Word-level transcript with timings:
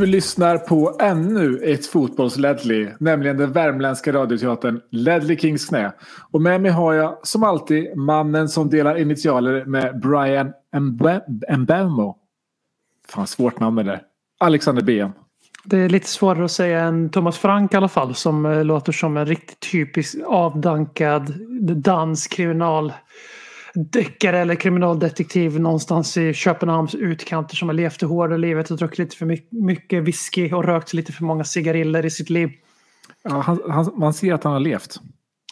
Du 0.00 0.06
lyssnar 0.06 0.58
på 0.58 0.96
ännu 1.00 1.60
ett 1.64 1.86
fotbolls-Ledley, 1.86 2.94
nämligen 3.00 3.36
den 3.36 3.52
värmländska 3.52 4.12
radioteatern 4.12 4.80
Ledley 4.90 5.38
Kings 5.38 5.66
knä. 5.66 5.92
Och 6.30 6.42
med 6.42 6.60
mig 6.60 6.70
har 6.70 6.92
jag 6.92 7.18
som 7.22 7.42
alltid 7.42 7.96
mannen 7.96 8.48
som 8.48 8.70
delar 8.70 8.98
initialer 8.98 9.64
med 9.64 10.00
Brian 10.00 10.52
Mbemo. 11.58 12.16
Fan, 13.08 13.26
svårt 13.26 13.60
namn 13.60 13.76
det 13.76 13.82
där. 13.82 14.02
Alexander 14.38 14.82
BM. 14.82 15.10
Det 15.64 15.78
är 15.78 15.88
lite 15.88 16.08
svårare 16.08 16.44
att 16.44 16.50
säga 16.50 16.80
än 16.80 17.10
Thomas 17.10 17.38
Frank 17.38 17.74
i 17.74 17.76
alla 17.76 17.88
fall 17.88 18.14
som 18.14 18.46
eh, 18.46 18.64
låter 18.64 18.92
som 18.92 19.16
en 19.16 19.26
riktigt 19.26 19.60
typisk 19.72 20.16
avdankad 20.26 21.34
dansk 21.60 22.32
kriminal 22.32 22.92
kriminaldeckare 23.74 24.38
eller 24.38 24.54
kriminaldetektiv 24.54 25.60
någonstans 25.60 26.16
i 26.16 26.32
Köpenhamns 26.34 26.94
utkanter 26.94 27.56
som 27.56 27.68
har 27.68 27.74
levt 27.74 28.00
det 28.00 28.06
hårda 28.06 28.36
livet 28.36 28.70
och 28.70 28.76
druckit 28.76 28.98
lite 28.98 29.16
för 29.16 29.26
my- 29.26 29.46
mycket 29.50 30.04
whisky 30.04 30.52
och 30.52 30.64
rökt 30.64 30.92
lite 30.92 31.12
för 31.12 31.24
många 31.24 31.44
cigariller 31.44 32.06
i 32.06 32.10
sitt 32.10 32.30
liv. 32.30 32.50
Ja, 33.22 33.30
han, 33.30 33.60
han, 33.68 33.92
man 33.96 34.12
ser 34.12 34.34
att 34.34 34.44
han 34.44 34.52
har 34.52 34.60
levt. 34.60 34.96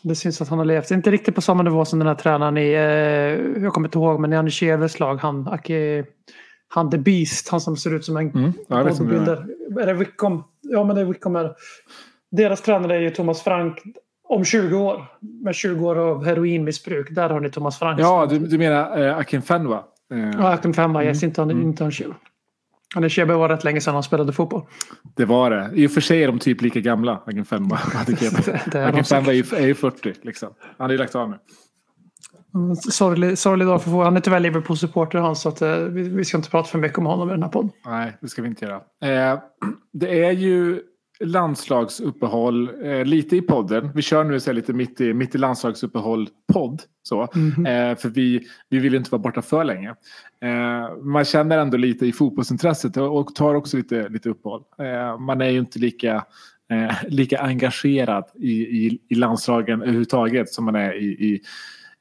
Det 0.02 0.14
syns 0.14 0.40
att 0.40 0.48
han 0.48 0.58
har 0.58 0.64
levt, 0.64 0.90
inte 0.90 1.10
riktigt 1.10 1.34
på 1.34 1.40
samma 1.40 1.62
nivå 1.62 1.84
som 1.84 1.98
den 1.98 2.08
här 2.08 2.14
tränaren 2.14 2.56
i, 2.56 2.72
eh, 2.72 3.62
jag 3.62 3.72
kommer 3.72 3.88
inte 3.88 3.98
ihåg, 3.98 4.20
men 4.20 4.32
i 4.32 4.36
Anders 4.36 4.98
lag, 4.98 5.16
han, 5.16 5.48
Aki, 5.48 6.04
han 6.68 6.90
The 6.90 6.98
Beast, 6.98 7.48
han 7.48 7.60
som 7.60 7.76
ser 7.76 7.94
ut 7.94 8.04
som 8.04 8.16
en 8.16 8.30
Mm, 8.30 8.52
är. 8.68 9.80
Är 9.80 9.86
det 9.86 9.94
Wickham? 9.94 10.42
Ja, 10.62 10.84
men 10.84 10.96
det 10.96 11.02
är 11.02 11.04
Wickham. 11.04 11.36
Är 11.36 11.44
det. 11.44 11.54
Deras 12.30 12.62
tränare 12.62 12.96
är 12.96 13.00
ju 13.00 13.10
Thomas 13.10 13.42
Frank 13.42 13.78
om 14.28 14.44
20 14.44 14.76
år. 14.76 15.06
Med 15.44 15.54
20 15.54 15.86
år 15.88 15.96
av 15.98 16.24
heroinmissbruk. 16.24 17.08
Där 17.10 17.30
har 17.30 17.40
ni 17.40 17.50
Thomas 17.50 17.78
Frank. 17.78 18.00
Ja, 18.00 18.26
du, 18.30 18.38
du 18.38 18.58
menar 18.58 19.00
eh, 19.06 19.16
Akin 19.16 19.42
Fenwa? 19.42 19.84
Eh, 20.14 20.30
Ja, 20.38 20.52
Akim 20.52 20.74
Femma, 20.74 21.04
yes, 21.04 21.22
inte 21.22 21.40
han, 21.40 21.50
Mm. 21.50 21.62
inte 21.62 21.84
han 21.84 21.92
Shebe. 21.92 22.14
Anders 22.96 23.14
Shebe 23.16 23.34
var 23.34 23.48
rätt 23.48 23.64
länge 23.64 23.80
sedan 23.80 23.94
han 23.94 24.02
spelade 24.02 24.32
fotboll. 24.32 24.62
Det 25.16 25.24
var 25.24 25.50
det. 25.50 25.70
I 25.74 25.86
och 25.86 25.90
för 25.90 26.00
sig 26.00 26.22
är 26.22 26.26
de 26.26 26.38
typ 26.38 26.60
lika 26.62 26.80
gamla, 26.80 27.22
Akin 27.26 27.44
Fenwa. 27.44 27.78
Är 28.72 28.86
Akin 28.88 29.04
Fenwa 29.04 29.32
är 29.32 29.36
ju, 29.36 29.42
säkert. 29.44 29.58
är 29.64 29.66
ju 29.66 29.74
40. 29.74 30.12
Liksom. 30.22 30.48
Han 30.78 30.84
har 30.84 30.92
ju 30.92 30.98
lagt 30.98 31.14
av 31.14 31.30
nu. 31.30 31.36
Mm, 32.54 32.76
Sorglig, 32.76 33.38
sorglig 33.38 33.68
dag 33.68 33.82
för 33.82 33.90
Han 33.90 34.16
är 34.16 34.20
tyvärr 34.20 34.40
Liverpool-supporter 34.40 35.18
han 35.18 35.36
så 35.36 35.48
att, 35.48 35.62
eh, 35.62 35.76
vi, 35.76 36.02
vi 36.08 36.24
ska 36.24 36.36
inte 36.36 36.50
prata 36.50 36.68
för 36.68 36.78
mycket 36.78 36.98
om 36.98 37.06
honom 37.06 37.28
i 37.28 37.32
den 37.32 37.42
här 37.42 37.50
podden. 37.50 37.70
Nej, 37.86 38.16
det 38.20 38.28
ska 38.28 38.42
vi 38.42 38.48
inte 38.48 38.64
göra. 38.64 38.76
Eh, 39.32 39.38
det 39.92 40.24
är 40.24 40.30
ju 40.32 40.80
landslagsuppehåll 41.24 42.84
eh, 42.84 43.04
lite 43.04 43.36
i 43.36 43.42
podden. 43.42 43.90
Vi 43.94 44.02
kör 44.02 44.24
nu 44.24 44.40
så 44.40 44.52
lite 44.52 44.72
mitt 44.72 45.00
i, 45.00 45.14
mitt 45.14 45.34
i 45.34 45.38
landslagsuppehåll 45.38 46.28
podd. 46.52 46.82
Mhm. 47.34 47.66
Eh, 47.66 47.96
för 47.96 48.08
vi, 48.08 48.46
vi 48.68 48.78
vill 48.78 48.92
ju 48.92 48.98
inte 48.98 49.10
vara 49.10 49.22
borta 49.22 49.42
för 49.42 49.64
länge. 49.64 49.88
Eh, 50.42 50.96
man 51.02 51.24
känner 51.24 51.58
ändå 51.58 51.76
lite 51.76 52.06
i 52.06 52.12
fotbollsintresset 52.12 52.96
och, 52.96 53.34
tar 53.34 53.54
också 53.54 53.76
lite, 53.76 54.08
lite 54.08 54.28
uppehåll. 54.28 54.62
Eh, 54.78 55.18
man 55.18 55.40
är 55.40 55.50
ju 55.50 55.58
inte 55.58 55.78
lika, 55.78 56.24
eh, 56.70 56.94
lika 57.08 57.38
engagerad 57.38 58.24
i, 58.34 58.52
i, 58.52 58.98
i 59.08 59.14
landslagen 59.14 59.82
överhuvudtaget 59.82 60.48
som 60.48 60.64
man 60.64 60.74
är 60.74 60.94
i, 60.94 61.06
i 61.06 61.40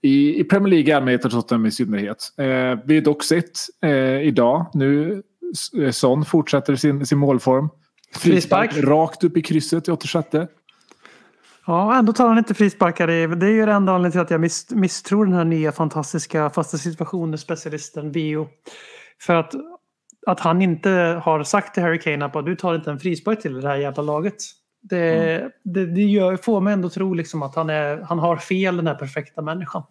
i, 0.01 0.39
i 0.39 0.43
Premier 0.43 0.69
League 0.69 0.89
i 0.89 0.91
allmänhet 0.91 1.25
och 1.25 1.31
Tottenham 1.31 1.65
i 1.65 1.71
synnerhet. 1.71 2.17
Eh, 2.37 2.79
vi 2.85 2.95
har 2.95 3.01
dock 3.01 3.23
sett 3.23 3.51
idag 4.23 4.65
nu 4.73 5.23
Son 5.91 6.25
fortsätter 6.25 6.75
sin, 6.75 7.05
sin 7.05 7.17
målform. 7.17 7.69
Frispark. 8.15 8.77
Rakt 8.77 9.23
upp 9.23 9.37
i 9.37 9.41
krysset 9.41 9.87
i 9.87 9.91
86. 9.91 10.27
Ja, 11.65 11.95
ändå 11.97 12.13
tar 12.13 12.27
han 12.27 12.37
inte 12.37 12.53
frisparkar. 12.53 13.09
i- 13.09 13.27
Det 13.27 13.45
är 13.45 13.49
ju 13.51 13.65
det 13.65 13.71
enda 13.71 13.91
anledningen 13.91 14.11
till 14.11 14.19
att 14.21 14.31
jag 14.31 14.41
miss, 14.41 14.69
misstror 14.71 15.25
den 15.25 15.33
här 15.33 15.45
nya 15.45 15.71
fantastiska 15.71 16.49
fasta 16.49 16.77
situationer 16.77 17.37
specialisten 17.37 18.11
Vio. 18.11 18.47
För 19.21 19.33
att, 19.35 19.53
att 20.27 20.39
han 20.39 20.61
inte 20.61 21.21
har 21.23 21.43
sagt 21.43 21.73
till 21.73 21.83
Harry 21.83 21.99
Kane 21.99 22.25
att 22.25 22.45
du 22.45 22.55
tar 22.55 22.75
inte 22.75 22.91
en 22.91 22.99
frispark 22.99 23.41
till 23.41 23.61
det 23.61 23.67
här 23.67 23.75
jävla 23.75 24.03
laget. 24.03 24.35
Det, 24.81 25.51
det, 25.63 25.85
det 25.85 26.01
gör, 26.01 26.37
får 26.37 26.61
mig 26.61 26.73
ändå 26.73 26.89
tro 26.89 27.13
liksom 27.13 27.43
att 27.43 27.55
han, 27.55 27.69
är, 27.69 27.97
han 28.01 28.19
har 28.19 28.37
fel, 28.37 28.77
den 28.77 28.87
här 28.87 28.95
perfekta 28.95 29.41
människan. 29.41 29.83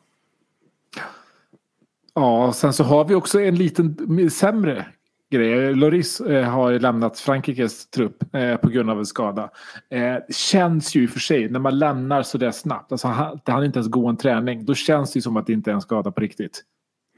Ja, 2.15 2.53
sen 2.53 2.73
så 2.73 2.85
har 2.85 3.05
vi 3.05 3.15
också 3.15 3.41
en 3.41 3.55
liten 3.55 4.31
sämre 4.31 4.87
grej. 5.31 5.75
Loris 5.75 6.21
eh, 6.21 6.45
har 6.45 6.79
lämnat 6.79 7.19
Frankrikes 7.19 7.91
trupp 7.91 8.35
eh, 8.35 8.57
på 8.57 8.69
grund 8.69 8.91
av 8.91 8.99
en 8.99 9.07
skada. 9.07 9.51
Eh, 9.91 10.17
känns 10.31 10.97
ju 10.97 11.03
i 11.03 11.07
och 11.07 11.11
för 11.11 11.21
sig 11.21 11.49
när 11.49 11.61
man 11.61 11.79
lämnar 11.79 12.23
så 12.23 12.39
där 12.39 12.51
snabbt. 12.51 12.93
Alltså 12.93 13.09
han, 13.09 13.41
han 13.47 13.65
inte 13.65 13.79
ens 13.79 13.91
gå 13.91 14.09
en 14.09 14.17
träning. 14.17 14.65
Då 14.65 14.75
känns 14.75 15.13
det 15.13 15.17
ju 15.17 15.23
som 15.23 15.37
att 15.37 15.47
det 15.47 15.53
inte 15.53 15.71
är 15.71 15.75
en 15.75 15.81
skada 15.81 16.11
på 16.11 16.21
riktigt. 16.21 16.63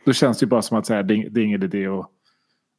Då 0.04 0.12
känns 0.12 0.38
det 0.38 0.44
ju 0.44 0.48
bara 0.48 0.62
som 0.62 0.78
att 0.78 0.88
här, 0.88 1.02
det, 1.02 1.28
det 1.28 1.40
är 1.40 1.44
ingen 1.44 1.62
idé 1.62 1.88
och, 1.88 2.06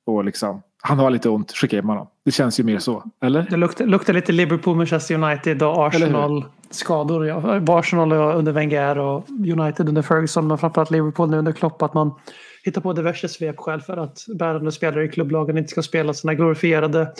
och 0.06 0.26
liksom. 0.26 0.62
Han 0.82 1.00
har 1.00 1.10
lite 1.10 1.30
ont, 1.30 1.52
skicka 1.52 1.76
hem 1.76 1.90
honom. 1.90 2.08
Det 2.26 2.32
känns 2.32 2.60
ju 2.60 2.64
mer 2.64 2.80
så, 2.80 3.04
eller? 3.24 3.48
Det 3.50 3.58
luktar, 3.58 3.86
luktar 3.86 4.14
lite 4.14 4.32
Liverpool, 4.32 4.78
Manchester 4.78 5.16
United 5.16 5.64
och 5.64 5.96
Eller 5.96 6.08
hur? 6.08 6.16
Arsenal-skador. 6.16 7.28
Ja. 7.28 7.62
Arsenal 7.80 8.12
under 8.12 8.52
Wenger 8.52 8.98
och 8.98 9.30
United 9.30 9.90
under 9.90 10.02
Ferguson. 10.02 10.48
Men 10.48 10.58
framförallt 10.58 10.92
Liverpool 10.92 11.30
nu 11.30 11.38
under 11.38 11.52
Klopp. 11.52 11.82
Att 11.82 11.94
man 11.94 12.14
hittar 12.64 12.82
på 12.82 12.94
diverse 12.94 13.28
svepskäl 13.28 13.82
för 13.82 13.98
att 13.98 14.26
bärande 14.36 14.72
spelare 14.72 15.06
i 15.06 15.10
klubblagen 15.10 15.58
inte 15.58 15.70
ska 15.70 15.82
spela 15.82 16.14
sina 16.14 16.34
glorifierade 16.34 17.14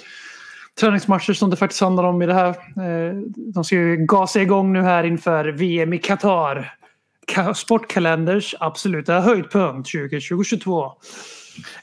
träningsmatcher 0.80 1.34
som 1.34 1.50
det 1.50 1.56
faktiskt 1.56 1.82
handlar 1.82 2.04
om 2.04 2.22
i 2.22 2.26
det 2.26 2.34
här. 2.34 2.50
Eh, 2.50 3.16
de 3.36 3.64
ska 3.64 3.76
ju 3.76 3.98
gasa 3.98 4.42
igång 4.42 4.74
nu 4.74 4.82
här 4.82 5.04
inför 5.04 5.46
VM 5.46 5.94
i 5.94 5.98
Qatar. 5.98 6.74
Sportkalenders 7.56 8.56
absoluta 8.60 9.20
höjdpunkt 9.20 9.92
2022. 9.92 10.92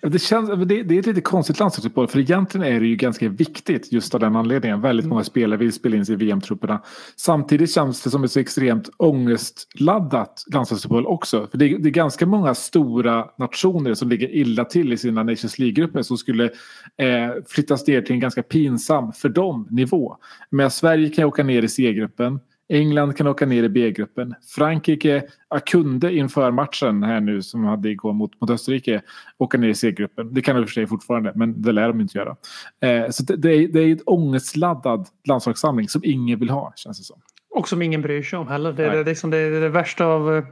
Det, 0.03 0.19
känns, 0.19 0.51
det, 0.51 0.83
det 0.83 0.95
är 0.95 0.99
ett 0.99 1.07
lite 1.07 1.21
konstigt 1.21 1.59
landslagsfotboll 1.59 2.09
för 2.09 2.19
egentligen 2.19 2.67
är 2.75 2.81
det 2.81 2.87
ju 2.87 2.97
ganska 2.97 3.29
viktigt 3.29 3.93
just 3.93 4.15
av 4.15 4.21
den 4.21 4.37
anledningen. 4.37 4.81
Väldigt 4.81 5.07
många 5.07 5.25
spelare 5.25 5.59
vill 5.59 5.73
spela 5.73 5.97
in 5.97 6.07
sig 6.07 6.13
i 6.13 6.17
VM-trupperna. 6.17 6.83
Samtidigt 7.17 7.73
känns 7.75 8.03
det 8.03 8.11
som 8.11 8.25
ett 8.25 8.33
så 8.33 8.41
extremt 8.41 8.91
ångestladdat 8.97 10.45
landslagsfotboll 10.53 11.07
också. 11.07 11.47
För 11.51 11.59
det, 11.59 11.65
är- 11.65 11.79
det 11.79 11.89
är 11.89 11.91
ganska 11.91 12.27
många 12.27 12.55
stora 12.55 13.25
nationer 13.39 13.95
som 13.95 14.09
ligger 14.09 14.35
illa 14.35 14.65
till 14.65 14.93
i 14.93 14.97
sina 14.97 15.23
Nations 15.23 15.59
League-grupper 15.59 16.03
som 16.03 16.19
skulle 16.19 16.45
eh, 16.45 17.31
flyttas 17.47 17.87
ner 17.87 18.03
till 18.03 18.13
en 18.15 18.21
ganska 18.21 18.43
pinsam, 18.43 19.13
för 19.13 19.29
dem, 19.29 19.67
nivå. 19.71 20.17
Men 20.51 20.71
Sverige 20.71 21.09
kan 21.09 21.23
ju 21.23 21.27
åka 21.29 21.45
ner 21.45 21.63
i 21.63 21.69
C-gruppen. 21.69 22.41
England 22.69 23.17
kan 23.17 23.27
åka 23.27 23.47
ner 23.47 23.63
i 23.63 23.69
B-gruppen. 23.69 24.35
Frankrike 24.57 25.23
kunde 25.67 26.15
inför 26.15 26.51
matchen 26.51 27.03
här 27.03 27.21
nu 27.21 27.43
som 27.43 27.63
de 27.63 27.69
hade 27.69 27.89
igår 27.89 28.13
mot, 28.13 28.41
mot 28.41 28.51
Österrike 28.51 29.03
åka 29.39 29.59
ner 29.59 29.69
i 29.69 29.75
C-gruppen. 29.75 30.35
Det 30.35 30.43
kan 30.43 30.57
de 30.57 30.63
i 30.63 30.65
och 30.65 30.69
för 30.69 30.75
sig 30.75 30.87
fortfarande, 30.87 31.33
men 31.35 31.63
det 31.63 31.73
lär 31.73 31.89
de 31.89 32.01
inte 32.01 32.19
göra. 32.19 32.37
Eh, 32.81 33.11
så 33.11 33.23
det, 33.23 33.37
det, 33.37 33.55
är, 33.55 33.69
det 33.69 33.81
är 33.81 33.93
ett 33.93 34.03
ångestladdad 34.07 35.09
landslagssamling 35.29 35.89
som 35.89 36.01
ingen 36.05 36.39
vill 36.39 36.51
ha, 36.51 36.73
känns 36.77 36.99
det 36.99 37.05
som. 37.05 37.21
Och 37.51 37.69
som 37.69 37.83
ingen 37.83 38.03
bryr 38.03 38.23
sig 38.23 38.39
om 38.39 38.49
heller. 38.49 38.73
Det 38.73 38.87
är, 38.87 38.97
det, 38.97 39.05
liksom 39.05 39.31
det, 39.31 39.39
är 39.39 39.61
det 39.61 39.69
värsta 39.69 40.05
av 40.05 40.37
eh, 40.37 40.45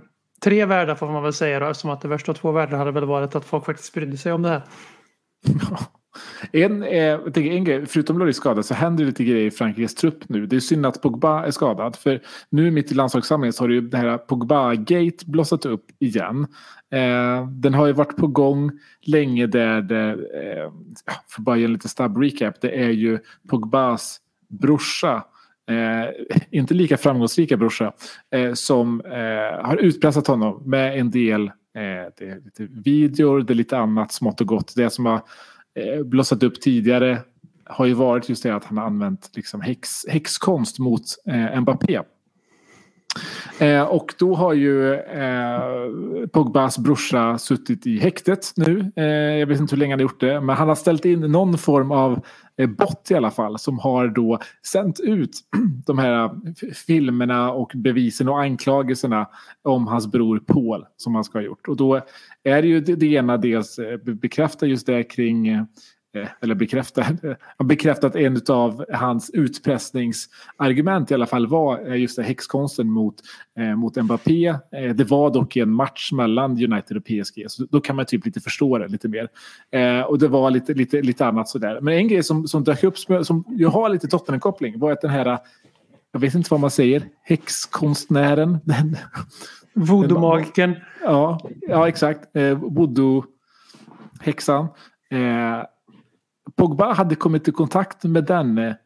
tre 0.44 0.64
världar 0.64 0.94
får 0.94 1.12
man 1.12 1.22
väl 1.22 1.32
säga. 1.32 1.60
Då, 1.60 1.66
eftersom 1.66 1.90
att 1.90 2.00
det 2.00 2.08
värsta 2.08 2.32
av 2.32 2.36
två 2.36 2.52
världar 2.52 2.78
hade 2.78 2.90
väl 2.90 3.04
varit 3.04 3.34
att 3.34 3.44
folk 3.44 3.64
faktiskt 3.64 3.94
brydde 3.94 4.16
sig 4.16 4.32
om 4.32 4.42
det 4.42 4.48
här. 4.48 4.62
En, 6.52 6.82
eh, 6.82 7.18
tänker 7.18 7.50
en 7.50 7.64
grej, 7.64 7.86
förutom 7.86 8.18
Loris 8.18 8.36
skada 8.36 8.62
så 8.62 8.74
händer 8.74 9.04
det 9.04 9.08
lite 9.08 9.24
grejer 9.24 9.46
i 9.46 9.50
Frankrikes 9.50 9.94
trupp 9.94 10.28
nu. 10.28 10.46
Det 10.46 10.56
är 10.56 10.60
synd 10.60 10.86
att 10.86 11.02
Pogba 11.02 11.46
är 11.46 11.50
skadad. 11.50 11.96
För 11.96 12.20
nu 12.50 12.70
mitt 12.70 12.92
i 12.92 12.94
landslagssamlingen 12.94 13.52
så 13.52 13.62
har 13.62 13.68
det 13.68 13.74
ju 13.74 13.80
det 13.80 13.96
här 13.96 14.18
Pogba-gate 14.18 15.26
blossat 15.26 15.66
upp 15.66 15.86
igen. 15.98 16.46
Eh, 16.92 17.48
den 17.48 17.74
har 17.74 17.86
ju 17.86 17.92
varit 17.92 18.16
på 18.16 18.26
gång 18.26 18.70
länge 19.06 19.46
där 19.46 19.82
det, 19.82 20.10
eh, 20.10 20.72
för 21.28 21.42
bara 21.42 21.56
ge 21.56 21.64
en 21.64 21.72
lite 21.72 21.88
snabb 21.88 22.22
recap, 22.22 22.60
det 22.60 22.82
är 22.84 22.90
ju 22.90 23.18
Pogbas 23.48 24.20
brorsa 24.48 25.22
Eh, 25.70 26.08
inte 26.50 26.74
lika 26.74 26.96
framgångsrika 26.96 27.56
brorsa 27.56 27.92
eh, 28.30 28.52
som 28.52 29.00
eh, 29.00 29.66
har 29.66 29.76
utpressat 29.76 30.26
honom 30.26 30.62
med 30.66 30.98
en 30.98 31.10
del 31.10 31.46
eh, 31.46 32.12
det 32.18 32.28
är 32.28 32.40
lite 32.44 32.66
videor, 32.70 33.42
det 33.42 33.52
är 33.52 33.54
lite 33.54 33.78
annat 33.78 34.12
smått 34.12 34.40
och 34.40 34.46
gott. 34.46 34.72
Det 34.76 34.90
som 34.90 35.06
har 35.06 35.22
eh, 35.74 36.02
blossat 36.04 36.42
upp 36.42 36.60
tidigare 36.60 37.22
har 37.66 37.86
ju 37.86 37.94
varit 37.94 38.28
just 38.28 38.42
det 38.42 38.54
att 38.54 38.64
han 38.64 38.78
har 38.78 38.84
använt 38.84 39.30
liksom 39.34 39.60
häx, 39.60 39.90
häxkonst 40.08 40.78
mot 40.78 41.02
eh, 41.26 41.60
Mbappé. 41.60 42.00
Eh, 43.58 43.82
och 43.82 44.14
då 44.18 44.34
har 44.34 44.52
ju 44.52 44.94
eh, 44.94 45.60
Pogbas 46.32 46.78
brorsa 46.78 47.38
suttit 47.38 47.86
i 47.86 47.98
häktet 47.98 48.52
nu. 48.56 48.92
Eh, 48.96 49.04
jag 49.38 49.46
vet 49.46 49.60
inte 49.60 49.74
hur 49.74 49.80
länge 49.80 49.92
han 49.92 50.00
har 50.00 50.02
gjort 50.02 50.20
det. 50.20 50.40
Men 50.40 50.56
han 50.56 50.68
har 50.68 50.74
ställt 50.74 51.04
in 51.04 51.20
någon 51.20 51.58
form 51.58 51.92
av 51.92 52.24
Eh, 52.56 52.68
bot 52.68 53.10
i 53.10 53.14
alla 53.14 53.30
fall. 53.30 53.58
Som 53.58 53.78
har 53.78 54.08
då 54.08 54.38
sänt 54.66 55.00
ut 55.00 55.40
de 55.86 55.98
här 55.98 56.24
eh, 56.24 56.30
filmerna 56.86 57.52
och 57.52 57.72
bevisen 57.74 58.28
och 58.28 58.40
anklagelserna 58.40 59.28
om 59.62 59.86
hans 59.86 60.06
bror 60.06 60.38
Paul. 60.38 60.86
Som 60.96 61.14
han 61.14 61.24
ska 61.24 61.38
ha 61.38 61.44
gjort. 61.44 61.68
Och 61.68 61.76
då 61.76 62.00
är 62.44 62.62
det 62.62 62.68
ju 62.68 62.80
det, 62.80 63.06
ena 63.06 63.36
dels 63.36 63.78
eh, 63.78 63.98
bekräftar 63.98 64.66
just 64.66 64.86
det 64.86 65.02
kring 65.02 65.66
eller 66.40 66.54
bekräftar, 66.54 67.04
har 67.56 67.64
bekräftat 67.64 68.16
en 68.16 68.40
av 68.48 68.84
hans 68.92 69.30
utpressningsargument 69.30 71.10
i 71.10 71.14
alla 71.14 71.26
fall 71.26 71.46
var 71.46 71.88
eh, 71.88 71.96
just 71.96 72.16
det 72.16 72.22
häxkonsten 72.22 72.90
mot, 72.90 73.14
eh, 73.58 73.76
mot 73.76 73.96
Mbappé. 73.96 74.46
Eh, 74.46 74.94
det 74.94 75.04
var 75.04 75.30
dock 75.30 75.56
en 75.56 75.70
match 75.70 76.12
mellan 76.12 76.50
United 76.50 76.96
och 76.96 77.04
PSG 77.04 77.44
så 77.48 77.66
då 77.70 77.80
kan 77.80 77.96
man 77.96 78.06
typ 78.06 78.26
lite 78.26 78.40
förstå 78.40 78.78
det 78.78 78.88
lite 78.88 79.08
mer. 79.08 79.28
Eh, 79.70 80.00
och 80.00 80.18
det 80.18 80.28
var 80.28 80.50
lite, 80.50 80.74
lite, 80.74 81.02
lite 81.02 81.26
annat 81.26 81.48
sådär. 81.48 81.78
Men 81.80 81.94
en 81.94 82.08
grej 82.08 82.22
som, 82.22 82.48
som 82.48 82.64
dök 82.64 82.84
upp 82.84 82.98
som, 82.98 83.44
ju 83.58 83.66
har 83.66 83.88
lite 83.88 84.08
Tottenham-koppling 84.08 84.78
var 84.78 84.92
att 84.92 85.00
den 85.00 85.10
här 85.10 85.38
jag 86.14 86.20
vet 86.20 86.34
inte 86.34 86.48
vad 86.50 86.60
man 86.60 86.70
säger, 86.70 87.02
häxkonstnären. 87.22 88.58
Den, 88.64 88.96
Voodoo-magikern. 89.74 90.76
Ja, 91.02 91.40
ja 91.60 91.88
exakt. 91.88 92.36
Eh, 92.36 92.58
Voodoo-häxan. 92.58 94.66
Eh, 95.10 95.62
Pogba 96.56 96.92
hade 96.92 97.14
kommit 97.14 97.48
i 97.48 97.52
kontakt 97.52 98.04
med 98.04 98.24
denne 98.24 98.76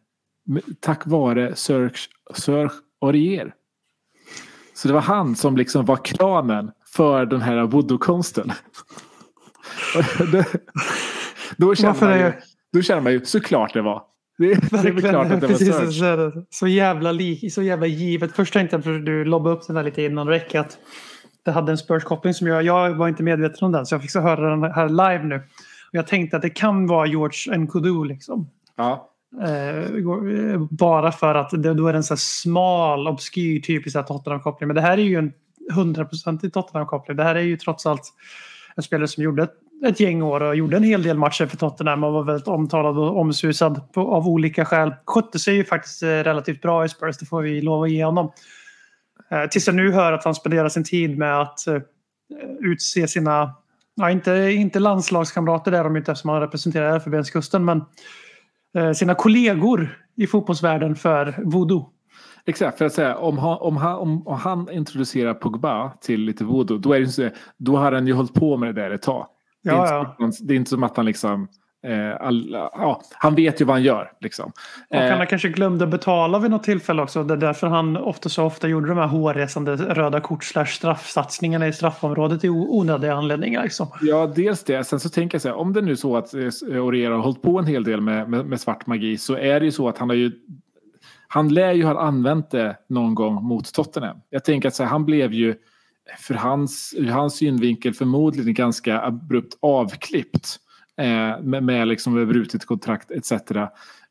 tack 0.81 1.07
vare 1.07 1.55
Serge, 1.55 1.91
Serge 2.35 2.71
Aurier. 3.01 3.55
Så 4.75 4.89
det 4.89 4.95
var 4.95 5.01
han 5.01 5.37
som 5.37 5.57
liksom 5.57 5.85
var 5.85 5.97
kranen 6.05 6.71
för 6.95 7.27
den 7.27 7.41
här 7.43 7.63
voodoo-konsten. 7.67 8.53
Då, 11.57 11.75
känner 11.75 12.01
man 12.01 12.15
ju, 12.19 12.21
jag- 12.25 12.33
då 12.73 12.83
känner 12.83 13.01
man 13.01 13.13
ju 13.13 13.25
såklart 13.25 13.73
det 13.75 13.83
var. 13.83 14.03
Det, 14.39 14.47
det 14.55 14.77
är 14.89 14.93
väl 14.93 15.01
klart 15.03 15.27
att 15.27 15.41
det 15.41 15.47
var 15.47 15.49
Precis, 15.49 15.99
Serge. 15.99 16.33
så, 16.51 16.67
jävla 16.69 17.13
lik, 17.13 17.53
så 17.55 17.63
jävla 17.63 17.87
givet. 17.87 18.33
Först 18.33 18.53
tänkte 18.53 18.77
jag, 18.77 18.85
för 18.85 18.91
du 18.99 19.25
lobbade 19.25 19.57
upp 19.57 19.67
den 19.67 19.77
här 19.77 19.83
lite 19.85 20.03
innan 20.03 20.27
räck, 20.29 20.55
att 20.55 20.79
det 21.45 21.51
hade 21.51 21.73
en 21.73 21.79
Spurs-koppling 21.79 22.35
som 22.35 22.47
jag, 22.47 22.63
jag 22.63 22.95
var 22.95 23.09
inte 23.09 23.23
medveten 23.23 23.67
om 23.67 23.73
den. 23.73 23.87
Så 23.87 23.95
jag 23.95 24.03
fick 24.03 24.11
så 24.11 24.21
höra 24.21 24.51
den 24.51 24.73
här 24.73 24.89
live 24.89 25.25
nu. 25.25 25.43
Och 25.89 25.95
jag 25.95 26.07
tänkte 26.07 26.37
att 26.37 26.43
det 26.43 26.51
kan 26.51 26.87
vara 26.87 27.07
George 27.07 27.59
Nkodu 27.59 28.05
liksom. 28.05 28.51
Ja. 28.77 29.09
Eh, 29.43 29.79
eh, 29.79 30.61
bara 30.71 31.13
för 31.13 31.35
att 31.35 31.51
det, 31.51 31.75
då 31.75 31.87
är 31.87 31.93
det 31.93 31.99
en 31.99 32.05
så 32.05 32.17
smal, 32.17 33.09
obskyr 33.09 33.61
typisk 33.61 33.97
Tottenham-koppling. 33.97 34.67
Men 34.67 34.75
det 34.75 34.81
här 34.81 34.99
är 34.99 35.03
ju 35.03 35.17
en 35.17 35.33
hundraprocentig 35.75 36.53
Tottenham-koppling. 36.53 37.17
Det 37.17 37.25
här 37.25 37.35
är 37.35 37.41
ju 37.41 37.57
trots 37.57 37.87
allt 37.87 38.13
en 38.77 38.83
spelare 38.83 39.09
som 39.09 39.23
gjorde 39.23 39.43
ett, 39.43 39.55
ett 39.87 40.01
gäng 40.01 40.23
år 40.23 40.43
och 40.43 40.57
gjorde 40.57 40.77
en 40.77 40.83
hel 40.83 41.03
del 41.03 41.19
matcher 41.19 41.47
för 41.47 41.57
Tottenham 41.57 42.05
och 42.05 42.13
var 42.13 42.25
väldigt 42.25 42.49
omtalad 42.49 42.99
och 42.99 43.21
omsusad 43.21 43.93
på, 43.93 44.01
av 44.01 44.29
olika 44.29 44.65
skäl. 44.65 44.95
Skötte 45.05 45.39
sig 45.39 45.55
ju 45.55 45.65
faktiskt 45.65 46.03
eh, 46.03 46.07
relativt 46.07 46.63
bra 46.63 46.85
i 46.85 46.89
Spurs, 46.89 47.19
det 47.19 47.27
får 47.27 47.43
vi 47.43 47.61
lov 47.61 47.83
att 47.83 47.91
ge 47.91 48.05
honom. 48.05 48.33
Eh, 49.31 49.45
tills 49.45 49.67
jag 49.67 49.77
nu 49.77 49.93
hör 49.93 50.13
att 50.13 50.25
han 50.25 50.35
spenderar 50.35 50.69
sin 50.69 50.85
tid 50.85 51.19
med 51.19 51.41
att 51.41 51.67
eh, 51.67 51.81
utse 52.61 53.09
sina, 53.09 53.55
ja, 53.99 54.11
inte, 54.11 54.33
inte 54.33 54.79
landslagskamrater 54.79 55.71
där 55.71 55.85
de 55.85 55.97
inte 55.97 56.13
eftersom 56.13 56.31
han 56.31 56.41
representerar 56.41 56.95
Elfenbenskusten, 56.95 57.65
men 57.65 57.85
eh, 58.77 58.93
sina 58.93 59.15
kollegor 59.15 59.99
i 60.17 60.27
fotbollsvärlden 60.27 60.97
för 60.97 61.35
voodoo. 61.45 61.91
Exakt, 62.47 62.79
för 62.79 62.85
att 62.85 62.93
säga 62.93 63.17
om 63.17 63.39
han, 63.39 63.59
om 63.61 63.77
han, 63.77 63.99
om, 63.99 64.27
han 64.27 64.71
introducerar 64.71 65.35
Pogba 65.35 65.91
till 66.01 66.21
lite 66.21 66.45
voodoo 66.45 66.79
då, 66.79 66.93
är 66.93 67.01
det 67.01 67.33
då 67.57 67.77
har 67.77 67.93
han 67.93 68.07
ju 68.07 68.13
hållit 68.13 68.35
på 68.35 68.57
med 68.57 68.75
det 68.75 68.83
där 68.83 68.91
ett 68.91 69.03
tag. 69.03 69.27
Det 69.63 69.71
är, 69.71 69.75
Ja, 69.75 70.17
inte, 70.21 70.45
det 70.45 70.55
är 70.55 70.57
inte 70.57 70.71
som 70.71 70.83
att 70.83 70.97
han 70.97 71.07
liksom 71.07 71.49
eh, 71.87 72.27
all, 72.27 72.51
ja, 72.53 73.03
han 73.13 73.35
vet 73.35 73.61
ju 73.61 73.65
vad 73.65 73.77
han 73.77 73.83
gör. 73.83 74.13
Liksom. 74.21 74.53
Och 74.91 74.97
Eh, 74.97 75.17
han 75.17 75.27
kanske 75.27 75.49
glömde 75.49 75.87
betala 75.87 76.39
vid 76.39 76.51
något 76.51 76.65
tillfälle 76.65 77.03
också. 77.03 77.25
Det 77.25 77.35
är 77.35 77.39
därför 77.39 77.67
han 77.67 77.97
ofta 77.97 78.29
så 78.29 78.45
ofta 78.45 78.69
gjorde 78.69 78.89
de 78.89 78.99
här 78.99 79.07
hårresande 79.07 79.77
röda 79.77 80.21
kort 80.21 80.45
slash 80.45 80.67
straffsatsningarna 80.67 81.69
i 81.69 81.73
straffområdet 81.73 82.45
i 82.45 82.49
onödiga 82.49 83.15
anledningar. 83.15 83.63
Liksom. 83.63 83.87
Ja, 84.01 84.33
dels 84.37 84.65
det. 84.65 84.85
Sen 84.85 85.01
så 85.01 85.09
tänker 85.09 85.35
jag 85.35 85.43
så 85.43 85.49
här, 85.49 85.57
om 85.57 85.73
det 85.73 85.81
nu 85.81 85.91
är 85.91 85.97
så 85.97 86.17
att 86.17 86.35
eh, 86.35 86.41
Aurier 86.63 87.11
har 87.11 87.19
hållit 87.19 87.43
på 87.43 87.59
en 87.59 87.67
hel 87.67 87.85
del 87.85 88.01
med, 88.01 88.31
med, 88.31 88.47
med 88.47 88.61
svart 88.61 88.87
magi 88.87 89.19
så 89.19 89.37
är 89.37 89.61
det 89.61 89.67
ju 89.67 89.73
så 89.73 89.89
att 89.89 89.99
han 89.99 90.09
har 90.09 90.17
ju 90.17 90.33
han 91.31 91.49
lär 91.49 91.73
ju 91.73 91.85
ha 91.85 92.01
använt 92.01 92.51
det 92.51 92.77
någon 92.89 93.15
gång 93.15 93.43
mot 93.45 93.73
Tottenham. 93.73 94.17
Jag 94.31 94.45
tänker 94.45 94.69
att 94.69 94.75
så 94.75 94.83
här, 94.83 94.91
han 94.91 95.05
blev 95.05 95.33
ju 95.33 95.55
för 96.19 96.35
hans, 96.35 96.95
ur 96.97 97.09
hans 97.09 97.37
synvinkel 97.37 97.95
förmodligen 97.95 98.55
ganska 98.55 99.01
abrupt 99.01 99.59
avklippt 99.61 100.57
eh, 100.99 101.41
med, 101.41 101.63
med 101.63 101.89
liksom 101.89 102.29
brutet 102.29 102.67
kontrakt 102.67 103.11
etc. 103.11 103.33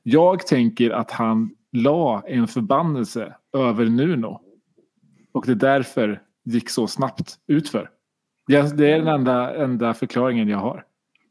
Jag 0.04 0.48
tänker 0.48 0.92
att 0.92 1.12
han 1.12 1.51
la 1.72 2.24
en 2.28 2.48
förbannelse 2.48 3.36
över 3.57 3.86
Nuno. 3.86 4.42
Och 5.31 5.45
det 5.45 5.51
är 5.51 5.56
därför 5.56 6.22
gick 6.44 6.69
så 6.69 6.88
snabbt 6.88 7.36
utför. 7.48 7.89
Det 8.48 8.56
är 8.56 8.98
den 9.00 9.07
enda, 9.07 9.56
enda 9.56 9.94
förklaringen 9.94 10.48
jag 10.48 10.57
har. 10.57 10.84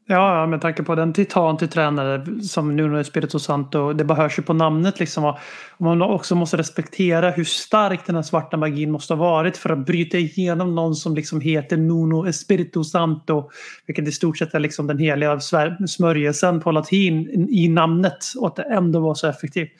Ja, 0.08 0.40
ja, 0.40 0.46
med 0.46 0.60
tanke 0.60 0.82
på 0.82 0.94
den 0.94 1.12
titan 1.12 1.56
till 1.56 1.68
tränare 1.68 2.42
som 2.42 2.76
Nuno 2.76 2.98
Espirito 2.98 3.38
Santo. 3.38 3.92
Det 3.92 4.04
bara 4.04 4.18
hörs 4.18 4.38
ju 4.38 4.42
på 4.42 4.52
namnet 4.52 5.00
liksom. 5.00 5.24
Och 5.24 5.38
man 5.78 6.02
också 6.02 6.34
måste 6.34 6.56
respektera 6.56 7.30
hur 7.30 7.44
stark 7.44 8.06
den 8.06 8.14
här 8.14 8.22
svarta 8.22 8.56
magin 8.56 8.90
måste 8.90 9.14
ha 9.14 9.18
varit 9.18 9.56
för 9.56 9.70
att 9.70 9.86
bryta 9.86 10.18
igenom 10.18 10.74
någon 10.74 10.94
som 10.94 11.14
liksom 11.14 11.40
heter 11.40 11.76
Nuno 11.76 12.28
Espirito 12.28 12.84
Santo. 12.84 13.50
Vilket 13.86 14.08
i 14.08 14.12
stort 14.12 14.38
sett 14.38 14.54
är 14.54 14.60
liksom 14.60 14.86
den 14.86 14.98
heliga 14.98 15.40
smörjelsen 15.86 16.60
på 16.60 16.70
latin 16.70 17.48
i 17.50 17.68
namnet. 17.68 18.18
Och 18.38 18.46
att 18.46 18.56
det 18.56 18.62
ändå 18.62 19.00
var 19.00 19.14
så 19.14 19.26
effektivt. 19.26 19.70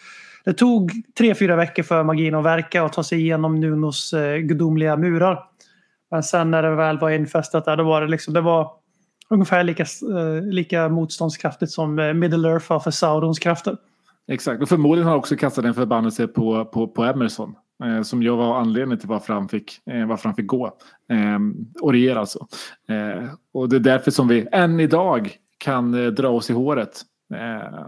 Det 0.45 0.53
tog 0.53 0.93
tre, 1.19 1.35
fyra 1.35 1.57
veckor 1.57 1.83
för 1.83 2.05
magin 2.05 2.35
att 2.35 2.45
verka 2.45 2.85
och 2.85 2.93
ta 2.93 3.03
sig 3.03 3.21
igenom 3.21 3.61
Nunos 3.61 4.13
eh, 4.13 4.37
gudomliga 4.37 4.97
murar. 4.97 5.39
Men 6.11 6.23
sen 6.23 6.51
när 6.51 6.63
det 6.63 6.75
väl 6.75 6.99
var 6.99 7.11
infästat 7.11 7.65
där, 7.65 7.77
då 7.77 7.85
var 7.85 8.01
det 8.01 8.09
liksom, 8.09 8.35
det 8.35 8.41
var 8.41 8.86
ungefär 9.31 9.65
lika, 9.65 9.83
eh, 9.83 10.43
lika 10.43 10.89
motståndskraftigt 10.89 11.73
som 11.73 11.99
eh, 11.99 12.13
Middle 12.15 12.49
Earth 12.49 12.71
var 12.71 12.81
för 12.81 12.91
Saurons 12.91 13.39
krafter. 13.39 13.77
Exakt, 14.29 14.63
och 14.63 14.69
förmodligen 14.69 15.05
har 15.05 15.11
han 15.11 15.19
också 15.19 15.37
kastat 15.37 15.65
en 15.65 15.75
förbannelse 15.75 16.27
på, 16.27 16.65
på, 16.65 16.89
på 16.89 17.05
Emerson. 17.05 17.55
Eh, 17.85 18.03
som 18.03 18.23
jag 18.23 18.37
var 18.37 18.61
anledningen 18.61 18.99
till 18.99 19.09
varför 19.09 19.35
han 19.35 19.49
fick, 19.49 19.81
eh, 19.91 20.07
varför 20.07 20.29
han 20.29 20.37
fick 20.37 20.47
gå. 20.47 20.67
Eh, 21.11 21.39
regera 21.91 22.21
alltså. 22.21 22.47
Eh, 22.89 23.29
och 23.53 23.69
det 23.69 23.77
är 23.77 23.81
därför 23.81 24.11
som 24.11 24.29
vi 24.29 24.47
än 24.53 24.81
idag 24.81 25.37
kan 25.59 25.95
eh, 25.95 26.07
dra 26.11 26.29
oss 26.29 26.51
i 26.51 26.53
håret. 26.53 27.03
Eh, 27.35 27.87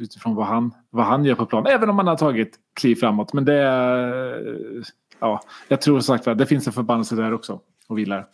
utifrån 0.00 0.34
vad 0.34 0.46
han, 0.46 0.74
vad 0.90 1.06
han 1.06 1.24
gör 1.24 1.34
på 1.34 1.46
plan. 1.46 1.66
Även 1.66 1.90
om 1.90 1.98
han 1.98 2.06
har 2.06 2.16
tagit 2.16 2.58
kliv 2.80 2.94
framåt. 2.94 3.32
Men 3.32 3.44
det 3.44 3.54
är... 3.54 4.28
eh, 4.28 4.82
Ja, 5.22 5.40
jag 5.68 5.80
tror 5.80 6.00
sagt 6.00 6.26
att 6.28 6.38
det 6.38 6.46
finns 6.46 6.66
en 6.66 6.72
förbannelse 6.72 7.16
där 7.16 7.34
också. 7.34 7.60
Och 7.88 7.98
vilar. 7.98 8.26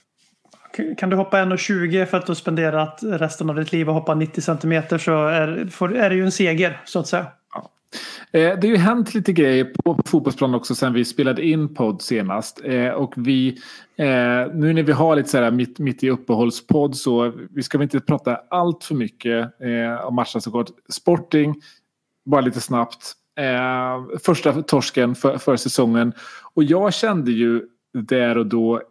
Kan 0.98 1.10
du 1.10 1.16
hoppa 1.16 1.36
1,20 1.44 2.04
för 2.04 2.18
att 2.18 2.26
du 2.26 2.34
spenderat 2.34 2.98
resten 3.02 3.50
av 3.50 3.56
ditt 3.56 3.72
liv 3.72 3.88
och 3.88 3.94
hoppa 3.94 4.14
90 4.14 4.40
centimeter 4.40 4.98
så 4.98 5.26
är, 5.26 5.66
får, 5.70 5.96
är 5.96 6.10
det 6.10 6.16
ju 6.16 6.24
en 6.24 6.32
seger 6.32 6.80
så 6.84 6.98
att 6.98 7.06
säga. 7.06 7.26
Eh, 8.32 8.58
Det 8.58 8.60
har 8.62 8.64
ju 8.64 8.76
hänt 8.76 9.14
lite 9.14 9.32
grejer 9.32 9.64
på 9.64 10.00
fotbollsplanen 10.06 10.54
också 10.54 10.74
sen 10.74 10.92
vi 10.92 11.04
spelade 11.04 11.46
in 11.46 11.74
podd 11.74 12.02
senast. 12.02 12.60
Eh, 12.64 12.88
Och 12.88 13.14
vi, 13.16 13.48
eh, 13.96 14.06
nu 14.54 14.72
när 14.72 14.82
vi 14.82 14.92
har 14.92 15.16
lite 15.16 15.28
så 15.28 15.38
här 15.38 15.50
mitt, 15.50 15.78
mitt 15.78 16.02
i 16.02 16.10
uppehållspodd 16.10 16.96
så 16.96 17.32
vi 17.50 17.62
ska 17.62 17.78
väl 17.78 17.82
inte 17.82 18.00
prata 18.00 18.40
allt 18.50 18.84
för 18.84 18.94
mycket 18.94 19.60
eh, 19.60 20.06
om 20.06 20.14
matchen 20.14 20.40
så 20.40 20.50
kort. 20.50 20.68
Sporting, 20.88 21.54
bara 22.24 22.40
lite 22.40 22.60
snabbt. 22.60 23.12
Eh, 23.38 24.18
första 24.24 24.62
torsken 24.62 25.14
för, 25.14 25.38
för 25.38 25.56
säsongen. 25.56 26.12
Och 26.54 26.64
jag 26.64 26.94
kände 26.94 27.30
ju 27.30 27.62
där 27.94 28.38
och 28.38 28.46
då 28.46 28.82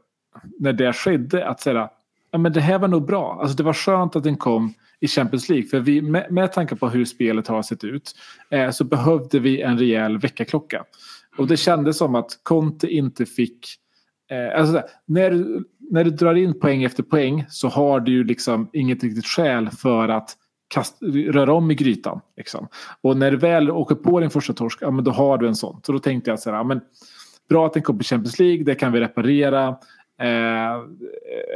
när 0.60 0.74
det 0.74 0.94
skedde 0.94 1.48
att 1.48 1.60
säga, 1.62 1.90
ja, 2.32 2.38
men 2.38 2.54
det 2.54 2.62
här 2.62 2.80
var 2.80 2.88
nog 2.88 3.06
bra. 3.06 3.40
Alltså 3.42 3.58
det 3.58 3.64
var 3.64 3.74
skönt 3.74 4.16
att 4.16 4.24
den 4.24 4.38
kom 4.38 4.74
i 5.00 5.08
Champions 5.08 5.50
League. 5.50 5.68
För 5.68 5.80
vi, 5.80 6.02
med, 6.02 6.32
med 6.32 6.52
tanke 6.54 6.76
på 6.76 6.90
hur 6.90 7.06
spelet 7.06 7.48
har 7.48 7.62
sett 7.62 7.84
ut 7.84 8.16
eh, 8.50 8.70
så 8.70 8.84
behövde 8.84 9.40
vi 9.40 9.62
en 9.62 9.78
rejäl 9.80 10.18
väckarklocka. 10.18 10.84
Och 11.38 11.48
det 11.48 11.58
kändes 11.58 11.98
som 11.98 12.16
att 12.16 12.40
Conte 12.44 12.88
inte 12.88 13.26
fick... 13.26 13.68
Eh, 14.32 14.60
alltså, 14.60 14.82
när, 15.06 15.32
du- 15.32 15.64
när 15.92 16.04
du 16.04 16.10
drar 16.10 16.36
in 16.36 16.60
poäng 16.60 16.84
efter 16.84 17.04
poäng 17.04 17.46
så 17.50 17.68
har 17.68 18.00
du 18.00 18.12
ju 18.12 18.24
liksom 18.24 18.70
inget 18.74 19.04
riktigt 19.04 19.26
skäl 19.26 19.70
för 19.70 20.10
att 20.10 20.30
kast, 20.68 20.98
röra 21.28 21.54
om 21.54 21.72
i 21.72 21.76
grytan. 21.76 22.22
Liksom. 22.38 22.68
Och 23.02 23.18
när 23.18 23.32
du 23.32 23.38
väl 23.38 23.72
åker 23.72 23.96
på 23.96 24.20
din 24.20 24.30
första 24.30 24.54
torsk, 24.54 24.80
ja, 24.82 24.92
men 24.92 25.04
då 25.06 25.12
har 25.12 25.38
du 25.38 25.48
en 25.48 25.56
sån. 25.56 25.82
Så 25.86 25.92
då 25.92 26.00
tänkte 26.00 26.30
jag 26.30 26.40
så 26.40 26.50
här, 26.50 26.58
ja, 26.58 26.64
men 26.64 26.82
bra 27.50 27.66
att 27.66 27.74
den 27.74 27.84
kom 27.84 27.98
på 27.98 28.04
Champions 28.04 28.40
League, 28.40 28.64
det 28.64 28.76
kan 28.76 28.92
vi 28.92 29.00
reparera. 29.00 29.76
Eh, 30.22 30.74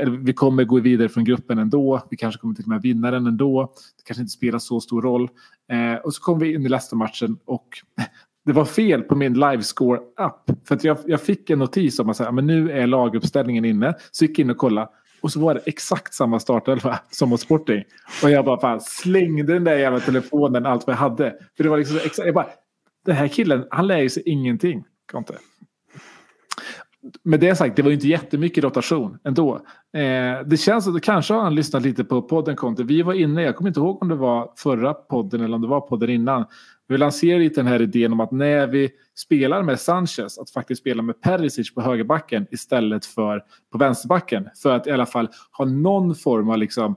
eller 0.02 0.18
vi 0.18 0.34
kommer 0.34 0.64
gå 0.64 0.80
vidare 0.80 1.10
från 1.10 1.24
gruppen 1.24 1.58
ändå. 1.58 2.02
Vi 2.10 2.18
kanske 2.18 2.42
kommer 2.42 2.56
till 2.56 2.64
och 2.64 2.70
med 2.70 2.82
vinna 2.82 3.12
den 3.12 3.28
ändå. 3.28 3.74
Det 3.98 4.04
kanske 4.04 4.22
inte 4.22 4.32
spelar 4.32 4.60
så 4.60 4.80
stor 4.80 5.02
roll. 5.02 5.30
Eh, 5.72 5.96
och 6.04 6.14
så 6.14 6.22
kom 6.22 6.40
vi 6.40 6.54
in 6.54 6.66
i 6.66 6.70
nästa 6.70 6.96
matchen 6.96 7.38
och 7.46 7.68
det 8.46 8.54
var 8.54 8.66
fel 8.66 9.02
på 9.02 9.16
min 9.16 9.34
livescore-app. 9.34 10.52
För 10.68 10.76
att 10.76 10.84
jag, 10.84 10.98
jag 11.06 11.22
fick 11.22 11.50
en 11.50 11.60
notis 11.60 12.00
om 12.00 12.10
att 12.10 12.18
säga, 12.18 12.32
men 12.32 12.48
nu 12.48 12.72
är 12.72 12.88
laguppställningen 12.88 13.66
inne. 13.66 13.94
Så 14.12 14.26
gick 14.26 14.40
jag 14.40 14.44
in 14.44 14.50
och 14.50 14.58
kollade. 14.58 14.90
Och 15.22 15.32
så 15.32 15.40
var 15.40 15.54
det 15.54 15.62
exakt 15.66 16.14
samma 16.14 16.40
startelva 16.40 17.00
som 17.12 17.30
mot 17.30 17.42
Sporting. 17.42 17.84
Och 18.24 18.32
jag 18.32 18.46
bara 18.46 18.60
fan, 18.60 18.82
slängde 18.82 19.54
den 19.54 19.64
där 19.64 19.78
jävla 19.78 20.00
telefonen 20.00 20.66
allt 20.66 20.88
vad 20.88 20.94
jag 20.94 21.00
hade. 21.00 21.36
För 21.58 21.64
det 21.64 21.70
var 21.70 21.78
liksom 21.78 21.98
exakt, 21.98 22.26
jag 22.26 22.36
bara, 22.36 22.48
den 23.06 23.16
här 23.16 23.28
killen, 23.28 23.66
han 23.70 23.88
lär 23.88 23.98
ju 23.98 24.10
sig 24.10 24.24
ingenting. 24.26 24.84
Conte. 25.12 25.34
Med 27.24 27.40
det 27.40 27.56
sagt, 27.56 27.76
det 27.76 27.82
var 27.82 27.90
ju 27.90 27.96
inte 27.96 28.08
jättemycket 28.08 28.64
rotation 28.64 29.18
ändå. 29.24 29.56
Eh, 29.94 30.46
det 30.46 30.60
känns 30.60 30.88
att 30.88 31.02
kanske 31.02 31.34
har 31.34 31.42
han 31.42 31.56
lyssnat 31.56 31.84
lite 31.84 32.04
på 32.04 32.22
podden 32.22 32.56
Conte. 32.56 32.84
Vi 32.84 33.02
var 33.02 33.14
inne, 33.14 33.44
jag 33.44 33.56
kommer 33.56 33.70
inte 33.70 33.80
ihåg 33.80 34.02
om 34.02 34.10
det 34.10 34.16
var 34.16 34.52
förra 34.58 34.94
podden 34.94 35.42
eller 35.42 35.56
om 35.56 35.62
det 35.62 35.68
var 35.68 35.82
podden 35.82 36.10
innan. 36.10 36.46
Vi 36.88 36.98
lanserade 36.98 37.44
lite 37.44 37.60
den 37.60 37.68
här 37.68 37.82
idén 37.82 38.14
om 38.14 38.20
att 38.20 38.32
när 38.32 38.68
vi 38.68 38.90
spelar 39.16 39.64
med 39.64 39.80
Sanchez, 39.80 40.40
att 40.40 40.50
faktiskt 40.50 40.82
spela 40.82 41.02
med 41.02 41.22
Perisic 41.22 41.74
på 41.74 41.82
högerbacken 41.82 42.48
istället 42.52 43.06
för 43.06 43.44
på 43.72 43.78
vänsterbacken. 43.78 44.50
För 44.64 44.76
att 44.76 44.88
i 44.88 44.92
alla 44.92 45.06
fall 45.06 45.30
ha 45.52 45.66
någon 45.66 46.16
form 46.16 46.50
av 46.50 46.58
liksom, 46.58 46.96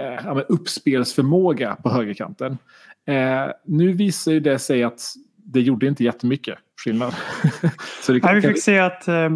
eh, 0.00 0.38
uppspelsförmåga 0.48 1.76
på 1.76 1.88
högerkanten. 1.88 2.58
Eh, 3.06 3.52
nu 3.64 3.92
visar 3.92 4.32
ju 4.32 4.40
det 4.40 4.58
sig 4.58 4.82
att 4.82 5.00
det 5.52 5.60
gjorde 5.60 5.86
inte 5.86 6.04
jättemycket 6.04 6.58
skillnad. 6.84 7.14
Så 8.02 8.12
det 8.12 8.20
kan, 8.20 8.34
vi 8.34 8.42
fick 8.42 8.62
se 8.62 8.78
att 8.78 9.08
eh, 9.08 9.30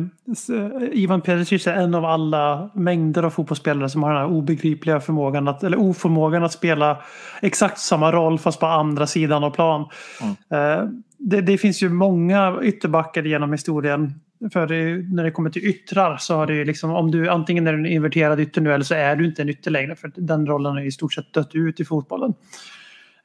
Ivan 0.92 1.20
Perisic 1.20 1.66
är 1.66 1.74
en 1.74 1.94
av 1.94 2.04
alla 2.04 2.70
mängder 2.74 3.22
av 3.22 3.30
fotbollsspelare 3.30 3.88
som 3.88 4.02
har 4.02 4.12
den 4.12 4.20
här 4.22 4.28
obegripliga 4.28 5.00
förmågan 5.00 5.48
att, 5.48 5.62
eller 5.62 5.80
oförmågan 5.80 6.44
att 6.44 6.52
spela 6.52 7.02
exakt 7.42 7.78
samma 7.78 8.12
roll 8.12 8.38
fast 8.38 8.60
på 8.60 8.66
andra 8.66 9.06
sidan 9.06 9.44
av 9.44 9.50
plan. 9.50 9.88
Mm. 10.22 10.34
Eh, 10.50 10.88
det, 11.18 11.40
det, 11.40 11.58
finns 11.58 11.82
ju 11.82 11.88
många 11.88 12.60
ytterbackar 12.62 13.22
genom 13.22 13.52
historien. 13.52 14.14
För 14.52 14.66
det, 14.66 15.14
när 15.14 15.24
det 15.24 15.30
kommer 15.30 15.50
till 15.50 15.64
yttrar 15.64 16.16
så 16.16 16.34
har 16.34 16.46
det 16.46 16.54
ju 16.54 16.64
liksom 16.64 16.90
om 16.90 17.10
du 17.10 17.28
antingen 17.28 17.66
är 17.66 17.74
en 17.74 17.86
inverterad 17.86 18.40
ytter 18.40 18.60
nu 18.60 18.72
eller 18.72 18.84
så 18.84 18.94
är 18.94 19.16
du 19.16 19.26
inte 19.26 19.42
en 19.42 19.48
ytter 19.48 19.70
längre 19.70 19.96
för 19.96 20.12
den 20.16 20.46
rollen 20.46 20.76
är 20.76 20.82
i 20.82 20.92
stort 20.92 21.14
sett 21.14 21.32
dött 21.32 21.54
ut 21.54 21.80
i 21.80 21.84
fotbollen. 21.84 22.34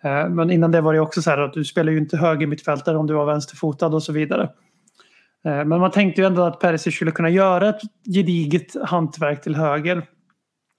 Eh, 0.04 0.30
men 0.30 0.52
innan 0.52 0.72
det 0.72 0.82
var 0.82 0.94
det 0.94 1.00
också 1.00 1.22
så 1.22 1.30
här 1.30 1.38
att 1.38 1.54
du 1.54 1.66
spelar 1.66 1.92
ju 1.92 1.98
inte 1.98 2.18
höger 2.18 2.48
mittfältare 2.48 2.98
om 2.98 3.08
du 3.08 3.14
var 3.14 3.26
vänsterfotad 3.26 3.88
och 3.88 4.04
så 4.04 4.14
vidare. 4.14 4.44
Eh, 5.46 5.66
men 5.66 5.80
man 5.80 5.92
tänkte 5.92 6.22
ju 6.22 6.28
ändå 6.28 6.42
att 6.42 6.60
Perisic 6.60 6.96
skulle 6.96 7.12
kunna 7.12 7.30
göra 7.30 7.70
ett 7.70 7.82
gediget 8.16 8.76
hantverk 8.84 9.42
till 9.42 9.56
höger. 9.56 9.98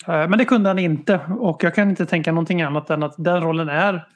Eh, 0.07 0.29
men 0.29 0.39
det 0.39 0.45
kunde 0.45 0.71
han 0.71 0.79
inte 0.79 1.21
och 1.39 1.65
jag 1.65 1.75
kan 1.75 1.91
inte 1.91 2.07
tänka 2.07 2.33
någonting 2.33 2.63
annat 2.63 2.91
än 2.91 3.03
att 3.03 3.15
den 3.19 3.41
rollen 3.41 3.69
är 3.69 4.07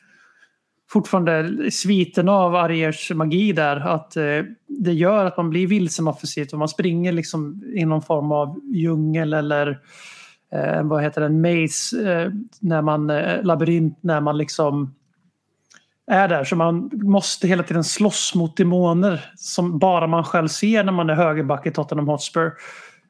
fortfarande 0.91 1.71
sviten 1.71 2.29
av 2.29 2.55
Ariers 2.55 3.11
magi 3.11 3.53
där. 3.53 3.77
Att 3.77 4.13
det 4.69 4.93
gör 4.93 5.25
att 5.25 5.37
man 5.37 5.51
blir 5.51 5.67
vilsen 5.67 6.09
offensivt 6.09 6.53
och 6.53 6.59
man 6.59 6.69
springer 6.69 7.13
liksom 7.13 7.63
i 7.77 7.85
någon 7.85 8.03
form 8.03 8.33
av 8.33 8.61
djungel 8.75 9.33
eller 9.33 9.79
Eh, 10.55 10.83
vad 10.83 11.03
heter 11.03 11.21
den, 11.21 11.41
maze, 11.41 11.97
maze 11.97 12.33
när 12.61 12.83
man 12.83 13.11
eh, 13.11 13.43
labyrint 13.43 13.99
när 14.01 14.21
man 14.21 14.39
liksom 14.39 14.95
är 16.07 16.29
där. 16.29 16.45
Så 16.45 16.57
man 16.57 16.91
måste 16.93 17.49
hela 17.49 17.63
tiden 17.63 17.85
slåss 17.85 18.35
mot 18.35 18.57
demoner 18.57 19.25
som 19.37 19.79
bara 19.79 20.07
man 20.07 20.25
själv 20.25 20.49
ser 20.49 20.85
när 20.85 20.93
man 20.93 21.11
är 21.11 21.15
högerback 21.15 21.67
i 21.67 21.71
Tottenham 21.71 22.09
Hotspur. 22.09 22.53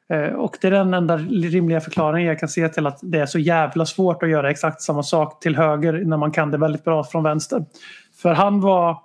Eh, 0.09 0.33
och 0.33 0.57
det 0.61 0.67
är 0.67 0.71
den 0.71 0.93
enda 0.93 1.17
rimliga 1.17 1.81
förklaringen 1.81 2.27
jag 2.27 2.39
kan 2.39 2.49
se 2.49 2.69
till 2.69 2.87
att 2.87 2.99
det 3.01 3.19
är 3.19 3.25
så 3.25 3.39
jävla 3.39 3.85
svårt 3.85 4.23
att 4.23 4.29
göra 4.29 4.51
exakt 4.51 4.81
samma 4.81 5.03
sak 5.03 5.39
till 5.39 5.55
höger 5.55 5.93
när 5.93 6.17
man 6.17 6.31
kan 6.31 6.51
det 6.51 6.57
väldigt 6.57 6.83
bra 6.83 7.03
från 7.03 7.23
vänster. 7.23 7.65
För 8.21 8.33
han 8.33 8.61
var 8.61 8.97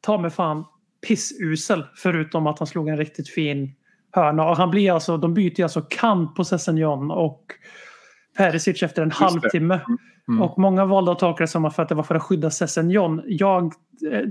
ta 0.00 0.18
mig 0.18 0.30
fan 0.30 0.64
pissusel 1.08 1.84
förutom 1.96 2.46
att 2.46 2.58
han 2.58 2.66
slog 2.66 2.88
en 2.88 2.96
riktigt 2.96 3.28
fin 3.28 3.74
hörna. 4.12 4.48
Och 4.48 4.56
han 4.56 4.70
blir 4.70 4.92
alltså, 4.92 5.16
de 5.16 5.34
byter 5.34 5.62
alltså 5.62 5.80
kant 5.80 6.34
på 6.34 6.44
Sessignon 6.44 7.10
och 7.10 7.44
Perisic 8.36 8.82
efter 8.82 9.02
en 9.02 9.10
halvtimme. 9.10 9.80
Mm. 10.28 10.42
Och 10.42 10.58
många 10.58 10.84
valde 10.84 11.12
att 11.12 11.18
tolka 11.18 11.44
det 11.44 11.48
som 11.48 11.64
att 11.64 11.88
det 11.88 11.94
var 11.94 12.02
för 12.02 12.14
att 12.14 12.22
skydda 12.22 12.50
Sessignon. 12.50 13.22
Jag 13.26 13.64
eh, 14.12 14.22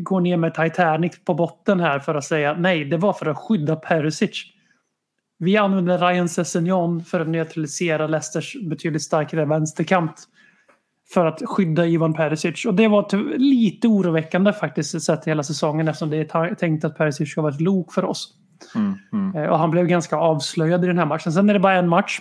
går 0.00 0.20
ner 0.20 0.36
med 0.36 0.54
Titanic 0.54 1.24
på 1.24 1.34
botten 1.34 1.80
här 1.80 1.98
för 1.98 2.14
att 2.14 2.24
säga 2.24 2.54
nej, 2.54 2.84
det 2.84 2.96
var 2.96 3.12
för 3.12 3.26
att 3.26 3.38
skydda 3.38 3.76
Perisic. 3.76 4.44
Vi 5.38 5.56
använde 5.56 5.96
Ryan 5.96 6.28
Sessignon 6.28 7.04
för 7.04 7.20
att 7.20 7.28
neutralisera 7.28 8.06
Leicesters 8.06 8.56
betydligt 8.62 9.02
starkare 9.02 9.44
vänsterkant. 9.44 10.28
För 11.14 11.26
att 11.26 11.42
skydda 11.44 11.86
Ivan 11.86 12.14
Perisic. 12.14 12.64
Och 12.64 12.74
det 12.74 12.88
var 12.88 13.38
lite 13.38 13.88
oroväckande 13.88 14.52
faktiskt 14.52 15.02
sett 15.02 15.24
hela 15.24 15.42
säsongen 15.42 15.88
eftersom 15.88 16.10
det 16.10 16.16
är 16.16 16.54
tänkt 16.54 16.84
att 16.84 16.98
Perisic 16.98 17.30
ska 17.30 17.42
vara 17.42 17.54
ett 17.54 17.60
lok 17.60 17.92
för 17.92 18.04
oss. 18.04 18.41
Mm, 18.74 18.94
mm. 19.12 19.36
Eh, 19.36 19.50
och 19.50 19.58
han 19.58 19.70
blev 19.70 19.86
ganska 19.86 20.16
avslöjad 20.16 20.84
i 20.84 20.86
den 20.86 20.98
här 20.98 21.06
matchen. 21.06 21.32
Sen 21.32 21.50
är 21.50 21.54
det 21.54 21.60
bara 21.60 21.74
en 21.74 21.88
match 21.88 22.20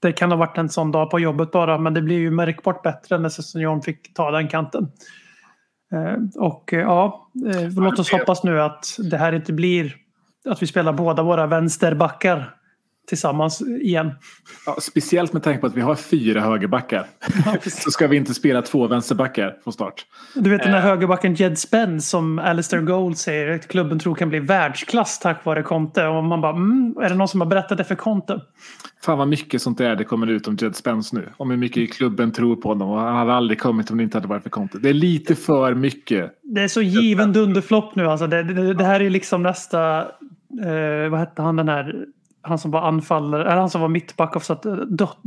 det 0.00 0.12
kan 0.12 0.30
ha 0.30 0.38
varit 0.38 0.58
en 0.58 0.68
sån 0.68 0.92
dag 0.92 1.10
på 1.10 1.20
jobbet 1.20 1.50
bara 1.50 1.78
men 1.78 1.94
det 1.94 2.02
blir 2.02 2.18
ju 2.18 2.30
märkbart 2.30 2.82
bättre 2.82 3.18
när 3.18 3.28
Sessignon 3.28 3.82
fick 3.82 4.14
ta 4.14 4.30
den 4.30 4.48
kanten. 4.48 4.88
Eh, 5.92 6.42
och 6.42 6.72
eh, 6.72 6.80
ja, 6.80 7.30
låt 7.76 7.98
oss 7.98 8.12
hoppas 8.12 8.44
nu 8.44 8.60
att 8.60 8.86
det 9.10 9.16
här 9.16 9.32
inte 9.32 9.52
blir 9.52 9.94
att 10.48 10.62
vi 10.62 10.66
spelar 10.66 10.92
båda 10.92 11.22
våra 11.22 11.46
vänsterbackar 11.46 12.54
tillsammans 13.08 13.62
igen. 13.62 14.10
Ja, 14.66 14.76
speciellt 14.80 15.32
med 15.32 15.42
tanke 15.42 15.60
på 15.60 15.66
att 15.66 15.74
vi 15.74 15.80
har 15.80 15.94
fyra 15.94 16.40
högerbackar. 16.40 17.06
Ja, 17.46 17.56
så 17.70 17.90
ska 17.90 18.06
vi 18.06 18.16
inte 18.16 18.34
spela 18.34 18.62
två 18.62 18.86
vänsterbackar 18.86 19.56
från 19.64 19.72
start. 19.72 20.06
Du 20.34 20.50
vet 20.50 20.62
den 20.62 20.72
här 20.72 20.80
eh. 20.80 20.84
högerbacken 20.84 21.34
Jed 21.34 21.58
Spence 21.58 22.08
som 22.08 22.38
Alistair 22.38 22.80
Gold 22.80 23.18
säger 23.18 23.54
att 23.54 23.68
klubben 23.68 23.98
tror 23.98 24.14
kan 24.14 24.28
bli 24.28 24.38
världsklass 24.38 25.18
tack 25.18 25.44
vare 25.44 25.62
Conte. 25.62 26.06
Och 26.06 26.24
man 26.24 26.40
bara, 26.40 26.52
mm, 26.52 26.96
är 27.02 27.08
det 27.08 27.14
någon 27.14 27.28
som 27.28 27.40
har 27.40 27.48
berättat 27.48 27.78
det 27.78 27.84
för 27.84 27.94
Conte? 27.94 28.40
Fan 29.02 29.18
vad 29.18 29.28
mycket 29.28 29.62
sånt 29.62 29.80
är 29.80 29.96
det 29.96 30.04
kommer 30.04 30.26
ut 30.26 30.48
om 30.48 30.56
Jed 30.60 30.76
Spence 30.76 31.16
nu. 31.16 31.28
Om 31.36 31.50
hur 31.50 31.56
mycket 31.56 31.92
klubben 31.92 32.32
tror 32.32 32.56
på 32.56 32.68
honom. 32.68 32.90
Och 32.90 33.00
han 33.00 33.16
hade 33.16 33.32
aldrig 33.34 33.60
kommit 33.60 33.90
om 33.90 33.96
det 33.96 34.02
inte 34.02 34.16
hade 34.16 34.28
varit 34.28 34.42
för 34.42 34.50
Conte. 34.50 34.78
Det 34.78 34.88
är 34.88 34.94
lite 34.94 35.34
för 35.34 35.74
mycket. 35.74 36.30
Det 36.42 36.60
är 36.60 36.68
så 36.68 36.82
given 36.82 37.32
dunderflopp 37.32 37.94
nu 37.94 38.06
alltså. 38.06 38.26
Det, 38.26 38.42
det, 38.42 38.74
det 38.74 38.84
här 38.84 39.00
är 39.00 39.10
liksom 39.10 39.42
nästa, 39.42 39.98
eh, 40.64 41.10
vad 41.10 41.20
hette 41.20 41.42
han 41.42 41.56
den 41.56 41.68
här 41.68 42.04
han 42.48 42.58
som 42.58 42.70
var 42.70 42.80
anfallare, 42.80 43.42
eller 43.42 43.60
han 43.60 43.70
som 43.70 43.80
var 43.80 43.88
mittback 43.88 44.36
och 44.36 44.42
satt, 44.42 44.66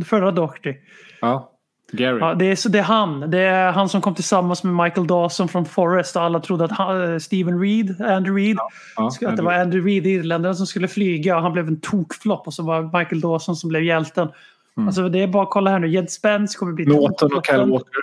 förra 0.06 0.32
Doherty. 0.32 0.75
Ja, 1.22 1.51
Gary. 1.92 2.20
Ja, 2.20 2.34
det, 2.34 2.46
är, 2.46 2.70
det 2.70 2.80
är 2.80 2.84
han. 2.84 3.32
Det 3.32 3.40
är 3.40 3.72
han 3.72 3.90
som 3.90 4.01
kom 4.01 4.16
tillsammans 4.16 4.63
med 4.63 4.74
Michael 4.86 5.08
Dawson 5.08 5.48
från 5.48 5.66
Forest 5.66 6.16
och 6.16 6.22
alla 6.22 6.40
trodde 6.40 6.66
att 6.66 6.72
han, 6.72 7.13
eh, 7.13 7.20
Steven 7.20 7.60
Reed, 7.62 8.01
Andrew 8.01 8.42
Reed, 8.42 8.58
ja, 8.96 9.12
ja, 9.22 9.30
att 9.30 9.38
det 9.38 9.44
var 9.44 9.54
Andrew 9.54 9.92
Reed, 9.92 10.08
irländaren 10.08 10.56
som 10.56 10.68
skulle 10.68 10.88
flyga 10.88 11.36
och 11.36 11.42
han 11.42 11.54
blev 11.54 11.68
en 11.68 11.80
tokflopp 11.80 12.48
och 12.48 12.54
så 12.54 12.63
var 12.63 13.00
Michael 13.00 13.22
Dawson 13.22 13.56
som 13.56 13.70
blev 13.70 13.84
hjälten. 13.84 14.30
Mm. 14.78 14.88
Alltså 14.88 15.10
det 15.10 15.24
är 15.24 15.28
bara 15.28 15.44
att 15.44 15.50
kolla 15.50 15.72
här 15.72 15.80
nu. 15.80 15.88
Jed 15.88 16.12
Spence 16.12 16.58
kommer 16.58 16.74
bli 16.74 16.86
Norton 16.86 17.34
och 17.34 17.46
Kyle 17.46 17.72
Walker. 17.72 18.01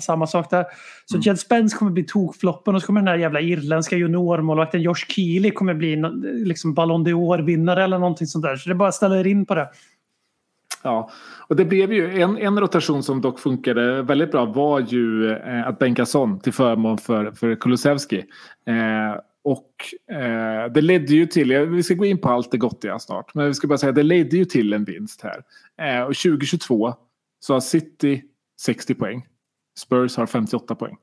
Samma 0.00 0.26
sak 0.26 0.50
där. 0.50 0.64
Så 1.04 1.16
mm. 1.16 1.22
Jed 1.22 1.38
Spence 1.38 1.76
kommer 1.76 1.92
bli 1.92 2.04
tokfloppen 2.04 2.74
och 2.74 2.80
så 2.80 2.86
kommer 2.86 3.00
den 3.00 3.08
här 3.08 3.16
jävla 3.16 3.40
irländska 3.40 3.96
juniormålvakten 3.96 4.82
Josh 4.82 5.06
Keely 5.08 5.50
kommer 5.50 5.74
bli 5.74 5.96
liksom 6.44 6.74
Ballon 6.74 7.06
d'Or-vinnare 7.06 7.84
eller 7.84 7.98
någonting 7.98 8.26
sånt 8.26 8.44
där. 8.44 8.56
Så 8.56 8.68
det 8.68 8.74
bara 8.74 8.88
att 8.88 8.94
ställa 8.94 9.20
er 9.20 9.26
in 9.26 9.46
på 9.46 9.54
det. 9.54 9.68
Ja, 10.82 11.10
och 11.48 11.56
det 11.56 11.64
blev 11.64 11.92
ju 11.92 12.22
en, 12.22 12.38
en 12.38 12.60
rotation 12.60 13.02
som 13.02 13.20
dock 13.20 13.38
funkade 13.38 14.02
väldigt 14.02 14.30
bra 14.30 14.44
var 14.44 14.80
ju 14.80 15.30
eh, 15.30 15.66
att 15.66 15.78
bänka 15.78 16.06
Son 16.06 16.40
till 16.40 16.52
förmån 16.52 16.98
för, 16.98 17.30
för 17.30 17.54
Kulusevski. 17.54 18.18
Eh, 18.66 19.20
och 19.44 19.70
eh, 20.16 20.72
det 20.72 20.80
ledde 20.80 21.14
ju 21.14 21.26
till, 21.26 21.52
vi 21.52 21.82
ska 21.82 21.94
gå 21.94 22.04
in 22.04 22.18
på 22.18 22.28
allt 22.28 22.50
det 22.50 22.58
gottiga 22.58 22.98
snart, 22.98 23.34
men 23.34 23.46
vi 23.46 23.54
ska 23.54 23.68
bara 23.68 23.78
säga 23.78 23.92
det 23.92 24.02
ledde 24.02 24.36
ju 24.36 24.44
till 24.44 24.72
en 24.72 24.84
vinst 24.84 25.22
här. 25.22 25.42
Eh, 25.86 26.02
och 26.02 26.14
2022 26.14 26.94
så 27.40 27.52
har 27.52 27.60
City 27.60 28.22
60 28.60 28.94
poäng. 28.94 29.26
Spurs 29.78 30.16
har 30.16 30.26
58 30.26 30.74
poäng. 30.74 30.96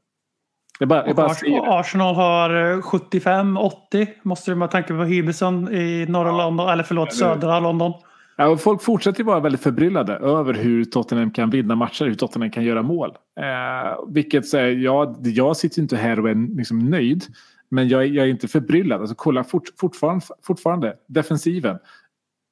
Det 0.79 0.85
bara, 0.85 1.03
det 1.03 1.13
bara 1.13 1.79
Arsenal 1.79 2.15
har 2.15 2.49
75-80 2.81 4.01
eh, 4.01 4.07
måste 4.23 4.51
du 4.51 4.55
med 4.55 4.71
tanke 4.71 4.93
på 4.93 5.03
Hybison 5.03 5.73
i 5.73 6.05
norra 6.09 6.29
ja. 6.29 6.37
London, 6.37 6.69
eller 6.69 6.83
förlåt 6.83 7.13
södra 7.13 7.59
London. 7.59 7.93
Ja, 8.37 8.57
folk 8.57 8.81
fortsätter 8.81 9.23
vara 9.23 9.39
väldigt 9.39 9.61
förbryllade 9.61 10.13
över 10.13 10.53
hur 10.53 10.85
Tottenham 10.85 11.31
kan 11.31 11.49
vinna 11.49 11.75
matcher, 11.75 12.05
hur 12.05 12.15
Tottenham 12.15 12.51
kan 12.51 12.63
göra 12.63 12.81
mål. 12.81 13.09
Eh, 13.39 13.99
vilket 14.09 14.47
säger, 14.47 14.77
ja, 14.77 15.15
jag 15.23 15.57
sitter 15.57 15.81
inte 15.81 15.97
här 15.97 16.19
och 16.19 16.29
är 16.29 16.55
liksom 16.57 16.79
nöjd. 16.79 17.23
Men 17.69 17.87
jag, 17.87 18.07
jag 18.07 18.25
är 18.25 18.29
inte 18.29 18.47
förbryllad. 18.47 19.01
Alltså, 19.01 19.15
kolla 19.15 19.43
fort, 19.43 19.63
fortfarande, 19.79 20.25
fortfarande 20.43 20.95
defensiven. 21.07 21.77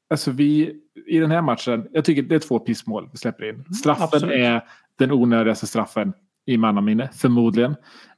Alltså 0.10 0.32
vi, 0.32 0.74
i 1.08 1.20
den 1.20 1.32
här 1.32 1.42
matchen, 1.42 1.88
jag 1.92 2.06
tycker 2.06 2.22
det 2.22 2.36
är 2.36 2.40
två 2.40 2.60
pissmål 2.60 3.10
vi 3.12 3.18
släpper 3.18 3.50
in. 3.50 3.74
Straffen 3.74 4.04
Absolut. 4.04 4.36
är 4.36 4.64
den 5.02 5.12
onödigaste 5.12 5.68
straffen 5.68 6.14
i 6.46 6.58
mannaminne, 6.58 7.10
förmodligen. 7.14 7.76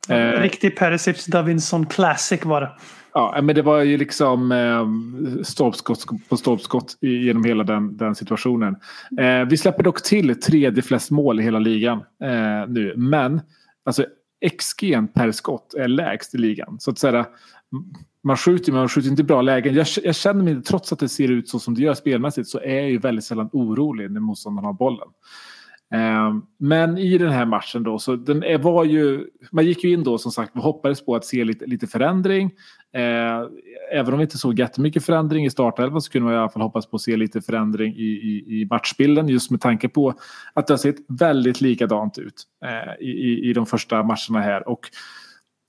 Eh, 0.09 0.41
Riktig 0.41 0.77
Perisic 0.77 1.25
Davinson 1.25 1.85
Classic 1.85 2.45
var 2.45 2.61
det. 2.61 2.71
Ja, 3.13 3.39
men 3.43 3.55
det 3.55 3.61
var 3.61 3.81
ju 3.81 3.97
liksom 3.97 4.51
eh, 4.51 5.43
stolpskott 5.43 6.05
på 6.29 6.37
stolpskott 6.37 6.97
genom 7.01 7.43
hela 7.43 7.63
den, 7.63 7.97
den 7.97 8.15
situationen. 8.15 8.75
Eh, 9.19 9.45
vi 9.49 9.57
släpper 9.57 9.83
dock 9.83 10.03
till 10.03 10.41
tredje 10.41 10.83
flest 10.83 11.11
mål 11.11 11.39
i 11.39 11.43
hela 11.43 11.59
ligan 11.59 11.97
eh, 12.23 12.67
nu. 12.67 12.93
Men 12.97 13.41
alltså 13.85 14.05
XG 14.59 15.13
per 15.13 15.31
skott 15.31 15.73
är 15.73 15.87
lägst 15.87 16.35
i 16.35 16.37
ligan. 16.37 16.79
Så 16.79 16.91
att 16.91 16.99
säga, 16.99 17.25
man 18.23 18.37
skjuter 18.37 18.71
men 18.71 18.79
man 18.79 18.89
skjuter 18.89 19.09
inte 19.09 19.23
bra 19.23 19.41
lägen. 19.41 19.73
Jag, 19.73 19.87
jag 20.03 20.15
känner 20.15 20.43
mig, 20.43 20.63
trots 20.63 20.93
att 20.93 20.99
det 20.99 21.09
ser 21.09 21.31
ut 21.31 21.49
så 21.49 21.59
som 21.59 21.75
det 21.75 21.81
gör 21.81 21.93
spelmässigt, 21.93 22.47
så 22.49 22.59
är 22.59 22.75
jag 22.75 22.89
ju 22.89 22.97
väldigt 22.97 23.25
sällan 23.25 23.49
orolig 23.53 24.11
när 24.11 24.19
motståndaren 24.19 24.65
har 24.65 24.73
bollen. 24.73 25.07
Ehm, 25.93 26.41
men 26.59 26.97
i 26.97 27.17
den 27.17 27.31
här 27.31 27.45
matchen 27.45 27.83
då, 27.83 27.99
så 27.99 28.15
den 28.15 28.61
var 28.61 28.83
ju, 28.83 29.27
man 29.51 29.65
gick 29.65 29.83
ju 29.83 29.93
in 29.93 30.03
då 30.03 30.17
som 30.17 30.31
sagt 30.31 30.55
och 30.55 30.63
hoppades 30.63 31.05
på 31.05 31.15
att 31.15 31.25
se 31.25 31.43
lite, 31.43 31.65
lite 31.65 31.87
förändring. 31.87 32.51
Ehm, 32.93 33.49
även 33.93 34.13
om 34.13 34.19
vi 34.19 34.23
inte 34.23 34.37
såg 34.37 34.59
jättemycket 34.59 35.05
förändring 35.05 35.45
i 35.45 35.49
startelvan 35.49 36.01
så 36.01 36.11
kunde 36.11 36.25
man 36.25 36.33
i 36.33 36.37
alla 36.37 36.49
fall 36.49 36.61
hoppas 36.61 36.85
på 36.85 36.95
att 36.95 37.01
se 37.01 37.17
lite 37.17 37.41
förändring 37.41 37.95
i, 37.95 38.03
i, 38.03 38.61
i 38.61 38.67
matchbilden 38.69 39.27
just 39.27 39.51
med 39.51 39.61
tanke 39.61 39.89
på 39.89 40.13
att 40.53 40.67
det 40.67 40.73
har 40.73 40.77
sett 40.77 40.95
väldigt 41.07 41.61
likadant 41.61 42.17
ut 42.17 42.43
eh, 42.65 43.05
i, 43.05 43.11
i, 43.11 43.49
i 43.49 43.53
de 43.53 43.65
första 43.65 44.03
matcherna 44.03 44.41
här. 44.41 44.69
Och 44.69 44.89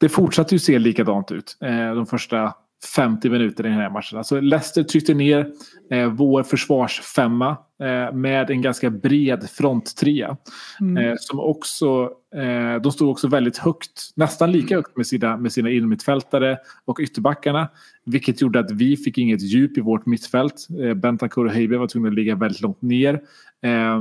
det 0.01 0.09
fortsatte 0.09 0.55
ju 0.55 0.59
se 0.59 0.79
likadant 0.79 1.33
ut 1.33 1.57
eh, 1.61 1.95
de 1.95 2.07
första 2.07 2.53
50 2.85 3.31
minuter 3.31 3.67
i 3.67 3.69
den 3.69 3.79
här 3.79 3.91
matchen. 3.91 4.19
Alltså 4.19 4.41
Leicester 4.41 4.83
tryckte 4.83 5.15
ner 5.15 5.51
eh, 5.91 6.09
vår 6.09 6.43
försvarsfemma 6.43 7.57
eh, 7.81 8.15
med 8.15 8.51
en 8.51 8.63
ganska 8.63 8.91
bred 8.91 9.51
fronttrea. 9.51 10.37
Mm. 10.81 10.97
Eh, 10.97 11.15
som 11.19 11.41
också, 11.41 12.11
eh, 12.35 12.83
de 12.83 12.93
stod 12.93 13.11
också 13.11 13.29
väldigt 13.29 13.59
högt, 13.59 14.13
nästan 14.17 14.53
lika 14.53 14.75
högt 14.75 14.97
med 14.97 15.07
sina, 15.07 15.37
med 15.37 15.53
sina 15.53 15.71
innermittfältare 15.71 16.59
och 16.85 17.01
ytterbackarna. 17.01 17.69
Vilket 18.05 18.41
gjorde 18.41 18.61
att 18.61 18.71
vi 18.71 18.97
fick 18.97 19.19
inget 19.19 19.43
djup 19.43 19.79
i 19.79 19.81
vårt 19.81 20.07
mittfält. 20.07 20.67
Eh, 20.83 20.95
Bentancur 20.95 21.45
och 21.45 21.53
Heiberg 21.53 21.79
var 21.79 21.87
tvungna 21.87 22.09
att 22.09 22.15
ligga 22.15 22.35
väldigt 22.35 22.61
långt 22.61 22.83
ner. 22.83 23.21
Eh, 23.63 23.97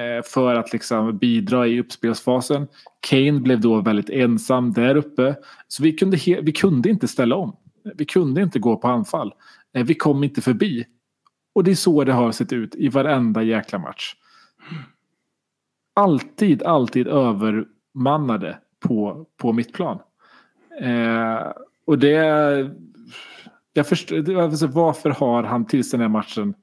eh, 0.00 0.22
för 0.24 0.54
att 0.54 0.72
liksom 0.72 1.18
bidra 1.18 1.66
i 1.66 1.80
uppspelsfasen. 1.80 2.66
Kane 3.00 3.40
blev 3.40 3.60
då 3.60 3.80
väldigt 3.80 4.10
ensam 4.10 4.72
där 4.72 4.96
uppe. 4.96 5.36
Så 5.68 5.82
vi 5.82 5.92
kunde, 5.92 6.16
vi 6.42 6.52
kunde 6.52 6.90
inte 6.90 7.08
ställa 7.08 7.36
om. 7.36 7.56
Vi 7.94 8.04
kunde 8.04 8.42
inte 8.42 8.58
gå 8.58 8.76
på 8.76 8.88
anfall. 8.88 9.34
Eh, 9.74 9.84
vi 9.84 9.94
kom 9.94 10.24
inte 10.24 10.40
förbi. 10.40 10.86
Och 11.54 11.64
det 11.64 11.70
är 11.70 11.74
så 11.74 12.04
det 12.04 12.12
har 12.12 12.32
sett 12.32 12.52
ut 12.52 12.74
i 12.74 12.88
varenda 12.88 13.42
jäkla 13.42 13.78
match. 13.78 14.14
Alltid, 15.94 16.62
alltid 16.62 17.06
övermannade 17.08 18.58
på, 18.80 19.26
på 19.36 19.52
mittplan. 19.52 19.98
Eh, 20.80 21.52
och 21.86 21.98
det... 21.98 22.70
Jag 23.72 23.86
förstår, 23.86 24.40
alltså, 24.40 24.66
varför 24.66 25.10
har 25.10 25.42
han 25.42 25.66
tills 25.66 25.90
den 25.90 26.00
här 26.00 26.08
matchen 26.08 26.54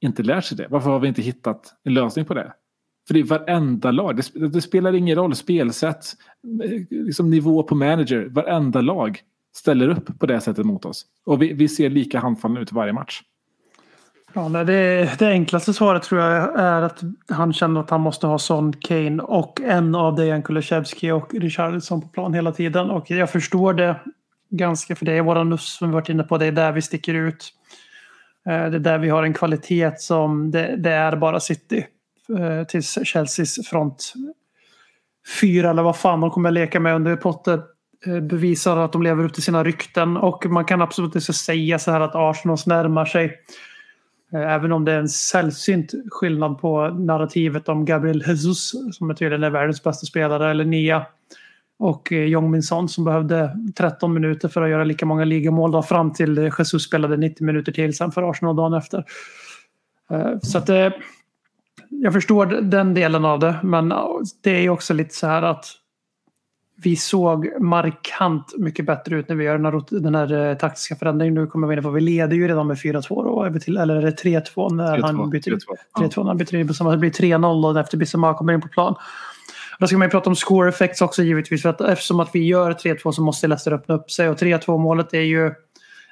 inte 0.00 0.22
lärt 0.22 0.44
sig 0.44 0.56
det? 0.56 0.66
Varför 0.70 0.90
har 0.90 0.98
vi 0.98 1.08
inte 1.08 1.22
hittat 1.22 1.74
en 1.84 1.94
lösning 1.94 2.24
på 2.24 2.34
det? 2.34 2.52
För 3.06 3.14
det 3.14 3.20
är 3.20 3.24
varenda 3.24 3.90
lag. 3.90 4.16
Det, 4.16 4.48
det 4.48 4.62
spelar 4.62 4.94
ingen 4.94 5.16
roll 5.16 5.34
spelsätt, 5.34 6.04
liksom 6.90 7.30
nivå 7.30 7.62
på 7.62 7.74
manager. 7.74 8.28
Varenda 8.30 8.80
lag 8.80 9.20
ställer 9.56 9.88
upp 9.88 10.18
på 10.18 10.26
det 10.26 10.40
sättet 10.40 10.66
mot 10.66 10.84
oss. 10.84 11.06
Och 11.26 11.42
vi, 11.42 11.52
vi 11.52 11.68
ser 11.68 11.90
lika 11.90 12.20
handfallna 12.20 12.60
ut 12.60 12.72
varje 12.72 12.92
match. 12.92 13.22
Ja, 14.32 14.48
det, 14.48 15.18
det 15.18 15.28
enklaste 15.28 15.72
svaret 15.72 16.02
tror 16.02 16.20
jag 16.20 16.60
är 16.60 16.82
att 16.82 17.00
han 17.28 17.52
känner 17.52 17.80
att 17.80 17.90
han 17.90 18.00
måste 18.00 18.26
ha 18.26 18.38
Son, 18.38 18.72
Kane 18.72 19.22
och 19.22 19.60
en 19.60 19.94
av 19.94 20.16
Dejan 20.16 20.42
Kulusevski 20.42 21.10
och 21.10 21.34
Richarlison 21.34 22.02
på 22.02 22.08
plan 22.08 22.34
hela 22.34 22.52
tiden. 22.52 22.90
Och 22.90 23.10
jag 23.10 23.30
förstår 23.30 23.74
det 23.74 23.96
ganska, 24.50 24.96
för 24.96 25.04
det 25.04 25.12
är 25.12 25.22
våra 25.22 25.44
nuss 25.44 25.76
som 25.78 25.88
vi 25.88 25.94
varit 25.94 26.08
inne 26.08 26.22
på. 26.22 26.38
Det 26.38 26.46
är 26.46 26.52
där 26.52 26.72
vi 26.72 26.82
sticker 26.82 27.14
ut. 27.14 27.52
Eh, 28.46 28.70
det 28.70 28.76
är 28.76 28.78
där 28.78 28.98
vi 28.98 29.08
har 29.08 29.22
en 29.22 29.34
kvalitet 29.34 29.92
som 29.98 30.50
det, 30.50 30.76
det 30.76 30.90
är 30.90 31.16
bara 31.16 31.40
City. 31.40 31.86
Eh, 32.38 32.66
tills 32.66 32.98
Chelseas 33.04 33.68
front 33.68 34.12
fyra 35.40 35.70
eller 35.70 35.82
vad 35.82 35.96
fan 35.96 36.20
de 36.20 36.30
kommer 36.30 36.48
att 36.48 36.54
leka 36.54 36.80
med 36.80 36.94
under 36.94 37.16
Potter 37.16 37.62
Eh, 38.06 38.20
bevisar 38.20 38.76
att 38.76 38.92
de 38.92 39.02
lever 39.02 39.24
upp 39.24 39.34
till 39.34 39.42
sina 39.42 39.64
rykten. 39.64 40.16
Och 40.16 40.46
man 40.46 40.64
kan 40.64 40.82
absolut 40.82 41.14
inte 41.14 41.32
säga 41.32 41.78
så 41.78 41.90
här 41.90 42.00
att 42.00 42.14
Arsenal 42.14 42.58
närmar 42.66 43.04
sig. 43.04 43.40
Eh, 44.32 44.52
även 44.52 44.72
om 44.72 44.84
det 44.84 44.92
är 44.92 44.98
en 44.98 45.08
sällsynt 45.08 45.94
skillnad 46.10 46.58
på 46.58 46.88
narrativet 46.88 47.68
om 47.68 47.84
Gabriel 47.84 48.24
Jesus 48.26 48.72
som 48.92 49.10
är 49.10 49.14
tydligen 49.14 49.44
är 49.44 49.50
världens 49.50 49.82
bästa 49.82 50.06
spelare 50.06 50.50
eller 50.50 50.64
Nia. 50.64 51.06
Och 51.78 52.12
eh, 52.12 52.24
Jong 52.24 52.50
Min 52.50 52.62
Son 52.62 52.88
som 52.88 53.04
behövde 53.04 53.56
13 53.76 54.14
minuter 54.14 54.48
för 54.48 54.62
att 54.62 54.70
göra 54.70 54.84
lika 54.84 55.06
många 55.06 55.24
ligamål 55.24 55.72
då, 55.72 55.82
fram 55.82 56.12
till 56.12 56.50
Jesus 56.58 56.84
spelade 56.84 57.16
90 57.16 57.46
minuter 57.46 57.72
till 57.72 57.96
sen 57.96 58.12
för 58.12 58.30
Arsenal 58.30 58.56
dagen 58.56 58.74
efter. 58.74 59.04
Så 60.42 60.58
att 60.58 60.68
jag 61.88 62.12
förstår 62.12 62.46
den 62.46 62.94
delen 62.94 63.24
av 63.24 63.38
det 63.38 63.56
men 63.62 63.92
det 64.42 64.50
är 64.50 64.60
ju 64.60 64.70
också 64.70 64.94
lite 64.94 65.14
så 65.14 65.26
här 65.26 65.42
att 65.42 65.66
vi 66.82 66.96
såg 66.96 67.60
markant 67.60 68.54
mycket 68.58 68.86
bättre 68.86 69.16
ut 69.16 69.28
när 69.28 69.36
vi 69.36 69.44
gör 69.44 69.58
den 69.58 69.64
här, 69.64 70.00
den 70.00 70.14
här 70.14 70.50
eh, 70.50 70.56
taktiska 70.56 70.96
förändringen. 70.96 71.34
Nu 71.34 71.46
kommer 71.46 71.68
vi 71.68 71.76
in 71.76 71.82
på 71.82 71.90
vi 71.90 72.00
leder 72.00 72.36
ju 72.36 72.48
redan 72.48 72.66
med 72.66 72.76
4-2 72.76 73.24
då, 73.24 73.42
är 73.42 73.50
vi 73.50 73.60
till, 73.60 73.76
eller 73.76 73.96
är 73.96 74.02
det 74.02 74.22
3-2 74.22 74.74
när 74.74 74.98
han 74.98 75.30
byter 75.30 75.40
3-2. 75.40 75.58
3-2 75.98 76.18
när 76.18 76.24
han 76.24 76.36
byter 76.36 76.54
in 76.54 76.68
på 76.68 76.74
samma. 76.74 76.90
Det 76.90 76.96
blir 76.96 77.10
3-0 77.10 77.74
då 77.74 77.80
efter 77.80 77.96
Bissoma 77.96 78.34
kommer 78.34 78.52
in 78.52 78.60
på 78.60 78.68
plan. 78.68 78.94
Då 79.78 79.86
ska 79.86 79.98
man 79.98 80.06
ju 80.06 80.10
prata 80.10 80.30
om 80.30 80.36
score 80.36 80.68
effects 80.68 81.02
också 81.02 81.22
givetvis. 81.22 81.62
För 81.62 81.68
att 81.68 81.80
eftersom 81.80 82.20
att 82.20 82.30
vi 82.32 82.46
gör 82.46 82.72
3-2 82.72 83.12
så 83.12 83.22
måste 83.22 83.46
Leicester 83.46 83.72
öppna 83.72 83.94
upp 83.94 84.10
sig. 84.10 84.28
Och 84.28 84.36
3-2 84.36 84.78
målet 84.78 85.14
är 85.14 85.20
ju 85.20 85.52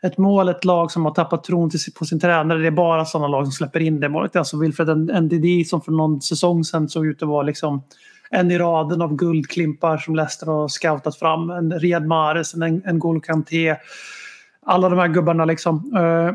ett 0.02 0.18
mål, 0.18 0.48
ett 0.48 0.64
lag 0.64 0.90
som 0.90 1.04
har 1.04 1.12
tappat 1.12 1.44
tron 1.44 1.70
på 1.98 2.04
sin 2.04 2.20
tränare. 2.20 2.58
Det 2.58 2.66
är 2.66 2.70
bara 2.70 3.04
sådana 3.04 3.28
lag 3.28 3.44
som 3.44 3.52
släpper 3.52 3.80
in 3.80 4.00
det 4.00 4.08
målet. 4.08 4.36
Alltså 4.36 4.58
Wilfred 4.58 4.98
NDD 5.22 5.66
som 5.66 5.80
för 5.80 5.92
någon 5.92 6.20
säsong 6.20 6.64
sedan 6.64 6.88
såg 6.88 7.06
ut 7.06 7.22
att 7.22 7.28
vara 7.28 7.42
liksom 7.42 7.82
en 8.30 8.50
i 8.50 8.58
raden 8.58 9.02
av 9.02 9.16
guldklimpar 9.16 9.98
som 9.98 10.16
Leicester 10.16 10.46
har 10.46 10.68
scoutat 10.68 11.16
fram. 11.16 11.50
En 11.50 11.78
Riyad 11.80 12.06
Mahrez, 12.06 12.54
en 12.54 12.82
N'Golo 12.82 13.20
Kanté. 13.20 13.76
Alla 14.66 14.88
de 14.88 14.98
här 14.98 15.08
gubbarna 15.08 15.44
liksom. 15.44 15.96
Eh, 15.96 16.34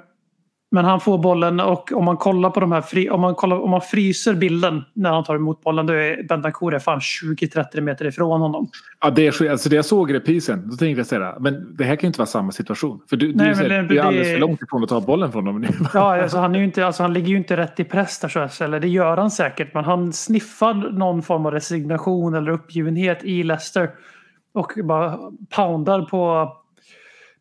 men 0.71 0.85
han 0.85 0.99
får 0.99 1.17
bollen 1.17 1.59
och 1.59 1.91
om 1.91 2.05
man 2.05 2.17
kollar 2.17 2.49
på 2.49 2.59
de 2.59 2.71
här 2.71 2.81
fri, 2.81 3.09
om 3.09 3.21
man, 3.21 3.35
kollar, 3.35 3.59
om 3.63 3.69
man 3.69 3.81
fryser 3.81 4.33
bilden 4.33 4.83
när 4.93 5.09
han 5.11 5.23
tar 5.23 5.35
emot 5.35 5.61
bollen 5.63 5.85
då 5.85 5.93
är 5.93 6.23
Bentancur 6.27 6.79
fan 6.79 6.99
20-30 6.99 7.81
meter 7.81 8.05
ifrån 8.05 8.41
honom. 8.41 8.69
Ja, 9.01 9.09
det, 9.09 9.27
är, 9.27 9.31
så- 9.31 9.51
alltså 9.51 9.69
det 9.69 9.75
jag 9.75 9.85
såg 9.85 10.13
reprisen, 10.13 10.69
då 10.69 10.75
tänkte 10.75 10.99
jag 10.99 11.05
säga 11.07 11.35
men 11.39 11.75
det 11.77 11.83
här 11.83 11.95
kan 11.95 12.01
ju 12.01 12.07
inte 12.07 12.19
vara 12.19 12.27
samma 12.27 12.51
situation. 12.51 13.01
För 13.09 13.17
du, 13.17 13.25
Nej, 13.27 13.33
du, 13.35 13.43
men 13.45 13.55
säger, 13.55 13.69
det- 13.81 13.87
du 13.87 13.97
är 13.99 14.03
alldeles 14.03 14.31
för 14.31 14.37
långt 14.39 14.61
ifrån 14.61 14.83
att 14.83 14.89
ta 14.89 15.01
bollen 15.01 15.31
från 15.31 15.45
dem. 15.45 15.65
Ja, 15.93 16.21
alltså 16.21 16.37
han, 16.37 16.55
är 16.55 16.59
inte, 16.61 16.85
alltså 16.85 17.03
han 17.03 17.13
ligger 17.13 17.27
ju 17.27 17.37
inte 17.37 17.57
rätt 17.57 17.79
i 17.79 17.83
press 17.83 18.19
där 18.19 18.61
eller 18.63 18.79
det 18.79 18.87
gör 18.87 19.17
han 19.17 19.31
säkert. 19.31 19.73
Men 19.73 19.83
han 19.83 20.13
sniffar 20.13 20.73
någon 20.73 21.21
form 21.21 21.45
av 21.45 21.51
resignation 21.51 22.33
eller 22.33 22.51
uppgivenhet 22.51 23.23
i 23.23 23.43
Leicester. 23.43 23.89
Och 24.53 24.71
bara 24.83 25.17
poundar 25.55 26.01
på, 26.01 26.51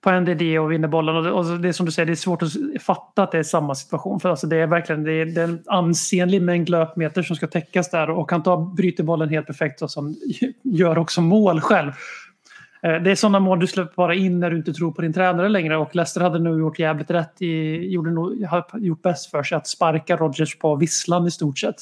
på 0.01 0.11
NDD 0.21 0.59
och 0.59 0.73
vinner 0.73 0.89
bollen. 0.89 1.17
Och 1.17 1.25
det, 1.25 1.31
och 1.31 1.61
det 1.61 1.69
är 1.69 1.73
som 1.73 1.87
du 1.87 1.93
säger, 1.93 2.07
det 2.07 2.13
är 2.13 2.17
svårt 2.17 2.43
att 2.43 2.53
fatta 2.81 3.23
att 3.23 3.33
det 3.33 3.39
är 3.39 3.43
samma 3.43 3.75
situation. 3.75 4.21
För 4.21 4.29
alltså 4.29 4.47
det 4.47 4.57
är 4.57 4.67
verkligen 4.67 5.05
det 5.05 5.13
är, 5.13 5.27
det 5.27 5.41
är 5.41 5.45
en 5.45 5.63
ansenlig 5.67 6.43
mängd 6.43 6.69
löpmeter 6.69 7.23
som 7.23 7.37
ska 7.37 7.47
täckas 7.47 7.91
där. 7.91 8.11
Och 8.11 8.31
han 8.31 8.43
tar, 8.43 8.75
bryter 8.75 9.05
bollen 9.05 9.29
helt 9.29 9.47
perfekt 9.47 9.83
och 9.83 9.91
som 9.91 10.15
gör 10.63 10.99
också 10.99 11.21
mål 11.21 11.61
själv. 11.61 11.93
Eh, 12.83 12.95
det 12.95 13.11
är 13.11 13.15
sådana 13.15 13.41
mål 13.41 13.61
du 13.61 13.67
släpper 13.67 13.95
bara 13.95 14.15
in 14.15 14.41
när 14.41 14.51
du 14.51 14.57
inte 14.57 14.73
tror 14.73 14.93
på 14.93 15.03
din 15.03 15.13
tränare 15.13 15.49
längre 15.49 15.77
och 15.77 15.97
Leicester 15.97 16.21
hade 16.21 16.39
nog 16.39 16.61
gjort 16.61 16.79
jävligt 16.79 17.11
rätt 17.11 17.43
i, 17.43 17.77
gjorde 17.93 18.11
nog, 18.11 18.47
gjort 18.75 19.03
bäst 19.03 19.31
för 19.31 19.43
sig 19.43 19.57
att 19.57 19.67
sparka 19.67 20.17
Rodgers 20.17 20.59
på 20.59 20.77
visslan 20.77 21.27
i 21.27 21.31
stort 21.31 21.59
sett. 21.59 21.77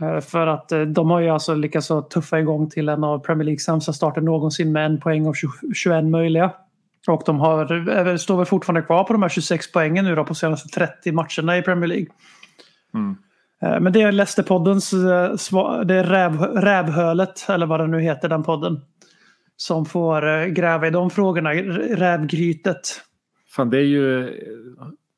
Eh, 0.00 0.20
för 0.20 0.46
att 0.46 0.72
eh, 0.72 0.80
de 0.80 1.10
har 1.10 1.20
ju 1.20 1.28
alltså 1.28 1.54
lyckats 1.54 1.90
tuffa 2.10 2.40
igång 2.40 2.70
till 2.70 2.88
en 2.88 3.04
av 3.04 3.18
Premier 3.18 3.44
Leagues 3.44 3.64
sämsta 3.64 3.92
starter 3.92 4.20
någonsin 4.20 4.72
med 4.72 4.86
en 4.86 5.00
poäng 5.00 5.26
av 5.26 5.34
21 5.74 6.04
möjliga. 6.04 6.52
Och 7.06 7.22
de 7.26 7.40
har, 7.40 8.16
står 8.16 8.36
väl 8.36 8.46
fortfarande 8.46 8.82
kvar 8.82 9.04
på 9.04 9.12
de 9.12 9.22
här 9.22 9.28
26 9.28 9.72
poängen 9.72 10.04
nu 10.04 10.14
då 10.14 10.24
på 10.24 10.34
senaste 10.34 10.68
30 10.68 11.12
matcherna 11.12 11.58
i 11.58 11.62
Premier 11.62 11.88
League. 11.88 12.06
Mm. 12.94 13.16
Eh, 13.62 13.80
Men 13.80 13.92
det 13.92 14.02
är 14.02 14.12
Leicester-poddens, 14.12 14.92
eh, 14.92 15.80
det 15.80 15.94
är 15.94 16.04
räv, 16.04 16.42
rävhölet, 16.42 17.46
eller 17.48 17.66
vad 17.66 17.80
det 17.80 17.86
nu 17.86 18.00
heter, 18.00 18.28
den 18.28 18.42
podden. 18.42 18.80
Som 19.56 19.86
får 19.86 20.28
eh, 20.28 20.46
gräva 20.46 20.86
i 20.86 20.90
de 20.90 21.10
frågorna, 21.10 21.52
rävgrytet. 21.52 23.02
Fan, 23.56 23.70
det 23.70 23.78
är 23.78 23.82
ju 23.82 24.28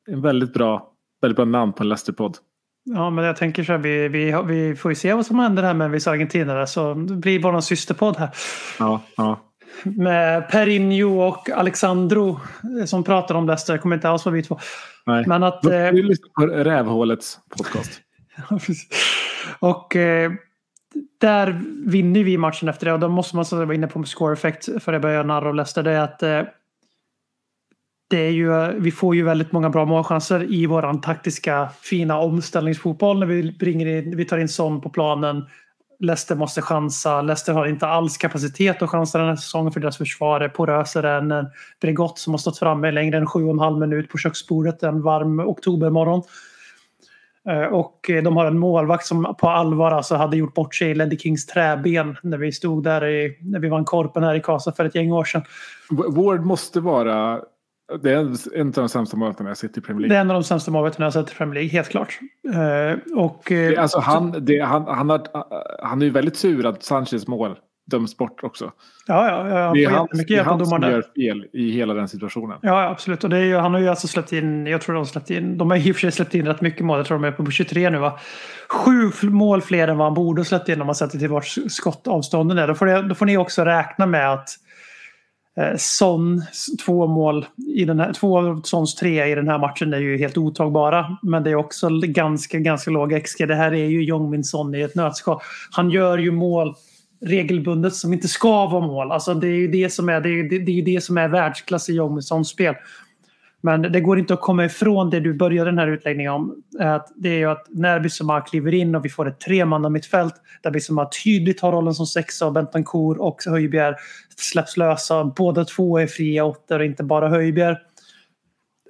en 0.07 0.21
väldigt 0.21 0.53
bra, 0.53 0.91
väldigt 1.21 1.35
bra 1.35 1.45
namn 1.45 1.73
på 1.73 1.83
en 1.83 1.89
Leicester-podd. 1.89 2.37
Ja, 2.83 3.09
men 3.09 3.25
jag 3.25 3.35
tänker 3.35 3.63
så 3.63 3.71
här, 3.71 3.79
vi, 3.79 4.07
vi, 4.07 4.35
vi 4.45 4.75
får 4.75 4.91
ju 4.91 4.95
se 4.95 5.13
vad 5.13 5.25
som 5.25 5.39
händer 5.39 5.63
här 5.63 5.73
med 5.73 5.91
vissa 5.91 6.11
argentinare. 6.11 6.67
Så 6.67 6.93
det 6.93 7.15
blir 7.15 7.39
bara 7.39 7.55
en 7.55 7.61
systerpodd 7.61 8.17
här. 8.17 8.29
Ja, 8.79 9.01
ja. 9.17 9.48
Med 9.83 10.49
Perinho 10.49 11.21
och 11.21 11.49
Alexandro 11.49 12.39
eh, 12.79 12.85
som 12.85 13.03
pratar 13.03 13.35
om 13.35 13.47
Leicester. 13.47 13.73
Jag 13.73 13.81
kommer 13.81 13.95
inte 13.95 14.09
alls 14.09 14.25
vara 14.25 14.35
vi 14.35 14.43
två. 14.43 14.59
Nej. 15.05 15.23
Men 15.27 15.43
att... 15.43 15.61
Då 15.61 15.71
eh, 15.71 15.89
får 15.89 15.95
vi 15.95 16.01
lyssna 16.01 16.27
på 16.35 16.45
Rävhålets 16.45 17.39
podcast. 17.57 18.01
och 19.59 19.95
eh, 19.95 20.31
där 21.17 21.61
vinner 21.85 22.23
vi 22.23 22.37
matchen 22.37 22.69
efter 22.69 22.85
det. 22.85 22.93
Och 22.93 22.99
då 22.99 23.07
måste 23.07 23.35
man 23.35 23.45
vara 23.51 23.73
inne 23.73 23.87
på 23.87 24.03
score 24.03 24.33
effect 24.33 24.69
för 24.83 24.93
att 24.93 25.01
börja 25.01 25.23
narr 25.23 25.45
av 25.45 25.55
Leicester. 25.55 25.83
Det 25.83 25.91
är 25.91 26.01
att 26.01 26.23
eh, 26.23 26.41
det 28.09 28.17
är 28.17 28.31
ju, 28.31 28.79
vi 28.79 28.91
får 28.91 29.15
ju 29.15 29.23
väldigt 29.23 29.51
många 29.51 29.69
bra 29.69 29.85
målchanser 29.85 30.53
i 30.53 30.65
våran 30.65 31.01
taktiska 31.01 31.69
fina 31.81 32.19
omställningsfotboll 32.19 33.19
när 33.19 33.25
vi, 33.25 33.51
bringar 33.51 33.87
in, 33.87 34.17
vi 34.17 34.25
tar 34.25 34.37
in 34.37 34.49
Son 34.49 34.81
på 34.81 34.89
planen. 34.89 35.45
Leicester 35.99 36.35
måste 36.35 36.61
chansa. 36.61 37.21
Leicester 37.21 37.53
har 37.53 37.65
inte 37.65 37.87
alls 37.87 38.17
kapacitet 38.17 38.81
att 38.81 38.89
chansa 38.89 39.17
den 39.17 39.27
här 39.27 39.35
säsongen 39.35 39.71
för 39.71 39.79
deras 39.79 39.97
försvar 39.97 40.41
är 40.41 40.49
porösare 40.49 41.17
än 41.17 41.31
en 41.31 41.47
Bregott 41.81 42.19
som 42.19 42.33
har 42.33 42.37
stått 42.37 42.59
framme 42.59 42.91
längre 42.91 43.17
än 43.17 43.27
sju 43.27 43.43
och 43.43 43.51
en 43.51 43.59
halv 43.59 43.79
minut 43.79 44.09
på 44.09 44.17
köksbordet 44.17 44.83
en 44.83 45.01
varm 45.01 45.39
oktobermorgon. 45.39 46.23
Eh, 47.49 47.63
och 47.63 48.09
eh, 48.09 48.23
de 48.23 48.37
har 48.37 48.45
en 48.45 48.59
målvakt 48.59 49.05
som 49.05 49.35
på 49.39 49.49
allvar 49.49 49.91
alltså 49.91 50.15
hade 50.15 50.37
gjort 50.37 50.53
bort 50.53 50.75
sig 50.75 50.91
i 50.91 50.95
Leddy 50.95 51.17
Kings 51.17 51.45
träben 51.45 52.17
när 52.23 52.37
vi 52.37 52.51
stod 52.51 52.83
där 52.83 53.05
i, 53.05 53.37
när 53.41 53.59
vi 53.59 53.69
vann 53.69 53.85
Korpen 53.85 54.23
här 54.23 54.35
i 54.35 54.41
Kasa 54.41 54.71
för 54.71 54.85
ett 54.85 54.95
gäng 54.95 55.11
år 55.11 55.23
sedan. 55.23 55.43
Ward 55.89 56.45
måste 56.45 56.79
vara... 56.79 57.39
Det 58.01 58.11
är 58.11 58.17
en 58.59 58.67
av 58.67 58.73
de 58.73 58.89
sämsta 58.89 59.17
målvakterna 59.17 59.49
jag 59.49 59.57
sett 59.57 59.77
i 59.77 59.81
Premier 59.81 60.01
Det 60.01 60.07
League. 60.07 60.17
är 60.17 60.21
en 60.21 60.31
av 60.31 60.33
de 60.33 60.43
sämsta 60.43 60.71
målvakterna 60.71 61.05
jag 61.05 61.13
sett 61.13 61.31
i 61.31 61.35
Premier 61.35 61.53
League, 61.53 61.69
helt 61.69 61.89
klart. 61.89 62.19
Eh, 62.53 63.17
Och, 63.17 63.51
eh, 63.51 63.69
Det, 63.69 63.77
alltså 63.77 63.99
han, 63.99 64.35
det, 64.45 64.59
han, 64.59 64.85
han, 64.87 65.09
har, 65.09 65.21
han 65.83 66.01
är 66.01 66.05
ju 66.05 66.11
väldigt 66.11 66.35
sur 66.37 66.65
att 66.65 66.83
Sanchez 66.83 67.27
mål 67.27 67.55
döms 67.91 68.17
bort 68.17 68.43
också. 68.43 68.71
ja, 69.07 69.27
ja, 69.29 69.59
ja, 69.59 69.71
Det 69.73 69.83
är 69.83 69.89
han, 69.89 70.07
det 70.27 70.35
är 70.35 70.43
han 70.43 70.65
som 70.65 70.81
gör 70.81 71.03
fel 71.15 71.45
i 71.53 71.71
hela 71.71 71.93
den 71.93 72.07
situationen. 72.07 72.57
Ja, 72.61 72.83
ja, 72.83 72.89
absolut. 72.89 73.23
Och 73.23 73.29
det 73.29 73.37
är 73.37 73.43
ju, 73.43 73.55
han 73.55 73.73
har 73.73 73.81
ju 73.81 73.87
alltså 73.87 74.07
släppt 74.07 74.31
in, 74.33 74.65
jag 74.67 74.81
tror 74.81 74.93
de 74.93 74.97
har 74.99 75.05
släppt 75.05 75.29
in, 75.29 75.57
de 75.57 75.69
har 75.71 75.77
i 75.77 75.91
och 75.91 75.95
för 75.95 76.01
sig 76.01 76.11
släppt 76.11 76.35
in 76.35 76.45
rätt 76.45 76.61
mycket 76.61 76.85
mål. 76.85 76.97
Jag 76.97 77.05
tror 77.05 77.17
de 77.17 77.23
är 77.27 77.31
på 77.31 77.51
23 77.51 77.89
nu 77.89 77.97
va. 77.97 78.19
Sju 78.69 79.11
mål 79.29 79.61
fler 79.61 79.87
än 79.87 79.97
vad 79.97 80.05
han 80.07 80.13
borde 80.13 80.39
ha 80.39 80.45
släppt 80.45 80.69
in 80.69 80.81
om 80.81 80.85
man 80.85 80.95
sätter 80.95 81.17
till 81.19 81.29
vart 81.29 81.47
skottavstånden 81.67 82.57
är. 82.57 82.67
Då 82.67 82.75
får, 82.75 82.85
det, 82.85 83.01
då 83.01 83.15
får 83.15 83.25
ni 83.25 83.37
också 83.37 83.63
räkna 83.63 84.05
med 84.05 84.33
att 84.33 84.49
Eh, 85.59 85.75
Son, 85.77 86.41
två 86.85 87.07
mål 87.07 87.45
i 87.75 87.85
den 87.85 87.99
här, 87.99 88.13
två 88.13 88.37
av 88.37 88.61
Sons 88.63 88.95
tre 88.95 89.31
i 89.31 89.35
den 89.35 89.47
här 89.47 89.57
matchen 89.59 89.93
är 89.93 89.97
ju 89.97 90.17
helt 90.17 90.37
otagbara. 90.37 91.17
Men 91.21 91.43
det 91.43 91.49
är 91.49 91.55
också 91.55 91.89
ganska, 91.89 92.59
ganska 92.59 92.91
låg 92.91 93.23
XG. 93.23 93.47
Det 93.47 93.55
här 93.55 93.71
är 93.73 93.85
ju 93.85 94.03
Jongmin 94.03 94.43
Son 94.43 94.75
i 94.75 94.81
ett 94.81 94.95
nötskal. 94.95 95.39
Han 95.71 95.89
gör 95.91 96.17
ju 96.17 96.31
mål 96.31 96.75
regelbundet 97.25 97.95
som 97.95 98.13
inte 98.13 98.27
ska 98.27 98.65
vara 98.65 98.87
mål. 98.87 99.11
Alltså 99.11 99.33
det 99.33 99.47
är 99.47 99.55
ju 99.55 99.67
det 99.67 99.89
som 99.89 100.09
är, 100.09 100.21
det 100.21 100.29
är, 100.29 100.33
ju- 100.33 100.49
det, 100.49 100.59
det 100.59 100.71
är 100.71 100.75
ju 100.75 100.81
det 100.81 101.03
som 101.03 101.17
är 101.17 101.27
världsklass 101.27 101.89
i 101.89 101.93
Jongminsons 101.93 102.49
spel. 102.49 102.75
Men 103.61 103.81
det 103.81 104.01
går 104.01 104.19
inte 104.19 104.33
att 104.33 104.41
komma 104.41 104.65
ifrån 104.65 105.09
det 105.09 105.19
du 105.19 105.33
började 105.33 105.71
den 105.71 105.79
här 105.79 105.87
utläggningen 105.87 106.31
om. 106.31 106.63
Att 106.79 107.07
det 107.15 107.29
är 107.29 107.37
ju 107.37 107.45
att 107.45 107.65
när 107.69 107.99
Bissoma 107.99 108.41
kliver 108.41 108.73
in 108.73 108.95
och 108.95 109.05
vi 109.05 109.09
får 109.09 109.27
ett 109.27 109.39
tremanna 109.39 109.89
mittfält 109.89 110.33
där 110.63 110.71
Bissoma 110.71 111.09
tydligt 111.23 111.61
har 111.61 111.71
rollen 111.71 111.93
som 111.93 112.05
sexa 112.05 112.45
och 112.45 112.53
Bentancourt 112.53 113.17
och 113.17 113.41
Höjbjerg 113.45 113.95
släpps 114.37 114.77
lösa. 114.77 115.23
Båda 115.23 115.65
två 115.65 115.99
är 115.99 116.07
fria 116.07 116.43
åttor 116.43 116.79
och 116.79 116.85
inte 116.85 117.03
bara 117.03 117.29
Höjbjerg. 117.29 117.75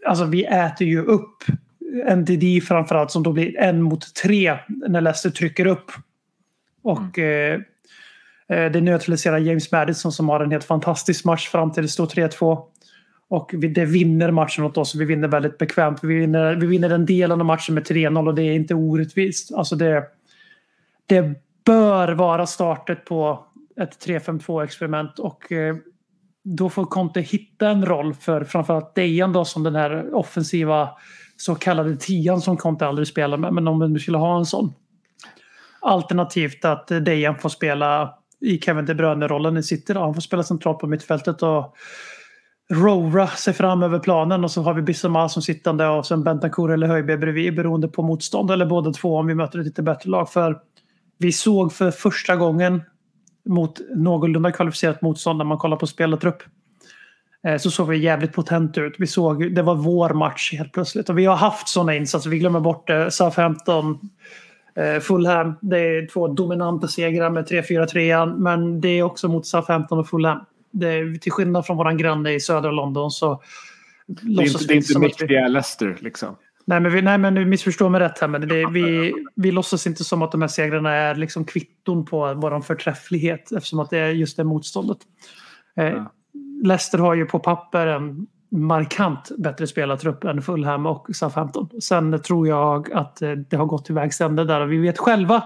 Alltså 0.08 0.26
vi 0.26 0.46
äter 0.46 0.88
ju 0.88 1.02
upp 1.02 1.44
NDD 2.16 2.64
framförallt 2.68 3.12
som 3.12 3.24
då 3.24 3.32
blir 3.32 3.58
en 3.58 3.82
mot 3.82 4.16
tre 4.16 4.58
när 4.68 5.02
Leicester 5.02 5.30
trycker 5.30 5.66
upp. 5.66 5.92
Och 6.84 7.20
eh, 7.20 7.60
eh, 8.50 8.72
det 8.72 8.82
neutraliserar 8.82 9.38
James 9.38 9.72
Madison 9.72 10.12
som 10.12 10.30
har 10.30 10.40
en 10.40 10.52
helt 10.52 10.64
fantastisk 10.64 11.26
match 11.26 11.48
fram 11.48 11.72
till 11.72 11.84
det 11.84 11.90
står 11.90 12.06
3-2. 12.06 12.64
Och 13.30 13.52
det 13.54 13.86
vinner 13.86 14.32
matchen 14.32 14.64
åt 14.64 14.78
oss. 14.78 14.96
Vi 14.96 15.06
vinner 15.06 15.28
väldigt 15.28 15.58
bekvämt. 15.58 16.00
Vi 16.04 16.16
vinner, 16.16 16.56
vi 16.56 16.68
vinner 16.68 16.90
den 16.90 17.06
delen 17.06 17.40
av 17.40 17.46
matchen 17.46 17.76
med 17.76 17.84
3-0 17.84 18.28
och 18.28 18.36
det 18.36 18.44
är 18.44 18.54
inte 18.54 18.76
orättvist. 18.76 19.54
Alltså 19.54 19.76
det, 19.76 20.04
det 21.06 21.34
bör 21.66 22.12
vara 22.12 22.46
startet 22.46 23.06
på 23.06 23.46
ett 23.82 24.06
3-5-2 24.08 24.64
experiment 24.64 25.20
och 25.20 25.52
eh, 25.52 25.76
då 26.44 26.70
får 26.70 26.86
Conte 26.86 27.22
hitta 27.22 27.70
en 27.70 27.86
roll 27.86 28.14
för 28.14 28.44
framförallt 28.44 28.96
Dejan 28.96 29.34
då 29.34 29.46
som 29.46 29.64
den 29.64 29.76
här 29.76 30.16
offensiva 30.16 30.90
så 31.38 31.56
kallade 31.56 31.98
tian 31.98 32.42
som 32.42 32.58
Conte 32.58 32.88
aldrig 32.88 33.08
spelar 33.08 33.38
med. 33.38 33.54
Men 33.54 33.68
om 33.68 33.80
vi 33.80 33.88
nu 33.88 34.00
skulle 34.00 34.18
ha 34.18 34.38
en 34.38 34.46
sån. 34.46 34.74
Alternativt 35.82 36.66
att 36.66 36.88
Dejan 36.88 37.36
får 37.36 37.50
spela 37.50 38.14
i 38.42 38.60
Kevin 38.60 38.86
De 38.86 38.94
Bruyne-rollen 38.94 39.58
i 39.58 39.64
City. 39.64 39.94
Då. 39.94 40.00
Han 40.00 40.14
får 40.14 40.22
spela 40.22 40.44
centralt 40.44 40.80
på 40.80 40.88
mittfältet 40.88 41.44
och 41.44 41.76
rora 42.72 43.28
sig 43.28 43.54
fram 43.54 43.84
över 43.84 44.00
planen 44.00 44.44
och 44.44 44.52
så 44.52 44.62
har 44.62 44.74
vi 44.74 44.82
Bissoma 44.82 45.30
som 45.30 45.42
sittande 45.42 45.88
och 45.88 46.06
sen 46.06 46.24
Bentancourt 46.24 46.72
eller 46.72 46.88
Höjberg 46.88 47.18
bredvid 47.18 47.56
beroende 47.56 47.88
på 47.88 48.02
motstånd 48.02 48.52
eller 48.52 48.66
båda 48.66 48.92
två 48.92 49.18
om 49.18 49.28
vi 49.28 49.36
möter 49.36 49.60
ett 49.60 49.66
lite 49.66 49.82
bättre 49.82 50.10
lag. 50.10 50.32
För 50.32 50.60
vi 51.18 51.32
såg 51.32 51.74
för 51.74 51.92
första 51.92 52.36
gången 52.36 52.82
mot 53.46 53.80
någorlunda 53.96 54.52
kvalificerat 54.52 55.02
motstånd 55.02 55.38
när 55.38 55.46
man 55.46 55.58
kollar 55.58 55.78
på 55.78 55.88
spelartrupp. 55.88 56.44
Eh, 57.48 57.58
så 57.58 57.72
såg 57.72 57.88
vi 57.88 57.98
jävligt 57.98 58.34
potent 58.34 58.78
ut. 58.78 58.96
Vi 59.00 59.08
såg, 59.08 59.56
det 59.56 59.62
var 59.62 59.76
vår 59.76 60.10
match 60.10 60.54
helt 60.54 60.74
plötsligt. 60.74 61.10
Och 61.10 61.18
vi 61.18 61.26
har 61.26 61.36
haft 61.36 61.68
sådana 61.68 61.96
insatser. 61.96 62.30
Vi 62.30 62.40
glömmer 62.40 62.60
bort 62.60 62.88
det. 62.88 63.12
Southampton, 63.12 64.00
eh, 64.76 65.00
Fulham. 65.00 65.56
Det 65.62 65.80
är 65.80 66.08
två 66.08 66.28
dominanta 66.28 66.88
segrar 66.88 67.30
med 67.30 67.48
3-4-3. 67.48 68.26
Men 68.38 68.82
det 68.82 68.90
är 68.90 69.04
också 69.04 69.28
mot 69.28 69.48
Southampton 69.48 70.00
och 70.00 70.10
Fulham. 70.10 70.40
Det 70.72 71.22
till 71.22 71.32
skillnad 71.32 71.66
från 71.66 71.78
våran 71.78 71.98
granne 71.98 72.34
i 72.34 72.40
södra 72.40 72.72
London 72.72 73.12
så 73.12 73.42
Det 74.08 74.44
är 74.44 74.48
inte, 74.48 74.66
det 74.68 74.74
är 74.74 74.76
inte 74.76 74.92
att 74.92 74.96
vi- 74.96 75.00
mäktiga 75.00 75.48
Leicester 75.48 75.98
liksom. 76.00 76.36
Nej 76.66 76.80
men, 76.80 76.92
vi, 76.92 77.02
nej, 77.02 77.18
men 77.18 77.34
du 77.36 77.46
missförstår 77.46 77.90
mig 77.90 78.02
rätt 78.02 78.20
här. 78.20 78.28
Men 78.28 78.48
det, 78.48 78.66
vi, 78.70 79.14
vi 79.36 79.52
låtsas 79.52 79.88
inte 79.88 80.04
som 80.04 80.22
att 80.22 80.32
de 80.32 80.42
här 80.42 80.48
segrarna 80.48 80.94
är 80.94 81.16
liksom 81.16 81.46
kvitton 81.46 82.06
på 82.06 82.34
vår 82.34 82.62
förträfflighet 82.62 83.52
eftersom 83.52 83.80
att 83.80 83.90
det 83.90 83.98
är 83.98 84.10
just 84.10 84.38
det 84.38 84.44
motståndet. 84.44 84.98
Eh, 85.78 85.86
Ja. 85.86 86.12
Leicester 86.64 86.98
har 86.98 87.14
ju 87.16 87.26
på 87.26 87.40
papper 87.40 87.88
en 87.88 88.28
markant 88.52 89.32
bättre 89.38 89.68
spelartrupp 89.68 90.24
än 90.24 90.42
Fulham 90.42 90.86
och 90.86 91.08
Southampton. 91.14 91.70
Sen 91.82 92.22
tror 92.22 92.48
jag 92.48 92.92
att 92.94 93.22
eh, 93.22 93.32
det 93.32 93.56
har 93.58 93.66
gått 93.66 93.86
till 93.86 93.96
vägs 93.96 94.22
ände 94.22 94.46
där 94.46 94.62
och 94.62 94.72
vi 94.72 94.78
vet 94.78 94.98
själva 94.98 95.44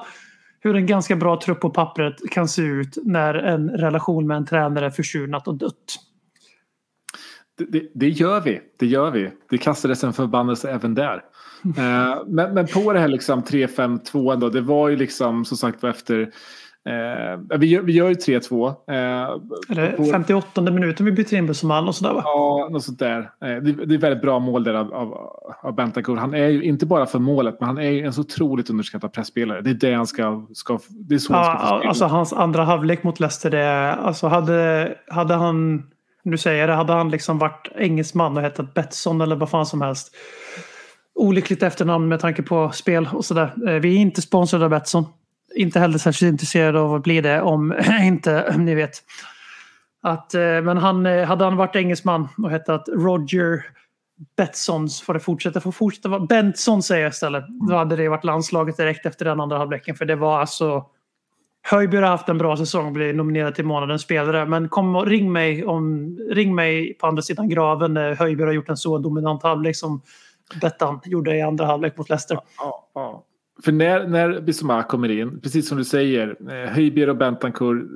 hur 0.64 0.76
en 0.76 0.86
ganska 0.86 1.16
bra 1.16 1.40
trupp 1.42 1.62
på 1.62 1.70
pappret 1.70 2.16
kan 2.32 2.48
se 2.48 2.62
ut 2.62 2.98
när 3.04 3.34
en 3.34 3.70
relation 3.70 4.28
med 4.28 4.38
en 4.38 4.46
tränare 4.46 4.86
är 4.86 4.90
försurnat 4.90 5.48
och 5.48 5.56
dött. 5.56 6.00
Det, 7.58 7.66
det, 7.66 7.92
det 7.94 8.10
gör 8.10 8.42
vi. 8.42 8.62
Det 8.80 8.86
gör 8.86 9.12
vi. 9.12 9.32
Det 9.50 9.58
kastades 9.58 10.04
en 10.04 10.14
förbannelse 10.14 10.72
även 10.72 10.94
där. 10.96 11.24
Eh, 11.78 12.24
men, 12.28 12.54
men 12.54 12.68
på 12.68 12.94
det 12.94 13.00
här 13.00 13.08
liksom 13.08 13.44
3-5-2 13.44 14.34
ändå. 14.34 14.50
Det 14.50 14.62
var 14.62 14.90
ju 14.90 14.96
liksom 14.96 15.46
som 15.46 15.58
sagt 15.58 15.84
var 15.84 15.90
efter. 15.90 16.32
Eh, 16.90 17.58
vi, 17.58 17.68
gör, 17.68 17.82
vi 17.82 17.94
gör 17.94 18.08
ju 18.10 18.14
3-2. 18.16 18.68
Eh, 18.68 18.76
Eller 19.70 19.92
på- 19.98 20.06
58 20.06 20.62
minuten 20.62 21.06
vi 21.06 21.12
byter 21.12 21.34
in 21.34 21.48
Bussoman 21.48 21.88
och 21.88 21.96
sådär 21.96 22.14
va? 22.14 22.22
Ja, 22.26 22.68
något 22.72 22.84
sånt 22.84 23.00
där. 23.00 23.20
Eh, 23.20 23.56
Det, 23.64 23.86
det 23.86 23.96
är 23.96 24.00
väldigt 24.00 24.22
bra 24.22 24.40
mål 24.40 24.64
där 24.64 24.74
av, 24.74 24.94
av, 24.94 25.14
av 25.64 25.76
Bentancur. 25.76 26.16
Han 26.16 26.34
är 26.34 26.48
ju 26.48 26.64
inte 26.64 26.86
bara 26.86 27.06
för 27.06 27.20
målet, 27.20 27.58
men 27.60 27.68
han 27.68 27.78
är 27.78 27.90
ju 27.90 28.06
en 28.06 28.14
så 28.14 28.22
otroligt 28.22 28.70
underskattad 28.70 29.14
pressspelare. 29.14 29.62
Det 29.62 29.70
är 29.70 29.74
det 29.74 29.94
han 29.94 30.08
ska... 30.08 30.46
ska 30.54 30.80
det 30.90 31.16
är 31.16 31.20
så 31.20 31.34
han 31.34 31.44
ska 31.44 31.54
Ja, 31.54 31.68
spela. 31.78 31.90
alltså 31.90 32.06
hans 32.06 32.34
andra 32.34 32.64
halvlek 32.64 33.04
mot 33.04 33.20
Leicester, 33.20 33.50
det, 33.50 33.94
alltså 33.94 34.28
hade, 34.28 34.94
hade 35.08 35.34
han, 35.34 35.84
nu 36.24 36.38
säger 36.38 36.68
det, 36.68 36.74
hade 36.74 36.94
han 36.94 37.10
liksom 37.10 37.40
varit 37.40 37.68
engelsman 37.76 38.38
och 38.38 38.44
hetat 38.44 38.74
Betsson 38.74 39.22
eller 39.22 39.36
vad 39.36 39.50
fan 39.50 39.66
som 39.66 39.82
helst. 39.82 40.16
Olyckligt 41.16 41.64
efternamn 41.64 42.08
med 42.08 42.20
tanke 42.20 42.44
på 42.44 42.70
spel 42.72 43.10
och 43.14 43.26
sådär. 43.26 43.54
Eh, 43.68 43.74
Vi 43.74 43.96
är 43.96 44.00
inte 44.00 44.22
sponsrade 44.22 44.64
av 44.66 44.72
Betsson. 44.72 45.06
Inte 45.56 45.80
heller 45.80 45.98
särskilt 45.98 46.32
intresserade 46.32 46.80
av 46.80 46.94
att 46.94 47.04
bli 47.04 47.22
det 47.22 47.42
om 47.42 47.74
inte, 48.04 48.54
ni 48.58 48.76
vet. 48.76 49.04
Att, 50.02 50.34
eh, 50.34 50.62
men 50.62 50.78
han, 50.78 51.06
eh, 51.06 51.26
hade 51.26 51.44
han 51.44 51.58
varit 51.58 51.76
engelsman 51.76 52.28
och 52.38 52.52
hetat 52.52 52.90
Roger 52.90 53.66
Betssons 54.38 55.02
får 55.02 55.14
det 55.14 55.20
fortsätta. 55.20 55.62
Får 55.62 55.72
fortsätta 55.72 56.10
vara 56.10 56.20
Bentson 56.20 56.84
säger 56.84 57.04
jag 57.04 57.12
istället. 57.12 57.46
Då 57.70 57.76
hade 57.76 57.96
det 57.96 58.10
varit 58.10 58.24
landslaget 58.24 58.78
direkt 58.78 59.06
efter 59.06 59.26
den 59.26 59.40
andra 59.40 59.58
halvleken. 59.58 59.96
För 59.96 60.06
det 60.06 60.16
var 60.16 60.40
alltså... 60.40 60.86
Höjbjerg 61.66 62.04
har 62.04 62.12
haft 62.12 62.30
en 62.30 62.38
bra 62.38 62.58
säsong 62.58 62.86
och 62.86 62.92
blir 62.92 63.14
nominerad 63.14 63.56
till 63.56 63.66
månadens 63.66 64.02
spelare. 64.02 64.46
Men 64.46 64.70
kom 64.70 64.96
och 64.96 65.08
ring 65.08 65.32
mig, 65.32 65.66
om, 65.66 66.18
ring 66.32 66.56
mig 66.56 66.94
på 66.94 67.08
andra 67.08 67.22
sidan 67.22 67.50
graven 67.50 67.94
när 67.94 68.16
Höjbjerg 68.16 68.48
har 68.48 68.54
gjort 68.54 68.70
en 68.70 68.78
så 68.78 68.98
dominant 68.98 69.44
halvlek 69.44 69.76
som 69.76 70.02
Bettan 70.62 71.02
gjorde 71.06 71.36
i 71.36 71.42
andra 71.42 71.66
halvlek 71.66 71.98
mot 71.98 72.10
Leicester. 72.10 72.40
Ja, 72.58 72.90
ja. 72.94 73.26
För 73.62 73.72
när, 73.72 74.08
när 74.08 74.42
Bissouma 74.42 74.84
kommer 74.84 75.12
in, 75.12 75.40
precis 75.40 75.68
som 75.68 75.78
du 75.78 75.84
säger, 75.84 76.36
eh, 76.50 76.72
Höjbjer 76.72 77.10
och 77.10 77.18
Bentancur, 77.18 77.88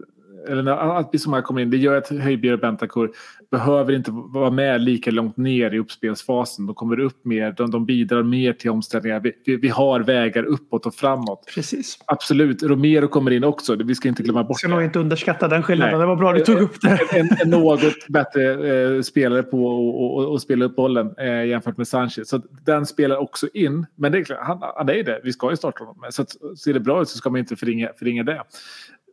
eller 0.47 0.63
när 0.63 1.11
Bissouma 1.11 1.41
kommer 1.41 1.61
in, 1.61 1.69
det 1.69 1.77
gör 1.77 1.95
att 1.95 2.09
Höjbjerg 2.09 2.53
och 2.53 2.59
Bentancur 2.59 3.11
behöver 3.51 3.93
inte 3.93 4.11
vara 4.11 4.51
med 4.51 4.81
lika 4.81 5.11
långt 5.11 5.37
ner 5.37 5.73
i 5.73 5.79
uppspelsfasen. 5.79 6.65
De 6.65 6.75
kommer 6.75 6.99
upp 6.99 7.25
mer, 7.25 7.51
de, 7.51 7.71
de 7.71 7.85
bidrar 7.85 8.23
mer 8.23 8.53
till 8.53 8.71
omställningar. 8.71 9.19
Vi, 9.19 9.31
vi, 9.45 9.55
vi 9.55 9.69
har 9.69 9.99
vägar 9.99 10.43
uppåt 10.43 10.85
och 10.85 10.95
framåt. 10.95 11.51
Precis. 11.55 11.99
Absolut, 12.05 12.63
Romero 12.63 13.07
kommer 13.07 13.31
in 13.31 13.43
också, 13.43 13.75
vi 13.75 13.95
ska 13.95 14.07
inte 14.07 14.23
glömma 14.23 14.43
bort 14.43 14.59
Ska 14.59 14.67
nog 14.67 14.83
inte 14.83 14.99
underskatta 14.99 15.47
den 15.47 15.63
skillnaden. 15.63 15.93
Nej. 15.93 16.01
Det 16.01 16.07
var 16.07 16.15
bra 16.15 16.33
du 16.33 16.39
tog 16.39 16.61
upp 16.61 16.81
det. 16.81 16.99
en, 17.11 17.29
en 17.43 17.49
något 17.49 18.07
bättre 18.07 18.95
eh, 18.95 19.01
spelare 19.01 19.43
på 19.43 19.57
att 19.57 20.27
och, 20.27 20.31
och 20.31 20.41
spela 20.41 20.65
upp 20.65 20.75
bollen 20.75 21.15
eh, 21.17 21.45
jämfört 21.45 21.77
med 21.77 21.87
Sanchez. 21.87 22.29
Så 22.29 22.41
den 22.65 22.85
spelar 22.85 23.17
också 23.17 23.47
in. 23.53 23.85
Men 23.95 24.11
det 24.11 24.17
är 24.17 24.23
klart, 24.23 24.39
han, 24.41 24.59
han 24.75 24.89
är 24.89 25.03
det. 25.03 25.21
Vi 25.23 25.33
ska 25.33 25.49
ju 25.49 25.57
starta 25.57 25.83
honom. 25.83 26.03
Så 26.09 26.21
att, 26.21 26.29
ser 26.57 26.73
det 26.73 26.79
bra 26.79 27.01
ut 27.01 27.09
så 27.09 27.17
ska 27.17 27.29
man 27.29 27.39
inte 27.39 27.55
förringa, 27.55 27.89
förringa 27.99 28.23
det. 28.23 28.43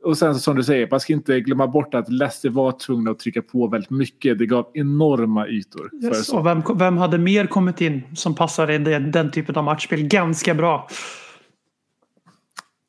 Och 0.05 0.19
sen 0.19 0.35
som 0.35 0.57
du 0.57 0.65
säger, 0.65 0.89
man 0.91 1.01
ska 1.01 1.13
inte 1.13 1.41
glömma 1.41 1.67
bort 1.67 1.95
att 1.95 2.09
Leicester 2.13 2.49
var 2.49 2.73
tvungna 2.73 3.11
att 3.11 3.19
trycka 3.19 3.43
på 3.43 3.67
väldigt 3.67 3.91
mycket. 3.91 4.39
Det 4.39 4.47
gav 4.47 4.71
enorma 4.75 5.49
ytor. 5.49 5.91
Yes. 6.05 6.29
Och 6.29 6.47
vem, 6.47 6.63
vem 6.75 6.97
hade 6.97 7.19
mer 7.19 7.47
kommit 7.47 7.81
in 7.81 8.03
som 8.15 8.35
passar 8.35 8.71
i 8.71 8.79
den, 8.79 9.11
den 9.11 9.31
typen 9.31 9.57
av 9.57 9.65
matchspel 9.65 10.03
ganska 10.03 10.55
bra? 10.55 10.89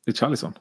Det 0.04 0.10
är 0.10 0.14
Charlison. 0.14 0.52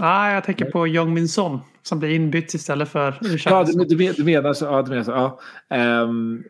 Ah, 0.00 0.30
jag 0.30 0.44
tänker 0.44 0.64
på 0.64 0.86
Jong 0.86 1.14
Min 1.14 1.28
Son 1.28 1.58
som 1.82 1.98
blir 1.98 2.10
inbytt 2.10 2.54
istället 2.54 2.88
för 2.88 3.18
Ja, 3.44 3.64
du, 3.64 3.84
du, 3.84 3.96
men- 3.96 4.14
du 4.16 4.24
menar 4.24 4.52
så. 4.54 4.64
Ja, 4.64 4.82
du 4.82 4.90
menar 4.90 5.04
så 5.04 5.10
ja. 5.10 5.40
Ehm, 5.76 6.44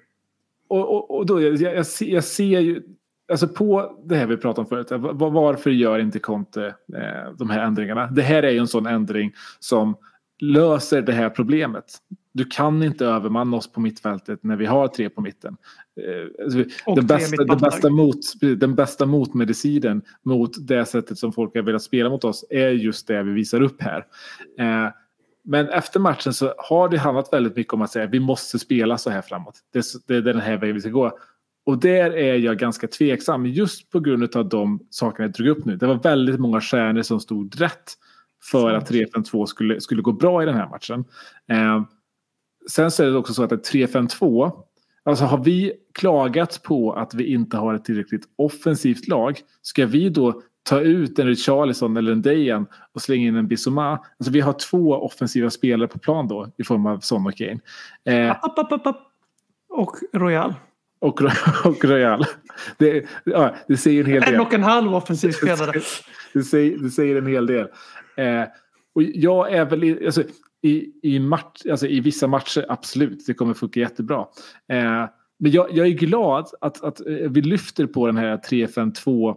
och, 0.69 0.95
och, 0.95 1.17
och 1.19 1.27
då, 1.27 1.41
jag, 1.41 1.61
jag, 1.61 1.87
ser, 1.87 2.07
jag 2.07 2.25
ser 2.25 2.61
ju, 2.61 2.83
alltså 3.31 3.49
på 3.49 3.99
det 4.05 4.17
här 4.17 4.27
vi 4.27 4.37
pratade 4.37 4.61
om 4.61 4.67
förut, 4.67 4.91
var, 4.91 5.31
varför 5.31 5.71
gör 5.71 5.99
inte 5.99 6.19
Conte 6.19 6.67
eh, 6.95 7.33
de 7.39 7.51
här 7.51 7.61
ändringarna? 7.61 8.07
Det 8.07 8.23
här 8.23 8.43
är 8.43 8.51
ju 8.51 8.59
en 8.59 8.69
sån 8.69 8.87
ändring 8.87 9.33
som 9.59 9.97
löser 10.41 11.03
det 11.03 11.13
här 11.13 11.31
problemet. 11.31 11.85
Du 12.33 12.45
kan 12.45 12.83
inte 12.83 13.07
övermanna 13.07 13.57
oss 13.57 13.73
på 13.73 13.81
mittfältet 13.81 14.43
när 14.43 14.57
vi 14.57 14.67
har 14.67 14.89
tre 14.89 15.11
på 15.11 15.21
mitten. 15.21 15.57
Eh, 16.01 16.45
alltså, 16.45 16.59
Och 16.87 16.97
den, 16.97 17.07
bästa, 17.07 17.45
den, 17.45 17.59
bästa 17.59 17.91
mot, 17.91 18.21
den 18.41 18.75
bästa 18.75 19.07
motmedicinen 19.07 20.03
mot 20.23 20.67
det 20.67 20.85
sättet 20.85 21.19
som 21.19 21.33
folk 21.33 21.55
har 21.55 21.63
velat 21.63 21.83
spela 21.83 22.11
mot 22.11 22.25
oss 22.25 22.45
är 22.51 22.69
just 22.69 23.07
det 23.07 23.23
vi 23.23 23.33
visar 23.33 23.61
upp 23.61 23.83
här. 23.83 24.07
Eh, 24.59 24.93
men 25.45 25.69
efter 25.69 26.01
matchen 26.01 26.33
så 26.33 26.55
har 26.59 26.89
det 26.89 26.99
handlat 26.99 27.33
väldigt 27.33 27.57
mycket 27.57 27.73
om 27.73 27.83
att 27.83 27.91
säga 27.91 28.07
vi 28.07 28.21
måste 28.21 28.59
spela 28.59 28.99
så 28.99 29.11
här 29.11 29.23
framåt. 29.23 29.55
Det 30.07 30.15
är 30.15 30.21
den 30.21 30.41
här 30.41 30.57
vägen 30.57 30.75
vi 30.75 30.81
ska 30.81 30.91
gå. 30.91 31.19
Och 31.66 31.79
där 31.79 32.11
är 32.11 32.35
jag 32.35 32.59
ganska 32.59 32.87
tveksam 32.87 33.46
just 33.46 33.90
på 33.90 34.00
grund 34.00 34.37
av 34.37 34.48
de 34.48 34.87
sakerna 34.90 35.24
jag 35.24 35.33
drog 35.33 35.48
upp 35.48 35.64
nu. 35.64 35.77
Det 35.77 35.87
var 35.87 35.94
väldigt 35.94 36.40
många 36.40 36.61
stjärnor 36.61 37.03
som 37.03 37.20
stod 37.20 37.61
rätt 37.61 37.92
för 38.50 38.74
att 38.74 38.90
3-5-2 38.90 39.46
skulle, 39.46 39.81
skulle 39.81 40.03
gå 40.03 40.12
bra 40.12 40.42
i 40.42 40.46
den 40.46 40.55
här 40.55 40.68
matchen. 40.68 41.05
Eh, 41.50 41.85
sen 42.70 42.90
så 42.90 43.03
är 43.03 43.07
det 43.07 43.16
också 43.16 43.35
så 43.35 43.42
att 43.42 43.53
ett 43.53 43.72
3-5-2, 43.72 44.53
alltså 45.05 45.24
har 45.24 45.44
vi 45.44 45.72
klagat 45.94 46.62
på 46.62 46.92
att 46.92 47.14
vi 47.14 47.33
inte 47.33 47.57
har 47.57 47.74
ett 47.74 47.85
tillräckligt 47.85 48.24
offensivt 48.37 49.09
lag, 49.09 49.40
ska 49.62 49.87
vi 49.87 50.09
då 50.09 50.42
ta 50.62 50.81
ut 50.81 51.18
en 51.18 51.27
Richarlison 51.27 51.96
eller 51.96 52.12
en 52.12 52.22
Dejan 52.22 52.66
och 52.92 53.03
slänga 53.03 53.29
in 53.29 53.37
en 53.37 53.48
Bissoma? 53.48 53.90
Alltså 54.18 54.33
vi 54.33 54.40
har 54.40 54.53
två 54.53 54.92
offensiva 54.92 55.50
spelare 55.50 55.88
på 55.88 55.98
plan 55.98 56.29
då 56.29 56.48
i 56.57 56.64
form 56.64 56.87
av 56.87 56.98
Son 57.00 57.27
och 57.27 57.37
Kane. 57.37 57.61
Eh, 58.05 58.31
App, 58.31 58.59
app, 58.59 58.72
app, 58.72 58.87
app. 58.87 59.00
Och 59.68 59.96
Royal. 60.12 60.55
Och, 61.05 61.21
och 61.64 61.85
Royal. 61.85 62.25
Det, 62.79 63.05
ja, 63.25 63.55
det 63.69 63.77
säger 63.77 64.05
en 64.05 64.11
hel 64.11 64.23
del. 64.23 64.35
En 64.35 64.40
och 64.40 64.55
en 64.55 64.62
halv 64.62 64.95
offensiv 64.95 65.33
spelare. 65.33 65.81
det, 66.33 66.43
säger, 66.43 66.79
det 66.79 66.90
säger 66.90 67.17
en 67.17 67.27
hel 67.27 67.47
del. 67.47 67.67
Eh, 68.17 68.43
och 68.95 69.03
jag 69.03 69.53
är 69.53 69.64
väl 69.64 69.85
i, 69.85 70.07
alltså, 70.07 70.23
i, 70.62 70.93
i, 71.03 71.19
match, 71.19 71.62
alltså, 71.71 71.87
i 71.87 72.01
vissa 72.01 72.27
matcher, 72.27 72.67
absolut, 72.69 73.27
det 73.27 73.35
kommer 73.35 73.55
funka 73.55 73.81
jättebra. 73.81 74.27
Eh, 74.69 75.07
men 75.38 75.53
jag, 75.53 75.73
jag 75.73 75.87
är 75.87 75.90
glad 75.90 76.49
att, 76.61 76.85
att 76.85 77.07
eh, 77.07 77.31
vi 77.31 77.40
lyfter 77.40 77.87
på 77.87 78.07
den 78.07 78.17
här 78.17 78.37
352 78.37 79.31
eh, 79.31 79.37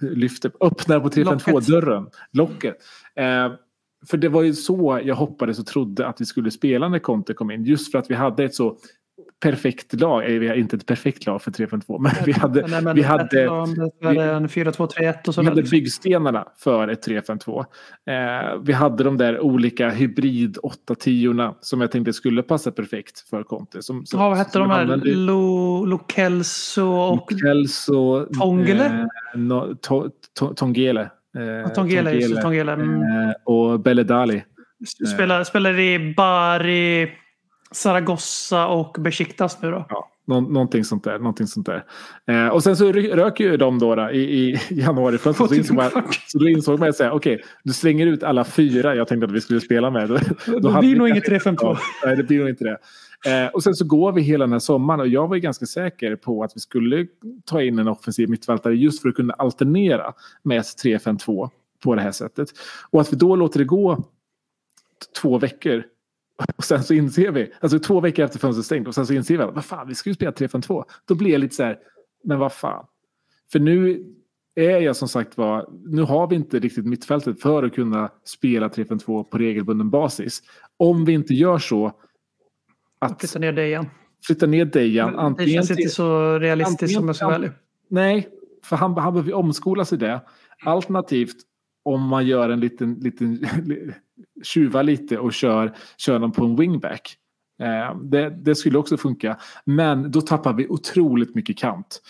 lyfter, 0.10 0.52
öppnar 0.60 1.00
på 1.00 1.08
352-dörren, 1.08 2.06
locket. 2.32 2.76
Eh, 3.14 3.52
för 4.06 4.16
det 4.16 4.28
var 4.28 4.42
ju 4.42 4.54
så 4.54 5.00
jag 5.04 5.14
hoppades 5.14 5.58
och 5.58 5.66
trodde 5.66 6.06
att 6.06 6.20
vi 6.20 6.24
skulle 6.24 6.50
spela 6.50 6.88
när 6.88 6.98
Conte 6.98 7.34
kom 7.34 7.50
in. 7.50 7.64
Just 7.64 7.92
för 7.92 7.98
att 7.98 8.10
vi 8.10 8.14
hade 8.14 8.44
ett 8.44 8.54
så 8.54 8.78
perfekt 9.42 10.00
lag. 10.00 10.32
Eh, 10.34 10.38
Vi 10.38 10.48
har 10.48 10.54
inte 10.54 10.76
ett 10.76 10.86
perfekt 10.86 11.26
lag 11.26 11.42
för 11.42 11.50
352 11.50 11.98
men 11.98 12.12
vi 12.26 12.32
hade, 12.32 12.66
Nej, 12.66 12.82
men 12.82 12.96
vi 12.96 13.02
hade, 13.02 13.48
om 13.48 13.90
det 14.00 14.06
är 14.08 14.34
en 14.34 14.48
4-2-3-1 14.48 14.68
och 15.12 15.28
vi 15.28 15.32
sådär. 15.32 15.48
hade 15.48 15.60
liksom. 15.60 15.76
byggstenarna 15.78 16.44
för 16.58 16.88
ett 16.88 17.02
352. 17.02 17.60
Eh, 17.60 18.58
vi 18.62 18.72
hade 18.72 19.04
de 19.04 19.16
där 19.16 19.40
olika 19.40 19.88
hybrid 19.90 20.58
8-10 20.88 21.54
som 21.60 21.80
jag 21.80 21.90
tänkte 21.92 22.12
skulle 22.12 22.42
passa 22.42 22.70
perfekt 22.70 23.20
för 23.30 23.42
Conte. 23.42 23.82
Som, 23.82 24.06
som, 24.06 24.20
Ja, 24.20 24.28
vad 24.28 24.38
hette 24.38 24.58
de 24.58 24.70
här? 24.70 24.80
använde- 24.82 25.14
Lo, 25.14 25.84
Lokelso 25.84 26.86
och 26.88 27.30
Kelso, 27.42 28.26
Tongele? 28.40 28.84
Eh, 29.34 29.40
no, 29.40 29.74
to, 29.82 30.08
to, 30.38 30.54
tongele. 30.54 31.10
Eh, 31.64 31.72
Tongela. 31.72 32.12
Just 32.12 32.34
det, 32.36 32.42
Tongela. 32.42 32.72
Mm. 32.72 33.02
eh, 33.02 33.32
och 33.44 33.80
Belledali. 33.80 34.44
Spelar, 35.14 35.44
spelar 35.44 35.78
i 35.78 36.14
Bari, 36.16 37.08
Zaragoza 37.70 38.66
och 38.66 38.96
Besiktas 38.98 39.62
nu 39.62 39.70
då. 39.70 39.86
Ja, 39.88 40.10
nå, 40.26 40.40
någonting 40.40 40.84
sånt 40.84 41.04
där. 41.04 41.18
Någonting 41.18 41.46
sånt 41.46 41.66
där. 41.66 41.84
Eh, 42.26 42.48
och 42.48 42.62
sen 42.62 42.76
så 42.76 42.92
rök 42.92 43.40
ju 43.40 43.56
de 43.56 43.78
då, 43.78 43.94
då 43.94 44.10
i, 44.10 44.20
i 44.20 44.60
januari. 44.70 45.18
Så, 45.18 45.34
så, 45.34 45.54
insåg 45.54 45.76
man, 45.76 45.90
så 46.26 46.38
då 46.38 46.48
insåg 46.48 46.78
man 46.78 46.88
att 46.88 46.96
säga, 46.96 47.12
okej, 47.12 47.42
du 47.62 47.72
slänger 47.72 48.06
ut 48.06 48.22
alla 48.22 48.44
fyra 48.44 48.94
jag 48.94 49.08
tänkte 49.08 49.26
att 49.26 49.32
vi 49.32 49.40
skulle 49.40 49.60
spela 49.60 49.90
med. 49.90 50.08
Då, 50.46 50.58
Det 50.70 50.78
blir 50.80 50.96
nog 50.96 51.08
inget 51.08 51.28
3-5-2. 51.28 51.56
Ja, 51.60 51.78
nej, 52.04 52.16
det 52.16 52.22
blir 52.22 52.38
nog 52.38 52.48
inte 52.48 52.64
det. 52.64 52.78
Eh, 53.26 53.46
och 53.46 53.62
sen 53.62 53.74
så 53.74 53.84
går 53.84 54.12
vi 54.12 54.22
hela 54.22 54.44
den 54.44 54.52
här 54.52 54.58
sommaren 54.58 55.00
och 55.00 55.08
jag 55.08 55.28
var 55.28 55.34
ju 55.34 55.40
ganska 55.40 55.66
säker 55.66 56.16
på 56.16 56.44
att 56.44 56.52
vi 56.54 56.60
skulle 56.60 57.06
ta 57.44 57.62
in 57.62 57.78
en 57.78 57.88
offensiv 57.88 58.28
mittfältare 58.28 58.74
just 58.74 59.02
för 59.02 59.08
att 59.08 59.14
kunna 59.14 59.34
alternera 59.34 60.12
med 60.42 60.58
ett 60.58 60.66
3-5-2 60.84 61.50
på 61.84 61.94
det 61.94 62.00
här 62.00 62.12
sättet. 62.12 62.48
Och 62.90 63.00
att 63.00 63.12
vi 63.12 63.16
då 63.16 63.36
låter 63.36 63.58
det 63.58 63.64
gå 63.64 64.04
två 65.22 65.38
veckor 65.38 65.84
och 66.56 66.64
sen 66.64 66.82
så 66.84 66.94
inser 66.94 67.30
vi, 67.30 67.52
alltså 67.60 67.78
två 67.78 68.00
veckor 68.00 68.24
efter 68.24 68.38
fönstret 68.38 68.66
stängt 68.66 68.88
och 68.88 68.94
sen 68.94 69.06
så 69.06 69.12
inser 69.14 69.36
vi 69.36 69.42
att 69.42 69.54
vad 69.54 69.64
fan, 69.64 69.88
vi 69.88 69.94
ska 69.94 70.10
ju 70.10 70.14
spela 70.14 70.30
3-5-2. 70.30 70.84
Då 71.04 71.14
blir 71.14 71.30
jag 71.30 71.38
lite 71.40 71.54
så 71.54 71.62
här, 71.62 71.78
men 72.24 72.38
vad 72.38 72.52
fan. 72.52 72.86
För 73.52 73.58
nu 73.60 74.04
är 74.54 74.80
jag 74.80 74.96
som 74.96 75.08
sagt 75.08 75.36
var, 75.36 75.68
nu 75.86 76.02
har 76.02 76.26
vi 76.28 76.36
inte 76.36 76.58
riktigt 76.58 76.86
mittfältet 76.86 77.42
för 77.42 77.62
att 77.62 77.74
kunna 77.74 78.10
spela 78.24 78.68
3-5-2 78.68 79.24
på 79.24 79.38
regelbunden 79.38 79.90
basis. 79.90 80.42
Om 80.76 81.04
vi 81.04 81.12
inte 81.12 81.34
gör 81.34 81.58
så 81.58 81.92
att 82.98 83.20
Flytta 83.20 83.38
ner 83.38 83.58
igen. 83.58 83.86
flytta 84.26 84.46
ner 84.46 84.64
Dejan 84.64 85.12
Det 85.12 85.18
antingen 85.18 85.54
känns 85.54 85.70
inte 85.70 85.88
så 85.88 86.38
realistiskt 86.38 86.82
antingen- 86.82 87.00
som 87.00 87.06
jag 87.06 87.16
ska 87.16 87.32
ärlig. 87.34 87.50
Nej, 87.88 88.28
för 88.64 88.76
han, 88.76 88.96
han 88.96 89.12
behöver 89.14 89.32
omskolas 89.34 89.92
i 89.92 89.96
det. 89.96 90.20
Alternativt 90.64 91.36
om 91.82 92.02
man 92.02 92.26
gör 92.26 92.50
en 92.50 92.60
liten, 92.60 92.94
liten 92.94 93.44
tjuva 94.42 94.82
lite 94.82 95.18
och 95.18 95.32
kör, 95.32 95.74
kör 95.96 96.18
dem 96.18 96.32
på 96.32 96.44
en 96.44 96.56
wingback. 96.56 97.16
Eh, 97.62 97.98
det, 98.02 98.30
det 98.30 98.54
skulle 98.54 98.78
också 98.78 98.96
funka. 98.96 99.36
Men 99.64 100.10
då 100.10 100.20
tappar 100.20 100.52
vi 100.52 100.68
otroligt 100.68 101.34
mycket 101.34 101.58
kant. 101.58 102.00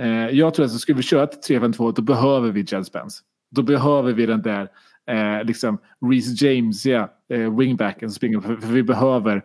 Eh, 0.00 0.28
jag 0.28 0.54
tror 0.54 0.66
att 0.66 0.72
skulle 0.72 0.96
vi 0.96 1.02
köra 1.02 1.22
ett 1.22 1.48
3-5-2 1.48 1.92
då 1.96 2.02
behöver 2.02 2.50
vi 2.50 2.64
Jed 2.68 2.86
Spence. 2.86 3.22
Då 3.50 3.62
behöver 3.62 4.12
vi 4.12 4.26
den 4.26 4.42
där 4.42 4.68
eh, 5.10 5.44
liksom 5.44 5.78
Reece 6.10 6.42
James-iga 6.42 7.08
eh, 7.28 7.58
wingbacken 7.58 8.10
som 8.10 8.14
springer. 8.14 8.40
För, 8.40 8.56
för 8.56 8.72
vi 8.72 8.82
behöver 8.82 9.42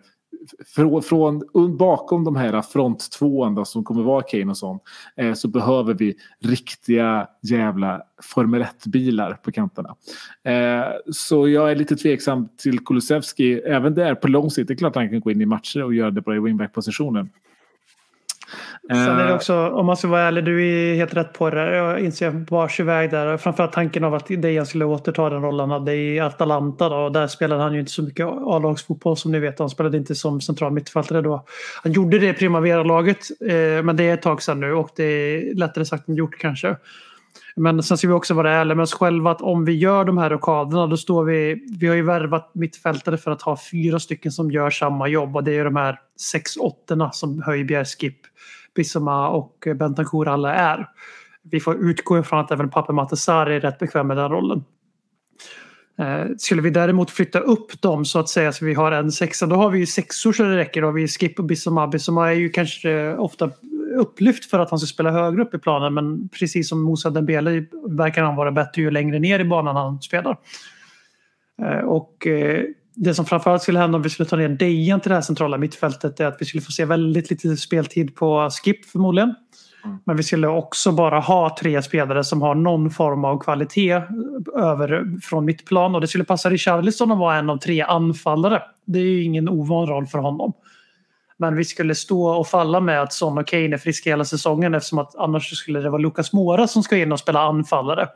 från, 0.76 1.02
från 1.02 1.43
bakom 1.78 2.23
de 2.23 2.36
här 2.36 2.62
fronttvåan 2.62 3.56
då, 3.56 3.65
som 3.65 3.84
kommer 3.84 4.04
vara 4.04 4.21
Kane 4.21 4.50
och 4.50 4.58
sånt 4.58 4.82
eh, 5.15 5.34
så 5.34 5.47
behöver 5.47 5.93
vi 5.93 6.15
riktiga 6.39 7.28
jävla 7.41 8.02
Formel 8.23 8.63
1-bilar 8.63 9.34
på 9.34 9.52
kanterna. 9.52 9.95
Eh, 10.43 10.86
så 11.12 11.50
jag 11.50 11.71
är 11.71 11.76
lite 11.76 11.95
tveksam 11.95 12.50
till 12.58 12.80
Kulusevski 12.80 13.54
även 13.54 13.93
där 13.93 14.15
på 14.15 14.28
lång 14.28 14.52
sikt. 14.52 14.67
Det 14.67 14.73
är 14.73 14.76
klart 14.76 14.89
att 14.89 15.02
han 15.02 15.10
kan 15.10 15.19
gå 15.19 15.32
in 15.32 15.41
i 15.41 15.45
matcher 15.45 15.84
och 15.84 15.93
göra 15.93 16.12
det 16.12 16.21
bra 16.21 16.36
i 16.36 16.39
wingback-positionen. 16.39 17.30
Sen 18.89 19.19
är 19.19 19.23
det 19.23 19.30
Eh, 19.30 19.36
också, 19.36 19.69
om 19.69 19.86
man 19.86 19.97
ska 19.97 20.08
vara 20.08 20.21
ärlig, 20.21 20.43
du 20.43 20.67
är 20.67 20.95
helt 20.95 21.13
rätt 21.13 21.34
på 21.34 21.50
det. 21.50 21.76
Jag 21.76 22.00
inser 22.00 22.32
bars 22.32 22.80
iväg 22.80 23.12
där. 23.12 23.38
Framförallt 23.38 23.73
tanken 23.73 24.04
av 24.04 24.13
att 24.13 24.28
Dejan 24.28 24.65
skulle 24.65 24.86
återta 24.86 25.30
den 25.30 25.41
rollen 25.41 25.60
han 25.60 25.80
hade 25.80 25.95
i 25.95 26.19
Atalanta. 26.19 26.89
Då. 26.89 26.95
Och 26.95 27.12
där 27.12 27.28
spelade 27.28 27.63
han 27.63 27.73
ju 27.73 27.80
inte 27.80 27.91
så 27.91 28.04
mycket 28.04 28.26
A-lagsfotboll 28.26 29.17
som 29.17 29.32
ni 29.32 29.39
vet. 29.39 29.60
Han 29.60 29.69
spelade 29.69 29.97
inte 29.97 30.15
som 30.15 30.41
central 30.41 30.71
mittfältare 30.71 31.21
då. 31.21 31.45
Han 31.84 31.91
gjorde 31.91 32.19
det 32.19 32.30
i 32.30 32.34
Primavera-laget, 32.34 33.17
eh, 33.41 33.84
men 33.84 33.95
det 33.95 34.04
är 34.04 34.13
ett 34.13 34.21
tag 34.21 34.41
sedan 34.41 34.60
nu 34.60 34.73
och 34.73 34.89
det 34.95 35.04
är 35.04 35.56
lättare 35.56 35.86
sagt 35.86 36.08
än 36.08 36.15
gjort 36.15 36.38
kanske. 36.38 36.76
Men 37.56 37.84
sen 37.84 37.97
ska 37.97 38.08
vi 38.08 38.13
också 38.13 38.34
vara 38.34 38.54
ärliga 38.54 38.76
med 38.76 38.84
oss 38.84 38.93
själva 38.93 39.32
att 39.32 39.41
om 39.41 39.65
vi 39.65 39.73
gör 39.73 40.06
de 40.06 40.17
här 40.17 40.30
rockaderna 40.30 40.88
då 40.88 40.97
står 40.97 41.23
vi... 41.23 41.65
Vi 41.80 41.88
har 41.88 41.95
ju 41.95 42.02
värvat 42.02 42.52
mittfältare 42.54 43.17
för 43.17 43.32
att 43.32 43.41
ha 43.41 43.58
fyra 43.71 44.00
stycken 44.00 44.32
som 44.32 44.52
gör 44.52 44.69
samma 44.69 45.08
jobb 45.08 45.36
och 45.36 45.43
det 45.43 45.52
är 45.52 45.56
ju 45.56 45.63
de 45.63 45.76
här 45.76 46.00
sex 46.32 46.58
åttorna 46.58 47.12
som 47.12 47.41
Höjbjerg, 47.41 47.86
Skip, 47.86 48.17
Bissoma 48.77 49.29
och 49.29 49.67
Bentancur 49.75 50.27
alla 50.27 50.53
är. 50.55 50.87
Vi 51.43 51.59
får 51.59 51.75
utgå 51.75 52.19
ifrån 52.19 52.39
att 52.39 52.51
även 52.51 52.69
Pape 52.69 52.93
Matasari 52.93 53.55
är 53.55 53.59
rätt 53.59 53.79
bekväm 53.79 54.07
med 54.07 54.17
den 54.17 54.29
rollen. 54.31 54.63
Eh, 55.99 56.25
Skulle 56.37 56.61
vi 56.61 56.69
däremot 56.69 57.11
flytta 57.11 57.39
upp 57.39 57.81
dem 57.81 58.05
så 58.05 58.19
att 58.19 58.29
säga 58.29 58.51
så 58.51 58.65
vi 58.65 58.73
har 58.73 58.91
en 58.91 59.11
sexa 59.11 59.45
då 59.45 59.55
har 59.55 59.69
vi 59.69 59.79
ju 59.79 59.85
sexor 59.85 60.33
så 60.33 60.43
det 60.43 60.57
räcker. 60.57 60.81
Då 60.81 60.87
har 60.87 60.93
vi 60.93 61.07
Skip 61.07 61.39
och 61.39 61.45
Bissoma. 61.45 61.87
Bissoma 61.87 62.29
är 62.29 62.35
ju 62.35 62.49
kanske 62.49 63.15
ofta 63.15 63.51
upplyft 63.97 64.49
för 64.49 64.59
att 64.59 64.69
han 64.69 64.79
ska 64.79 64.87
spela 64.87 65.11
högre 65.11 65.41
upp 65.41 65.53
i 65.53 65.59
planen 65.59 65.93
men 65.93 66.29
precis 66.29 66.69
som 66.69 66.83
Moussa 66.83 67.09
Dembele 67.09 67.65
verkar 67.89 68.23
han 68.23 68.35
vara 68.35 68.51
bättre 68.51 68.81
ju 68.81 68.91
längre 68.91 69.19
ner 69.19 69.39
i 69.39 69.45
banan 69.45 69.75
han 69.75 70.01
spelar. 70.01 70.37
Eh, 71.61 71.79
Och 71.79 72.27
eh, 72.27 72.63
det 72.97 73.13
som 73.13 73.25
framförallt 73.25 73.62
skulle 73.62 73.79
hända 73.79 73.95
om 73.95 74.01
vi 74.01 74.10
skulle 74.10 74.29
ta 74.29 74.36
ner 74.36 74.49
Dejan 74.49 74.99
till 74.99 75.10
det 75.10 75.15
här 75.15 75.21
centrala 75.21 75.57
mittfältet 75.57 76.19
är 76.19 76.25
att 76.25 76.38
vi 76.39 76.45
skulle 76.45 76.62
få 76.62 76.71
se 76.71 76.86
väldigt 76.86 77.29
lite 77.29 77.57
speltid 77.57 78.15
på 78.15 78.49
Skip 78.49 78.86
förmodligen. 78.86 79.36
Men 80.05 80.17
vi 80.17 80.23
skulle 80.23 80.47
också 80.47 80.91
bara 80.91 81.19
ha 81.19 81.57
tre 81.60 81.81
spelare 81.81 82.23
som 82.23 82.41
har 82.41 82.55
någon 82.55 82.91
form 82.91 83.25
av 83.25 83.39
kvalitet 83.39 84.01
över 84.55 85.19
från 85.21 85.45
mittplan 85.45 85.95
och 85.95 86.01
det 86.01 86.07
skulle 86.07 86.23
passa 86.23 86.49
Richarlison 86.49 87.12
att 87.12 87.17
vara 87.17 87.36
en 87.36 87.49
av 87.49 87.57
tre 87.57 87.81
anfallare. 87.81 88.62
Det 88.86 88.99
är 88.99 89.03
ju 89.03 89.23
ingen 89.23 89.49
ovan 89.49 89.88
roll 89.88 90.07
för 90.07 90.17
honom. 90.17 90.53
Men 91.38 91.55
vi 91.55 91.65
skulle 91.65 91.95
stå 91.95 92.29
och 92.29 92.47
falla 92.47 92.79
med 92.79 93.01
att 93.01 93.13
Son 93.13 93.38
och 93.38 93.47
Kane 93.47 93.73
är 93.73 93.77
friska 93.77 94.10
hela 94.10 94.25
säsongen 94.25 94.73
eftersom 94.73 94.99
att 94.99 95.15
annars 95.15 95.57
skulle 95.57 95.79
det 95.79 95.89
vara 95.89 96.01
Lucas 96.01 96.33
Moura 96.33 96.67
som 96.67 96.83
ska 96.83 96.97
in 96.97 97.12
och 97.12 97.19
spela 97.19 97.39
anfallare. 97.39 98.07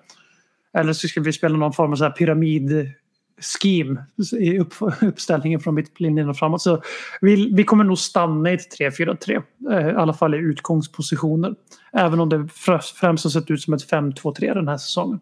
Eller 0.78 0.94
så 0.94 1.08
skulle 1.08 1.26
vi 1.26 1.34
spela 1.34 1.58
någon 1.58 1.74
form 1.74 1.92
av 1.92 1.96
så 1.96 2.04
här 2.04 2.12
pyramid 2.12 2.94
scheme 3.42 4.04
i 4.40 4.60
upp, 4.60 4.74
uppställningen 5.02 5.60
från 5.60 5.76
mittlinjen 5.76 6.30
och 6.30 6.38
framåt. 6.38 6.62
Så 6.62 6.82
vi, 7.22 7.54
vi 7.54 7.64
kommer 7.64 7.84
nog 7.84 7.98
stanna 7.98 8.52
i 8.52 8.54
ett 8.54 8.80
3-4-3. 8.80 9.44
eh, 9.72 9.88
I 9.88 9.96
alla 9.96 10.14
fall 10.14 10.36
i 10.36 10.38
utgångspositioner. 10.38 11.56
Även 11.94 12.20
om 12.20 12.30
det 12.30 12.48
främst 13.00 13.24
har 13.24 13.30
sett 13.30 13.52
ut 13.52 13.62
som 13.62 13.74
ett 13.74 13.92
5-2-3 13.92 14.54
den 14.54 14.68
här 14.68 14.78
säsongen. 14.78 15.20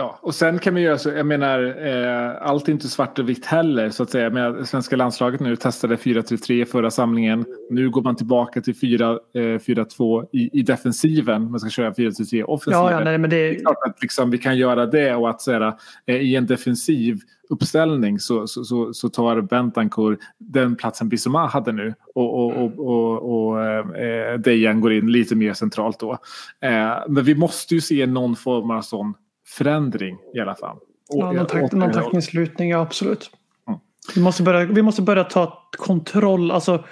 Ja, 0.00 0.18
och 0.22 0.34
sen 0.34 0.58
kan 0.58 0.74
vi 0.74 0.80
göra 0.80 0.98
så, 0.98 1.08
jag 1.08 1.26
menar, 1.26 1.86
eh, 1.86 2.48
allt 2.48 2.68
är 2.68 2.72
inte 2.72 2.88
svart 2.88 3.18
och 3.18 3.28
vitt 3.28 3.46
heller 3.46 3.90
så 3.90 4.02
att 4.02 4.10
säga. 4.10 4.30
Men 4.30 4.66
svenska 4.66 4.96
landslaget 4.96 5.40
nu 5.40 5.56
testade 5.56 5.96
4-3-3 5.96 6.64
förra 6.64 6.90
samlingen. 6.90 7.44
Nu 7.70 7.90
går 7.90 8.02
man 8.02 8.16
tillbaka 8.16 8.60
till 8.60 8.76
4, 8.76 9.10
eh, 9.10 9.58
4-2 9.58 10.28
i, 10.32 10.58
i 10.58 10.62
defensiven. 10.62 11.50
Man 11.50 11.60
ska 11.60 11.70
köra 11.70 11.94
4-3 11.94 12.42
offensiven. 12.42 12.84
Ja, 12.84 12.92
ja 12.92 13.04
nej, 13.04 13.18
men 13.18 13.30
Det 13.30 13.36
det, 13.36 13.56
är 13.56 13.60
klart 13.60 13.76
att 13.86 14.02
liksom, 14.02 14.30
vi 14.30 14.38
kan 14.38 14.56
göra 14.56 14.86
det 14.86 15.14
och 15.14 15.30
att 15.30 15.46
här, 15.46 15.74
eh, 16.06 16.16
i 16.16 16.36
en 16.36 16.46
defensiv 16.46 17.18
uppställning 17.50 18.18
så, 18.18 18.46
så, 18.46 18.64
så, 18.64 18.92
så 18.92 19.08
tar 19.08 19.40
Bentancourt 19.40 20.18
den 20.38 20.76
platsen 20.76 21.08
Bissoma 21.08 21.46
hade 21.46 21.72
nu 21.72 21.94
och, 22.14 22.44
och, 22.44 22.64
och, 22.64 22.78
och, 22.78 23.50
och 23.50 23.66
eh, 23.96 24.38
Dejan 24.38 24.80
går 24.80 24.92
in 24.92 25.12
lite 25.12 25.36
mer 25.36 25.52
centralt 25.52 26.00
då. 26.00 26.12
Eh, 26.60 26.96
men 27.08 27.24
vi 27.24 27.34
måste 27.34 27.74
ju 27.74 27.80
se 27.80 28.06
någon 28.06 28.36
form 28.36 28.70
av 28.70 28.82
sån 28.82 29.14
förändring 29.48 30.18
i 30.34 30.40
alla 30.40 30.54
fall. 30.54 30.76
Och- 31.08 31.18
ja, 31.18 31.32
någon, 31.32 31.46
tak, 31.46 31.62
och- 31.62 31.72
någon 31.72 31.92
tackningslutning, 31.92 32.70
ja 32.70 32.80
absolut. 32.80 33.30
Mm. 33.68 33.80
Vi, 34.14 34.20
måste 34.20 34.42
börja, 34.42 34.64
vi 34.64 34.82
måste 34.82 35.02
börja 35.02 35.24
ta 35.24 35.68
kontroll. 35.70 36.50
Alltså, 36.50 36.84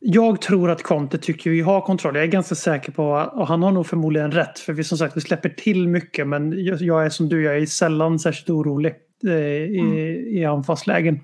jag 0.00 0.40
tror 0.40 0.70
att 0.70 0.82
Conte 0.82 1.18
tycker 1.18 1.50
vi 1.50 1.60
har 1.60 1.80
kontroll. 1.80 2.14
Jag 2.14 2.24
är 2.24 2.28
ganska 2.28 2.54
säker 2.54 2.92
på, 2.92 3.04
och 3.32 3.46
han 3.46 3.62
har 3.62 3.72
nog 3.72 3.86
förmodligen 3.86 4.32
rätt, 4.32 4.58
för 4.58 4.72
vi 4.72 4.84
som 4.84 4.98
sagt 4.98 5.16
vi 5.16 5.20
släpper 5.20 5.48
till 5.48 5.88
mycket 5.88 6.28
men 6.28 6.64
jag, 6.64 7.04
är 7.04 7.08
som 7.08 7.28
du, 7.28 7.42
jag 7.42 7.56
är 7.56 7.66
sällan 7.66 8.18
särskilt 8.18 8.50
orolig 8.50 8.94
eh, 9.26 9.32
i, 9.32 10.28
i 10.30 10.44
anfallslägen. 10.44 11.20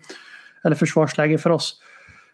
Eller 0.65 0.77
försvarslägen 0.77 1.39
för 1.39 1.51
oss. 1.51 1.83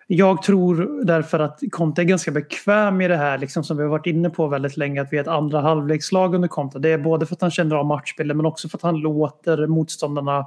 Jag 0.06 0.42
tror 0.42 1.04
därför 1.04 1.38
att 1.38 1.60
Conte 1.70 2.02
är 2.02 2.04
ganska 2.04 2.30
bekväm 2.30 3.00
i 3.00 3.08
det 3.08 3.16
här, 3.16 3.38
liksom 3.38 3.64
som 3.64 3.76
vi 3.76 3.82
har 3.82 3.90
varit 3.90 4.06
inne 4.06 4.30
på 4.30 4.46
väldigt 4.46 4.76
länge, 4.76 5.02
att 5.02 5.12
vi 5.12 5.16
är 5.16 5.20
ett 5.20 5.28
andra 5.28 5.60
halvlekslag 5.60 6.34
under 6.34 6.48
Conte. 6.48 6.78
Det 6.78 6.88
är 6.88 6.98
både 6.98 7.26
för 7.26 7.34
att 7.34 7.40
han 7.40 7.50
känner 7.50 7.76
av 7.76 7.86
matchbilden 7.86 8.36
men 8.36 8.46
också 8.46 8.68
för 8.68 8.78
att 8.78 8.82
han 8.82 8.96
låter 8.96 9.66
motståndarna 9.66 10.46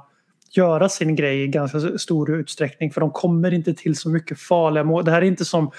göra 0.50 0.88
sin 0.88 1.16
grej 1.16 1.42
i 1.42 1.46
ganska 1.48 1.98
stor 1.98 2.30
utsträckning. 2.30 2.90
För 2.90 3.00
de 3.00 3.10
kommer 3.10 3.54
inte 3.54 3.74
till 3.74 3.96
så 3.96 4.10
mycket 4.10 4.40
farliga 4.40 4.84
mål. 4.84 5.04
Det 5.04 5.10
här 5.10 5.22
är 5.22 5.26
inte 5.26 5.44
som 5.44 5.70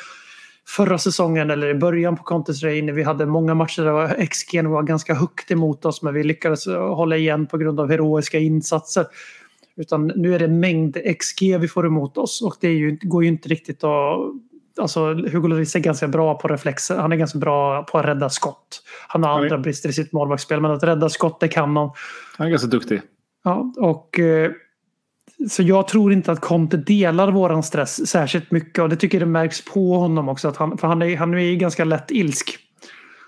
förra 0.68 0.98
säsongen 0.98 1.52
eller 1.52 1.68
i 1.68 1.76
början 1.76 2.15
på 2.15 2.24
Contes 2.24 2.63
reign 2.63 2.96
vi 2.96 3.04
hade 3.04 3.26
många 3.26 3.54
matcher 3.54 3.82
där 3.82 4.26
XG 4.26 4.63
var 4.63 4.84
ganska 4.84 5.13
högt 5.13 5.52
emot 5.52 5.86
oss 5.86 6.02
men 6.02 6.13
vi 6.13 6.24
lyckades 6.24 6.65
hålla 6.68 7.18
igen 7.18 7.48
på 7.48 7.58
grund 7.58 7.80
av 7.80 7.89
heroiska 7.89 8.39
insatser. 8.39 9.06
Utan 9.80 10.08
nu 10.08 10.36
är 10.36 10.39
det 10.39 10.48
mängd 10.48 10.98
XG 11.20 11.58
vi 11.60 11.68
får 11.68 11.86
emot 11.86 12.18
oss 12.18 12.42
och 12.42 12.56
det 12.62 12.72
ju, 12.72 12.98
går 13.02 13.24
ju 13.24 13.30
inte 13.30 13.50
riktigt 13.50 13.84
att... 13.84 14.20
Alltså 14.82 15.13
Hugo 15.13 15.48
Lloris 15.48 15.76
är 15.76 15.80
ganska 15.80 16.08
bra 16.08 16.36
på 16.36 16.48
reflexer. 16.48 16.98
Han 16.98 17.12
är 17.12 17.15
ganska 17.15 17.39
bra 17.39 17.84
på 17.84 17.98
att 17.98 18.06
rädda 18.06 18.30
skott. 18.30 18.84
Han 19.08 19.24
har 19.24 19.30
andra 19.30 19.58
brister 19.58 19.89
i 19.89 19.94
sitt 19.94 20.12
målvaktsspel 20.12 20.62
men 20.62 20.72
att 20.72 20.84
rädda 20.84 21.10
skott 21.10 21.39
det 21.39 21.48
kan 21.48 21.78
han. 21.78 21.92
Han 22.38 22.48
är 22.48 22.52
ganska 22.52 22.68
duktig. 22.68 23.02
Ja, 23.44 23.74
och, 23.78 24.20
eh, 24.20 24.52
så 25.50 25.63
jag 25.63 25.88
tror 25.88 26.13
inte 26.13 26.32
att 26.32 26.39
Conte 26.39 26.78
delar 26.78 27.32
våran 27.32 27.63
stress 27.63 28.08
särskilt 28.08 28.52
mycket 28.52 28.84
och 28.84 28.89
det 28.89 28.96
tycker 28.96 29.20
jag 29.20 29.28
det 29.28 29.32
märks 29.32 29.65
på 29.65 29.94
honom 29.94 30.30
också. 30.30 30.48
Att 30.48 30.58
han, 30.58 30.78
för 30.78 30.88
han 30.88 31.02
är, 31.02 31.18
han 31.18 31.34
är 31.34 31.39
ju 31.39 31.56
ganska 31.56 31.86
lätt 31.86 32.12
ilsk. 32.12 32.58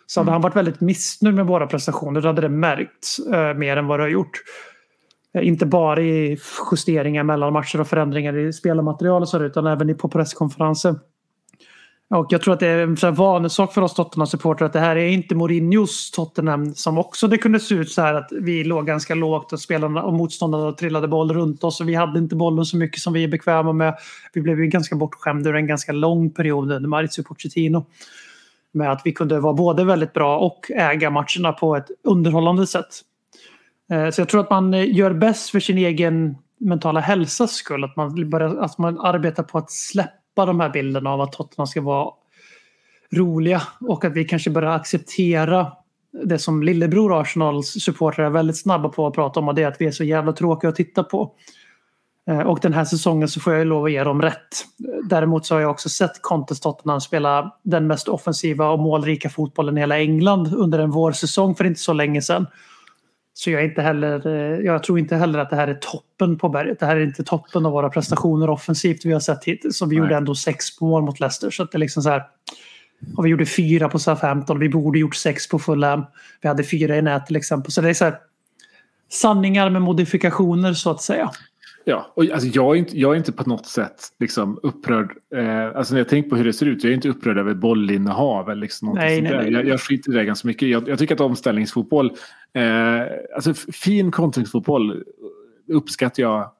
Så 0.05 0.19
hade 0.19 0.31
han 0.31 0.41
varit 0.41 0.55
väldigt 0.55 0.81
missnöjd 0.81 1.35
med 1.35 1.45
våra 1.45 1.67
prestationer 1.67 2.21
då 2.21 2.27
hade 2.27 2.41
det 2.41 2.49
märkts 2.49 3.19
eh, 3.19 3.53
mer 3.53 3.77
än 3.77 3.87
vad 3.87 3.99
det 3.99 4.03
har 4.03 4.09
gjort. 4.09 4.41
Eh, 5.33 5.47
inte 5.47 5.65
bara 5.65 6.01
i 6.01 6.37
justeringar 6.71 7.23
mellan 7.23 7.53
matcher 7.53 7.81
och 7.81 7.87
förändringar 7.87 8.37
i 8.37 8.53
spelarmaterial 8.53 9.21
och 9.21 9.29
så 9.29 9.43
utan 9.43 9.67
även 9.67 9.89
i- 9.89 9.93
på 9.93 10.09
presskonferenser. 10.09 10.95
Och 12.09 12.25
jag 12.29 12.41
tror 12.41 12.53
att 12.53 12.59
det 12.59 12.67
är 12.67 13.05
en 13.05 13.15
vanesak 13.15 13.73
för 13.73 13.81
oss 13.81 13.93
Tottenham-supportrar 13.95 14.65
att 14.65 14.73
det 14.73 14.79
här 14.79 14.95
är 14.95 15.07
inte 15.07 15.35
Mourinhos 15.35 16.11
Tottenham 16.11 16.73
som 16.75 16.97
också 16.97 17.27
det 17.27 17.37
kunde 17.37 17.59
se 17.59 17.75
ut 17.75 17.91
så 17.91 18.01
här 18.01 18.13
att 18.13 18.29
vi 18.41 18.63
låg 18.63 18.87
ganska 18.87 19.15
lågt 19.15 19.53
och 19.53 19.59
spelarna 19.59 20.03
och 20.03 20.13
motståndarna 20.13 20.71
trillade 20.71 21.07
boll 21.07 21.33
runt 21.33 21.63
oss 21.63 21.81
och 21.81 21.89
vi 21.89 21.95
hade 21.95 22.19
inte 22.19 22.35
bollen 22.35 22.65
så 22.65 22.77
mycket 22.77 22.99
som 22.99 23.13
vi 23.13 23.23
är 23.23 23.27
bekväma 23.27 23.73
med. 23.73 23.95
Vi 24.33 24.41
blev 24.41 24.59
ju 24.59 24.67
ganska 24.67 24.95
bortskämda 24.95 25.49
under 25.49 25.59
en 25.59 25.67
ganska 25.67 25.91
lång 25.91 26.29
period 26.29 26.71
under 26.71 26.89
Maurizio 26.89 27.23
Pochettino. 27.23 27.85
Med 28.71 28.91
att 28.91 29.01
vi 29.05 29.11
kunde 29.11 29.39
vara 29.39 29.53
både 29.53 29.83
väldigt 29.83 30.13
bra 30.13 30.37
och 30.39 30.71
äga 30.71 31.09
matcherna 31.09 31.51
på 31.59 31.75
ett 31.75 31.87
underhållande 32.03 32.67
sätt. 32.67 33.01
Eh, 33.91 34.09
så 34.09 34.21
jag 34.21 34.29
tror 34.29 34.41
att 34.41 34.49
man 34.49 34.73
eh, 34.73 34.95
gör 34.95 35.13
bäst 35.13 35.49
för 35.49 35.59
sin 35.59 35.77
egen 35.77 36.37
mentala 36.57 36.99
hälsas 36.99 37.51
skull. 37.51 37.83
Att 37.83 37.95
man, 37.95 38.29
börjar, 38.29 38.55
att 38.55 38.77
man 38.77 38.99
arbetar 38.99 39.43
på 39.43 39.57
att 39.57 39.71
släppa 39.71 40.45
de 40.45 40.59
här 40.59 40.69
bilderna 40.69 41.09
av 41.09 41.21
att 41.21 41.31
Tottenham 41.31 41.67
ska 41.67 41.81
vara 41.81 42.11
roliga 43.11 43.61
och 43.79 44.05
att 44.05 44.13
vi 44.13 44.25
kanske 44.25 44.49
börjar 44.49 44.71
acceptera 44.71 45.71
det 46.23 46.39
som 46.39 46.63
lillebror 46.63 47.21
Arsenals 47.21 47.67
supportrar 47.67 48.25
är 48.25 48.29
väldigt 48.29 48.57
snabba 48.57 48.89
på 48.89 49.07
att 49.07 49.13
prata 49.13 49.39
om 49.39 49.47
och 49.47 49.55
det 49.55 49.63
är 49.63 49.67
att 49.67 49.81
vi 49.81 49.85
är 49.85 49.91
så 49.91 50.03
jävla 50.03 50.33
tråkiga 50.33 50.69
att 50.69 50.75
titta 50.75 51.03
på. 51.03 51.31
Eh, 52.29 52.39
och 52.39 52.59
den 52.61 52.73
här 52.73 52.85
säsongen 52.85 53.27
så 53.27 53.39
får 53.39 53.53
jag 53.53 53.59
ju 53.59 53.65
lov 53.65 53.85
att 53.85 53.91
ge 53.91 54.03
dem 54.03 54.21
rätt. 54.21 54.65
Däremot 55.09 55.45
så 55.45 55.55
har 55.55 55.61
jag 55.61 55.71
också 55.71 55.89
sett 55.89 56.21
Contes 56.21 56.59
Tottenham 56.59 57.01
spela 57.01 57.55
den 57.63 57.87
mest 57.87 58.07
offensiva 58.07 58.69
och 58.69 58.79
målrika 58.79 59.29
fotbollen 59.29 59.77
i 59.77 59.79
hela 59.79 59.99
England 59.99 60.53
under 60.55 60.79
en 60.79 60.91
vårsäsong 60.91 61.55
för 61.55 61.65
inte 61.65 61.79
så 61.79 61.93
länge 61.93 62.21
sedan. 62.21 62.47
Så 63.33 63.51
jag, 63.51 63.61
är 63.61 63.65
inte 63.65 63.81
heller, 63.81 64.27
eh, 64.27 64.59
jag 64.59 64.83
tror 64.83 64.99
inte 64.99 65.15
heller 65.15 65.39
att 65.39 65.49
det 65.49 65.55
här 65.55 65.67
är 65.67 65.73
toppen 65.73 66.37
på 66.37 66.49
berget. 66.49 66.79
Det 66.79 66.85
här 66.85 66.95
är 66.95 67.03
inte 67.03 67.23
toppen 67.23 67.65
av 67.65 67.71
våra 67.71 67.89
prestationer 67.89 68.49
offensivt 68.49 69.05
vi 69.05 69.13
har 69.13 69.19
sett 69.19 69.43
hittills. 69.43 69.77
Så 69.77 69.85
vi 69.85 69.95
Nej. 69.95 70.03
gjorde 70.03 70.15
ändå 70.15 70.35
sex 70.35 70.81
mål 70.81 71.03
mot 71.03 71.19
Leicester. 71.19 71.49
Så 71.49 71.63
att 71.63 71.71
det 71.71 71.77
är 71.77 71.79
liksom 71.79 72.03
så 72.03 72.09
här, 72.09 72.23
och 73.17 73.25
vi 73.25 73.29
gjorde 73.29 73.45
fyra 73.45 73.89
på 73.89 73.99
Southampton. 73.99 74.59
Vi 74.59 74.69
borde 74.69 74.99
gjort 74.99 75.15
sex 75.15 75.49
på 75.49 75.59
Fulham. 75.59 76.05
Vi 76.41 76.47
hade 76.47 76.63
fyra 76.63 76.97
i 76.97 77.01
nät 77.01 77.25
till 77.25 77.35
exempel. 77.35 77.71
Så 77.71 77.81
det 77.81 77.89
är 77.89 77.93
så 77.93 78.05
här, 78.05 78.17
sanningar 79.09 79.69
med 79.69 79.81
modifikationer 79.81 80.73
så 80.73 80.91
att 80.91 81.01
säga. 81.01 81.31
Ja, 81.85 82.13
och 82.15 82.23
alltså 82.23 82.47
jag, 82.47 82.75
är 82.75 82.79
inte, 82.79 82.99
jag 82.99 83.13
är 83.13 83.17
inte 83.17 83.31
på 83.31 83.49
något 83.49 83.65
sätt 83.65 84.01
liksom 84.19 84.59
upprörd. 84.63 85.11
Eh, 85.35 85.77
alltså 85.77 85.93
när 85.93 85.99
jag 85.99 86.09
tänker 86.09 86.29
på 86.29 86.35
hur 86.35 86.45
det 86.45 86.53
ser 86.53 86.65
ut. 86.65 86.83
Jag 86.83 86.91
är 86.91 86.95
inte 86.95 87.09
upprörd 87.09 87.37
över 87.37 87.53
bollinnehav. 87.53 88.49
Eller 88.49 88.61
liksom 88.61 88.93
Nej, 88.93 89.21
nej, 89.21 89.31
nej. 89.31 89.51
Jag, 89.51 89.67
jag 89.67 89.81
skiter 89.81 90.11
i 90.11 90.15
det 90.15 90.25
ganska 90.25 90.47
mycket. 90.47 90.69
Jag, 90.69 90.89
jag 90.89 90.99
tycker 90.99 91.15
att 91.15 91.21
omställningsfotboll, 91.21 92.11
eh, 92.53 93.01
alltså 93.35 93.53
fin 93.73 94.11
kontringsfotboll 94.11 95.03
uppskattar 95.67 96.23
jag 96.23 96.51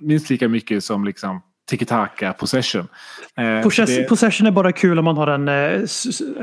minst 0.00 0.30
lika 0.30 0.48
mycket 0.48 0.84
som 0.84 1.04
liksom 1.04 1.42
tiki-taka 1.70 2.32
possession. 2.32 2.88
Eh, 3.36 3.62
Possess, 3.62 3.96
det- 3.96 4.02
Possession 4.08 4.46
är 4.46 4.50
bara 4.50 4.72
kul 4.72 4.98
om 4.98 5.04
man 5.04 5.16
har 5.16 5.26
en, 5.26 5.48
eh, 5.48 5.80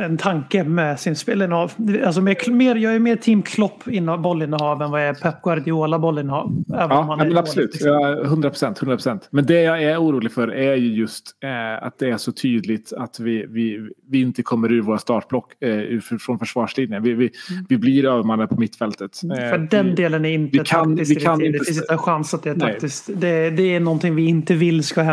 en 0.05 0.17
tanke 0.17 0.63
med 0.63 0.99
sin 0.99 1.15
spelinnehav. 1.15 1.71
Alltså 2.05 2.21
mer, 2.21 2.51
mer, 2.51 2.75
jag 2.75 2.95
är 2.95 2.99
mer 2.99 3.15
team 3.15 3.41
Klopp 3.41 3.88
innehav, 3.88 4.21
bollinnehav 4.21 4.81
än 4.81 4.91
vad 4.91 5.01
jag 5.01 5.09
är 5.09 5.13
Pep 5.13 5.41
Guardiola 5.43 5.99
bollinnehav. 5.99 6.63
Ja, 6.67 7.15
men 7.17 7.38
absolut. 7.38 7.73
liksom. 7.73 7.89
Ja, 7.91 8.23
100 8.23 8.49
procent. 8.49 8.77
100 8.81 8.95
procent. 8.97 9.27
Men 9.31 9.45
det 9.45 9.62
jag 9.62 9.83
är 9.83 9.97
orolig 10.01 10.31
för 10.31 10.47
är 10.47 10.75
ju 10.75 10.93
just 10.93 11.25
eh, 11.43 11.88
att 11.88 11.99
det 11.99 12.09
är 12.09 12.17
så 12.17 12.31
tydligt 12.31 12.93
att 12.93 13.19
vi, 13.19 13.45
vi, 13.49 13.89
vi 14.09 14.21
inte 14.21 14.43
kommer 14.43 14.71
ur 14.71 14.81
våra 14.81 14.97
startblock 14.97 15.63
eh, 15.63 15.99
från 16.19 16.39
försvarslinjen. 16.39 17.03
Vi, 17.03 17.13
vi, 17.13 17.31
vi 17.69 17.77
blir 17.77 18.05
övermannade 18.05 18.47
på 18.47 18.59
mittfältet. 18.59 19.19
Eh, 19.23 19.29
Mm. 19.33 19.49
För 19.49 19.57
den 19.77 19.86
vi, 19.86 19.95
delen 19.95 20.25
är 20.25 20.29
inte 20.29 20.57
vi 20.57 20.63
kan- 20.65 20.95
taktiskt 20.95 21.12
vi 21.21 21.25
kan 21.25 21.33
inte 21.45 21.57
Det 21.59 21.65
finns 21.65 21.77
inte 21.81 21.93
en 21.93 21.97
chans 21.99 22.33
att 22.33 22.43
det 22.43 22.49
är 22.49 22.55
taktiskt. 22.55 23.09
Det, 23.15 23.49
det 23.49 23.75
är 23.75 23.79
någonting 23.79 24.15
vi 24.15 24.25
inte 24.25 24.53
vill 24.53 24.83
ska 24.83 25.01
hända. 25.01 25.12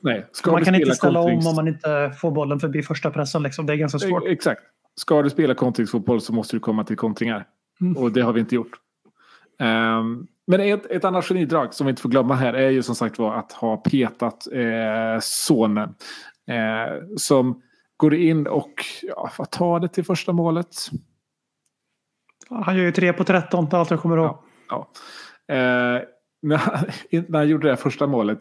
Nej, 0.00 0.26
ska 0.32 0.52
Man 0.52 0.64
kan 0.64 0.74
inte 0.74 0.94
ställa 0.94 1.20
kontrings- 1.20 1.40
om 1.40 1.46
om 1.46 1.56
man 1.56 1.68
inte 1.68 2.12
får 2.20 2.30
bollen 2.30 2.60
förbi 2.60 2.82
första 2.82 3.10
pressen. 3.10 3.42
Liksom. 3.42 3.66
Det 3.66 3.72
är 3.72 3.76
ganska 3.76 3.98
svårt. 3.98 4.26
Exakt. 4.26 4.62
Ska 4.96 5.22
du 5.22 5.30
spela 5.30 5.54
kontringsfotboll 5.54 6.20
så 6.20 6.32
måste 6.32 6.56
du 6.56 6.60
komma 6.60 6.84
till 6.84 6.96
kontringar. 6.96 7.46
Mm. 7.80 7.96
Och 7.96 8.12
det 8.12 8.20
har 8.20 8.32
vi 8.32 8.40
inte 8.40 8.54
gjort. 8.54 8.72
Ehm, 9.60 10.26
men 10.46 10.60
ett, 10.60 10.86
ett 10.86 11.04
annat 11.04 11.28
genidrag 11.28 11.74
som 11.74 11.86
vi 11.86 11.90
inte 11.90 12.02
får 12.02 12.08
glömma 12.08 12.34
här 12.34 12.54
är 12.54 12.70
ju 12.70 12.82
som 12.82 12.94
sagt 12.94 13.18
var 13.18 13.34
att 13.34 13.52
ha 13.52 13.76
petat 13.76 14.52
eh, 14.52 15.18
sonen. 15.20 15.94
Eh, 16.48 17.02
som 17.16 17.62
går 17.96 18.14
in 18.14 18.46
och 18.46 18.84
ja, 19.02 19.30
vad 19.38 19.50
tar 19.50 19.80
det 19.80 19.88
till 19.88 20.04
första 20.04 20.32
målet? 20.32 20.68
Han 22.48 22.76
gör 22.76 22.84
ju 22.84 22.92
3 22.92 23.12
på 23.12 23.24
13, 23.24 23.68
det 23.68 23.76
är 23.76 23.78
allt 23.78 23.90
jag 23.90 24.00
kommer 24.00 24.16
ihåg. 24.16 24.38
Ja. 24.68 24.90
Eh, 25.54 26.02
när, 26.42 26.56
han, 26.56 26.72
när 27.28 27.38
han 27.38 27.48
gjorde 27.48 27.68
det 27.70 27.76
första 27.76 28.06
målet 28.06 28.38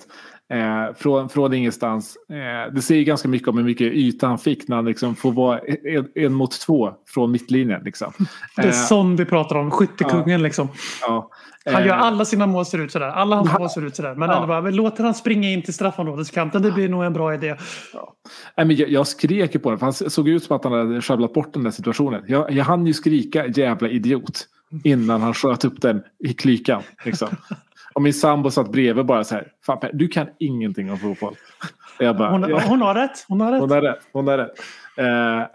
eh, 0.53 0.95
från, 0.95 1.29
från 1.29 1.53
ingenstans. 1.53 2.17
Eh, 2.29 2.73
det 2.73 2.81
säger 2.81 3.03
ganska 3.03 3.27
mycket 3.27 3.47
om 3.47 3.57
hur 3.57 3.65
mycket 3.65 3.93
yta 3.93 4.27
han 4.27 4.37
fick 4.37 4.67
när 4.67 4.75
han 4.75 4.85
liksom 4.85 5.15
får 5.15 5.31
vara 5.31 5.59
en, 5.59 6.07
en 6.15 6.33
mot 6.33 6.59
två 6.59 6.93
från 7.07 7.31
mittlinjen. 7.31 7.81
Liksom. 7.83 8.13
Det 8.55 8.61
är 8.61 8.67
Eh, 8.67 8.71
sån 8.73 9.15
vi 9.15 9.25
pratar 9.25 9.55
om, 9.55 9.71
skyttekungen 9.71 10.43
liksom. 10.43 10.67
ja. 11.01 11.29
Han 11.65 11.83
gör 11.85 11.89
Eh, 11.89 12.01
alla 12.01 12.25
sina 12.25 12.47
mål 12.47 12.65
ser 12.65 12.77
ut 12.79 12.91
sådär. 12.91 13.07
Alla 13.07 13.35
hans 13.35 13.59
mål 13.59 13.69
ser 13.69 13.85
ut 13.85 13.95
sådär. 13.95 14.15
Men 14.15 14.29
Ja. 14.29 14.47
bara, 14.47 14.61
men 14.61 14.75
låter 14.75 15.03
han 15.03 15.13
springa 15.13 15.49
in 15.49 15.61
till 15.61 15.73
straffområdeskanten, 15.73 16.61
det 16.61 16.71
blir 16.71 16.89
nog 16.89 17.03
en 17.03 17.13
bra 17.13 17.33
idé. 17.33 17.55
Nej, 18.57 18.65
men 18.67 18.75
jag, 18.75 18.89
jag 18.89 19.07
skrek 19.07 19.53
ju 19.53 19.59
på 19.59 19.69
den, 19.69 19.79
för 19.79 19.85
han 19.85 19.93
såg 19.93 20.29
ut 20.29 20.43
som 20.43 20.55
att 20.55 20.63
han 20.63 20.73
hade 20.73 21.01
sjabblat 21.01 21.33
bort 21.33 21.53
den 21.53 21.63
där 21.63 21.71
situationen. 21.71 22.23
Jag, 22.27 22.51
jag 22.51 22.65
hann 22.65 22.85
ju 22.87 22.93
skrika 22.93 23.47
jävla 23.47 23.89
idiot. 23.89 24.47
innan 24.83 25.21
han 25.21 25.33
sköt 25.33 25.65
upp 25.65 25.81
den 25.81 26.01
i 26.19 26.33
klykan. 26.33 26.81
Liksom. 27.05 27.27
Och 28.01 28.03
min 28.03 28.13
sambo 28.13 28.51
satt 28.51 28.71
bredvid 28.71 29.05
bara 29.05 29.23
så 29.23 29.35
här. 29.35 29.47
Fan, 29.65 29.79
du 29.93 30.07
kan 30.07 30.27
ingenting 30.39 30.91
om 30.91 30.97
fotboll. 30.97 31.35
Bara, 31.99 32.31
Hon, 32.31 32.49
ja. 32.49 32.61
hon 32.67 32.81
har 32.81 32.95
rätt. 32.95 33.25
Hon 33.27 33.41
har 33.41 33.51
rätt. 33.51 33.61
Hon 33.61 33.71
har 33.71 33.81
rätt. 33.81 33.99
Hon 34.13 34.27
har 34.27 34.37
rätt. 34.37 34.51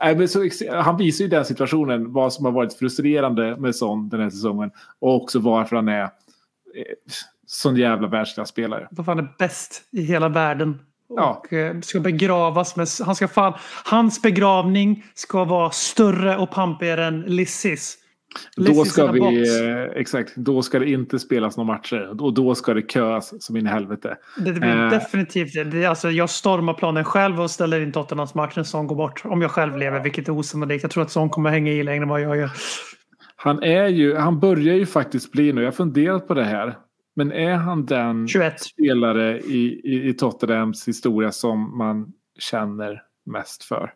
Nej, 0.00 0.16
men 0.16 0.28
så, 0.28 0.48
han 0.72 0.96
visar 0.96 1.22
ju 1.22 1.26
i 1.26 1.30
den 1.30 1.44
situationen 1.44 2.12
vad 2.12 2.32
som 2.32 2.44
har 2.44 2.52
varit 2.52 2.74
frustrerande 2.74 3.56
med 3.56 3.76
Son 3.76 4.08
den 4.08 4.20
här 4.20 4.30
säsongen. 4.30 4.70
Och 5.00 5.16
också 5.16 5.38
varför 5.38 5.76
han 5.76 5.88
är 5.88 6.02
eh, 6.02 6.08
sån 7.46 7.76
jävla 7.76 8.08
världsklasspelare. 8.08 8.88
Vad 8.90 9.06
fan 9.06 9.18
är 9.18 9.28
bäst 9.38 9.82
i 9.92 10.02
hela 10.02 10.28
världen. 10.28 10.78
Ja. 11.08 11.42
Och 11.44 11.52
eh, 11.52 11.80
ska 11.80 12.00
begravas 12.00 12.76
med... 12.76 12.88
Han 13.04 13.14
ska 13.14 13.28
fan, 13.28 13.52
hans 13.84 14.22
begravning 14.22 15.04
ska 15.14 15.44
vara 15.44 15.70
större 15.70 16.36
och 16.36 16.50
pampigare 16.50 17.04
än 17.04 17.20
Lissis. 17.20 17.98
Då 18.56 18.84
ska 18.84 19.06
box. 19.06 19.18
vi, 19.20 19.66
eh, 19.70 19.82
exakt, 20.00 20.36
då 20.36 20.62
ska 20.62 20.78
det 20.78 20.90
inte 20.90 21.18
spelas 21.18 21.56
några 21.56 21.72
matcher. 21.72 22.22
Och 22.22 22.34
då 22.34 22.54
ska 22.54 22.74
det 22.74 22.90
köas 22.92 23.44
som 23.44 23.56
in 23.56 23.66
i 23.66 23.70
helvete. 23.70 24.16
Det 24.38 24.52
blir 24.52 24.84
Eh. 24.84 24.90
definitivt 24.90 25.70
det. 25.72 25.86
Alltså, 25.86 26.10
jag 26.10 26.30
stormar 26.30 26.74
planen 26.74 27.04
själv 27.04 27.40
och 27.40 27.50
ställer 27.50 27.80
in 27.80 27.92
Tottenhams 27.92 28.34
match 28.34 28.56
när 28.56 28.64
Son 28.64 28.86
går 28.86 28.96
bort. 28.96 29.22
Om 29.24 29.42
jag 29.42 29.50
själv 29.50 29.76
lever, 29.78 30.00
vilket 30.02 30.28
är 30.28 30.32
osannolikt. 30.32 30.82
Jag 30.82 30.90
tror 30.90 31.02
att 31.02 31.10
Son 31.10 31.30
kommer 31.30 31.50
hänga 31.50 31.72
i 31.72 31.82
längre 31.82 32.02
än 32.02 32.08
vad 32.08 32.20
jag 32.20 32.36
gör. 32.36 32.50
Han 33.36 33.62
är 33.62 33.86
ju, 33.88 34.14
han 34.16 34.40
börjar 34.40 34.74
ju 34.74 34.86
faktiskt 34.86 35.32
bli 35.32 35.52
nu, 35.52 35.60
jag 35.60 35.66
har 35.66 35.72
funderat 35.72 36.28
på 36.28 36.34
det 36.34 36.44
här. 36.44 36.76
Men 37.16 37.32
är 37.32 37.54
han 37.54 37.86
den 37.86 38.28
21. 38.28 38.60
spelare 38.60 39.40
i, 39.40 39.80
i, 39.84 40.08
i 40.08 40.14
Tottenhams 40.14 40.88
historia 40.88 41.32
som 41.32 41.78
man 41.78 42.12
känner 42.38 43.02
mest 43.26 43.64
för? 43.64 43.92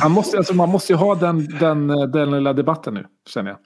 Han 0.00 0.12
måste, 0.12 0.38
alltså 0.38 0.54
man 0.54 0.68
måste 0.68 0.92
ju 0.92 0.96
ha 0.96 1.14
den, 1.14 1.58
den, 1.58 1.86
den 1.88 2.30
lilla 2.30 2.52
debatten 2.52 2.94
nu, 2.94 3.06
känner 3.28 3.50
jag. 3.50 3.58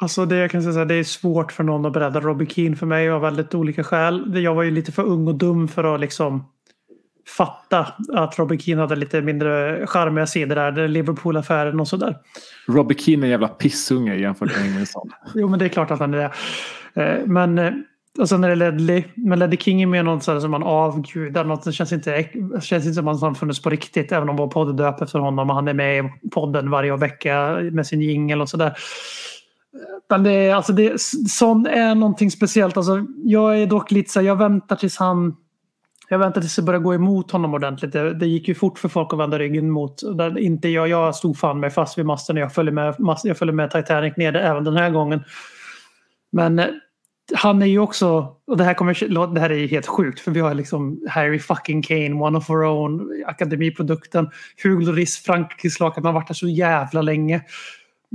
Alltså 0.00 0.26
det 0.26 0.36
jag 0.36 0.50
kan 0.50 0.62
säga 0.62 0.72
så 0.72 0.78
här, 0.78 0.86
det 0.86 0.94
är 0.94 1.04
svårt 1.04 1.52
för 1.52 1.64
någon 1.64 1.86
att 1.86 1.92
berätta 1.92 2.20
Robbie 2.20 2.46
Keane 2.46 2.76
för 2.76 2.86
mig 2.86 3.10
av 3.10 3.20
väldigt 3.20 3.54
olika 3.54 3.84
skäl. 3.84 4.42
Jag 4.42 4.54
var 4.54 4.62
ju 4.62 4.70
lite 4.70 4.92
för 4.92 5.02
ung 5.02 5.28
och 5.28 5.34
dum 5.34 5.68
för 5.68 5.94
att 5.94 6.00
liksom 6.00 6.44
fatta 7.36 7.86
att 8.14 8.38
Robbie 8.38 8.58
Keane 8.58 8.80
hade 8.80 8.96
lite 8.96 9.20
mindre 9.22 9.86
charmiga 9.86 10.26
sidor 10.26 10.56
där. 10.56 10.88
Liverpool-affären 10.88 11.80
och 11.80 11.88
sådär. 11.88 12.16
Robbie 12.68 12.94
Keane 12.94 13.22
är 13.22 13.24
en 13.24 13.30
jävla 13.30 13.48
pissunge 13.48 14.14
jämfört 14.14 14.56
med 14.56 14.66
Ingmarsson. 14.66 15.10
Jo 15.34 15.48
men 15.48 15.58
det 15.58 15.64
är 15.64 15.68
klart 15.68 15.90
att 15.90 16.00
han 16.00 16.14
är 16.14 16.18
det. 16.18 16.32
Eh, 17.02 17.26
Men 17.26 17.58
eh, 17.58 17.72
Alltså 18.18 18.34
och 18.34 18.40
sen 18.40 18.44
är 18.44 18.48
det 18.48 18.54
Ledley. 18.54 19.04
Men 19.14 19.38
Ledley 19.38 19.58
King 19.58 19.82
är 19.82 19.86
mer 19.86 20.02
något 20.02 20.22
sådär 20.22 20.40
som 20.40 20.50
man 20.50 20.62
avgudar. 20.62 21.44
Något 21.44 21.64
som 21.64 21.72
känns 21.72 21.92
inte, 21.92 22.28
känns 22.60 22.84
inte 22.84 22.94
som 22.94 23.08
att 23.08 23.20
han 23.20 23.34
funnits 23.34 23.62
på 23.62 23.70
riktigt. 23.70 24.12
Även 24.12 24.28
om 24.28 24.36
vår 24.36 24.48
podd 24.48 24.68
är 24.68 24.84
döpt 24.84 25.02
efter 25.02 25.18
honom 25.18 25.50
och 25.50 25.56
han 25.56 25.68
är 25.68 25.74
med 25.74 26.04
i 26.04 26.10
podden 26.30 26.70
varje 26.70 26.96
vecka 26.96 27.58
med 27.72 27.86
sin 27.86 28.02
jingel 28.02 28.40
och 28.40 28.48
sådär. 28.48 28.76
Men 30.10 30.22
det 30.22 30.30
är, 30.30 30.54
alltså 30.54 30.72
det, 30.72 31.00
sån 31.28 31.66
är 31.66 31.94
någonting 31.94 32.30
speciellt. 32.30 32.76
Alltså, 32.76 33.06
jag 33.24 33.62
är 33.62 33.66
dock 33.66 33.90
lite 33.90 34.10
så 34.10 34.22
jag 34.22 34.36
väntar 34.36 34.76
tills 34.76 34.96
han 34.96 35.36
jag 36.08 36.18
väntar 36.18 36.40
tills 36.40 36.56
det 36.56 36.62
börjar 36.62 36.80
gå 36.80 36.94
emot 36.94 37.30
honom 37.30 37.54
ordentligt. 37.54 37.92
Det, 37.92 38.14
det 38.14 38.26
gick 38.26 38.48
ju 38.48 38.54
fort 38.54 38.78
för 38.78 38.88
folk 38.88 39.12
att 39.12 39.18
vända 39.18 39.38
ryggen 39.38 39.70
mot. 39.70 40.16
Där 40.16 40.38
inte 40.38 40.68
jag, 40.68 40.88
jag 40.88 41.14
stod 41.14 41.38
fan 41.38 41.60
mig 41.60 41.70
fast 41.70 41.98
vid 41.98 42.06
masten 42.06 42.36
och 42.36 42.42
jag 42.42 42.54
följer 42.54 42.72
med, 42.72 42.94
jag 43.24 43.54
med 43.54 43.70
Titanic 43.70 44.16
ner 44.16 44.36
även 44.36 44.64
den 44.64 44.76
här 44.76 44.90
gången. 44.90 45.24
Men 46.30 46.62
han 47.34 47.62
är 47.62 47.66
ju 47.66 47.78
också, 47.78 48.36
och 48.46 48.56
det 48.56 48.64
här, 48.64 48.74
kommer, 48.74 49.34
det 49.34 49.40
här 49.40 49.50
är 49.50 49.68
helt 49.68 49.86
sjukt 49.86 50.20
för 50.20 50.30
vi 50.30 50.40
har 50.40 50.54
liksom 50.54 51.00
Harry 51.08 51.38
fucking 51.38 51.82
Kane, 51.82 52.12
One 52.12 52.38
of 52.38 52.50
Our 52.50 52.64
Own, 52.64 53.24
Akademiprodukten, 53.26 54.30
Hugo 54.62 54.80
Lloris, 54.80 55.18
Frankrikes 55.18 55.80
lag, 55.80 55.88
att 55.88 55.96
man 55.96 56.06
har 56.06 56.12
varit 56.20 56.28
där 56.28 56.34
så 56.34 56.48
jävla 56.48 57.02
länge. 57.02 57.42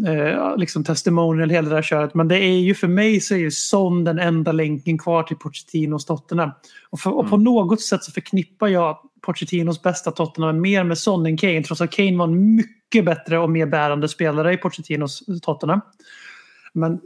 Eh, 0.08 0.58
liksom 0.58 0.84
testimonial, 0.84 1.50
hela 1.50 1.70
det 1.70 1.76
där 1.76 1.82
köret. 1.82 2.14
Men 2.14 2.28
det 2.28 2.38
är 2.38 2.60
ju 2.60 2.76
för 2.76 2.88
mig 2.88 3.20
så 3.20 3.34
är 3.34 3.38
ju 3.38 3.52
Son 3.52 4.04
den 4.04 4.20
enda 4.20 4.52
länken 4.52 4.98
kvar 4.98 5.24
till 5.24 5.38
Pochettinos 5.38 6.06
Tottenham. 6.06 6.52
Och, 6.90 7.00
för, 7.00 7.18
och 7.18 7.30
på 7.30 7.38
något 7.38 7.82
sätt 7.82 8.04
så 8.04 8.12
förknippar 8.12 8.68
jag 8.68 8.98
Pochettinos 9.22 9.82
bästa 9.82 10.12
Tottenham 10.12 10.62
mer 10.62 10.84
med 10.84 10.98
Son 10.98 11.26
än 11.26 11.38
Kane. 11.38 11.64
Trots 11.64 11.82
att 11.82 11.92
Kane 11.92 12.18
var 12.18 12.28
en 12.28 12.56
mycket 12.56 13.06
bättre 13.06 13.40
och 13.40 13.50
mer 13.50 13.66
bärande 13.66 14.10
spelare 14.10 14.54
i 14.54 14.58
Pochettinos 14.58 15.24
Tottenham. 15.42 15.82
Men 16.74 17.00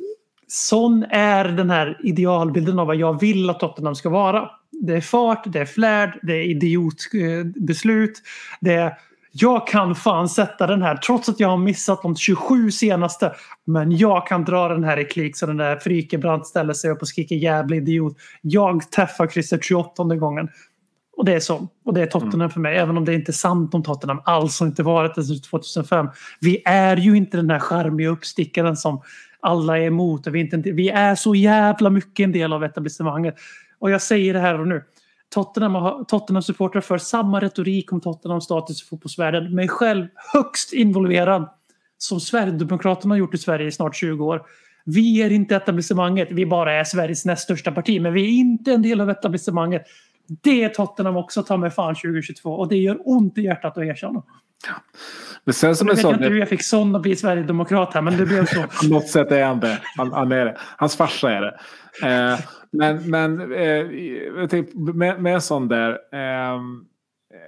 Son 0.47 1.05
är 1.09 1.45
den 1.45 1.69
här 1.69 1.97
idealbilden 2.03 2.79
av 2.79 2.87
vad 2.87 2.95
jag 2.95 3.19
vill 3.19 3.49
att 3.49 3.59
Tottenham 3.59 3.95
ska 3.95 4.09
vara. 4.09 4.49
Det 4.71 4.95
är 4.95 5.01
fart, 5.01 5.43
det 5.47 5.59
är 5.59 5.65
flärd, 5.65 6.19
det 6.23 6.33
är 6.33 6.43
idiotbeslut. 6.43 8.21
Det 8.61 8.73
är 8.73 8.93
jag 9.39 9.67
kan 9.67 9.95
fan 9.95 10.29
sätta 10.29 10.67
den 10.67 10.81
här 10.81 10.95
trots 10.97 11.29
att 11.29 11.39
jag 11.39 11.49
har 11.49 11.57
missat 11.57 12.01
de 12.01 12.15
27 12.15 12.71
senaste. 12.71 13.33
Men 13.65 13.97
jag 13.97 14.27
kan 14.27 14.45
dra 14.45 14.67
den 14.67 14.83
här 14.83 14.97
i 14.99 15.05
klik 15.05 15.37
så 15.37 15.45
den 15.45 15.57
där 15.57 15.75
Frikebrant 15.75 16.47
ställer 16.47 16.73
sig 16.73 16.91
upp 16.91 17.01
och 17.01 17.07
skriker 17.07 17.35
jävla 17.35 17.75
idiot. 17.75 18.17
Jag 18.41 18.91
träffar 18.91 19.27
Christer 19.27 19.59
28 19.61 20.03
gången. 20.03 20.49
Och 21.17 21.25
det 21.25 21.33
är 21.33 21.39
så. 21.39 21.67
Och 21.85 21.93
det 21.93 22.01
är 22.01 22.05
Tottenham 22.05 22.49
för 22.49 22.59
mig. 22.59 22.77
Även 22.77 22.97
om 22.97 23.05
det 23.05 23.13
inte 23.13 23.31
är 23.31 23.33
sant 23.33 23.73
om 23.73 23.83
Tottenham 23.83 24.21
alls 24.25 24.59
har 24.59 24.67
inte 24.67 24.83
varit 24.83 25.15
det 25.15 25.23
sedan 25.23 25.41
2005. 25.41 26.07
Vi 26.39 26.61
är 26.65 26.97
ju 26.97 27.17
inte 27.17 27.37
den 27.37 27.49
här 27.49 27.59
charmiga 27.59 28.09
uppstickaren 28.09 28.77
som 28.77 29.01
alla 29.39 29.77
är 29.77 29.83
emot. 29.83 30.27
Och 30.27 30.35
vi, 30.35 30.39
är 30.39 30.55
inte, 30.55 30.71
vi 30.71 30.89
är 30.89 31.15
så 31.15 31.35
jävla 31.35 31.89
mycket 31.89 32.23
en 32.23 32.31
del 32.31 32.53
av 32.53 32.63
etablissemanget. 32.63 33.35
Och 33.79 33.91
jag 33.91 34.01
säger 34.01 34.33
det 34.33 34.39
här 34.39 34.59
och 34.59 34.67
nu. 34.67 34.83
Tottenham, 35.29 36.05
Tottenham 36.05 36.43
supportrar 36.43 36.81
för 36.81 36.97
samma 36.97 37.39
retorik 37.39 37.93
om 37.93 38.01
Tottenhams 38.01 38.43
status 38.43 38.83
i 38.83 38.85
fotbollsvärlden. 38.85 39.55
Mig 39.55 39.67
själv 39.67 40.07
högst 40.33 40.73
involverad. 40.73 41.49
Som 41.97 42.19
Sverigedemokraterna 42.19 43.13
har 43.13 43.19
gjort 43.19 43.33
i 43.33 43.37
Sverige 43.37 43.67
i 43.67 43.71
snart 43.71 43.95
20 43.95 44.25
år. 44.25 44.41
Vi 44.85 45.21
är 45.21 45.31
inte 45.31 45.55
etablissemanget. 45.55 46.27
Vi 46.31 46.45
bara 46.45 46.73
är 46.73 46.83
Sveriges 46.83 47.25
näst 47.25 47.43
största 47.43 47.71
parti. 47.71 48.01
Men 48.01 48.13
vi 48.13 48.25
är 48.25 48.39
inte 48.39 48.73
en 48.73 48.81
del 48.81 49.01
av 49.01 49.09
etablissemanget. 49.09 49.83
Det 50.27 50.63
är 50.63 50.69
Tottenham 50.69 51.17
också, 51.17 51.43
ta 51.43 51.57
mig 51.57 51.69
fan 51.69 51.95
2022. 51.95 52.51
Och 52.51 52.67
det 52.67 52.77
gör 52.77 52.99
ont 53.05 53.37
i 53.37 53.41
hjärtat 53.41 53.77
att 53.77 53.83
erkänna. 53.83 54.23
Men 55.43 55.53
sen 55.53 55.75
som 55.75 55.87
Jag 55.87 55.95
vet 55.95 56.05
inte 56.05 56.23
hur 56.25 56.39
jag 56.39 56.49
fick 56.49 56.63
sån 56.63 56.95
att 56.95 57.01
bli 57.01 57.15
Sverigedemokrat 57.15 57.93
här, 57.93 58.01
men 58.01 58.17
det 58.17 58.25
blev 58.25 58.45
så. 58.45 58.63
på 58.81 58.93
något 58.93 59.07
sätt 59.07 59.31
är 59.31 59.43
han 59.43 59.59
det. 59.59 59.81
Han, 59.97 60.11
han 60.11 60.31
är 60.31 60.45
det. 60.45 60.57
Hans 60.77 60.95
farsa 60.95 61.31
är 61.31 61.41
det. 61.41 61.57
Eh, 62.07 62.39
men 62.71 63.09
men 63.09 63.53
eh, 63.53 64.47
tänkte, 64.47 64.77
med, 64.77 65.21
med 65.21 65.43
sån 65.43 65.67
där. 65.67 65.97
ehm, 66.13 66.85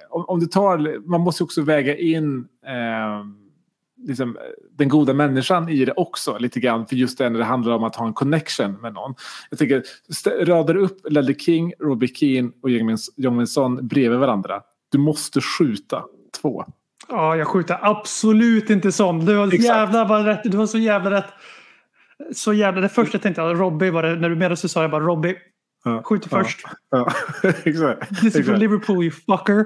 om, 0.10 0.26
om 0.26 0.40
du 0.40 0.46
tar, 0.46 1.08
man 1.10 1.22
måste 1.22 1.44
också 1.44 1.62
väga 1.62 1.98
in 1.98 2.48
ehm, 2.68 3.36
liksom, 4.08 4.38
den 4.72 4.90
goda 4.90 5.14
människan 5.14 5.70
i 5.70 5.86
det 5.86 5.92
också 5.92 6.38
lite 6.38 6.60
grann. 6.60 6.88
För 6.88 6.96
just 6.96 7.18
det 7.18 7.30
när 7.30 7.40
det 7.40 7.46
handlar 7.46 7.74
om 7.74 7.84
att 7.84 7.96
ha 7.96 8.08
en 8.08 8.14
connection 8.14 8.74
med 8.74 8.94
någon. 8.94 9.16
Jag 9.50 9.60
tänker, 9.60 9.84
radar 10.46 10.76
upp 10.76 10.98
Ledley 11.10 11.36
King, 11.36 11.74
Robbie 11.80 12.08
Keane 12.16 12.52
och 12.62 12.70
Jong 13.16 13.48
Son 13.48 13.88
bredvid 13.88 14.20
varandra. 14.20 14.62
Du 14.92 14.98
måste 14.98 15.42
skjuta 15.42 16.04
två. 16.42 16.66
Ja, 17.10 17.36
jag 17.36 17.48
skjuter 17.48 17.80
absolut 17.82 18.70
inte 18.70 18.92
sån. 18.92 19.26
Du 19.26 19.38
har 19.38 19.54
jävla 19.54 20.06
bara 20.06 20.26
rätt. 20.26 20.42
Du 20.44 20.58
har 20.58 20.68
så 20.68 20.78
jävla 20.78 21.12
rätt. 21.12 21.26
Så 22.36 22.54
jävla... 22.54 22.82
Det 22.82 22.90
första 22.90 23.16
jag 23.16 23.22
tänkte 23.22 23.42
jag, 23.42 23.60
Robbie 23.60 23.90
var 23.90 24.04
det. 24.04 24.16
När 24.16 24.30
du 24.30 24.36
meddelade 24.36 24.58
så 24.58 24.70
sa 24.70 24.82
jag 24.82 24.92
bara 24.92 25.04
Robbie. 25.04 25.36
Ja, 25.84 26.04
Skjuter 26.04 26.30
ja, 26.32 26.44
först. 26.44 26.66
Ja, 26.92 27.12
exakt. 27.64 28.20
This 28.22 28.36
is 28.36 28.46
from. 28.46 28.56
Liverpool, 28.56 29.04
you 29.04 29.12
fucker. 29.12 29.66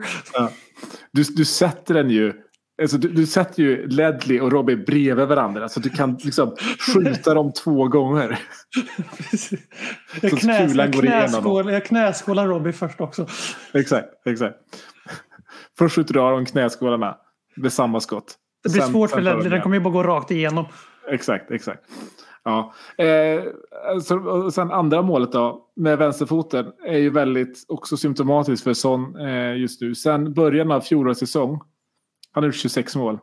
Du, 1.12 1.24
du 1.24 1.46
sätter 1.46 1.94
den 1.94 2.10
ju 2.10 2.34
Alltså, 2.82 2.98
du, 2.98 3.08
du 3.08 3.26
sätter 3.26 3.64
ju 3.64 3.88
Ledley 3.88 4.40
och 4.40 4.52
Robbie 4.52 4.76
bredvid 4.76 5.28
varandra 5.28 5.70
så 5.70 5.80
att 5.80 5.84
du 5.84 5.90
kan 5.90 6.18
liksom 6.24 6.56
skjuta 6.94 7.34
dem 7.34 7.52
två 7.52 7.88
gånger. 7.88 8.40
Jag, 10.22 10.32
Så 10.32 10.38
knäs, 10.38 10.72
kulan 10.72 10.86
jag, 10.86 10.94
går 10.94 11.02
knäskål, 11.02 11.72
jag 11.72 11.86
knäskålar 11.86 12.48
Robbie 12.48 12.72
först 12.72 13.02
också. 13.02 13.28
exakt, 13.74 14.08
exakt. 14.26 14.56
Först 15.78 15.96
skjuter 15.96 16.14
du 16.14 16.20
av 16.20 16.32
dem 16.32 16.46
knäskålarna 16.46 17.18
med 17.56 17.74
samma 17.74 18.00
skott. 18.00 18.36
Det 18.64 18.72
blir 18.72 18.82
Sen- 18.82 18.92
svårt 18.92 19.10
för 19.10 19.18
sen 19.18 19.24
Ledley. 19.24 19.44
Den 19.44 19.52
igen. 19.52 19.64
kommer 19.64 19.76
ju 19.76 19.82
bara 19.82 19.94
gå 19.94 20.04
rakt 20.04 20.32
igenom. 20.32 20.66
Exakt, 21.10 21.52
exakt. 21.52 21.84
Ja. 22.44 22.74
Eh, 22.98 23.44
alltså, 23.90 24.18
och 24.18 24.54
sen 24.54 24.72
andra 24.72 25.02
målet 25.02 25.32
då 25.32 25.68
med 25.76 25.98
vänsterfoten 25.98 26.66
är 26.86 26.98
ju 26.98 27.10
väldigt 27.10 27.66
också 27.68 27.98
symptomatiskt 27.98 28.64
för 28.64 28.74
Son 28.74 29.16
eh, 29.20 29.58
just 29.58 29.82
nu. 29.82 29.96
Sen 29.96 30.34
början 30.34 30.72
av 30.72 30.82
fjolårets 30.82 31.20
säsong. 31.20 31.62
Han 32.32 32.44
har 32.44 32.48
gjort 32.48 32.56
26 32.56 32.96
mål. 32.96 33.20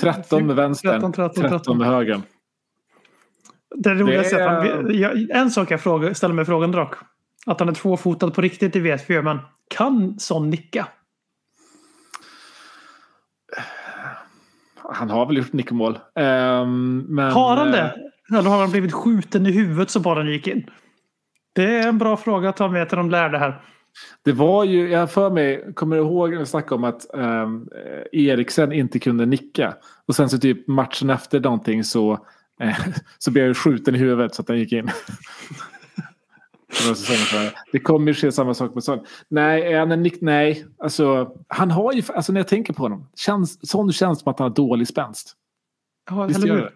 13 0.00 0.46
med 0.46 0.56
vänstern, 0.56 0.92
13, 1.00 1.12
13, 1.12 1.50
13 1.50 1.78
med 1.78 1.86
högern. 1.86 2.22
Det 3.76 3.94
roligaste 3.94 4.36
är 4.36 4.48
att 4.48 4.70
han, 4.70 4.98
jag, 4.98 5.30
en 5.30 5.50
sak 5.50 5.70
jag 5.70 5.80
fråga, 5.80 6.14
ställer 6.14 6.34
mig 6.34 6.44
frågan 6.44 6.72
dock. 6.72 6.94
Att 7.46 7.60
han 7.60 7.68
är 7.68 7.72
tvåfotad 7.72 8.30
på 8.30 8.40
riktigt, 8.40 8.72
det 8.72 8.80
vet 8.80 9.10
vi 9.10 9.14
ju. 9.14 9.22
Men 9.22 9.38
kan 9.68 10.18
Son 10.18 10.50
nicka? 10.50 10.86
Han 14.92 15.10
har 15.10 15.26
väl 15.26 15.36
gjort 15.36 15.52
nickmål. 15.52 15.98
Ehm, 16.14 16.98
men, 17.08 17.32
Har 17.32 17.56
han 17.56 17.68
eh, 17.68 17.72
det? 17.72 17.94
Eller 18.30 18.50
har 18.50 18.60
han 18.60 18.70
blivit 18.70 18.92
skjuten 18.92 19.46
i 19.46 19.52
huvudet 19.52 19.90
så 19.90 20.00
bollen 20.00 20.26
gick 20.26 20.46
in? 20.46 20.70
Det 21.52 21.76
är 21.76 21.88
en 21.88 21.98
bra 21.98 22.16
fråga 22.16 22.48
att 22.48 22.56
ta 22.56 22.68
med 22.68 22.88
till 22.88 22.98
de 22.98 23.10
lärde 23.10 23.38
här. 23.38 23.62
Det 24.24 24.32
var 24.32 24.64
ju, 24.64 24.90
jag 24.90 25.10
för 25.10 25.30
mig, 25.30 25.72
kommer 25.74 25.96
du 25.96 26.02
ihåg 26.02 26.30
när 26.32 26.38
vi 26.38 26.46
snackade 26.46 26.74
om 26.74 26.84
att 26.84 27.06
um, 27.12 27.68
Eriksen 28.12 28.72
inte 28.72 28.98
kunde 28.98 29.26
nicka. 29.26 29.74
Och 30.06 30.14
sen 30.14 30.28
så 30.28 30.38
typ 30.38 30.68
matchen 30.68 31.10
efter 31.10 31.40
någonting 31.40 31.84
så, 31.84 32.12
eh, 32.60 32.78
så 33.18 33.30
blev 33.30 33.46
jag 33.46 33.56
skjuten 33.56 33.94
i 33.94 33.98
huvudet 33.98 34.34
så 34.34 34.42
att 34.42 34.46
den 34.46 34.58
gick 34.58 34.72
in. 34.72 34.90
Det 37.72 37.78
kommer 37.78 38.06
ju 38.08 38.14
ske 38.14 38.32
samma 38.32 38.54
sak 38.54 38.74
med 38.74 38.84
Son. 38.84 38.98
Nej, 39.28 39.72
är 39.72 39.78
han 39.78 39.92
en 39.92 40.02
nick? 40.02 40.20
Nej. 40.20 40.64
Alltså, 40.78 41.30
han 41.48 41.70
har 41.70 41.92
ju, 41.92 42.02
alltså 42.14 42.32
när 42.32 42.40
jag 42.40 42.48
tänker 42.48 42.72
på 42.72 42.82
honom. 42.82 43.08
Känns, 43.16 43.68
Son 43.70 43.92
känns 43.92 44.20
som 44.20 44.30
att 44.32 44.38
han 44.38 44.48
har 44.48 44.54
dålig 44.56 44.88
spänst. 44.88 45.34
Ja, 46.10 46.24
Visst 46.24 46.44
gör 46.46 46.56
det? 46.56 46.72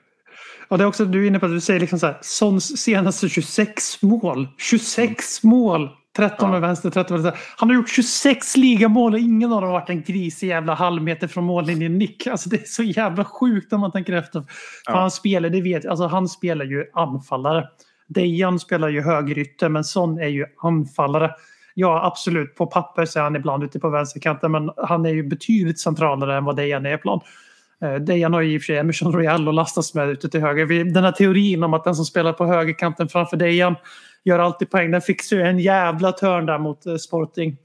Ja, 0.68 0.76
det 0.76 0.82
är 0.84 0.88
också, 0.88 1.05
du 1.05 1.22
är 1.24 1.26
inne 1.26 1.38
på 1.38 1.47
att 1.47 1.53
du 1.53 1.61
säger 1.61 1.80
liksom 1.80 1.99
så 1.99 2.07
här, 2.07 2.18
Sons 2.22 2.78
senaste 2.82 3.28
26 3.28 4.03
mål. 4.03 4.49
26 4.59 5.42
mål! 5.42 5.90
13 6.16 6.51
med 6.51 6.57
Ja. 6.57 6.61
vänster, 6.61 6.90
13 6.90 7.14
med 7.16 7.22
vänster. 7.24 7.42
Han 7.57 7.68
har 7.68 7.76
gjort 7.76 7.88
26 7.88 8.57
ligamål 8.57 9.12
och 9.14 9.18
ingen 9.20 9.53
av 9.53 9.61
dem 9.61 9.70
har 9.70 9.80
varit 9.80 9.90
en 9.90 10.03
grisig 10.03 10.49
jävla 10.49 10.74
halvmeter 10.74 11.26
från 11.28 11.45
mållinjen 11.45 11.99
nick. 11.99 12.26
Alltså 12.26 12.49
det 12.49 12.57
är 12.57 12.64
så 12.66 12.82
jävla 12.82 13.24
sjukt 13.24 13.70
när 13.70 13.78
man 13.78 13.92
tänker 13.92 14.12
efter. 14.12 14.40
För 14.40 14.92
Ja. 14.92 15.01
han 15.01 15.11
spelar, 15.11 15.51
det 15.51 15.61
vet 15.62 15.86
alltså 15.86 16.07
han 16.07 16.28
spelar 16.28 16.64
ju 16.64 16.84
anfallare. 16.95 17.68
Dejan 18.07 18.59
spelar 18.59 18.89
ju 18.89 19.01
högerytter 19.01 19.69
men 19.69 19.85
Son 19.85 20.19
är 20.19 20.29
ju 20.29 20.47
anfallare. 20.63 21.31
Ja, 21.75 22.05
absolut. 22.05 22.55
På 22.55 22.67
papper 22.67 23.05
så 23.05 23.19
är 23.19 23.23
han 23.23 23.37
ibland 23.37 23.65
ute 23.65 23.81
på 23.81 23.89
vänsterkanten 23.89 24.53
men 24.53 24.71
han 24.77 25.07
är 25.07 25.11
ju 25.11 25.23
betydligt 25.23 25.81
centralare 25.81 26.37
än 26.37 26.45
vad 26.45 26.57
Dejan 26.57 26.87
är 26.87 26.95
ibland. 26.95 27.21
plan. 27.21 27.31
Dejan 28.01 28.33
har 28.33 28.41
ju 28.41 28.55
i 28.55 28.59
och 28.59 28.63
för 28.63 28.67
sig 28.67 28.77
Emerson 28.77 29.13
Royal 29.13 29.49
och 29.49 29.55
lastas 29.55 29.95
med 29.95 30.09
ute 30.09 30.29
till 30.29 30.41
höger. 30.41 30.85
Den 30.85 31.05
här 31.05 31.13
teorin 31.13 31.63
om 31.63 31.75
att 31.75 31.85
den 31.85 31.95
som 31.95 32.05
spelar 32.05 32.33
på 32.33 32.47
högerkanten 32.47 33.09
framför 33.09 33.37
Dejan 33.37 33.75
gör 34.25 34.39
alltid 34.39 34.71
poäng. 34.71 34.91
Den 34.91 35.01
fixar 35.01 35.37
ju 35.37 35.43
en 35.43 35.59
jävla 35.59 36.13
törn 36.13 36.47
där 36.47 36.59
mot 36.59 36.87
eh, 36.87 36.97
Sporting. 36.97 37.57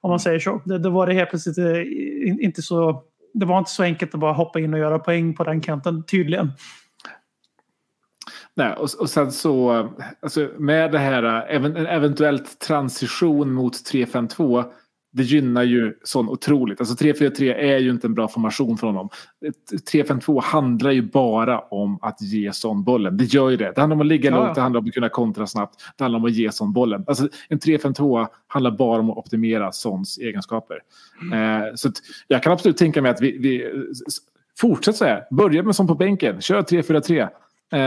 Om 0.00 0.10
man 0.10 0.20
säger 0.20 0.38
så. 0.38 0.62
Det, 0.64 0.78
det 0.78 0.90
var 0.90 1.06
det 1.06 1.12
helt 1.12 1.30
plötsligt 1.30 1.58
eh, 1.58 2.44
inte 2.44 2.62
så... 2.62 3.02
Det 3.34 3.46
var 3.46 3.58
inte 3.58 3.70
så 3.70 3.82
enkelt 3.82 4.14
att 4.14 4.20
bara 4.20 4.32
hoppa 4.32 4.60
in 4.60 4.74
och 4.74 4.80
göra 4.80 4.98
poäng 4.98 5.34
på 5.34 5.44
den 5.44 5.60
kanten 5.60 6.04
tydligen. 6.04 6.52
Nej, 8.56 8.72
och, 8.72 8.88
och 9.00 9.10
sen 9.10 9.32
så, 9.32 9.88
alltså 10.20 10.48
med 10.58 10.92
det 10.92 10.98
här, 10.98 11.50
even, 11.50 11.76
en 11.76 11.86
eventuellt 11.86 12.58
transition 12.58 13.52
mot 13.52 13.72
3-5-2, 13.72 14.64
det 15.12 15.22
gynnar 15.22 15.62
ju 15.62 15.94
sån 16.02 16.28
otroligt. 16.28 16.80
Alltså 16.80 17.04
3-4-3 17.04 17.54
är 17.54 17.78
ju 17.78 17.90
inte 17.90 18.06
en 18.06 18.14
bra 18.14 18.28
formation 18.28 18.78
för 18.78 18.86
honom. 18.86 19.08
Ett 19.46 19.92
3-5-2 19.92 20.42
handlar 20.42 20.90
ju 20.90 21.02
bara 21.02 21.60
om 21.60 21.98
att 22.02 22.22
ge 22.22 22.52
sån 22.52 22.84
bollen. 22.84 23.16
Det 23.16 23.24
gör 23.24 23.50
ju 23.50 23.56
det. 23.56 23.72
Det 23.74 23.80
handlar 23.80 23.94
om 23.94 24.00
att 24.00 24.06
ligga 24.06 24.30
Ja, 24.30 24.46
lågt, 24.46 24.54
det 24.54 24.60
handlar 24.60 24.80
om 24.80 24.86
att 24.86 24.94
kunna 24.94 25.08
kontra 25.08 25.46
snabbt. 25.46 25.74
Det 25.96 26.04
handlar 26.04 26.18
om 26.18 26.24
att 26.24 26.32
ge 26.32 26.52
sån 26.52 26.72
bollen. 26.72 27.04
Alltså 27.06 27.28
en 27.48 27.58
3-5-2 27.58 28.26
handlar 28.46 28.70
bara 28.70 29.00
om 29.00 29.10
att 29.10 29.16
optimera 29.16 29.72
såns 29.72 30.18
egenskaper. 30.18 30.78
Eh, 31.32 31.74
så 31.74 31.90
jag 32.28 32.42
kan 32.42 32.52
absolut 32.52 32.76
tänka 32.76 33.02
mig 33.02 33.10
att 33.10 33.20
vi, 33.20 33.38
vi 33.38 33.70
fortsätt 34.58 34.96
så 34.96 35.04
här. 35.04 35.24
Börja 35.30 35.62
med 35.62 35.76
sån 35.76 35.86
på 35.86 35.94
bänken. 35.94 36.40
Kör 36.40 36.62
3-4-3. 36.62 37.28
Eh, 37.72 37.78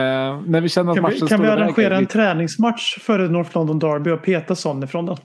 när 0.46 0.62
vi 0.62 0.70
känner 0.70 0.92
att 0.92 0.96
Kan 0.96 1.04
matchen 1.04 1.20
vi, 1.22 1.28
kan 1.28 1.42
vi 1.42 1.48
arrangera 1.48 1.98
en 1.98 2.08
träningsmatch 2.08 3.00
före 3.00 3.30
North 3.30 3.58
London 3.58 3.80
Derby 3.80 4.10
och 4.10 4.24
peta 4.24 4.56
Son 4.56 4.84
ifrån 4.84 5.06
den? 5.06 5.18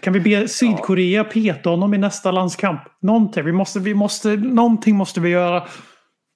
Kan 0.00 0.12
vi 0.12 0.20
be 0.20 0.48
Sydkorea 0.48 1.24
peta 1.24 1.70
honom 1.70 1.94
i 1.94 1.98
nästa 1.98 2.30
landskamp? 2.30 2.80
Någonting. 3.00 3.44
Vi 3.44 3.52
måste, 3.52 3.80
vi 3.80 3.94
måste, 3.94 4.36
någonting 4.36 4.96
måste 4.96 5.20
vi 5.20 5.28
göra. 5.28 5.66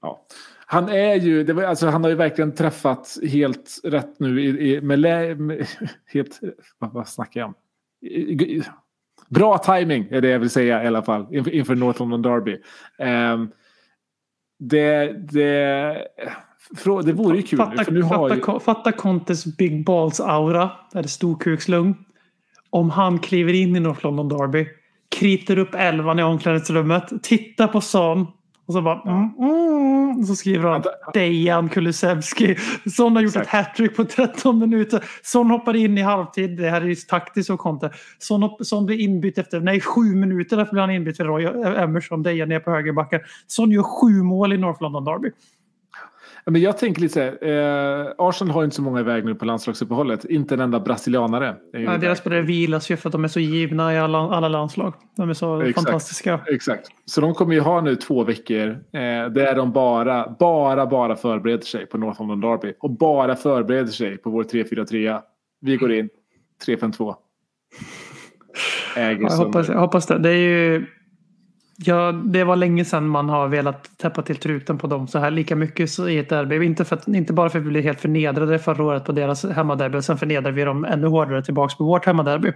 Ja. 0.02 0.26
Han 0.66 0.88
är 0.88 1.14
ju, 1.14 1.52
var, 1.52 1.62
alltså, 1.62 1.86
han 1.86 2.02
har 2.02 2.10
ju 2.10 2.16
verkligen 2.16 2.54
träffat 2.54 3.16
helt 3.32 3.80
rätt 3.84 4.20
nu 4.20 4.42
i, 4.42 4.74
i, 4.74 4.80
med, 4.80 4.98
lä, 4.98 5.34
med 5.34 5.66
helt, 6.12 6.40
vad, 6.78 6.92
vad 6.92 7.08
snackar 7.08 7.40
jag 7.40 7.48
om? 7.48 7.54
I, 8.08 8.62
bra 9.28 9.58
timing 9.58 10.08
är 10.10 10.20
det 10.20 10.28
jag 10.28 10.38
vill 10.38 10.50
säga 10.50 10.84
i 10.84 10.86
alla 10.86 11.02
fall 11.02 11.34
inför, 11.34 11.50
inför 11.50 11.74
North 11.74 12.00
London 12.00 12.22
Derby. 12.22 12.60
Ehm, 12.98 13.50
det, 14.60 15.12
det, 15.32 16.06
det 17.04 17.12
vore 17.12 17.36
ju 17.36 17.42
kul. 17.42 17.58
Fatta, 17.58 17.84
för 17.84 17.92
nu 17.92 18.02
har 18.02 18.28
fatta, 18.28 18.52
ju, 18.52 18.60
fatta 18.60 18.92
Contes 18.92 19.56
Big 19.56 19.84
Balls 19.84 20.20
aura. 20.20 20.70
Där 20.92 21.02
det 21.02 21.08
storkukslugn. 21.08 21.94
Om 22.70 22.90
han 22.90 23.18
kliver 23.18 23.52
in 23.52 23.76
i 23.76 23.80
North 23.80 24.04
London 24.04 24.28
Derby. 24.28 24.66
Kriter 25.16 25.58
upp 25.58 25.74
elvan 25.74 26.18
i 26.18 26.22
omklädningsrummet. 26.22 27.22
Tittar 27.22 27.68
på 27.68 27.80
Son. 27.80 28.26
Och 28.70 28.74
så 28.74 28.82
bara... 28.82 29.00
Mm, 29.00 29.30
mm, 29.38 30.20
och 30.20 30.26
så 30.26 30.34
skriver 30.34 30.68
han. 30.68 30.82
Dejan 31.14 31.68
Kulusevski. 31.68 32.56
Son 32.96 33.16
har 33.16 33.22
gjort 33.22 33.36
Exakt. 33.36 33.46
ett 33.46 33.52
hattrick 33.52 33.96
på 33.96 34.04
13 34.04 34.58
minuter. 34.58 35.04
Son 35.22 35.50
hoppar 35.50 35.76
in 35.76 35.98
i 35.98 36.02
halvtid. 36.02 36.56
Det 36.56 36.70
här 36.70 36.80
är 36.80 36.86
ju 36.86 36.94
taktiskt 36.94 37.50
och 37.50 37.58
Conte. 37.58 37.90
Son, 38.18 38.42
hopp, 38.42 38.66
Son 38.66 38.86
blir 38.86 39.00
inbytt 39.00 39.38
efter... 39.38 39.60
Nej, 39.60 39.80
sju 39.80 40.00
minuter 40.00 40.56
därför 40.56 40.72
blir 40.72 40.80
han 40.80 40.90
inbytt 40.90 41.16
för 41.16 41.24
Roy 41.24 41.44
Emerson. 41.76 42.22
Dejan 42.22 42.48
ner 42.48 42.60
på 42.60 42.70
högerbacken. 42.70 43.20
Son 43.46 43.70
gör 43.70 43.82
sju 43.82 44.22
mål 44.22 44.52
i 44.52 44.58
North 44.58 44.82
London 44.82 45.04
Derby. 45.04 45.30
Men 46.46 46.60
jag 46.60 46.78
tänker 46.78 47.00
lite 47.00 47.14
så 47.14 47.20
här, 47.20 48.00
eh, 48.00 48.12
Arsenal 48.18 48.54
har 48.54 48.64
inte 48.64 48.76
så 48.76 48.82
många 48.82 49.00
iväg 49.00 49.24
nu 49.24 49.34
på 49.34 49.44
landslagsuppehållet. 49.44 50.24
Inte 50.24 50.54
en 50.54 50.60
enda 50.60 50.80
brasilianare. 50.80 51.56
iväg. 51.74 52.00
deras 52.00 52.18
spelare 52.18 52.42
vilas 52.42 52.90
ju 52.90 52.96
för 52.96 53.08
att 53.08 53.12
de 53.12 53.24
är 53.24 53.28
så 53.28 53.40
givna 53.40 53.94
i 53.94 53.98
alla, 53.98 54.18
alla 54.18 54.48
landslag. 54.48 54.94
De 55.16 55.30
är 55.30 55.34
så 55.34 55.60
Exakt. 55.60 55.74
fantastiska. 55.74 56.40
Exakt. 56.46 56.88
Så 57.04 57.20
de 57.20 57.34
kommer 57.34 57.54
ju 57.54 57.60
ha 57.60 57.80
nu 57.80 57.96
två 57.96 58.24
veckor 58.24 58.68
eh, 58.68 59.00
där 59.32 59.54
de 59.56 59.72
bara, 59.72 60.36
bara, 60.38 60.86
bara 60.86 61.16
förbereder 61.16 61.64
sig 61.64 61.86
på 61.86 61.98
North 61.98 62.20
London 62.20 62.40
Derby. 62.40 62.74
Och 62.80 62.90
bara 62.90 63.36
förbereder 63.36 63.92
sig 63.92 64.18
på 64.18 64.30
vår 64.30 64.44
3-4-3. 64.44 65.20
Vi 65.60 65.76
går 65.76 65.92
in 65.92 66.08
3-5-2. 66.66 67.14
Äger 68.96 69.22
Ja, 69.22 69.28
jag, 69.30 69.36
hoppas, 69.36 69.68
jag 69.68 69.78
hoppas 69.78 70.06
det. 70.06 70.18
Det 70.18 70.30
är 70.30 70.36
ju... 70.36 70.86
Ja, 71.84 72.12
det 72.12 72.44
var 72.44 72.56
länge 72.56 72.84
sedan 72.84 73.08
man 73.08 73.28
har 73.28 73.48
velat 73.48 73.98
täppa 73.98 74.22
till 74.22 74.36
truten 74.36 74.78
på 74.78 74.86
dem 74.86 75.08
så 75.08 75.18
här 75.18 75.30
lika 75.30 75.56
mycket 75.56 75.98
i 75.98 76.18
ett 76.18 76.28
derby. 76.28 76.64
Inte, 76.64 76.84
för 76.84 76.96
att, 76.96 77.08
inte 77.08 77.32
bara 77.32 77.50
för 77.50 77.58
att 77.58 77.64
vi 77.64 77.68
blev 77.68 77.82
helt 77.82 78.00
förnedrade 78.00 78.58
förra 78.58 78.84
året 78.84 79.04
på 79.04 79.12
deras 79.12 79.44
hemmaderby. 79.44 79.98
och 79.98 80.04
Sen 80.04 80.18
förnedrade 80.18 80.52
vi 80.52 80.64
dem 80.64 80.84
ännu 80.84 81.06
hårdare 81.06 81.42
tillbaka 81.42 81.74
på 81.76 81.84
vårt 81.84 82.06
hemmaderby. 82.06 82.52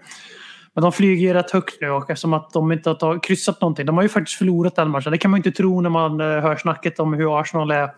Men 0.74 0.82
de 0.82 0.92
flyger 0.92 1.28
ju 1.28 1.34
rätt 1.34 1.50
högt 1.50 1.80
nu 1.80 1.90
och 1.90 2.10
eftersom 2.10 2.32
att 2.32 2.50
de 2.52 2.72
inte 2.72 2.90
har 2.90 2.94
tagit, 2.94 3.24
kryssat 3.24 3.60
någonting. 3.60 3.86
De 3.86 3.96
har 3.96 4.02
ju 4.02 4.08
faktiskt 4.08 4.38
förlorat 4.38 4.76
den 4.76 4.90
matchen. 4.90 5.12
Det 5.12 5.18
kan 5.18 5.30
man 5.30 5.38
ju 5.38 5.48
inte 5.48 5.56
tro 5.56 5.80
när 5.80 5.90
man 5.90 6.20
eh, 6.20 6.26
hör 6.26 6.56
snacket 6.56 7.00
om 7.00 7.14
hur 7.14 7.40
Arsenal 7.40 7.70
är 7.70 7.90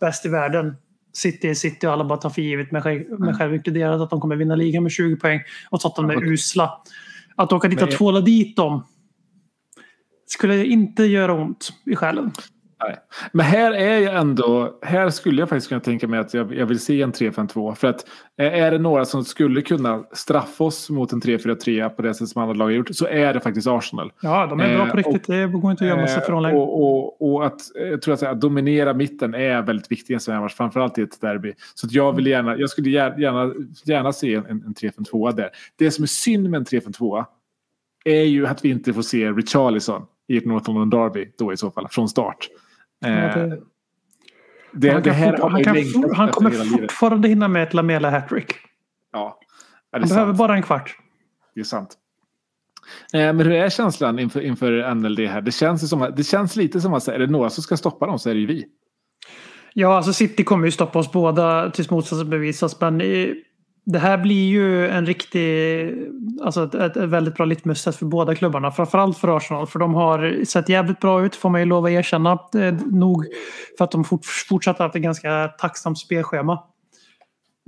bäst 0.00 0.26
i 0.26 0.28
världen. 0.28 0.76
City 1.12 1.48
är 1.48 1.54
City 1.54 1.86
och 1.86 1.92
alla 1.92 2.04
bara 2.04 2.18
tar 2.18 2.30
för 2.30 2.42
givet 2.42 2.72
med, 2.72 2.82
själv, 2.82 3.20
med 3.20 3.36
själv 3.36 3.54
inkluderat 3.54 4.00
att 4.00 4.10
de 4.10 4.20
kommer 4.20 4.36
vinna 4.36 4.54
ligan 4.54 4.82
med 4.82 4.92
20 4.92 5.16
poäng. 5.16 5.40
Och 5.70 5.80
Tottenham 5.80 6.10
är 6.10 6.32
usla. 6.32 6.80
Att 7.36 7.52
åka 7.52 7.68
dit 7.68 7.82
och 7.82 7.90
tvåla 7.90 8.20
dit 8.20 8.56
dem 8.56 8.84
skulle 10.32 10.64
inte 10.64 11.04
göra 11.04 11.32
ont 11.32 11.72
i 11.86 11.96
själen. 11.96 12.32
Nej. 12.84 12.96
Men 13.32 13.46
här 13.46 13.72
är 13.72 13.98
jag 13.98 14.16
ändå, 14.16 14.78
här 14.82 15.10
skulle 15.10 15.42
jag 15.42 15.48
faktiskt 15.48 15.68
kunna 15.68 15.80
tänka 15.80 16.08
mig 16.08 16.20
att 16.20 16.34
jag, 16.34 16.54
jag 16.54 16.66
vill 16.66 16.80
se 16.80 17.02
en 17.02 17.12
3-5-2. 17.12 17.74
För 17.74 17.88
att 17.88 18.06
eh, 18.38 18.54
är 18.54 18.70
det 18.70 18.78
några 18.78 19.04
som 19.04 19.24
skulle 19.24 19.62
kunna 19.62 20.04
straffa 20.12 20.64
oss 20.64 20.90
mot 20.90 21.12
en 21.12 21.20
3-4-3 21.20 21.88
på 21.88 22.02
det 22.02 22.14
sätt 22.14 22.28
som 22.28 22.42
andra 22.42 22.54
lag 22.54 22.64
har 22.64 22.70
gjort 22.70 22.88
så 22.92 23.06
är 23.06 23.34
det 23.34 23.40
faktiskt 23.40 23.66
Arsenal. 23.66 24.12
Ja, 24.22 24.46
de 24.46 24.60
är 24.60 24.76
bra 24.76 24.84
Eh, 24.84 24.90
på 24.90 24.96
riktigt. 24.96 25.26
Det 25.26 25.46
går 25.46 25.70
inte 25.70 25.84
att 25.84 25.90
gömma 25.90 26.06
sig 26.06 26.16
Eh, 26.16 26.22
från 26.22 26.42
längre. 26.42 26.56
och, 26.56 26.82
och, 26.82 27.34
och 27.34 27.46
att, 27.46 27.60
jag 27.74 28.02
tror 28.02 28.14
att, 28.14 28.22
att 28.22 28.40
dominera 28.40 28.94
mitten 28.94 29.34
är 29.34 29.62
väldigt 29.62 29.92
viktigt 29.92 30.10
i 30.10 30.14
en 30.14 30.20
sån 30.20 30.34
här 30.34 30.40
match, 30.40 30.54
framförallt 30.54 30.98
i 30.98 31.02
ett 31.02 31.20
derby. 31.20 31.52
Så 31.74 31.86
att 31.86 31.92
jag 31.92 32.16
vill 32.16 32.26
gärna, 32.26 32.56
jag 32.56 32.70
skulle 32.70 32.90
gärna, 32.90 33.18
gärna, 33.18 33.54
gärna 33.84 34.12
se 34.12 34.34
en, 34.34 34.46
en 34.46 34.74
3-5-2 34.74 35.32
där. 35.32 35.50
Det 35.78 35.90
som 35.90 36.02
är 36.02 36.06
synd 36.06 36.50
med 36.50 36.58
en 36.58 36.64
3-5-2 36.64 37.24
är 38.04 38.22
ju 38.22 38.46
att 38.46 38.64
vi 38.64 38.68
inte 38.68 38.92
får 38.92 39.02
se 39.02 39.30
Richarlison 39.30 40.06
i 40.28 40.36
ett 40.36 40.46
North 40.46 40.70
London 40.70 40.90
Derby 40.90 41.32
då 41.38 41.52
i 41.52 41.56
så 41.56 41.70
fall, 41.70 41.88
från 41.90 42.08
start. 42.08 42.48
Eh, 43.04 43.12
Ja, 43.12 43.36
det- 43.36 43.60
det, 44.74 44.90
han, 44.90 45.02
det 45.02 45.10
här 45.12 45.36
kan 45.64 46.28
kommer 46.28 46.50
fortfarande 46.80 47.28
hinna 47.28 47.48
med 47.48 47.62
ett 47.62 47.74
Lamela 47.74 48.10
hattrick. 48.10 48.52
Ja, 49.12 49.38
Han 49.92 50.02
behöver 50.02 50.24
sant. 50.26 50.38
bara 50.38 50.54
en 50.56 50.62
kvart. 50.62 50.96
Det 51.54 51.60
är 51.60 51.64
sant. 51.64 51.96
Eh, 53.12 53.18
Men 53.20 53.38
hur 53.40 53.52
är 53.52 53.68
känslan 53.70 54.18
inför, 54.18 54.40
inför 54.40 54.94
NLD 54.94 55.18
här? 55.20 55.40
Det 55.40 55.52
känns, 55.52 55.90
som, 55.90 56.02
att- 56.02 56.16
det 56.16 56.24
känns 56.24 56.56
lite 56.56 56.80
som 56.80 56.94
att 56.94 57.08
är 57.08 57.18
det 57.18 57.26
några 57.26 57.50
som 57.50 57.62
ska 57.62 57.76
stoppa 57.76 58.06
dem 58.06 58.18
så 58.18 58.30
är 58.30 58.34
det 58.34 58.40
ju 58.40 58.46
vi. 58.46 58.64
Ja, 59.74 59.96
alltså 59.96 60.12
City 60.12 60.44
kommer 60.44 60.64
ju 60.66 60.70
stoppa 60.72 60.98
oss 60.98 61.12
båda 61.12 61.70
tills 61.70 61.90
motsatsen 61.90 62.30
bevisas. 62.30 62.80
Men 62.80 63.00
det 63.84 63.98
här 63.98 64.18
blir 64.18 64.48
ju 64.48 64.88
en 64.88 65.06
riktig, 65.06 65.94
alltså 66.42 66.64
ett, 66.64 66.74
ett, 66.74 66.96
ett 66.96 67.08
väldigt 67.08 67.34
bra 67.34 67.44
litmus 67.44 67.84
för 67.84 68.06
båda 68.06 68.34
klubbarna. 68.34 68.70
Framförallt 68.70 69.18
för 69.18 69.36
Arsenal. 69.36 69.66
För 69.66 69.78
de 69.78 69.94
har 69.94 70.44
sett 70.44 70.68
jävligt 70.68 71.00
bra 71.00 71.24
ut 71.24 71.36
får 71.36 71.50
man 71.50 71.60
ju 71.60 71.66
lov 71.66 71.84
att 71.84 71.90
erkänna. 71.90 72.38
Eh, 72.54 72.74
nog 72.90 73.26
för 73.78 73.84
att 73.84 73.90
de 73.90 74.04
fort, 74.04 74.24
fortsatt 74.48 74.78
haft 74.78 74.96
ett 74.96 75.02
ganska 75.02 75.48
tacksamt 75.48 75.98
spelschema. 75.98 76.52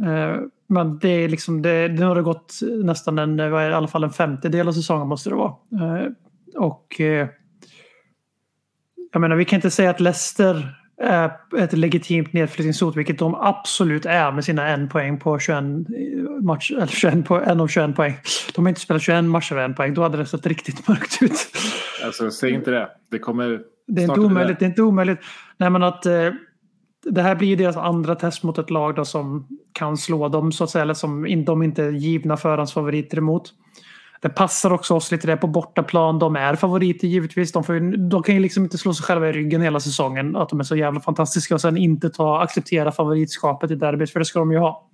Eh, 0.03 0.37
Men 0.69 0.99
det 0.99 1.09
är 1.09 1.29
liksom, 1.29 1.63
det, 1.63 1.89
nu 1.89 2.05
har 2.05 2.15
det 2.15 2.23
gått 2.23 2.55
nästan 2.85 3.19
en, 3.19 3.37
vad 3.37 3.63
är 3.63 3.67
det, 3.67 3.73
i 3.73 3.75
alla 3.75 3.89
fall 3.89 4.05
en 4.05 4.11
femtedel 4.11 4.69
av 4.69 4.73
säsongen 4.73 5.09
måste 5.09 5.31
det 5.31 5.37
vara. 5.37 5.55
Eh, 5.73 6.07
Och 6.57 7.01
eh, 7.01 7.29
jag 9.13 9.21
menar, 9.21 9.37
vi 9.37 9.45
kan 9.45 9.57
inte 9.57 9.71
säga 9.71 9.91
att 9.91 10.01
Leicester 10.01 10.77
ett 11.59 11.73
legitimt 11.73 12.33
nedflyttningshot, 12.33 12.97
vilket 12.97 13.19
de 13.19 13.35
absolut 13.35 14.07
är 14.07 14.33
med 14.33 14.45
sina 14.45 14.69
en 14.69 14.89
poäng 14.89 15.19
på 15.19 15.39
21 15.39 15.65
match, 16.43 16.71
eller 16.71 16.87
21 16.87 17.27
på, 17.27 17.41
en 17.41 17.61
av 17.61 17.69
21 17.69 17.97
poäng. 17.97 18.15
De 18.55 18.65
har 18.65 18.69
inte 18.69 18.81
spelat 18.81 19.03
21 19.03 19.25
matcher 19.25 19.55
med 19.55 19.65
en 19.65 19.75
poäng, 19.75 19.95
då 19.95 20.03
hade 20.03 20.19
det 20.19 20.27
sett 20.27 20.47
riktigt 20.47 20.89
mörkt 20.89 21.23
ut. 21.23 21.47
Alltså, 22.05 22.31
säg 22.31 22.51
inte 22.51 22.71
det. 22.71 22.89
Det 23.11 23.19
kommer... 23.19 23.61
Det 23.87 24.03
är 24.03 24.09
inte 24.09 24.21
omöjligt. 24.21 24.59
Det 24.59 24.65
är 24.65 24.69
inte 24.69 24.83
omöjligt. 24.83 25.19
Nej, 25.57 25.71
men 25.71 25.83
att, 25.83 26.07
eh, 26.07 26.31
det 27.11 27.23
här 27.23 27.35
blir 27.35 27.49
ju 27.49 27.57
deras 27.57 27.77
andra 27.77 28.15
test 28.15 28.43
mot 28.43 28.59
ett 28.59 28.71
lag 28.71 28.95
då 28.95 29.05
som 29.05 29.49
kan 29.73 29.97
slå 29.97 30.29
dem 30.29 30.53
så 30.53 30.65
att 30.65 30.71
säga. 30.71 30.83
Eller 30.83 30.95
som 30.95 31.45
de 31.45 31.63
inte 31.63 31.85
är 31.85 31.91
givna 31.91 32.37
förhandsfavoriter 32.37 33.19
emot. 33.19 33.53
Det 34.25 34.31
passar 34.31 34.73
också 34.73 34.95
oss 34.95 35.11
lite 35.13 35.27
det 35.27 35.37
på 35.37 35.47
bortaplan. 35.47 36.19
De 36.19 36.37
är 36.37 36.55
favoriter 36.55 37.09
givetvis. 37.09 37.53
De, 37.53 37.65
får 37.65 38.09
de 38.11 38.23
kan 38.23 38.35
ju 38.35 38.41
liksom 38.41 38.65
inte 38.65 38.79
slå 38.79 38.95
sig 38.95 39.05
själva 39.05 39.29
i 39.29 39.33
ryggen 39.33 39.63
hela 39.63 39.81
säsongen. 39.81 40.37
Att 40.37 40.49
de 40.49 40.61
är 40.61 40.65
så 40.65 40.77
jävla 40.77 41.01
fantastiska 41.01 41.55
och 41.55 41.61
sen 41.61 41.77
inte 41.77 42.11
ta, 42.11 42.43
acceptera 42.43 42.93
favoritskapet 42.93 43.71
i 43.71 43.75
derbyt. 43.75 44.11
För 44.11 44.19
det 44.19 44.25
ska 44.25 44.39
de 44.39 44.53
ju 44.53 44.59
ha. 44.59 44.89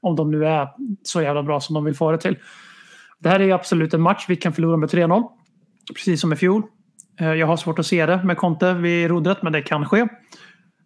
Om 0.00 0.16
de 0.16 0.30
nu 0.30 0.46
är 0.46 0.68
så 1.02 1.22
jävla 1.22 1.42
bra 1.42 1.60
som 1.60 1.74
de 1.74 1.84
vill 1.84 1.94
få 1.94 2.10
det 2.10 2.18
till. 2.18 2.38
Det 3.18 3.28
här 3.28 3.40
är 3.40 3.44
ju 3.44 3.52
absolut 3.52 3.94
en 3.94 4.00
match 4.00 4.24
vi 4.28 4.36
kan 4.36 4.52
förlora 4.52 4.76
med 4.76 4.88
3-0. 4.88 5.22
Precis 5.94 6.20
som 6.20 6.32
i 6.32 6.36
fjol. 6.36 6.62
Eh, 7.20 7.32
jag 7.32 7.46
har 7.46 7.56
svårt 7.56 7.78
att 7.78 7.86
se 7.86 8.06
det 8.06 8.24
med 8.24 8.36
Conte 8.36 8.74
vid 8.74 9.08
rodret, 9.08 9.42
men 9.42 9.52
det 9.52 9.62
kan 9.62 9.84
ske. 9.84 10.00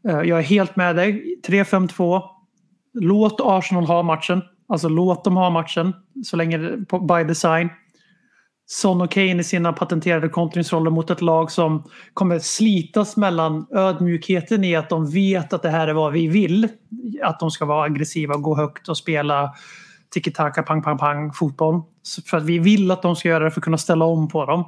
Eh, 0.08 0.20
jag 0.20 0.38
är 0.38 0.42
helt 0.42 0.76
med 0.76 0.96
dig. 0.96 1.36
3-5-2. 1.46 2.22
Låt 2.94 3.40
Arsenal 3.40 3.84
ha 3.84 4.02
matchen. 4.02 4.42
Alltså 4.68 4.88
låt 4.88 5.24
dem 5.24 5.36
ha 5.36 5.50
matchen. 5.50 5.94
Så 6.24 6.36
länge 6.36 6.58
det- 6.58 6.76
by 7.08 7.24
design. 7.28 7.68
Son 8.72 9.00
och 9.00 9.10
Kane 9.10 9.40
i 9.40 9.44
sina 9.44 9.72
patenterade 9.72 10.28
kontringsroller 10.28 10.90
mot 10.90 11.10
ett 11.10 11.20
lag 11.20 11.50
som 11.50 11.82
kommer 12.14 12.38
slitas 12.38 13.16
mellan 13.16 13.66
ödmjukheten 13.74 14.64
i 14.64 14.76
att 14.76 14.88
de 14.88 15.10
vet 15.10 15.52
att 15.52 15.62
det 15.62 15.70
här 15.70 15.88
är 15.88 15.92
vad 15.92 16.12
vi 16.12 16.28
vill. 16.28 16.68
Att 17.22 17.40
de 17.40 17.50
ska 17.50 17.64
vara 17.64 17.84
aggressiva, 17.84 18.36
gå 18.36 18.56
högt 18.56 18.88
och 18.88 18.96
spela 18.96 19.54
tiki-taka, 20.14 20.62
pang, 20.62 20.82
pang, 20.82 20.98
pang 20.98 21.32
fotboll. 21.32 21.82
För 22.26 22.36
att 22.36 22.42
vi 22.42 22.58
vill 22.58 22.90
att 22.90 23.02
de 23.02 23.16
ska 23.16 23.28
göra 23.28 23.44
det 23.44 23.50
för 23.50 23.60
att 23.60 23.64
kunna 23.64 23.78
ställa 23.78 24.04
om 24.04 24.28
på 24.28 24.46
dem. 24.46 24.64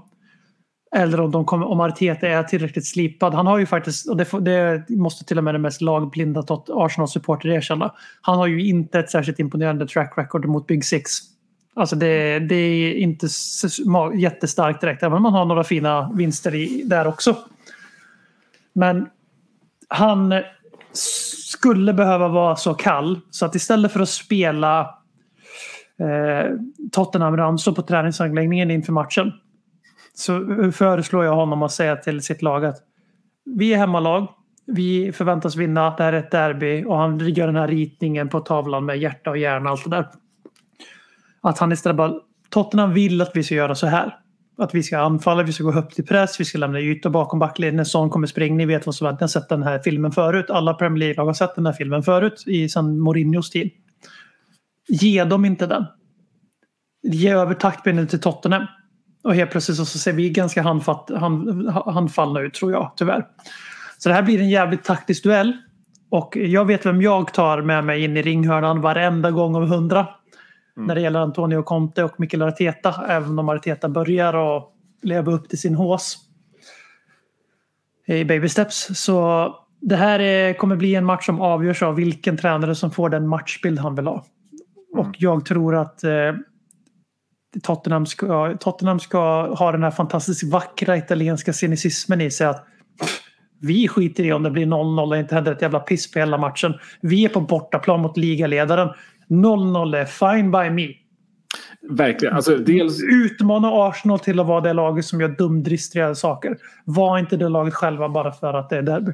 Eller 0.96 1.20
om, 1.20 1.30
de 1.30 1.44
kommer, 1.44 1.66
om 1.66 1.80
Arteta 1.80 2.28
är 2.28 2.42
tillräckligt 2.42 2.86
slipad. 2.86 3.34
Han 3.34 3.46
har 3.46 3.58
ju 3.58 3.66
faktiskt, 3.66 4.08
och 4.08 4.16
det, 4.16 4.24
får- 4.24 4.40
det 4.40 4.90
måste 4.90 5.24
till 5.24 5.38
och 5.38 5.44
med 5.44 5.54
den 5.54 5.62
mest 5.62 5.80
lagblinda 5.80 6.44
Arsenal-supporter 6.68 7.48
erkänna. 7.48 7.94
Han 8.20 8.38
har 8.38 8.46
ju 8.46 8.66
inte 8.68 8.98
ett 8.98 9.10
särskilt 9.10 9.38
imponerande 9.38 9.86
track 9.86 10.14
record 10.16 10.46
mot 10.46 10.66
Big 10.66 10.84
Six. 10.84 11.31
Alltså 11.74 11.96
det, 11.96 12.38
det 12.38 12.54
är 12.54 12.94
inte 12.94 13.28
jättestarkt 14.14 14.80
direkt, 14.80 15.02
även 15.02 15.16
om 15.16 15.22
man 15.22 15.32
har 15.32 15.44
några 15.44 15.64
fina 15.64 16.12
vinster 16.14 16.54
i, 16.54 16.82
där 16.86 17.06
också. 17.06 17.36
Men 18.72 19.08
han 19.88 20.34
skulle 21.52 21.92
behöva 21.92 22.28
vara 22.28 22.56
så 22.56 22.74
kall 22.74 23.20
så 23.30 23.46
att 23.46 23.54
istället 23.54 23.92
för 23.92 24.00
att 24.00 24.08
spela 24.08 24.80
eh, 26.00 26.56
Tottenham 26.92 27.36
Ramsor 27.36 27.72
på 27.72 27.82
träningsanläggningen 27.82 28.70
inför 28.70 28.92
matchen 28.92 29.32
så 30.14 30.46
föreslår 30.72 31.24
jag 31.24 31.34
honom 31.34 31.62
att 31.62 31.72
säga 31.72 31.96
till 31.96 32.22
sitt 32.22 32.42
lag 32.42 32.64
att 32.64 32.76
vi 33.44 33.74
är 33.74 33.78
hemmalag. 33.78 34.28
Vi 34.66 35.12
förväntas 35.12 35.56
vinna. 35.56 35.96
Det 35.96 36.02
här 36.02 36.12
är 36.12 36.18
ett 36.18 36.30
derby 36.30 36.84
och 36.84 36.98
han 36.98 37.18
gör 37.18 37.46
den 37.46 37.56
här 37.56 37.68
ritningen 37.68 38.28
på 38.28 38.40
tavlan 38.40 38.84
med 38.84 38.98
hjärta 38.98 39.30
och 39.30 39.38
hjärna 39.38 39.64
och 39.64 39.70
allt 39.70 39.84
det 39.84 39.90
där. 39.90 40.06
Att 41.42 41.58
han 41.58 41.72
istället 41.72 41.96
bara 41.96 42.14
Tottenham 42.50 42.94
vill 42.94 43.20
att 43.20 43.30
vi 43.34 43.42
ska 43.42 43.54
göra 43.54 43.74
så 43.74 43.86
här. 43.86 44.16
Att 44.58 44.74
vi 44.74 44.82
ska 44.82 44.98
anfalla, 44.98 45.42
vi 45.42 45.52
ska 45.52 45.64
gå 45.64 45.72
högt 45.72 45.98
i 45.98 46.02
press, 46.02 46.40
vi 46.40 46.44
ska 46.44 46.58
lämna 46.58 46.80
ytor 46.80 47.10
bakom 47.10 47.38
backlinjen. 47.38 47.86
Son 47.86 48.10
kommer 48.10 48.26
springa, 48.26 48.54
ni 48.54 48.66
vet 48.66 48.86
vad 48.86 48.94
som 48.94 49.06
händer. 49.06 49.20
Ni 49.20 49.22
har 49.22 49.28
sett 49.28 49.48
den 49.48 49.62
här 49.62 49.78
filmen 49.78 50.12
förut. 50.12 50.50
Alla 50.50 50.74
Premier 50.74 50.98
League-lag 50.98 51.26
har 51.26 51.34
sett 51.34 51.54
den 51.54 51.66
här 51.66 51.72
filmen 51.72 52.02
förut 52.02 52.44
i 52.46 52.68
sen 52.68 53.00
Mourinhos 53.00 53.50
tid. 53.50 53.70
Ge 54.88 55.24
dem 55.24 55.44
inte 55.44 55.66
den. 55.66 55.84
Ge 57.02 57.30
över 57.30 57.54
taktpinnen 57.54 58.06
till 58.06 58.20
Tottenham. 58.20 58.66
Och 59.24 59.34
helt 59.34 59.50
plötsligt 59.50 59.76
så 59.76 59.84
ser 59.84 60.12
vi 60.12 60.30
ganska 60.30 60.62
handfatt, 60.62 61.10
hand, 61.14 61.68
handfallna 61.70 62.40
ut 62.40 62.54
tror 62.54 62.72
jag, 62.72 62.92
tyvärr. 62.96 63.26
Så 63.98 64.08
det 64.08 64.14
här 64.14 64.22
blir 64.22 64.40
en 64.40 64.50
jävligt 64.50 64.84
taktisk 64.84 65.24
duell. 65.24 65.52
Och 66.10 66.36
jag 66.36 66.64
vet 66.64 66.86
vem 66.86 67.02
jag 67.02 67.34
tar 67.34 67.62
med 67.62 67.84
mig 67.84 68.04
in 68.04 68.16
i 68.16 68.22
ringhörnan 68.22 68.80
varenda 68.80 69.30
gång 69.30 69.56
av 69.56 69.66
hundra. 69.66 70.06
När 70.76 70.94
det 70.94 71.00
gäller 71.00 71.20
Antonio 71.20 71.62
Conte 71.62 72.04
och 72.04 72.20
Mikel 72.20 72.42
Arteta. 72.42 73.04
Även 73.08 73.38
om 73.38 73.48
Arteta 73.48 73.88
börjar 73.88 74.56
att 74.56 74.72
leva 75.02 75.32
upp 75.32 75.48
till 75.48 75.60
sin 75.60 75.74
hås. 75.74 76.18
I 78.06 78.24
baby 78.24 78.48
steps. 78.48 78.88
Så 78.94 79.48
det 79.80 79.96
här 79.96 80.18
är, 80.18 80.54
kommer 80.54 80.76
bli 80.76 80.94
en 80.94 81.04
match 81.04 81.26
som 81.26 81.40
avgörs 81.40 81.82
av 81.82 81.94
vilken 81.94 82.36
tränare 82.36 82.74
som 82.74 82.90
får 82.90 83.08
den 83.08 83.28
matchbild 83.28 83.78
han 83.78 83.94
vill 83.94 84.06
ha. 84.06 84.24
Och 84.96 85.14
jag 85.18 85.44
tror 85.44 85.76
att 85.76 86.04
eh, 86.04 86.32
Tottenham 87.62 88.06
ska, 88.06 88.56
Tottenham 88.60 89.00
ska 89.00 89.54
ha 89.54 89.72
den 89.72 89.82
här 89.82 89.90
fantastiskt 89.90 90.42
vackra 90.42 90.96
italienska 90.96 91.52
cynismen 91.52 92.20
i 92.20 92.30
sig. 92.30 92.46
att 92.46 92.66
Vi 93.60 93.88
skiter 93.88 94.24
i 94.24 94.32
om 94.32 94.42
det 94.42 94.50
blir 94.50 94.66
0-0 94.66 95.08
och 95.08 95.16
inte 95.16 95.34
händer 95.34 95.52
ett 95.52 95.62
jävla 95.62 95.80
piss 95.80 96.12
på 96.12 96.18
hela 96.18 96.38
matchen. 96.38 96.74
Vi 97.00 97.24
är 97.24 97.28
på 97.28 97.40
bortaplan 97.40 98.00
mot 98.00 98.16
ligaledaren. 98.16 98.88
0-0 99.32 99.96
är 99.96 100.04
fine 100.04 100.50
by 100.50 100.70
me. 100.70 100.94
Verkligen. 101.90 102.34
Alltså, 102.34 102.56
dels, 102.56 103.02
Utmana 103.02 103.68
Arsenal 103.72 104.18
till 104.18 104.40
att 104.40 104.46
vara 104.46 104.60
det 104.60 104.72
laget 104.72 105.04
som 105.04 105.20
gör 105.20 105.28
dumdristiga 105.28 106.14
saker. 106.14 106.56
Var 106.84 107.18
inte 107.18 107.36
det 107.36 107.48
laget 107.48 107.74
själva 107.74 108.08
bara 108.08 108.32
för 108.32 108.54
att 108.54 108.70
det 108.70 108.76
är 108.76 108.82
derby. 108.82 109.12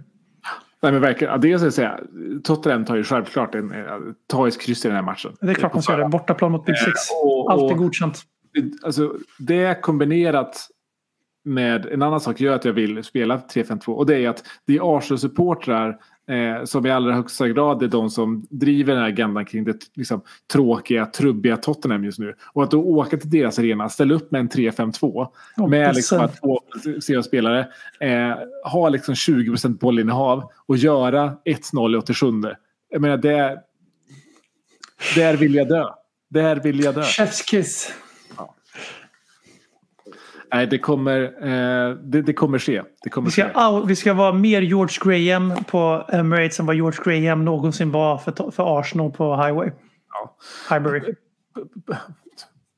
nej, 0.83 0.93
men 0.93 1.01
verkligen. 1.01 1.41
Dels 1.41 1.63
vill 1.63 1.67
jag 1.67 1.73
säga, 1.75 2.01
Tottenham 2.45 2.85
tar 2.85 2.97
ju 2.97 3.05
självklart 3.05 3.55
en, 3.55 3.73
eh, 3.73 3.87
tar 4.27 4.47
ett 4.49 4.61
kryss 4.61 4.85
i 4.85 4.89
den 4.89 4.97
här 4.97 5.03
matchen. 5.05 5.33
Det 5.41 5.51
är 5.51 5.55
klart 5.55 5.75
man 5.75 5.83
ska 5.83 5.93
göra. 5.93 6.09
Bortaplan 6.09 6.53
mot 6.53 6.65
Big 6.65 6.79
Six. 6.79 6.95
och- 7.25 7.45
och- 7.47 7.53
Alltid 7.53 7.77
godkänt. 7.77 8.23
Alltså, 8.83 9.15
det 9.39 9.83
kombinerat 9.83 10.67
med 11.45 11.87
en 11.87 12.03
annan 12.03 12.21
sak 12.21 12.41
gör 12.41 12.55
att 12.55 12.65
jag 12.65 12.73
vill 12.73 13.05
spela 13.05 13.39
3-5-2 13.39 13.93
och 13.93 14.07
det 14.07 14.25
är 14.25 14.29
att 14.29 14.45
det 14.67 14.77
är 14.77 14.97
Arsenal-supportrar 14.99 15.97
eh, 16.29 16.65
som 16.65 16.87
i 16.87 16.91
allra 16.91 17.15
högsta 17.15 17.49
grad 17.49 17.83
är 17.83 17.89
de 17.89 18.11
som 18.11 18.47
driver 18.51 18.95
den 18.95 19.03
här 19.03 19.09
agendan 19.09 19.45
kring 19.45 19.65
det 19.65 19.77
liksom, 19.95 20.21
tråkiga, 20.53 21.07
trubbiga 21.07 21.57
Tottenham 21.57 22.05
just 22.05 22.19
nu. 22.19 22.35
Och 22.53 22.65
att 22.65 22.71
då 22.71 22.83
åka 22.83 23.17
till 23.17 23.31
deras 23.31 23.59
arena, 23.59 23.89
ställa 23.89 24.15
upp 24.15 24.31
med 24.31 24.41
en 24.41 24.49
3-5-2 24.49 25.29
Och 25.57 25.71
med 25.71 25.95
liksom 25.95 26.29
två 26.41 26.61
spelare 27.23 27.69
eh, 28.01 28.37
ha 28.65 28.89
liksom 28.89 29.15
20% 29.15 29.79
bollinnehav 29.79 30.51
och 30.67 30.77
göra 30.77 31.37
1-0 31.45 31.95
i 31.95 31.99
87. 31.99 32.27
Jag 32.91 33.01
menar, 33.01 33.17
det, 33.17 33.63
där 35.15 35.37
vill 35.37 35.55
jag 35.55 35.69
dö. 35.69 35.85
Där 36.31 36.57
vill 36.57 36.81
jag 36.81 36.95
dö. 36.95 37.03
Chef's 37.03 37.45
kiss. 37.47 37.93
Nej, 40.53 40.67
det 40.67 40.79
kommer, 40.79 41.23
eh, 41.23 41.95
det, 41.95 42.23
det 42.23 42.33
kommer 42.33 42.59
ske. 42.59 42.83
Det 43.03 43.11
kommer 43.11 43.27
Vi 43.27 43.33
ska, 43.33 43.43
ske. 43.43 43.87
vi 43.87 43.97
ska 43.97 44.15
vara 44.15 44.33
mer 44.33 44.63
George 44.63 44.97
Graham 45.05 45.65
på 45.65 46.05
Emirates 46.13 46.61
än 46.61 46.67
vad 46.67 46.77
George 46.77 46.99
Graham 47.05 47.45
någonsin 47.45 47.91
var 47.91 48.19
för, 48.19 48.51
för 48.51 48.81
Arsenal 48.81 49.11
på 49.11 49.37
Highway. 49.37 49.71
Ja. 50.13 50.37
Highbury. 50.71 51.15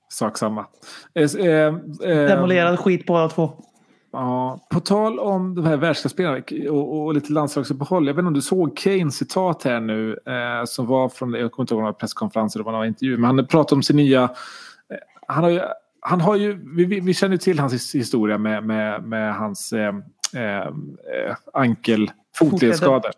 Sak 0.09 0.39
samma. 0.39 0.67
Eh, 1.15 1.23
eh, 1.23 1.47
eh, 1.47 1.75
Demolerad 2.03 2.81
skit 2.81 3.07
båda 3.07 3.29
två. 3.29 3.53
Ja, 4.13 4.67
på 4.71 4.81
tal 4.81 5.19
om 5.19 5.55
de 5.55 5.67
här 5.67 5.77
världskapsspelarna 5.77 6.43
och, 6.71 7.05
och 7.05 7.15
lite 7.15 7.33
landslagsuppehåll. 7.33 8.07
Jag 8.07 8.15
vet 8.15 8.19
inte 8.19 8.27
om 8.27 8.35
du 8.35 8.43
såg 8.43 8.77
Kanes 8.77 9.17
citat 9.17 9.63
här 9.63 9.81
nu 9.81 10.19
eh, 10.27 10.65
som 10.65 10.87
var 10.87 11.09
från, 11.09 11.33
jag 11.33 11.53
kommer 11.53 11.65
inte 11.65 11.75
ihåg 11.75 11.81
några 11.81 11.93
presskonferenser 11.93 12.61
eller 12.61 12.71
någon 12.71 12.87
intervju, 12.87 13.17
men 13.17 13.25
han 13.25 13.47
pratade 13.47 13.77
om 13.77 13.83
sin 13.83 13.97
nya, 13.97 14.23
eh, 14.23 14.29
han 15.27 15.45
har 15.45 15.51
ju, 15.51 15.61
han 16.01 16.21
har 16.21 16.37
ju 16.37 16.61
vi, 16.77 17.01
vi, 17.01 17.15
känner 17.15 17.37
till 17.37 17.59
hans 17.59 17.73
his- 17.75 17.97
historia 17.99 18.39
med, 18.39 18.65
med, 18.65 19.03
med 19.05 19.35
hans 19.35 19.73
eh, 19.73 19.95
eh, 20.35 20.69
ankel, 21.55 22.11
fotledsskador. 22.39 23.11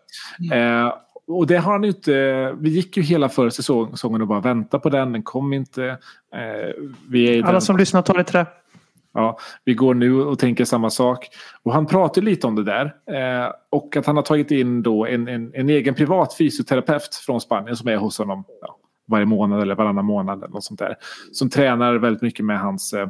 Eh, 0.53 0.95
och 1.27 1.47
det 1.47 1.57
har 1.57 1.73
han 1.73 1.85
inte, 1.85 2.13
vi 2.61 2.71
gick 2.71 2.97
ju 2.97 3.03
hela 3.03 3.29
förra 3.29 3.51
säsongen 3.51 4.21
och 4.23 4.29
bara 4.29 4.41
väntade 4.41 4.81
på 4.83 4.89
den, 4.89 5.13
den 5.13 5.23
kom 5.23 5.53
inte. 5.53 5.85
Eh, 6.35 6.83
vi 7.09 7.39
är 7.39 7.43
Alla 7.43 7.53
den- 7.53 7.61
som 7.61 7.77
lyssnar 7.77 8.03
tar 8.03 8.21
i 8.21 8.25
trä. 8.25 8.47
Ja, 9.15 9.39
vi 9.65 9.75
går 9.75 9.95
nu 9.95 10.23
och 10.23 10.39
tänker 10.39 10.65
samma 10.65 10.91
sak. 10.91 11.29
Och 11.63 11.73
han 11.73 11.87
pratar 11.87 12.23
lite 12.23 12.47
om 12.47 12.55
det 12.55 12.65
där. 12.65 12.85
Eh, 12.87 13.53
och 13.71 13.97
att 13.97 14.07
han 14.07 14.17
har 14.17 14.23
tagit 14.23 14.51
in 14.51 14.83
då 14.83 15.07
en, 15.07 15.29
en, 15.29 15.51
en 15.55 15.69
egen 15.69 15.95
privat 15.95 16.37
fysioterapeut 16.39 17.15
från 17.27 17.41
Spanien 17.41 17.77
som 17.77 17.89
är 17.89 17.97
hos 17.97 18.19
honom 18.19 18.45
ja, 18.61 18.77
varje 19.13 19.27
månad 19.27 19.63
eller 19.63 19.75
varannan 19.75 20.05
månad. 20.05 20.39
Eller 20.39 20.55
något 20.55 20.65
sånt 20.65 20.81
där, 20.81 20.97
som 21.33 21.51
tränar 21.51 21.95
väldigt 21.95 22.23
mycket 22.23 22.45
med 22.45 22.61
hans 22.61 22.93
eh, 22.93 23.09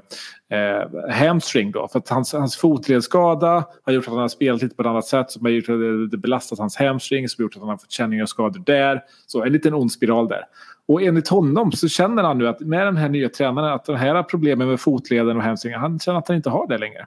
eh, 0.58 1.10
hamstring. 1.10 1.70
Då, 1.70 1.88
för 1.88 1.98
att 1.98 2.08
hans, 2.08 2.32
hans 2.32 2.56
fotledsskada 2.56 3.64
har 3.82 3.92
gjort 3.92 4.04
att 4.04 4.12
han 4.12 4.20
har 4.20 4.28
spelat 4.28 4.62
lite 4.62 4.74
på 4.74 4.82
ett 4.82 4.88
annat 4.88 5.06
sätt. 5.06 5.30
Som 5.30 5.44
har 5.44 5.50
gjort 5.50 5.68
att 5.68 6.10
det, 6.10 6.16
belastat 6.16 6.58
hans 6.58 6.76
hamstring. 6.76 7.28
Som 7.28 7.42
har 7.42 7.44
gjort 7.44 7.56
att 7.56 7.62
han 7.62 7.68
har 7.68 7.76
fått 7.76 7.90
känningar 7.90 8.22
och 8.22 8.28
skador 8.28 8.62
där. 8.66 9.02
Så 9.26 9.44
en 9.44 9.52
liten 9.52 9.74
ond 9.74 9.92
spiral 9.92 10.28
där. 10.28 10.44
Och 10.88 11.02
enligt 11.02 11.28
honom 11.28 11.72
så 11.72 11.88
känner 11.88 12.22
han 12.22 12.38
nu 12.38 12.48
att 12.48 12.60
med 12.60 12.86
den 12.86 12.96
här 12.96 13.08
nya 13.08 13.28
tränaren 13.28 13.72
att 13.72 13.84
de 13.84 13.96
här 13.96 14.22
problemen 14.22 14.68
med 14.68 14.80
fotleden 14.80 15.36
och 15.36 15.42
hamstringen, 15.42 15.80
han 15.80 15.98
känner 15.98 16.18
att 16.18 16.28
han 16.28 16.36
inte 16.36 16.50
har 16.50 16.66
det 16.66 16.78
längre. 16.78 17.06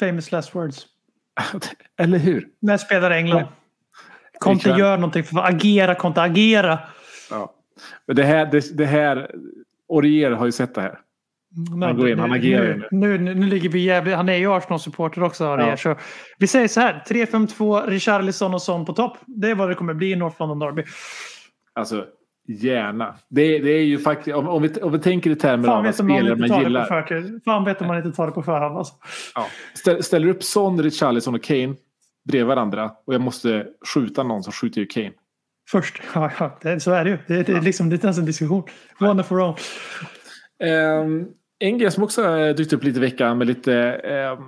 Famous 0.00 0.32
last 0.32 0.54
words. 0.54 0.86
Eller 1.98 2.18
hur? 2.18 2.48
När 2.60 2.76
spelar 2.76 3.10
England? 3.10 3.46
Ikväll. 4.46 4.78
gör 4.78 4.96
någonting 4.96 5.24
för 5.24 5.38
att 5.38 5.54
agera, 5.54 5.94
Conte 5.94 6.22
agera. 6.22 6.78
Ja. 7.30 7.54
Men 8.06 8.16
det 8.16 8.22
här, 8.24 8.46
det, 8.46 8.76
det 8.76 8.86
här, 8.86 9.30
Orier 9.88 10.30
har 10.30 10.46
ju 10.46 10.52
sett 10.52 10.74
det 10.74 10.80
här. 10.80 10.98
Han 11.80 11.96
går 11.96 12.08
in, 12.08 12.18
han 12.18 12.32
agerar 12.32 12.64
ju 12.66 12.76
nu. 12.76 12.88
Nu, 12.90 13.34
nu, 13.34 13.46
ligger 13.46 13.68
vi 13.68 13.80
jävligt... 13.84 14.14
Han 14.14 14.28
är 14.28 14.36
ju 14.36 14.52
Arsenal-supporter 14.52 15.22
också. 15.22 15.44
Arier, 15.44 15.68
Ja. 15.68 15.76
Så 15.76 15.96
vi 16.38 16.46
säger 16.46 16.68
så 16.68 16.80
här. 16.80 17.04
3-5-2, 17.08 17.86
Richarlison 17.86 18.54
och 18.54 18.62
Son 18.62 18.84
på 18.84 18.92
topp. 18.92 19.18
Det 19.26 19.50
är 19.50 19.54
vad 19.54 19.68
det 19.68 19.74
kommer 19.74 19.94
bli 19.94 20.12
i 20.12 20.16
North 20.16 20.36
London 20.38 20.58
Derby. 20.58 20.84
Alltså, 21.72 22.04
gärna. 22.48 23.14
Det, 23.28 23.58
det 23.58 23.70
är 23.70 23.82
ju 23.84 23.98
faktiskt, 23.98 24.36
om, 24.36 24.48
om, 24.48 24.62
vi, 24.62 24.68
om 24.82 24.92
vi 24.92 24.98
tänker 24.98 25.30
i 25.30 25.36
termer 25.36 25.64
Fan 25.64 25.76
av 25.76 25.76
vad 25.76 25.84
man 25.84 25.92
spelare 25.92 26.32
inte 26.32 26.48
man 26.48 26.58
på 26.58 26.64
gillar. 26.64 26.84
förhand. 26.84 27.42
Fan 27.44 27.64
vet 27.64 27.80
om 27.80 27.86
man 27.86 27.96
inte 27.96 28.12
tar 28.12 28.26
det 28.26 28.32
på 28.32 28.42
förhand. 28.42 28.76
Alltså. 28.76 28.94
Ja. 29.34 29.46
Ställ, 29.74 30.02
ställer 30.02 30.28
upp 30.28 30.42
Son, 30.42 30.82
Richarlison 30.82 31.34
och 31.34 31.42
Kane 31.42 31.74
bredvid 32.24 32.46
varandra 32.46 32.90
och 33.06 33.14
jag 33.14 33.20
måste 33.20 33.66
skjuta 33.94 34.22
någon 34.22 34.42
så 34.42 34.52
skjuter 34.52 34.80
ju 34.80 34.86
Kane. 34.86 35.12
Först. 35.70 36.02
Ja, 36.14 36.30
ja, 36.38 36.58
det, 36.62 36.80
så 36.80 36.92
är 36.92 37.04
det 37.04 37.10
ju. 37.10 37.18
Det, 37.26 37.42
det, 37.42 37.52
är 37.52 37.60
liksom, 37.60 37.88
det 37.88 37.92
är 37.92 37.96
inte 37.96 38.06
ens 38.06 38.18
en 38.18 38.24
diskussion. 38.24 38.62
One 39.00 39.22
for 39.22 39.48
all. 39.48 39.56
Ehm, 40.62 41.26
en 41.58 41.78
grej 41.78 41.90
som 41.90 42.02
också 42.04 42.52
dykt 42.52 42.72
upp 42.72 42.84
lite 42.84 42.98
i 42.98 43.00
veckan 43.00 43.38
med 43.38 43.46
lite, 43.46 43.74
eh, 44.04 44.38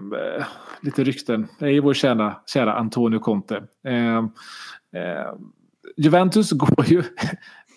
lite 0.83 1.05
rykten. 1.05 1.49
Det 1.59 1.65
är 1.65 1.71
ju 1.71 1.81
vår 1.81 1.95
kära, 1.95 2.37
kära 2.47 2.75
Antonio 2.75 3.19
Conte. 3.19 3.63
Ehm, 3.87 4.31
Juventus 5.97 6.53
går 6.53 6.85
ju 6.87 7.03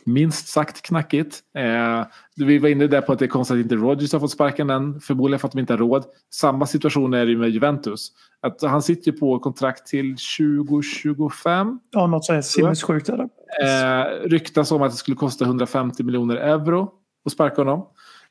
minst 0.05 0.47
sagt 0.47 0.81
knackigt. 0.81 1.39
Eh, 1.57 2.05
vi 2.35 2.57
var 2.57 2.69
inne 2.69 2.87
där 2.87 3.01
på 3.01 3.13
att 3.13 3.19
det 3.19 3.25
är 3.25 3.29
konstigt 3.29 3.55
att 3.55 3.61
inte 3.61 3.75
Rodgers 3.75 4.13
har 4.13 4.19
fått 4.19 4.31
sparken 4.31 4.69
än. 4.69 4.99
Förmodligen 4.99 5.39
för 5.39 5.47
att 5.47 5.51
de 5.51 5.59
inte 5.59 5.73
har 5.73 5.77
råd. 5.77 6.05
Samma 6.33 6.65
situation 6.65 7.13
är 7.13 7.25
det 7.25 7.37
med 7.37 7.49
Juventus. 7.49 8.11
Att 8.41 8.61
han 8.61 8.81
sitter 8.81 9.11
ju 9.11 9.17
på 9.17 9.39
kontrakt 9.39 9.87
till 9.87 10.15
2025. 10.37 11.79
Ja, 11.91 12.07
något 12.07 12.25
så 12.25 12.33
är 12.33 12.41
sinnessjukt. 12.41 13.09
är 13.09 13.17
det. 13.17 13.29
Eh, 13.63 14.29
ryktas 14.29 14.71
om 14.71 14.81
att 14.81 14.91
det 14.91 14.97
skulle 14.97 15.17
kosta 15.17 15.45
150 15.45 16.03
miljoner 16.03 16.35
euro 16.35 16.91
att 17.25 17.31
sparka 17.31 17.61
honom. 17.61 17.85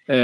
Eh, 0.07 0.17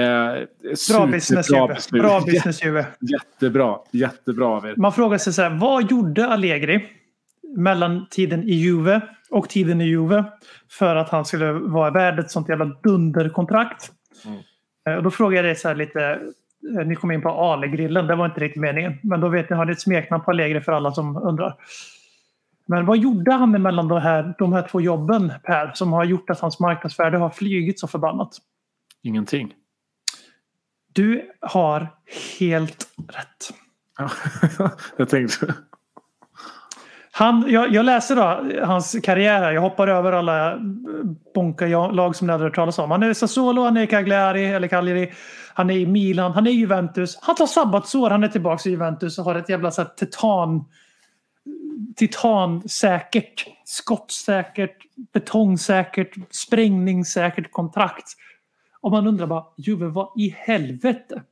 Bra 0.91 1.07
business 1.07 1.51
Juve. 1.51 1.77
Bra 1.91 2.21
business 2.21 2.65
Juve. 2.65 2.87
Jättebra, 3.01 3.79
jättebra 3.91 4.47
av 4.47 4.67
er. 4.67 4.75
Man 4.77 4.93
frågar 4.93 5.19
sig 5.19 5.33
så 5.33 5.43
här, 5.43 5.59
vad 5.61 5.91
gjorde 5.91 6.27
Allegri 6.27 6.89
mellan 7.57 8.07
tiden 8.11 8.43
i 8.43 8.53
Juve 8.55 9.01
och 9.31 9.49
tiden 9.49 9.81
i 9.81 9.85
Juve 9.85 10.25
för 10.71 10.97
att 10.97 11.09
han 11.09 11.25
skulle 11.25 11.53
vara 11.53 11.91
värd 11.91 12.19
ett 12.19 12.31
sånt 12.31 12.49
jävla 12.49 12.65
dunderkontrakt? 12.65 13.93
Mm. 14.25 14.39
Eh, 14.89 14.95
Och 14.95 15.03
då 15.03 15.11
frågar 15.11 15.37
jag 15.37 15.45
dig 15.45 15.57
så 15.57 15.69
här 15.69 15.75
lite, 15.75 16.03
eh, 16.79 16.87
ni 16.87 16.95
kom 16.97 17.11
in 17.11 17.23
på 17.23 17.29
Ale-grillen, 17.29 18.07
det 18.07 18.15
var 18.15 18.27
inte 18.27 18.41
riktigt 18.41 18.63
meningen. 18.63 18.99
Men 19.03 19.21
då 19.21 19.29
vet 19.29 19.51
ni, 19.51 19.57
har 19.57 19.65
ni 19.65 19.73
ett 19.73 19.81
smeknamn 19.81 20.25
på 20.25 20.31
Allegri 20.31 20.61
för 20.61 20.73
alla 20.73 20.93
som 20.93 21.17
undrar. 21.17 21.55
Men 22.67 22.87
vad 22.87 22.99
gjorde 22.99 23.33
han 23.33 23.63
mellan 23.63 23.89
de 23.89 24.01
här, 24.01 24.35
de 24.39 24.53
här 24.53 24.69
två 24.69 24.81
jobben, 24.81 25.33
Per, 25.45 25.73
som 25.75 25.93
har 25.93 26.05
gjort 26.05 26.31
att 26.31 26.41
hans 26.41 26.61
marknadsvärde 26.61 27.19
har 27.19 27.31
flygit 27.31 27.81
så 27.81 27.89
förbannat? 27.89 28.39
Ingenting. 29.03 29.55
Du 30.93 31.31
har 31.41 31.89
helt 32.39 32.87
rätt. 33.09 33.55
Ja, 33.99 34.11
jag 34.97 35.09
tänkte... 35.09 35.55
Han, 37.21 37.45
jag, 37.49 37.73
jag 37.73 37.85
läser 37.85 38.17
då 38.17 38.61
hans 38.67 38.97
karriär 39.03 39.41
här. 39.41 39.53
Jag 39.53 39.61
hoppar 39.61 39.89
över 39.89 40.13
alla 40.13 40.53
eh, 40.53 40.59
bonka-lag 41.35 42.17
som 42.17 42.27
ni 42.27 42.33
hade 42.33 42.45
hört 42.45 42.55
talas 42.55 42.79
om. 42.79 42.91
Han 42.91 43.03
är 43.03 43.11
i 43.11 43.15
Sassuolo, 43.15 43.63
han 43.63 43.77
är 43.77 43.83
i 43.83 43.87
Cagliari, 43.87 44.47
eller 44.47 44.69
Cagliari. 44.69 45.13
Han 45.55 45.71
är 45.71 45.75
i 45.75 45.87
Milan, 45.87 46.33
han 46.33 46.47
är 46.47 46.51
i 46.51 46.55
Juventus. 46.55 47.19
Han 47.23 47.35
tar 47.35 47.47
sabbatsår, 47.47 48.11
han 48.11 48.25
är 48.25 48.29
tillbaka 48.29 48.69
i 48.69 48.73
Juventus 48.73 49.19
och 49.19 49.25
har 49.25 49.35
ett 49.35 49.49
jävla 49.49 49.71
så 49.71 49.83
här, 49.83 49.89
titan... 49.97 50.65
Titansäkert, 51.97 53.47
skottsäkert, 53.65 54.77
betongsäkert, 55.13 56.15
sprängningssäkert 56.31 57.53
kontrakt. 57.53 58.09
Och 58.81 58.91
man 58.91 59.07
undrar 59.07 59.27
bara, 59.27 59.45
Juve, 59.57 59.87
vad 59.87 60.09
i 60.17 60.35
helvete? 60.39 61.23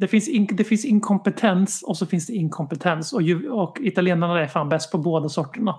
Det 0.00 0.08
finns, 0.08 0.28
in, 0.28 0.48
det 0.52 0.64
finns 0.64 0.84
inkompetens 0.84 1.82
och 1.82 1.96
så 1.96 2.06
finns 2.06 2.26
det 2.26 2.32
inkompetens. 2.32 3.12
Och, 3.12 3.22
ju, 3.22 3.48
och 3.50 3.78
italienarna 3.80 4.40
är 4.40 4.46
fan 4.46 4.68
bäst 4.68 4.92
på 4.92 4.98
båda 4.98 5.28
sorterna. 5.28 5.74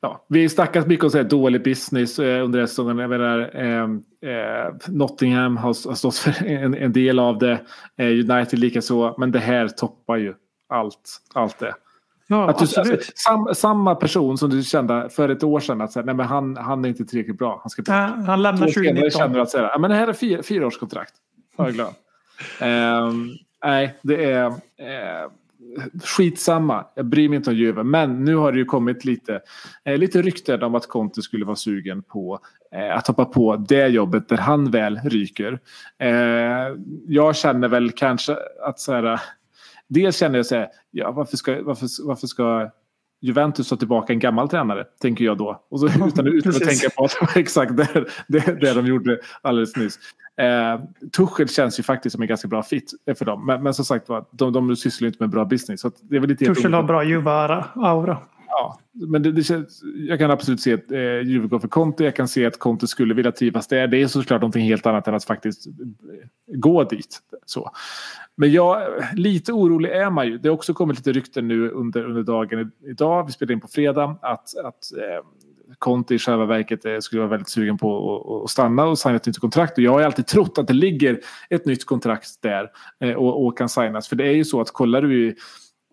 Ja, 0.00 0.24
vi 0.28 0.48
snackat 0.48 0.86
mycket 0.86 1.04
om 1.04 1.10
så 1.10 1.16
här 1.16 1.24
dålig 1.24 1.64
business 1.64 2.18
eh, 2.18 2.44
under 2.44 2.66
säsongen. 2.66 2.98
Jag 2.98 3.10
menar, 3.10 3.50
eh, 3.54 3.82
eh, 4.32 4.74
Nottingham 4.88 5.56
har, 5.56 5.88
har 5.88 5.94
stått 5.94 6.16
för 6.16 6.46
en, 6.46 6.74
en 6.74 6.92
del 6.92 7.18
av 7.18 7.38
det. 7.38 7.60
Eh, 7.96 8.06
United 8.06 8.58
likaså. 8.58 9.14
Men 9.18 9.30
det 9.30 9.38
här 9.38 9.68
toppar 9.68 10.16
ju 10.16 10.34
allt, 10.68 11.20
allt 11.34 11.58
det. 11.58 11.74
Ja, 12.28 12.50
Att 12.50 12.58
du, 12.58 12.64
absolut. 12.64 12.92
alltså, 12.92 13.12
sam, 13.14 13.48
samma 13.54 13.94
person 13.94 14.38
som 14.38 14.50
du 14.50 14.62
kände 14.62 15.08
för 15.10 15.28
ett 15.28 15.42
år 15.42 15.60
sedan 15.60 15.80
att 15.80 15.92
säga, 15.92 16.04
nej, 16.04 16.14
men 16.14 16.26
han, 16.26 16.56
han 16.56 16.84
är 16.84 16.88
inte 16.88 17.04
tillräckligt 17.04 17.38
bra. 17.38 17.58
Han 17.62 17.70
ska 17.70 17.82
Ja, 17.86 17.94
han 18.26 18.42
lämnar 18.42 18.66
Två 18.66 18.72
senare 18.72 18.94
2019. 18.94 19.20
känner 19.20 19.38
att 19.38 19.50
säga, 19.50 19.70
ja, 19.72 19.78
men 19.78 19.90
det 19.90 19.96
här 19.96 20.08
är 20.08 20.12
fyra, 20.12 20.42
fyra 20.42 20.66
års 20.66 20.78
kontrakt. 20.78 21.14
Jag 21.56 21.68
är 21.68 21.72
glad. 21.72 21.94
Ehm, 22.60 23.30
nej, 23.64 23.98
det 24.02 24.24
är 24.24 24.46
eh, 24.46 25.30
skitsamma. 26.04 26.86
Jag 26.94 27.06
bryr 27.06 27.28
mig 27.28 27.36
inte 27.36 27.50
om 27.50 27.56
Juve. 27.56 27.82
Men 27.82 28.24
nu 28.24 28.36
har 28.36 28.52
det 28.52 28.58
ju 28.58 28.64
kommit 28.64 29.04
lite, 29.04 29.40
eh, 29.84 29.98
lite 29.98 30.22
rykten 30.22 30.62
om 30.62 30.74
att 30.74 30.88
Conte 30.88 31.22
skulle 31.22 31.44
vara 31.44 31.56
sugen 31.56 32.02
på 32.02 32.40
eh, 32.72 32.96
att 32.96 33.06
hoppa 33.06 33.24
på 33.24 33.56
det 33.56 33.86
jobbet 33.86 34.28
där 34.28 34.36
han 34.36 34.70
väl 34.70 35.00
ryker. 35.04 35.58
Eh, 35.98 36.76
jag 37.06 37.36
känner 37.36 37.68
väl 37.68 37.90
kanske 37.90 38.36
att 38.62 38.80
så 38.80 38.92
här, 38.92 39.04
eh, 39.04 39.20
dels 39.88 40.16
känner 40.16 40.38
jag 40.38 40.46
så 40.46 40.54
här, 40.54 40.68
ja, 40.90 41.10
varför 41.10 41.36
ska, 41.36 41.62
varför, 41.62 42.06
varför 42.06 42.26
ska 42.26 42.70
Juventus 43.20 43.68
ta 43.68 43.76
tillbaka 43.76 44.12
en 44.12 44.18
gammal 44.18 44.48
tränare, 44.48 44.84
tänker 44.84 45.24
jag 45.24 45.38
då. 45.38 45.62
Och 45.70 45.80
så, 45.80 45.86
utan, 45.86 46.26
utan 46.26 46.52
att 46.52 46.62
tänka 46.62 46.90
på 46.96 47.04
att 47.04 47.10
det 47.10 47.26
var 47.34 47.40
exakt 47.40 47.76
det, 47.76 48.04
det, 48.28 48.60
det 48.60 48.74
de 48.74 48.86
gjorde 48.86 49.18
alldeles 49.42 49.76
nyss. 49.76 49.98
Eh, 50.40 50.80
Tuchel 51.16 51.48
känns 51.48 51.78
ju 51.78 51.82
faktiskt 51.82 52.12
som 52.12 52.22
en 52.22 52.28
ganska 52.28 52.48
bra 52.48 52.62
fit 52.62 52.92
för 53.18 53.24
dem. 53.24 53.46
Men, 53.46 53.62
men 53.62 53.74
som 53.74 53.84
sagt 53.84 54.08
var, 54.08 54.24
de, 54.30 54.52
de 54.52 54.76
sysslar 54.76 55.06
ju 55.06 55.08
inte 55.08 55.22
med 55.22 55.30
bra 55.30 55.44
business. 55.44 55.80
Så 55.80 55.90
det 56.00 56.16
är 56.16 56.20
väl 56.20 56.30
lite 56.30 56.44
Tuchel 56.44 56.74
har 56.74 56.82
bra 56.82 57.02
Juve-aura. 57.04 58.16
Ja, 58.60 58.78
men 58.92 59.22
det, 59.22 59.32
det 59.32 59.42
känns, 59.42 59.82
jag 60.08 60.18
kan 60.18 60.30
absolut 60.30 60.60
se 60.60 60.74
att 60.74 60.90
eh, 60.90 60.98
Juve 61.00 61.48
går 61.48 61.58
för 61.58 61.68
Conte. 61.68 62.04
Jag 62.04 62.16
kan 62.16 62.28
se 62.28 62.46
att 62.46 62.58
Conte 62.58 62.86
skulle 62.86 63.14
vilja 63.14 63.32
trivas 63.32 63.66
där. 63.66 63.86
Det 63.86 64.02
är 64.02 64.06
såklart 64.06 64.40
någonting 64.40 64.64
helt 64.64 64.86
annat 64.86 65.08
än 65.08 65.14
att 65.14 65.24
faktiskt 65.24 65.66
eh, 65.66 65.72
gå 66.46 66.84
dit. 66.84 67.18
Så. 67.46 67.70
Men 68.36 68.52
jag, 68.52 68.82
lite 69.14 69.52
orolig 69.52 69.90
är 69.90 70.10
man 70.10 70.26
ju. 70.26 70.38
Det 70.38 70.48
har 70.48 70.54
också 70.54 70.74
kommit 70.74 70.96
lite 70.96 71.12
rykten 71.12 71.48
nu 71.48 71.70
under, 71.70 72.04
under 72.04 72.22
dagen 72.22 72.72
idag. 72.86 73.26
Vi 73.26 73.32
spelar 73.32 73.52
in 73.52 73.60
på 73.60 73.68
fredag. 73.68 74.16
Att, 74.22 74.56
att 74.64 74.92
eh, 74.96 75.26
Conte 75.78 76.14
i 76.14 76.18
själva 76.18 76.44
verket 76.44 76.84
eh, 76.84 76.98
skulle 76.98 77.20
vara 77.20 77.30
väldigt 77.30 77.48
sugen 77.48 77.78
på 77.78 78.16
att, 78.16 78.44
att 78.44 78.50
stanna 78.50 78.84
och 78.84 78.98
signa 78.98 79.16
ett 79.16 79.26
nytt 79.26 79.38
kontrakt. 79.38 79.78
Och 79.78 79.84
jag 79.84 79.92
har 79.92 79.98
ju 79.98 80.06
alltid 80.06 80.26
trott 80.26 80.58
att 80.58 80.66
det 80.66 80.72
ligger 80.72 81.20
ett 81.50 81.66
nytt 81.66 81.86
kontrakt 81.86 82.42
där 82.42 82.70
eh, 83.00 83.14
och, 83.14 83.46
och 83.46 83.58
kan 83.58 83.68
signas. 83.68 84.08
För 84.08 84.16
det 84.16 84.26
är 84.26 84.32
ju 84.34 84.44
så 84.44 84.60
att 84.60 84.70
kollar 84.70 85.02
du 85.02 85.28
i 85.28 85.34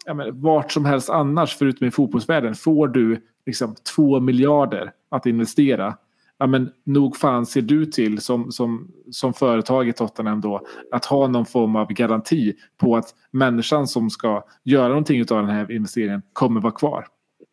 ja, 0.05 0.13
men, 0.13 0.41
vart 0.41 0.71
som 0.71 0.85
helst 0.85 1.09
annars 1.09 1.55
förutom 1.55 1.87
i 1.87 1.91
fotbollsvärlden 1.91 2.55
får 2.55 2.87
du 2.87 3.21
liksom 3.45 3.75
två 3.95 4.19
miljarder 4.19 4.91
att 5.11 5.25
investera. 5.25 5.97
Ja, 6.37 6.47
men 6.47 6.71
nog 6.83 7.17
fan 7.17 7.45
ser 7.45 7.61
du 7.61 7.85
till 7.85 8.21
som, 8.21 8.51
som, 8.51 8.91
som 9.11 9.33
företag 9.33 9.89
i 9.89 9.93
Tottenham 9.93 10.41
då 10.41 10.61
att 10.91 11.05
ha 11.05 11.27
någon 11.27 11.45
form 11.45 11.75
av 11.75 11.87
garanti 11.87 12.53
på 12.77 12.95
att 12.97 13.05
människan 13.31 13.87
som 13.87 14.09
ska 14.09 14.45
göra 14.63 14.87
någonting 14.87 15.21
av 15.21 15.27
den 15.27 15.49
här 15.49 15.71
investeringen 15.71 16.21
kommer 16.33 16.61
vara 16.61 16.73
kvar. 16.73 17.05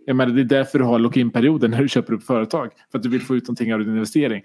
Jag 0.06 0.16
menar, 0.16 0.34
det 0.34 0.40
är 0.40 0.44
därför 0.44 0.78
du 0.78 0.84
har 0.84 0.98
lock-in-perioden 0.98 1.70
när 1.70 1.82
du 1.82 1.88
köper 1.88 2.12
upp 2.12 2.22
företag. 2.22 2.70
För 2.90 2.98
att 2.98 3.02
du 3.02 3.08
vill 3.08 3.22
få 3.22 3.36
ut 3.36 3.42
någonting 3.42 3.74
av 3.74 3.80
din 3.80 3.88
investering 3.88 4.42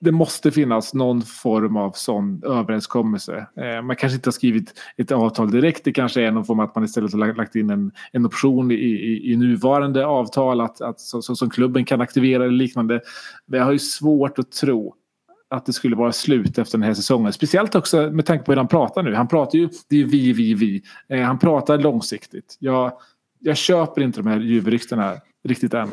det 0.00 0.12
måste 0.12 0.50
finnas 0.50 0.94
någon 0.94 1.22
form 1.22 1.76
av 1.76 1.92
sån 1.94 2.42
överenskommelse. 2.44 3.46
Eh, 3.56 3.82
man 3.82 3.96
kanske 3.96 4.16
inte 4.16 4.28
har 4.28 4.32
skrivit 4.32 4.74
ett 4.96 5.12
avtal 5.12 5.50
direkt. 5.50 5.84
Det 5.84 5.92
kanske 5.92 6.22
är 6.22 6.30
någon 6.30 6.44
form 6.44 6.60
att 6.60 6.74
man 6.74 6.84
istället 6.84 7.12
har 7.12 7.34
lagt- 7.34 7.56
in 7.56 7.70
en, 7.70 7.92
en 8.12 8.26
option 8.26 8.70
i, 8.70 8.74
i, 8.74 9.32
i 9.32 9.36
nuvarande 9.36 10.06
avtal 10.06 10.60
att, 10.60 10.80
att, 10.80 11.00
så, 11.00 11.22
så, 11.22 11.36
som 11.36 11.50
klubben 11.50 11.84
kan 11.84 12.00
aktivera 12.00 12.44
eller 12.44 12.54
liknande. 12.54 13.00
Men 13.46 13.58
jag 13.58 13.64
har 13.64 13.72
ju 13.72 13.78
svårt 13.78 14.38
att 14.38 14.52
tro 14.52 14.94
att 15.48 15.66
det 15.66 15.72
skulle 15.72 15.96
vara 15.96 16.12
slut 16.12 16.58
efter 16.58 16.78
den 16.78 16.86
här 16.86 16.94
säsongen. 16.94 17.32
Speciellt 17.32 17.74
också 17.74 18.10
med 18.10 18.26
tanke 18.26 18.44
på 18.44 18.52
hur 18.52 18.56
han 18.56 18.68
pratar 18.68 19.02
nu. 19.02 19.14
Han 19.14 19.28
pratar 19.28 19.58
ju, 19.58 19.68
det 19.88 19.96
är 19.96 20.00
ju 20.00 20.06
vi, 20.06 20.32
vi, 20.32 20.54
vi. 20.54 20.82
Eh, 21.08 21.20
han 21.22 21.38
pratar 21.38 21.78
långsiktigt. 21.78 22.56
Jag, 22.58 22.92
jag 23.38 23.56
köper 23.56 24.02
inte 24.02 24.20
de 24.20 24.28
här 24.28 24.40
ljuvryktena 24.40 25.14
riktigt 25.48 25.74
än. 25.74 25.88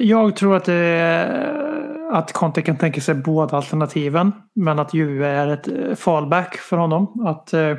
Jag 0.00 0.36
tror 0.36 0.56
att, 0.56 0.64
det 0.64 0.74
är, 0.74 1.71
att 2.12 2.32
Conte 2.32 2.62
kan 2.62 2.76
tänka 2.76 3.00
sig 3.00 3.14
båda 3.14 3.56
alternativen. 3.56 4.32
Men 4.54 4.78
att 4.78 4.94
Juve 4.94 5.28
är 5.28 5.46
ett 5.46 5.68
eh, 5.68 5.94
fallback 5.94 6.56
för 6.56 6.76
honom. 6.76 7.26
Att 7.26 7.52
eh, 7.52 7.76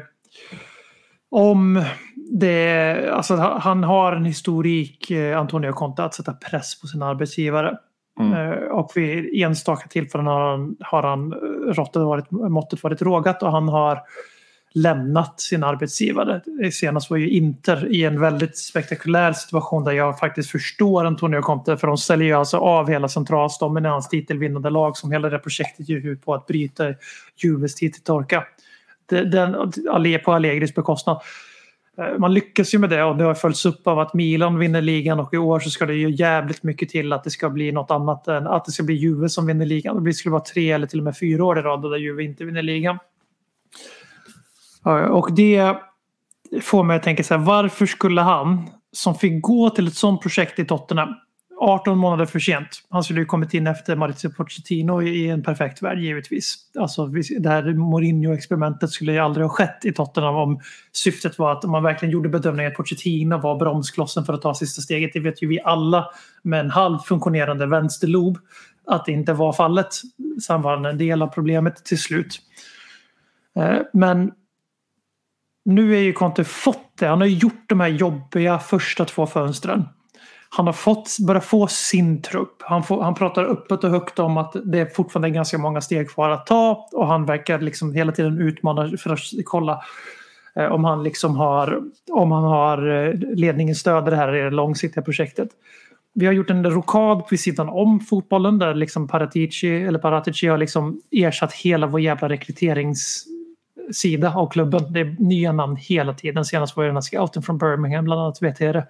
om 1.32 1.84
det, 2.32 3.10
alltså 3.14 3.36
han 3.36 3.84
har 3.84 4.14
en 4.14 4.26
historik, 4.26 5.12
eh, 5.12 5.40
Antonio 5.40 5.72
Conte, 5.72 6.04
att 6.04 6.14
sätta 6.14 6.34
press 6.34 6.82
på 6.82 6.88
sina 6.88 7.06
arbetsgivare. 7.06 7.78
Mm. 8.20 8.34
Eh, 8.34 8.58
Och 8.58 8.92
vid 8.96 9.44
enstaka 9.44 9.88
tillfällen 9.88 10.28
har 10.28 10.52
han, 10.52 10.76
har 10.80 11.04
han 11.04 11.34
eh, 11.34 11.38
råttet 11.74 12.02
varit, 12.02 12.32
måttet 12.32 12.84
varit 12.84 13.02
rågat 13.02 13.44
och 13.44 13.52
han 13.52 13.70
har 13.70 14.00
lämnat 14.74 15.42
sin 15.42 15.64
arbetsgivare. 15.64 16.42
Senast 16.72 17.10
var 17.10 17.18
ju 17.18 17.30
Inter 17.30 17.88
i 17.92 18.04
en 18.04 18.20
väldigt 18.20 18.58
spektakulär 18.58 19.34
situation 19.34 19.84
där 19.84 19.92
jag 19.92 20.20
faktiskt 20.20 20.52
förstår 20.52 21.06
Antonio 21.06 21.42
Conte 21.42 21.78
för 21.78 21.88
de 21.88 21.98
säljer 21.98 22.28
ju 22.28 22.34
alltså 22.34 22.58
av 22.58 22.90
hela 22.90 23.08
centralstommen 23.08 23.86
i 23.86 23.90
hans 23.90 24.10
titelvinnande 24.10 24.70
lag 24.70 24.98
som 24.98 25.12
hela 25.12 25.30
det 25.30 25.40
projektet 25.40 25.90
gick 25.90 26.06
ut 26.06 26.26
på 26.26 26.34
att 26.34 26.48
bryta 26.48 26.84
Juves 27.44 27.76
titeltorka. 27.76 28.44
Det- 29.10 29.24
Den, 29.26 29.56
på 30.26 30.32
Allegris 30.34 30.76
bekostnad. 30.76 31.22
Eh, 31.98 32.18
man 32.20 32.34
lyckas 32.34 32.74
ju 32.74 32.78
med 32.80 32.90
det 32.90 33.04
och 33.04 33.18
det 33.18 33.24
har 33.24 33.34
följts 33.34 33.66
upp 33.66 33.88
av 33.88 34.00
att 34.00 34.14
Milan 34.14 34.60
vinner 34.60 34.82
ligan 34.82 35.20
och 35.20 35.34
i 35.34 35.38
år 35.38 35.60
så 35.60 35.70
ska 35.70 35.86
det 35.86 35.94
ju 35.96 36.10
jävligt 36.12 36.64
mycket 36.64 36.90
till 36.90 37.14
att 37.14 37.24
det 37.24 37.30
ska 37.30 37.50
bli 37.50 37.72
något 37.72 37.92
annat 37.92 38.28
än 38.28 38.48
att 38.48 38.66
det 38.66 38.72
ska 38.72 38.84
bli 38.84 38.96
Juve 38.96 39.30
som 39.30 39.46
vinner 39.48 39.66
ligan. 39.66 40.04
Det 40.04 40.14
skulle 40.14 40.32
vara 40.32 40.44
tre 40.44 40.72
eller 40.72 40.88
till 40.88 41.00
och 41.00 41.06
med 41.06 41.18
fyra 41.18 41.46
år 41.46 41.60
i 41.60 41.62
rad 41.62 41.82
där 41.82 41.98
Juve 41.98 42.24
inte 42.24 42.46
vinner 42.46 42.62
ligan. 42.62 42.98
Och 45.12 45.36
det 45.36 45.78
får 46.62 46.84
mig 46.84 46.98
att 46.98 47.04
tänka 47.04 47.24
så 47.24 47.34
här, 47.34 47.42
varför 47.42 47.86
skulle 47.86 48.22
han 48.22 48.70
som 48.92 49.16
fick 49.16 49.42
gå 49.42 49.70
till 49.70 49.88
ett 49.88 49.96
sånt 49.96 50.22
projekt 50.22 50.60
i 50.60 50.66
Tottenham 50.66 51.16
18 51.64 51.98
månader 51.98 52.26
för 52.26 52.40
sent. 52.40 52.68
Han 52.90 53.04
skulle 53.04 53.20
ju 53.20 53.26
kommit 53.26 53.54
in 53.54 53.68
efter 53.68 53.96
Maurizio 53.96 54.30
Pochettino 54.30 55.02
i 55.02 55.30
en 55.30 55.44
perfekt 55.44 55.82
värld 55.82 56.00
givetvis. 56.00 56.56
Alltså 56.80 57.06
det 57.40 57.50
här 57.50 57.64
Mourinho-experimentet 57.64 58.90
skulle 58.90 59.12
ju 59.12 59.20
aldrig 59.20 59.46
ha 59.46 59.50
skett 59.50 59.86
i 59.86 59.94
Tottenham 59.94 60.36
om 60.36 60.60
syftet 60.92 61.40
var 61.40 61.52
att 61.52 61.64
man 61.64 61.84
verkligen 61.84 62.12
gjorde 62.12 62.30
bedömningen 62.30 62.72
att 62.72 62.78
Pochettino 62.78 63.38
var 63.38 63.60
bromsklossen 63.60 64.26
för 64.26 64.34
att 64.34 64.42
ta 64.42 64.54
sista 64.54 64.82
steget. 64.82 65.12
Det 65.14 65.20
vet 65.20 65.44
ju 65.44 65.48
vi 65.48 65.62
alla 65.62 66.10
med 66.42 66.60
en 66.60 66.70
halv 66.70 67.00
funktionerande 67.00 67.66
vänsterlob 67.66 68.38
att 68.88 69.06
det 69.06 69.12
inte 69.12 69.34
var 69.34 69.54
fallet. 69.54 69.88
Sen 70.48 70.62
var 70.62 70.76
han 70.76 70.86
en 70.86 70.98
del 70.98 71.22
av 71.22 71.28
problemet 71.28 71.86
till 71.86 72.00
slut. 72.00 72.42
Eh, 73.56 73.78
men 73.94 74.32
nu 75.66 75.96
är 75.96 76.00
ju 76.00 76.14
Conte 76.14 76.44
fått 76.44 76.98
det. 77.00 77.08
Han 77.08 77.22
har 77.22 77.28
gjort 77.28 77.64
de 77.68 77.80
här 77.80 77.88
jobbiga 77.88 78.60
första 78.60 79.06
två 79.06 79.26
fönstren. 79.26 79.86
Han 80.50 80.66
har 80.66 80.74
fått, 80.74 81.18
börjat 81.28 81.46
få 81.46 81.68
sin 81.68 82.22
trupp. 82.22 82.62
Han, 82.62 82.84
får, 82.84 83.04
han 83.04 83.16
pratar 83.16 83.44
öppet 83.44 83.84
och 83.84 83.90
högt 83.90 84.20
om 84.20 84.38
att 84.38 84.56
det 84.66 84.80
är 84.80 84.86
fortfarande 84.86 85.30
ganska 85.30 85.58
många 85.58 85.82
steg 85.82 86.10
kvar 86.10 86.30
att 86.30 86.46
ta 86.46 86.90
och 86.92 87.08
han 87.08 87.26
verkar 87.26 87.60
liksom 87.60 87.94
hela 87.94 88.12
tiden 88.12 88.42
utmana 88.42 88.98
för 88.98 89.14
att 89.14 89.20
kolla 89.46 89.82
eh, 90.56 90.66
om 90.66 90.84
han 90.84 91.04
liksom 91.04 91.36
har, 91.36 91.82
om 92.12 92.32
han 92.32 92.44
har 92.44 92.78
ledningen 92.78 93.38
ledningens 93.38 93.80
stöd 93.80 94.08
i 94.08 94.10
det 94.10 94.16
här 94.16 94.36
i 94.36 94.42
det 94.42 94.50
långsiktiga 94.50 95.04
projektet. 95.04 95.50
Vi 96.14 96.26
har 96.26 96.34
gjort 96.34 96.50
en 96.50 96.72
rokad 96.72 97.24
vid 97.30 97.40
sidan 97.40 97.70
om 97.70 98.00
fotbollen 98.00 98.60
där 98.60 98.74
liksom 98.74 99.08
Paratici, 99.08 99.84
eller 99.84 100.00
Paratici 100.00 100.48
har 100.48 100.58
liksom 100.58 101.02
ersatt 101.12 101.54
hela 101.54 101.88
vår 101.88 102.02
jävla 102.02 102.30
rekryterings 102.30 103.26
sida 103.92 104.34
av 104.36 104.50
klubben. 104.50 104.94
Det 104.94 105.00
är 105.00 105.16
nya 105.20 105.52
namn 105.52 105.76
hela 105.76 106.14
tiden. 106.14 106.46
Senast 106.46 106.78
var 106.78 106.84
det 106.84 106.90
den 106.90 106.96
här 106.96 107.02
scouten 107.02 107.44
från 107.44 107.58
Birmingham, 107.58 108.06
bland 108.06 108.22
annat 108.22 108.42
vet 108.42 108.60
jag 108.60 108.76
det. 108.76 108.88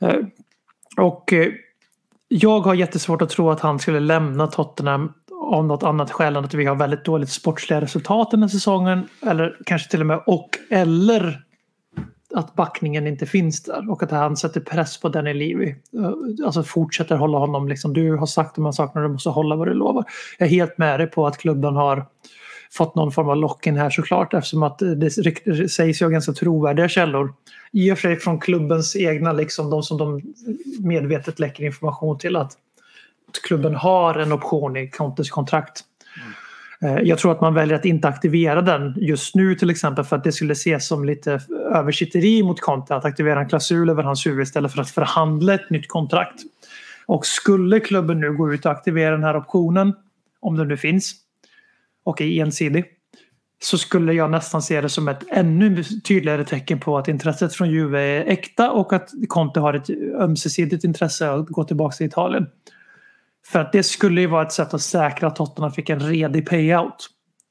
Eh, 0.00 0.26
och 0.96 1.32
eh, 1.32 1.48
jag 2.28 2.60
har 2.60 2.74
jättesvårt 2.74 3.22
att 3.22 3.30
tro 3.30 3.50
att 3.50 3.60
han 3.60 3.78
skulle 3.78 4.00
lämna 4.00 4.46
Tottenham 4.46 5.12
av 5.42 5.64
något 5.64 5.82
annat 5.82 6.10
skäl 6.10 6.36
än 6.36 6.44
att 6.44 6.54
vi 6.54 6.64
har 6.64 6.74
väldigt 6.74 7.04
dåligt 7.04 7.30
sportsliga 7.30 7.80
resultat 7.80 8.30
den 8.30 8.42
här 8.42 8.48
säsongen. 8.48 9.08
Eller 9.26 9.56
kanske 9.66 9.90
till 9.90 10.00
och 10.00 10.06
med 10.06 10.20
och 10.26 10.48
eller 10.70 11.44
att 12.34 12.54
backningen 12.54 13.06
inte 13.06 13.26
finns 13.26 13.62
där 13.62 13.90
och 13.90 14.02
att 14.02 14.10
han 14.10 14.36
sätter 14.36 14.60
press 14.60 15.00
på 15.00 15.08
Danny 15.08 15.34
Levy. 15.34 15.68
Eh, 15.68 16.46
alltså 16.46 16.62
fortsätter 16.62 17.16
hålla 17.16 17.38
honom 17.38 17.68
liksom. 17.68 17.92
Du 17.92 18.16
har 18.16 18.26
sagt 18.26 18.54
de 18.54 18.64
här 18.64 18.72
sakerna, 18.72 19.06
du 19.06 19.12
måste 19.12 19.30
hålla 19.30 19.56
vad 19.56 19.68
du 19.68 19.74
lovar. 19.74 20.04
Jag 20.38 20.46
är 20.46 20.50
helt 20.50 20.78
med 20.78 21.00
dig 21.00 21.06
på 21.06 21.26
att 21.26 21.38
klubben 21.38 21.76
har 21.76 22.06
fått 22.72 22.94
någon 22.94 23.12
form 23.12 23.28
av 23.28 23.36
lock-in 23.36 23.76
här 23.76 23.90
såklart 23.90 24.34
eftersom 24.34 24.62
att 24.62 24.78
det 24.78 25.10
sägs 25.70 26.02
ju 26.02 26.06
av 26.06 26.12
ganska 26.12 26.32
trovärdiga 26.32 26.88
källor. 26.88 27.34
I 27.72 27.92
och 27.92 27.98
för 27.98 28.08
sig 28.08 28.16
från 28.16 28.40
klubbens 28.40 28.96
egna, 28.96 29.32
liksom 29.32 29.70
de 29.70 29.82
som 29.82 29.98
de 29.98 30.22
medvetet 30.78 31.38
läcker 31.38 31.64
information 31.64 32.18
till 32.18 32.36
att 32.36 32.58
klubben 33.46 33.74
har 33.74 34.14
en 34.14 34.32
option 34.32 34.76
i 34.76 34.90
Contes 34.90 35.30
kontrakt. 35.30 35.84
Eh, 36.82 36.98
jag 37.02 37.18
tror 37.18 37.32
att 37.32 37.40
man 37.40 37.54
väljer 37.54 37.76
att 37.76 37.84
inte 37.84 38.08
aktivera 38.08 38.62
den 38.62 38.94
just 38.96 39.34
nu 39.34 39.54
till 39.54 39.70
exempel 39.70 40.04
för 40.04 40.16
att 40.16 40.24
det 40.24 40.32
skulle 40.32 40.52
ses 40.52 40.86
som 40.86 41.04
lite 41.04 41.40
översitteri 41.74 42.42
mot 42.42 42.60
Conte 42.60 42.96
att 42.96 43.04
aktivera 43.04 43.40
en 43.40 43.48
klausul 43.48 43.90
över 43.90 44.02
hans 44.02 44.26
huvud 44.26 44.42
istället 44.42 44.72
för 44.72 44.82
att 44.82 44.90
förhandla 44.90 45.54
ett 45.54 45.70
nytt 45.70 45.88
kontrakt. 45.88 46.40
Och 47.06 47.26
skulle 47.26 47.80
klubben 47.80 48.20
nu 48.20 48.32
gå 48.32 48.52
ut 48.54 48.66
och 48.66 48.72
aktivera 48.72 49.10
den 49.10 49.24
här 49.24 49.36
optionen, 49.36 49.92
om 50.40 50.56
den 50.56 50.68
nu 50.68 50.76
finns, 50.76 51.14
och 52.04 52.20
är 52.20 52.42
ensidig, 52.42 52.84
så 53.62 53.78
skulle 53.78 54.12
jag 54.12 54.30
nästan 54.30 54.62
se 54.62 54.80
det 54.80 54.88
som 54.88 55.08
ett 55.08 55.22
ännu 55.30 55.84
tydligare 55.84 56.44
tecken 56.44 56.80
på 56.80 56.98
att 56.98 57.08
intresset 57.08 57.54
från 57.54 57.70
Juve 57.70 58.00
är 58.00 58.24
äkta 58.24 58.70
och 58.70 58.92
att 58.92 59.10
Conte 59.28 59.60
har 59.60 59.74
ett 59.74 59.90
ömsesidigt 60.20 60.84
intresse 60.84 61.30
att 61.30 61.48
gå 61.48 61.64
tillbaka 61.64 61.96
till 61.96 62.06
Italien. 62.06 62.46
För 63.46 63.58
att 63.58 63.72
det 63.72 63.82
skulle 63.82 64.20
ju 64.20 64.26
vara 64.26 64.42
ett 64.42 64.52
sätt 64.52 64.74
att 64.74 64.82
säkra 64.82 65.28
att 65.28 65.36
Tottenham 65.36 65.72
fick 65.72 65.90
en 65.90 66.00
redig 66.00 66.48
payout 66.48 67.08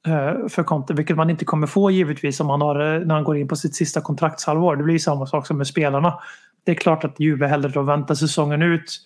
eh, 0.08 0.48
för 0.48 0.64
Conte, 0.64 0.94
vilket 0.94 1.18
man 1.18 1.30
inte 1.30 1.46
kommer 1.46 1.68
få 1.68 1.92
givetvis 1.92 2.40
om 2.40 2.50
han 2.50 2.62
har, 2.62 2.96
eh, 2.96 3.06
när 3.06 3.16
han 3.16 3.24
går 3.24 3.38
in 3.38 3.48
på 3.48 3.56
sitt 3.56 3.76
sista 3.76 4.02
kontraktshalvår. 4.02 4.76
Det 4.76 4.84
blir 4.84 4.94
ju 4.94 5.00
samma 5.00 5.26
sak 5.26 5.48
som 5.48 5.58
med 5.58 5.68
spelarna. 5.68 6.20
Det 6.64 6.72
är 6.72 6.76
klart 6.76 7.04
att 7.04 7.20
Juve 7.20 7.48
hellre 7.48 7.70
då 7.70 7.82
väntar 7.82 8.16
säsongen 8.16 8.62
ut 8.62 9.00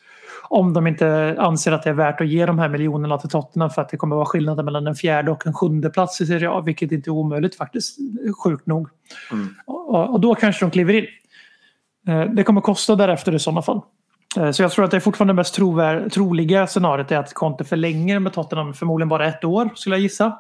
om 0.50 0.74
de 0.74 0.88
inte 0.88 1.36
anser 1.40 1.72
att 1.72 1.84
det 1.84 1.90
är 1.90 1.94
värt 1.94 2.22
att 2.22 2.28
ge 2.28 2.46
de 2.46 2.60
här 2.60 2.70
miljonerna 2.70 3.18
till 3.18 3.30
Tottenham 3.30 3.70
för 3.70 3.82
att 3.82 3.90
det 3.90 3.98
kommer 3.98 4.16
vara 4.16 4.26
skillnaden 4.26 4.66
mellan 4.66 4.88
en 4.88 4.96
fjärde 4.96 5.32
och 5.32 5.48
en 5.48 5.54
sjunde 5.54 5.90
plats 5.90 6.22
i 6.22 6.26
Serie 6.26 6.50
A, 6.50 6.62
vilket 6.62 6.92
inte 6.92 7.10
är 7.10 7.12
omöjligt 7.12 7.56
faktiskt, 7.56 7.98
sjukt 8.44 8.66
nog. 8.66 8.90
Och, 9.66 10.14
och 10.14 10.20
då 10.20 10.36
kanske 10.36 10.66
de 10.66 10.72
kliver 10.72 10.94
in. 10.94 11.06
Eh, 12.08 12.22
Det 12.34 12.44
kommer 12.44 12.62
kosta 12.62 12.96
därefter 12.96 13.36
i 13.36 13.40
sådana 13.40 13.62
fall. 13.62 13.82
Eh, 14.38 14.52
Så 14.52 14.62
jag 14.62 14.72
tror 14.72 14.86
att 14.86 14.92
det 14.92 14.98
är 14.98 15.02
fortfarande 15.02 15.34
det 15.34 15.36
mest 15.36 15.56
trovär, 15.56 16.10
troliga 16.10 16.68
scenariot 16.68 17.12
är 17.12 17.18
att 17.18 17.34
Conte 17.34 17.64
förlänger 17.64 18.20
med 18.20 18.34
Tottenham 18.34 18.74
förmodligen 18.74 19.10
bara 19.10 19.28
ett 19.28 19.44
år 19.44 19.70
skulle 19.76 19.96
jag 19.96 20.02
gissa. 20.04 20.40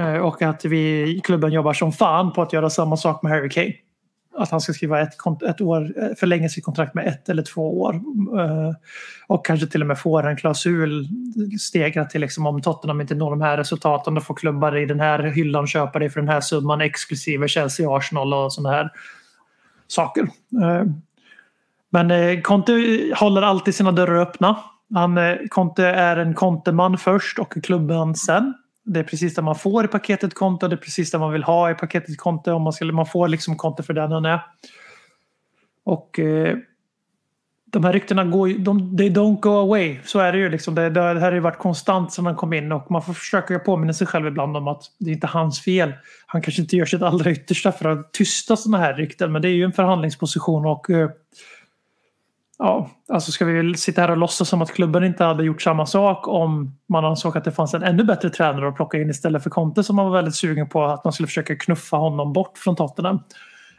Eh, 0.00 0.14
Och 0.16 0.42
att 0.42 0.64
vi 0.64 1.02
i 1.16 1.20
klubben 1.20 1.52
jobbar 1.52 1.72
som 1.72 1.92
fan 1.92 2.32
på 2.32 2.42
att 2.42 2.52
göra 2.52 2.70
samma 2.70 2.96
sak 2.96 3.22
med 3.22 3.32
Harry 3.32 3.48
Kane. 3.50 3.72
Att 4.36 4.50
han 4.50 4.60
ska 4.60 4.72
skriva 4.72 5.00
ett, 5.00 5.14
ett 5.48 5.60
år, 5.60 5.92
eh, 6.02 6.14
förlänga 6.16 6.48
sitt 6.48 6.64
kontrakt 6.64 6.94
med 6.94 7.06
ett 7.06 7.28
eller 7.28 7.42
två 7.42 7.80
år. 7.80 7.94
Eh, 8.40 8.72
och 9.26 9.46
kanske 9.46 9.66
till 9.66 9.80
och 9.80 9.86
med 9.86 9.98
få 9.98 10.18
en 10.18 10.36
klausul 10.36 11.08
stegrat 11.60 12.10
till 12.10 12.20
liksom 12.20 12.46
om 12.46 12.62
Tottenham 12.62 13.00
inte 13.00 13.14
når 13.14 13.30
de 13.30 13.40
här 13.40 13.56
resultaten 13.56 14.14
då 14.14 14.20
får 14.20 14.34
klubbar 14.34 14.76
i 14.76 14.86
den 14.86 15.00
här 15.00 15.18
hyllan 15.22 15.66
köpa 15.66 15.98
dig 15.98 16.10
för 16.10 16.20
den 16.20 16.28
här 16.28 16.40
summan 16.40 16.80
exklusive 16.80 17.48
Chelsea, 17.48 17.96
Arsenal 17.96 18.34
och 18.34 18.52
sådana 18.52 18.76
här 18.76 18.90
saker. 19.86 20.22
Eh, 20.62 20.84
men 21.90 22.42
Conte 22.42 22.72
håller 23.16 23.42
alltid 23.42 23.74
sina 23.74 23.92
dörrar 23.92 24.22
öppna. 24.22 24.56
Han, 24.94 25.18
Conte 25.48 25.84
är 25.86 26.16
en 26.16 26.34
Conte-man 26.34 26.98
först 26.98 27.38
och 27.38 27.64
klubben 27.64 28.14
sen. 28.14 28.54
Det 28.84 29.00
är 29.00 29.04
precis 29.04 29.34
det 29.34 29.42
man 29.42 29.56
får 29.56 29.84
i 29.84 29.88
paketet 29.88 30.34
konto, 30.34 30.68
Det 30.68 30.74
är 30.74 30.76
precis 30.76 31.10
det 31.10 31.18
man 31.18 31.32
vill 31.32 31.42
ha 31.42 31.70
i 31.70 31.74
paketet 31.74 32.18
konto. 32.18 32.52
Om 32.52 32.62
man, 32.62 32.72
skulle, 32.72 32.92
man 32.92 33.06
får 33.06 33.28
liksom 33.28 33.56
konto 33.56 33.82
för 33.82 33.94
den 33.94 34.12
och 34.12 34.28
är. 34.28 34.40
Och 35.84 36.18
eh, 36.18 36.56
de 37.74 37.84
här 37.84 37.92
ryktena 37.92 38.24
går 38.24 38.48
ju, 38.48 38.58
de, 38.58 38.96
they 38.96 39.10
don't 39.10 39.40
go 39.40 39.50
away. 39.50 39.98
Så 40.04 40.18
är 40.18 40.32
det 40.32 40.38
ju. 40.38 40.48
Liksom. 40.48 40.74
Det, 40.74 40.90
det 40.90 41.00
här 41.00 41.14
har 41.14 41.32
ju 41.32 41.40
varit 41.40 41.58
konstant 41.58 42.12
sedan 42.12 42.26
han 42.26 42.36
kom 42.36 42.52
in 42.52 42.72
och 42.72 42.90
man 42.90 43.02
får 43.02 43.12
försöka 43.12 43.58
påminna 43.58 43.92
sig 43.92 44.06
själv 44.06 44.26
ibland 44.26 44.56
om 44.56 44.68
att 44.68 44.82
det 44.98 45.10
är 45.10 45.14
inte 45.14 45.26
hans 45.26 45.60
fel. 45.60 45.92
Han 46.26 46.42
kanske 46.42 46.62
inte 46.62 46.76
gör 46.76 46.86
sitt 46.86 47.02
allra 47.02 47.30
yttersta 47.30 47.72
för 47.72 47.88
att 47.88 48.12
tysta 48.12 48.56
sådana 48.56 48.84
här 48.84 48.94
rykten 48.94 49.32
men 49.32 49.42
det 49.42 49.48
är 49.48 49.52
ju 49.52 49.64
en 49.64 49.72
förhandlingsposition 49.72 50.66
och 50.66 50.90
eh, 50.90 51.10
Ja, 52.58 52.90
alltså 53.08 53.32
ska 53.32 53.44
vi 53.44 53.52
väl 53.52 53.76
sitta 53.76 54.00
här 54.00 54.10
och 54.10 54.16
låtsas 54.16 54.48
som 54.48 54.62
att 54.62 54.72
klubben 54.72 55.04
inte 55.04 55.24
hade 55.24 55.44
gjort 55.44 55.62
samma 55.62 55.86
sak 55.86 56.28
om 56.28 56.78
man 56.88 57.04
ansåg 57.04 57.36
att 57.36 57.44
det 57.44 57.52
fanns 57.52 57.74
en 57.74 57.82
ännu 57.82 58.04
bättre 58.04 58.30
tränare 58.30 58.68
att 58.68 58.76
plocka 58.76 58.98
in 58.98 59.10
istället 59.10 59.42
för 59.42 59.50
Conte 59.50 59.84
som 59.84 59.96
man 59.96 60.04
var 60.06 60.12
väldigt 60.12 60.34
sugen 60.34 60.68
på 60.68 60.84
att 60.84 61.04
man 61.04 61.12
skulle 61.12 61.26
försöka 61.26 61.56
knuffa 61.56 61.96
honom 61.96 62.32
bort 62.32 62.58
från 62.58 62.76
Tottenham. 62.76 63.20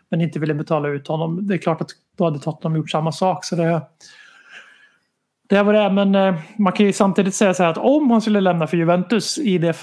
Men 0.09 0.21
inte 0.21 0.39
ville 0.39 0.53
betala 0.53 0.87
ut 0.89 1.07
honom. 1.07 1.47
Det 1.47 1.53
är 1.53 1.57
klart 1.57 1.81
att 1.81 1.89
då 2.17 2.23
hade 2.23 2.39
Tottenham 2.39 2.77
gjort 2.77 2.89
samma 2.89 3.11
sak. 3.11 3.45
Så 3.45 3.55
det, 3.55 3.81
det 5.49 5.63
var 5.63 5.73
det 5.73 5.89
men 5.89 6.15
eh, 6.15 6.35
man 6.57 6.73
kan 6.73 6.85
ju 6.85 6.93
samtidigt 6.93 7.35
säga 7.35 7.53
så 7.53 7.63
här 7.63 7.69
att 7.69 7.77
om 7.77 8.11
han 8.11 8.21
skulle 8.21 8.41
lämna 8.41 8.67
för 8.67 8.77
Juventus 8.77 9.37
i 9.37 9.57
det, 9.57 9.75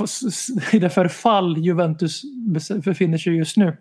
i 0.72 0.78
det 0.78 0.90
förfall 0.90 1.58
Juventus 1.58 2.22
befinner 2.84 3.18
sig 3.18 3.36
just 3.36 3.56
nu 3.56 3.76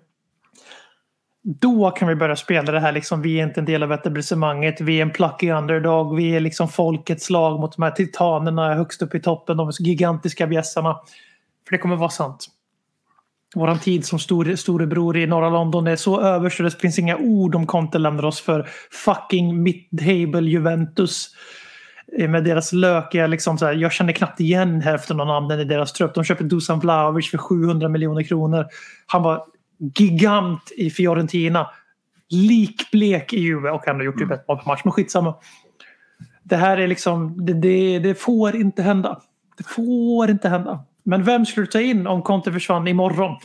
då 1.43 1.91
kan 1.91 2.07
vi 2.07 2.15
börja 2.15 2.35
spela 2.35 2.71
det 2.71 2.79
här 2.79 2.91
liksom, 2.91 3.21
vi 3.21 3.39
är 3.39 3.43
inte 3.43 3.59
en 3.59 3.65
del 3.65 3.83
av 3.83 3.91
etablissemanget, 3.91 4.81
vi 4.81 4.97
är 4.97 5.01
en 5.01 5.11
plucky 5.11 5.51
underdog, 5.51 6.15
vi 6.15 6.35
är 6.35 6.39
liksom 6.39 6.67
folkets 6.67 7.29
lag 7.29 7.59
mot 7.59 7.75
de 7.75 7.83
här 7.83 7.91
titanerna 7.91 8.73
högst 8.73 9.01
upp 9.01 9.15
i 9.15 9.21
toppen, 9.21 9.57
de 9.57 9.71
gigantiska 9.79 10.47
bjässarna. 10.47 10.99
För 11.67 11.71
det 11.71 11.77
kommer 11.77 11.95
vara 11.95 12.09
sant. 12.09 12.47
Våran 13.55 13.79
tid 13.79 14.05
som 14.05 14.19
store, 14.19 14.57
storebror 14.57 15.17
i 15.17 15.27
norra 15.27 15.49
London 15.49 15.87
är 15.87 15.95
så 15.95 16.21
över 16.21 16.49
så 16.49 16.63
det 16.63 16.71
finns 16.71 16.99
inga 16.99 17.17
ord 17.17 17.55
om 17.55 17.65
Conte 17.65 17.99
lämnar 17.99 18.25
oss 18.25 18.41
för 18.41 18.67
fucking 18.91 19.63
mid-table 19.63 20.49
Juventus. 20.49 21.29
Eh, 22.19 22.29
med 22.29 22.43
deras 22.43 22.73
lökiga, 22.73 23.27
liksom 23.27 23.57
så 23.57 23.65
här, 23.65 23.73
jag 23.73 23.91
känner 23.91 24.13
knappt 24.13 24.39
igen 24.39 24.81
hälften 24.81 25.19
av 25.19 25.27
namnen 25.27 25.59
i 25.59 25.63
deras 25.63 25.93
trupp. 25.93 26.13
De 26.13 26.23
köper 26.23 26.43
Dusan 26.43 26.79
Vlahovic 26.79 27.31
för 27.31 27.37
700 27.37 27.89
miljoner 27.89 28.23
kronor. 28.23 28.65
Han 29.05 29.23
var 29.23 29.45
gigant 29.95 30.71
i 30.77 30.89
Fiorentina. 30.89 31.67
Likblek 32.29 33.33
i 33.33 33.39
Juve 33.39 33.69
och 33.71 33.83
han 33.85 33.95
har 33.95 34.03
gjort 34.03 34.17
typ 34.17 34.31
ett 34.31 34.47
mål 34.47 34.57
per 34.57 34.67
match, 34.67 34.81
men 34.83 34.91
skitsamma. 34.91 35.35
Det 36.43 36.55
här 36.55 36.77
är 36.77 36.87
liksom, 36.87 37.45
det, 37.45 37.53
det, 37.53 37.99
det 37.99 38.15
får 38.15 38.55
inte 38.55 38.81
hända. 38.81 39.21
Det 39.57 39.63
får 39.63 40.29
inte 40.29 40.49
hända. 40.49 40.79
Men 41.03 41.23
vem 41.23 41.45
skulle 41.45 41.65
du 41.65 41.71
ta 41.71 41.81
in 41.81 42.07
om 42.07 42.21
Conte 42.21 42.51
försvann 42.51 42.87
imorgon? 42.87 43.37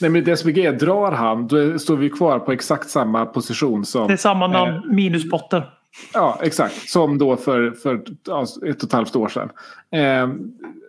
Nej, 0.00 0.10
men 0.10 0.24
det 0.24 0.36
som 0.36 0.48
är 0.48 0.54
grejen, 0.54 0.78
drar 0.78 1.12
han 1.12 1.46
då 1.48 1.78
står 1.78 1.96
vi 1.96 2.10
kvar 2.10 2.38
på 2.38 2.52
exakt 2.52 2.90
samma 2.90 3.26
position 3.26 3.84
som... 3.84 4.06
Det 4.06 4.12
är 4.12 4.16
samma 4.16 4.46
namn, 4.46 4.74
Eh. 4.76 4.94
minus 4.94 5.30
Potter. 5.30 5.70
Ja, 6.14 6.38
exakt. 6.42 6.88
Som 6.88 7.18
då 7.18 7.36
för, 7.36 7.70
för 7.70 7.94
ett 7.94 8.82
och 8.82 8.88
ett 8.88 8.92
halvt 8.92 9.16
år 9.16 9.28
sedan. 9.28 9.50
Eh, 9.90 10.28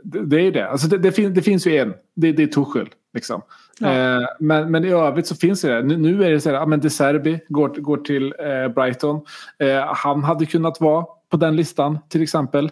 det, 0.03 0.25
det 0.25 0.35
är 0.35 0.41
ju 0.41 0.51
det. 0.51 0.69
Alltså 0.69 0.87
det, 0.87 0.97
det, 0.97 1.11
fin, 1.11 1.33
det 1.33 1.41
finns 1.41 1.67
ju 1.67 1.77
en. 1.77 1.93
Det, 2.15 2.31
det 2.31 2.43
är 2.43 2.47
Tuchel. 2.47 2.89
Liksom. 3.13 3.41
Ja. 3.79 3.93
Eh, 3.93 4.27
men, 4.39 4.71
men 4.71 4.85
i 4.85 4.89
övrigt 4.89 5.27
så 5.27 5.35
finns 5.35 5.61
det. 5.61 5.81
Nu, 5.81 5.97
nu 5.97 6.23
är 6.23 6.31
det 6.31 6.41
så 6.41 6.49
här, 6.49 6.55
ja, 6.55 6.65
men 6.65 6.79
De 6.79 6.89
Serbi 6.89 7.39
går, 7.47 7.69
går 7.69 7.97
till 7.97 8.33
eh, 8.39 8.73
Brighton. 8.73 9.21
Eh, 9.59 9.93
han 9.95 10.23
hade 10.23 10.45
kunnat 10.45 10.81
vara 10.81 11.05
på 11.29 11.37
den 11.37 11.55
listan 11.55 11.99
till 12.09 12.23
exempel. 12.23 12.65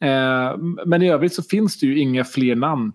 Eh, 0.00 0.56
men 0.86 1.02
i 1.02 1.10
övrigt 1.10 1.34
så 1.34 1.42
finns 1.42 1.80
det 1.80 1.86
ju 1.86 1.98
inga 1.98 2.24
fler 2.24 2.56
namn 2.56 2.92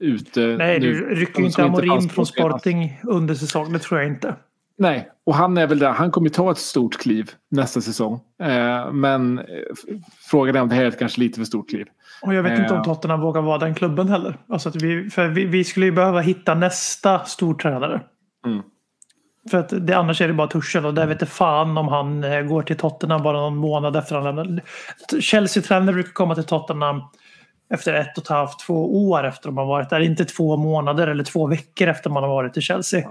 ute. 0.00 0.40
Nej, 0.40 0.80
nu, 0.80 0.92
du 0.92 1.14
rycker 1.14 1.40
ju 1.40 1.46
inte 1.46 1.64
Amorim 1.64 2.08
från. 2.08 2.26
Sporting 2.26 3.00
under 3.02 3.34
säsongen. 3.34 3.72
Det 3.72 3.78
tror 3.78 4.00
jag 4.00 4.08
inte. 4.08 4.34
Nej, 4.78 5.08
och 5.30 5.36
han 5.36 5.58
är 5.58 5.66
väl 5.66 5.78
där. 5.78 5.90
Han 5.90 6.10
kommer 6.10 6.28
ta 6.28 6.50
ett 6.50 6.58
stort 6.58 6.98
kliv 6.98 7.30
nästa 7.50 7.80
säsong. 7.80 8.20
Eh, 8.42 8.92
men 8.92 9.38
eh, 9.38 9.44
frågan 10.30 10.56
är 10.56 10.62
om 10.62 10.68
det 10.68 10.74
här 10.74 10.84
är 10.84 10.88
ett 10.88 10.98
kanske 10.98 11.20
lite 11.20 11.38
för 11.38 11.44
stort 11.44 11.70
kliv. 11.70 11.86
Och 12.22 12.34
jag 12.34 12.42
vet 12.42 12.58
inte 12.58 12.74
om 12.74 12.82
Ja. 12.86 12.94
Tottenham 12.94 13.20
vågar 13.20 13.42
vara 13.42 13.58
den 13.58 13.74
klubben 13.74 14.08
heller. 14.08 14.36
Alltså 14.48 14.70
vi, 14.74 15.10
för 15.10 15.28
vi, 15.28 15.44
vi 15.44 15.64
skulle 15.64 15.86
ju 15.86 15.92
behöva 15.92 16.20
hitta 16.20 16.54
nästa 16.54 17.24
stortränare. 17.24 18.00
Mm. 18.46 18.62
För 19.50 19.58
att 19.58 19.86
det, 19.86 19.94
annars 19.94 20.20
är 20.20 20.28
det 20.28 20.34
bara 20.34 20.48
Tuchel 20.48 20.86
och 20.86 20.94
där 20.94 21.06
vet 21.06 21.14
inte 21.22 21.26
fan 21.26 21.78
om 21.78 21.88
han 21.88 22.24
eh, 22.24 22.40
går 22.40 22.62
till 22.62 22.76
Tottenham 22.76 23.22
bara 23.22 23.40
någon 23.40 23.56
månad 23.56 23.96
efter 23.96 24.14
han 24.14 24.24
lämnar. 24.24 24.62
Chelsea-tränare 25.20 25.92
brukar 25.92 26.12
komma 26.12 26.34
till 26.34 26.44
Tottenham 26.44 27.02
efter 27.74 27.94
ett 27.94 28.18
och 28.18 28.24
ett 28.24 28.30
halvt, 28.30 28.58
två 28.66 29.08
år 29.10 29.26
efter 29.26 29.48
de 29.48 29.58
har 29.58 29.66
varit 29.66 29.90
där. 29.90 30.00
Inte 30.00 30.24
två 30.24 30.56
månader 30.56 31.06
eller 31.06 31.24
två 31.24 31.46
veckor 31.46 31.88
efter 31.88 32.10
man 32.10 32.22
har 32.22 32.30
varit 32.30 32.56
i 32.56 32.60
Chelsea. 32.60 33.08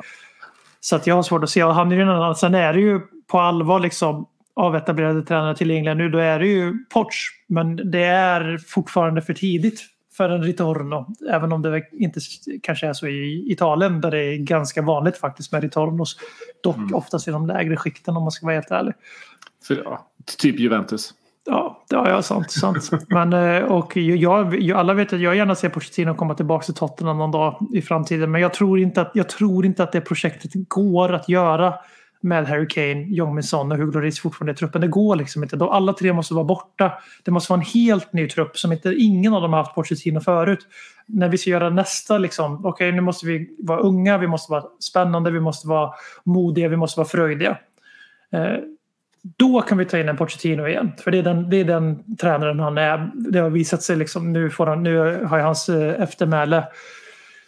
Så 0.80 0.95
att 0.95 1.07
jag 1.07 1.15
har 1.15 1.23
svårt 1.23 1.43
att 1.43 1.49
se. 1.49 1.63
Och 1.63 1.75
han 1.75 1.91
är 1.91 1.95
ju 1.95 2.01
annan. 2.01 2.36
Sen 2.36 2.55
är 2.55 2.73
det 2.73 2.80
ju 2.80 2.99
på 3.27 3.39
allvar 3.39 3.80
liksom 3.80 4.27
avetablerade 4.53 5.23
tränare 5.23 5.55
tillgängliga 5.55 5.93
nu. 5.93 6.09
Då 6.09 6.17
är 6.17 6.39
det 6.39 6.47
ju 6.47 6.86
Poch. 6.93 7.43
Men 7.47 7.91
det 7.91 8.03
är 8.03 8.57
fortfarande 8.67 9.21
för 9.21 9.34
tidigt 9.34 9.82
för 10.17 10.30
en 10.30 10.43
Ritorno. 10.43 11.15
Även 11.30 11.51
om 11.51 11.61
det 11.61 11.84
inte 11.91 12.19
kanske 12.63 12.88
är 12.88 12.93
så 12.93 13.07
i 13.07 13.51
Italien 13.51 14.01
där 14.01 14.11
det 14.11 14.23
är 14.23 14.38
ganska 14.38 14.82
vanligt 14.82 15.17
faktiskt 15.17 15.51
med 15.51 15.63
Ritornos. 15.63 16.17
Dock 16.63 16.93
oftast 16.93 17.27
i 17.27 17.32
de 17.32 17.47
lägre 17.47 17.77
skikten 17.77 18.17
om 18.17 18.23
man 18.23 18.32
ska 18.32 18.45
vara 18.45 18.55
helt 18.55 18.71
ärlig. 18.71 18.93
För, 19.67 19.82
ja, 19.86 20.07
typ 20.38 20.59
Juventus. 20.59 21.13
Ja, 21.52 21.84
det 21.89 21.95
har 21.95 22.10
jag 22.10 22.26
sant. 22.26 22.52
sant. 22.52 22.91
Men, 23.08 23.34
eh, 23.34 23.64
och 23.64 23.97
jag, 23.97 24.62
jag, 24.62 24.80
alla 24.80 24.93
vet 24.93 25.14
att 25.14 25.20
jag 25.20 25.36
gärna 25.36 25.56
ser 25.56 25.70
Pochettino 25.70 26.16
komma 26.16 26.36
tillbaka 26.36 26.66
till 26.66 26.74
Tottenham 26.74 27.18
någon 27.18 27.32
dag 27.32 27.68
i 27.74 27.82
framtiden. 27.82 28.32
Men 28.32 28.41
jag 28.41 28.54
tror 28.54 28.80
inte 28.80 29.02
att, 29.02 29.12
jag 29.14 29.30
tror 29.30 29.66
inte 29.66 29.84
att 29.84 29.91
det 29.91 30.02
projektet 30.02 30.52
går 30.54 31.14
att 31.14 31.30
göra 31.30 31.74
med 32.22 32.47
Harry 32.47 32.68
Kane, 32.68 33.06
Jong 33.08 33.36
Min 33.36 33.43
Son 33.43 33.72
och 33.72 33.78
Hugo 33.78 33.91
Lloris 33.91 34.20
fortfarande 34.20 34.52
i 34.52 34.56
truppen. 34.56 34.82
Det 34.82 34.88
går 34.88 35.16
liksom 35.16 35.43
inte. 35.43 35.56
De, 35.56 35.70
alla 35.70 35.93
tre 35.93 36.14
måste 36.14 36.34
vara 36.34 36.43
borta. 36.43 36.91
Det 37.24 37.32
måste 37.32 37.52
vara 37.52 37.62
en 37.62 37.66
helt 37.66 38.14
ny 38.14 38.28
trupp 38.30 38.58
som 38.58 38.72
inte 38.72 38.93
ingen 38.93 39.34
av 39.34 39.41
dem 39.41 39.54
har 39.54 39.60
haft 39.60 39.76
Pochettino 39.76 40.20
förut. 40.20 40.68
När 41.06 41.30
vi 41.30 41.38
ska 41.38 41.50
göra 41.50 41.70
nästa, 41.70 42.18
liksom, 42.18 42.66
okej 42.66 42.91
nu 42.91 43.02
måste 43.02 43.26
vi 43.26 43.56
vara 43.60 43.80
unga, 43.80 44.18
vi 44.18 44.28
måste 44.28 44.52
vara 44.52 44.64
spännande, 44.80 45.32
vi 45.32 45.39
måste 45.39 45.68
vara 45.68 45.91
modiga, 46.24 46.68
vi 46.68 46.78
måste 46.78 47.00
vara 47.00 47.08
fröjdiga. 47.08 47.58
Eh, 48.32 48.58
då 49.38 49.61
kan 49.61 49.77
vi 49.77 49.86
ta 49.86 49.99
in 49.99 50.09
en 50.09 50.17
Pochettino 50.17 50.67
igen. 50.67 50.91
För 51.03 51.11
det 51.11 51.17
är 51.17 51.23
den, 51.23 51.49
det 51.49 51.57
är 51.57 51.65
den 51.65 52.15
tränaren 52.17 52.59
han 52.59 52.77
är. 52.77 53.11
Det 53.15 53.39
har 53.39 53.49
visat 53.49 53.84
sig 53.84 53.95
liksom, 53.95 54.34
nu, 54.34 54.49
får 54.49 54.67
han, 54.67 54.84
nu 54.84 55.25
har 55.25 55.38
ju 55.38 55.43
hans 55.43 55.69
eh, 55.69 56.01
eftermäle 56.01 56.63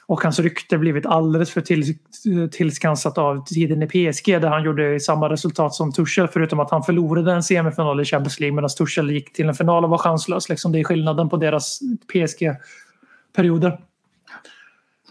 och 0.05 0.23
hans 0.23 0.39
rykte 0.39 0.77
blivit 0.77 1.05
alldeles 1.05 1.51
för 1.51 1.61
till, 1.61 1.81
eh, 1.81 2.49
tillskansat 2.51 3.17
av 3.17 3.45
tiden 3.45 3.83
i 3.83 3.87
PSG 3.87 4.41
där 4.41 4.47
han 4.47 4.63
gjorde 4.63 4.99
samma 4.99 5.29
resultat 5.29 5.73
som 5.73 5.91
Tuchel 5.91 6.27
förutom 6.27 6.59
att 6.59 6.71
han 6.71 6.83
förlorade 6.83 7.33
en 7.33 7.43
semifinal 7.43 8.01
i 8.01 8.05
Champions 8.05 8.39
League 8.39 8.55
medan 8.55 8.69
Tuchel 8.69 9.11
gick 9.11 9.33
till 9.33 9.47
en 9.47 9.55
final 9.55 9.83
och 9.83 9.89
var 9.89 9.97
chanslös. 9.97 10.49
Liksom, 10.49 10.71
det 10.71 10.79
är 10.79 10.83
skillnaden 10.83 11.29
på 11.29 11.37
deras 11.37 11.79
PSG-perioder. 12.13 13.79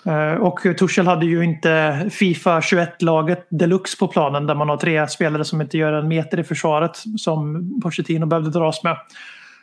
Eh, 0.07 0.35
och 0.35 0.61
Tuchel 0.79 1.07
hade 1.07 1.27
ju 1.27 1.45
inte 1.45 2.07
Fifa 2.11 2.61
21-laget 2.61 3.47
deluxe 3.51 3.99
på 3.99 4.09
planen 4.09 4.47
där 4.47 4.55
man 4.55 4.69
har 4.69 4.77
tre 4.77 5.09
spelare 5.09 5.45
som 5.45 5.61
inte 5.61 5.79
gör 5.79 5.93
en 5.93 6.09
meter 6.09 6.41
i 6.41 6.45
försvaret 6.45 7.03
som 7.17 7.71
Pochettino 7.83 8.27
behövde 8.27 8.51
dras 8.51 8.85
med. 8.85 8.97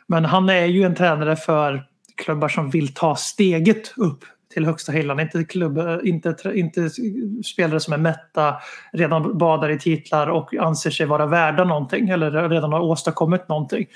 Men 0.06 0.24
han 0.24 0.48
är 0.48 0.64
ju 0.66 0.82
en 0.82 0.94
tränare 0.94 1.36
för 1.36 1.84
klubbar 2.24 2.48
som 2.48 2.70
vill 2.70 2.94
ta 2.94 3.16
steget 3.16 3.92
upp 3.96 4.24
till 4.54 4.66
högsta 4.66 4.92
hyllan. 4.92 5.20
Inte, 5.20 5.44
klubb, 5.44 5.78
eh, 5.78 5.98
inte, 6.04 6.34
inte 6.54 6.90
spelare 7.44 7.80
som 7.80 7.92
är 7.92 7.98
mätta, 7.98 8.56
redan 8.92 9.38
badar 9.38 9.70
i 9.70 9.78
titlar 9.78 10.26
och 10.26 10.54
anser 10.54 10.90
sig 10.90 11.06
vara 11.06 11.26
värda 11.26 11.64
någonting 11.64 12.08
eller 12.08 12.48
redan 12.48 12.72
har 12.72 12.80
åstadkommit 12.80 13.48
någonting. 13.48 13.86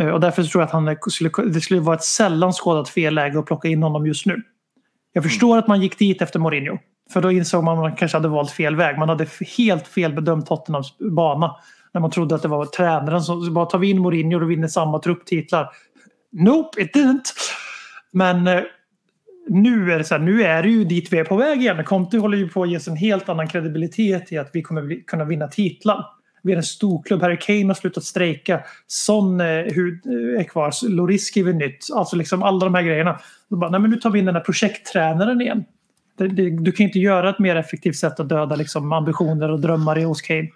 Eh, 0.00 0.08
och 0.08 0.20
därför 0.20 0.42
tror 0.42 0.62
jag 0.62 0.66
att 0.66 0.72
han 0.72 0.96
skulle, 1.06 1.30
det 1.52 1.60
skulle 1.60 1.80
vara 1.80 1.96
ett 1.96 2.04
sällan 2.04 2.52
skådat 2.52 2.88
fel 2.88 3.14
läge 3.14 3.38
att 3.38 3.46
plocka 3.46 3.68
in 3.68 3.82
honom 3.82 4.06
just 4.06 4.26
nu. 4.26 4.42
Jag 5.16 5.24
förstår 5.24 5.58
att 5.58 5.68
man 5.68 5.82
gick 5.82 5.98
dit 5.98 6.22
efter 6.22 6.38
Mourinho. 6.38 6.78
För 7.12 7.22
då 7.22 7.30
insåg 7.30 7.64
man 7.64 7.78
att 7.78 7.82
man 7.82 7.96
kanske 7.96 8.16
hade 8.16 8.28
valt 8.28 8.50
fel 8.50 8.76
väg. 8.76 8.98
Man 8.98 9.08
hade 9.08 9.26
helt 9.58 9.88
fel 9.88 10.12
bedömt 10.12 10.46
Tottenhams 10.46 10.98
bana. 10.98 11.56
När 11.94 12.00
man 12.00 12.10
trodde 12.10 12.34
att 12.34 12.42
det 12.42 12.48
var 12.48 12.64
tränaren 12.64 13.22
som 13.22 13.54
bara 13.54 13.66
tar 13.66 13.78
vi 13.78 13.90
in 13.90 13.98
Mourinho 13.98 14.40
och 14.40 14.50
vinner 14.50 14.68
samma 14.68 14.98
trupptitlar. 14.98 15.68
Nope, 16.32 16.80
it 16.80 16.94
didn't. 16.94 17.24
Men 18.12 18.46
eh, 18.46 18.62
nu 19.48 19.92
är 19.92 19.98
det 19.98 20.04
så 20.04 20.14
här, 20.14 20.22
nu 20.22 20.42
är 20.42 20.62
det 20.62 20.68
ju 20.68 20.84
dit 20.84 21.12
vi 21.12 21.18
är 21.18 21.24
på 21.24 21.36
väg 21.36 21.60
igen. 21.60 21.84
Conte 21.84 22.18
håller 22.18 22.38
ju 22.38 22.48
på 22.48 22.62
att 22.62 22.70
ges 22.70 22.88
en 22.88 22.96
helt 22.96 23.28
annan 23.28 23.48
kredibilitet 23.48 24.32
i 24.32 24.38
att 24.38 24.50
vi 24.52 24.62
kommer 24.62 25.06
kunna 25.06 25.24
vinna 25.24 25.48
titlar. 25.48 26.04
Vi 26.46 26.52
är 26.52 26.56
en 26.56 26.62
storklubb. 26.62 27.22
Harry 27.22 27.38
Kane 27.40 27.66
har 27.66 27.74
slutat 27.74 28.04
strejka. 28.04 28.60
Son 28.86 29.40
eh, 29.40 29.46
hur, 29.46 30.00
eh, 30.04 30.40
är 30.40 30.44
kvar. 30.44 30.88
Loris 30.88 31.26
skriver 31.26 31.52
nytt. 31.52 31.86
Alltså 31.94 32.16
liksom 32.16 32.42
alla 32.42 32.64
de 32.64 32.74
här 32.74 32.82
grejerna. 32.82 33.18
Då 33.48 33.56
bara, 33.56 33.70
nej 33.70 33.80
men 33.80 33.90
nu 33.90 33.96
tar 33.96 34.10
vi 34.10 34.18
in 34.18 34.24
den 34.24 34.34
här 34.34 34.42
projekttränaren 34.42 35.40
igen. 35.40 35.64
Det, 36.18 36.28
det, 36.28 36.50
du 36.50 36.72
kan 36.72 36.86
inte 36.86 36.98
göra 36.98 37.30
ett 37.30 37.38
mer 37.38 37.56
effektivt 37.56 37.96
sätt 37.96 38.20
att 38.20 38.28
döda 38.28 38.56
liksom, 38.56 38.92
ambitioner 38.92 39.50
och 39.50 39.60
drömmar 39.60 39.98
i 39.98 40.02
hos 40.02 40.22
Kane. 40.22 40.48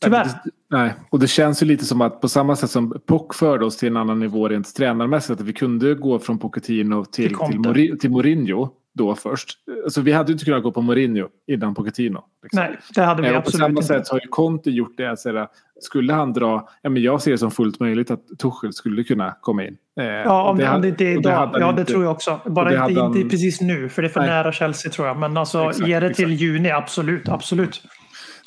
Tyvärr. 0.00 0.28
Nej, 0.70 0.94
och 1.10 1.18
det 1.18 1.26
känns 1.26 1.62
ju 1.62 1.66
lite 1.66 1.84
som 1.84 2.00
att 2.00 2.20
på 2.20 2.28
samma 2.28 2.56
sätt 2.56 2.70
som 2.70 3.00
Pock 3.06 3.34
förde 3.34 3.64
oss 3.64 3.76
till 3.76 3.88
en 3.88 3.96
annan 3.96 4.18
nivå 4.18 4.48
rent 4.48 4.74
tränarmässigt. 4.74 5.40
Att 5.40 5.46
vi 5.46 5.52
kunde 5.52 5.94
gå 5.94 6.18
från 6.18 6.38
Pochettino 6.38 7.04
till, 7.04 7.28
Till 7.28 7.36
till. 7.50 7.60
Mori, 7.60 7.98
till 7.98 8.10
Mourinho 8.10 8.70
då 8.98 9.14
först. 9.14 9.48
Alltså 9.84 10.00
vi 10.00 10.12
hade 10.12 10.28
ju 10.28 10.32
inte 10.32 10.44
kunnat 10.44 10.62
gå 10.62 10.72
på 10.72 10.82
Mourinho 10.82 11.28
innan 11.46 11.74
Pochettino. 11.74 12.24
liksom. 12.42 12.60
Nej, 12.60 12.78
det 12.94 13.02
hade 13.02 13.22
vi 13.22 13.28
Eh, 13.28 13.36
och 13.36 13.42
på 13.42 13.48
absolut 13.48 13.60
samma 13.60 13.68
inte. 13.68 13.82
sätt 13.82 14.08
har 14.08 14.20
ju 14.20 14.26
Conte 14.28 14.70
gjort 14.70 14.94
det. 14.96 15.10
Att 15.10 15.20
säga, 15.20 15.48
skulle 15.80 16.12
han 16.12 16.32
dra, 16.32 16.68
ja, 16.82 16.90
men 16.90 17.02
jag 17.02 17.22
ser 17.22 17.30
det 17.30 17.38
som 17.38 17.50
fullt 17.50 17.80
möjligt 17.80 18.10
att 18.10 18.20
Tuchel 18.38 18.72
skulle 18.72 19.04
kunna 19.04 19.36
komma 19.40 19.64
in. 19.64 19.76
Eh, 20.00 20.06
Ja, 20.06 20.50
om 20.50 20.58
det, 20.58 20.64
hade- 20.66 20.82
det 20.82 20.88
inte 20.88 21.04
är 21.04 21.08
det 21.08 21.12
idag. 21.20 21.30
han 21.36 21.60
Ja, 21.60 21.72
det 21.72 21.80
inte. 21.80 21.92
tror 21.92 22.02
jag 22.04 22.12
också. 22.12 22.40
Bara 22.44 22.64
det 22.70 22.88
inte, 22.90 23.00
han- 23.02 23.16
inte 23.16 23.28
precis 23.30 23.60
nu, 23.60 23.88
för 23.88 24.02
det 24.02 24.08
är 24.08 24.10
för 24.10 24.20
Nej. 24.20 24.28
nära 24.30 24.52
Chelsea 24.52 24.92
tror 24.92 25.08
jag. 25.08 25.16
Men 25.18 25.36
alltså, 25.36 25.64
Exakt, 25.64 25.88
ge 25.88 26.00
det 26.00 26.14
till 26.14 26.24
exakt. 26.24 26.40
juni, 26.42 26.70
absolut. 26.70 27.28
absolut. 27.28 27.82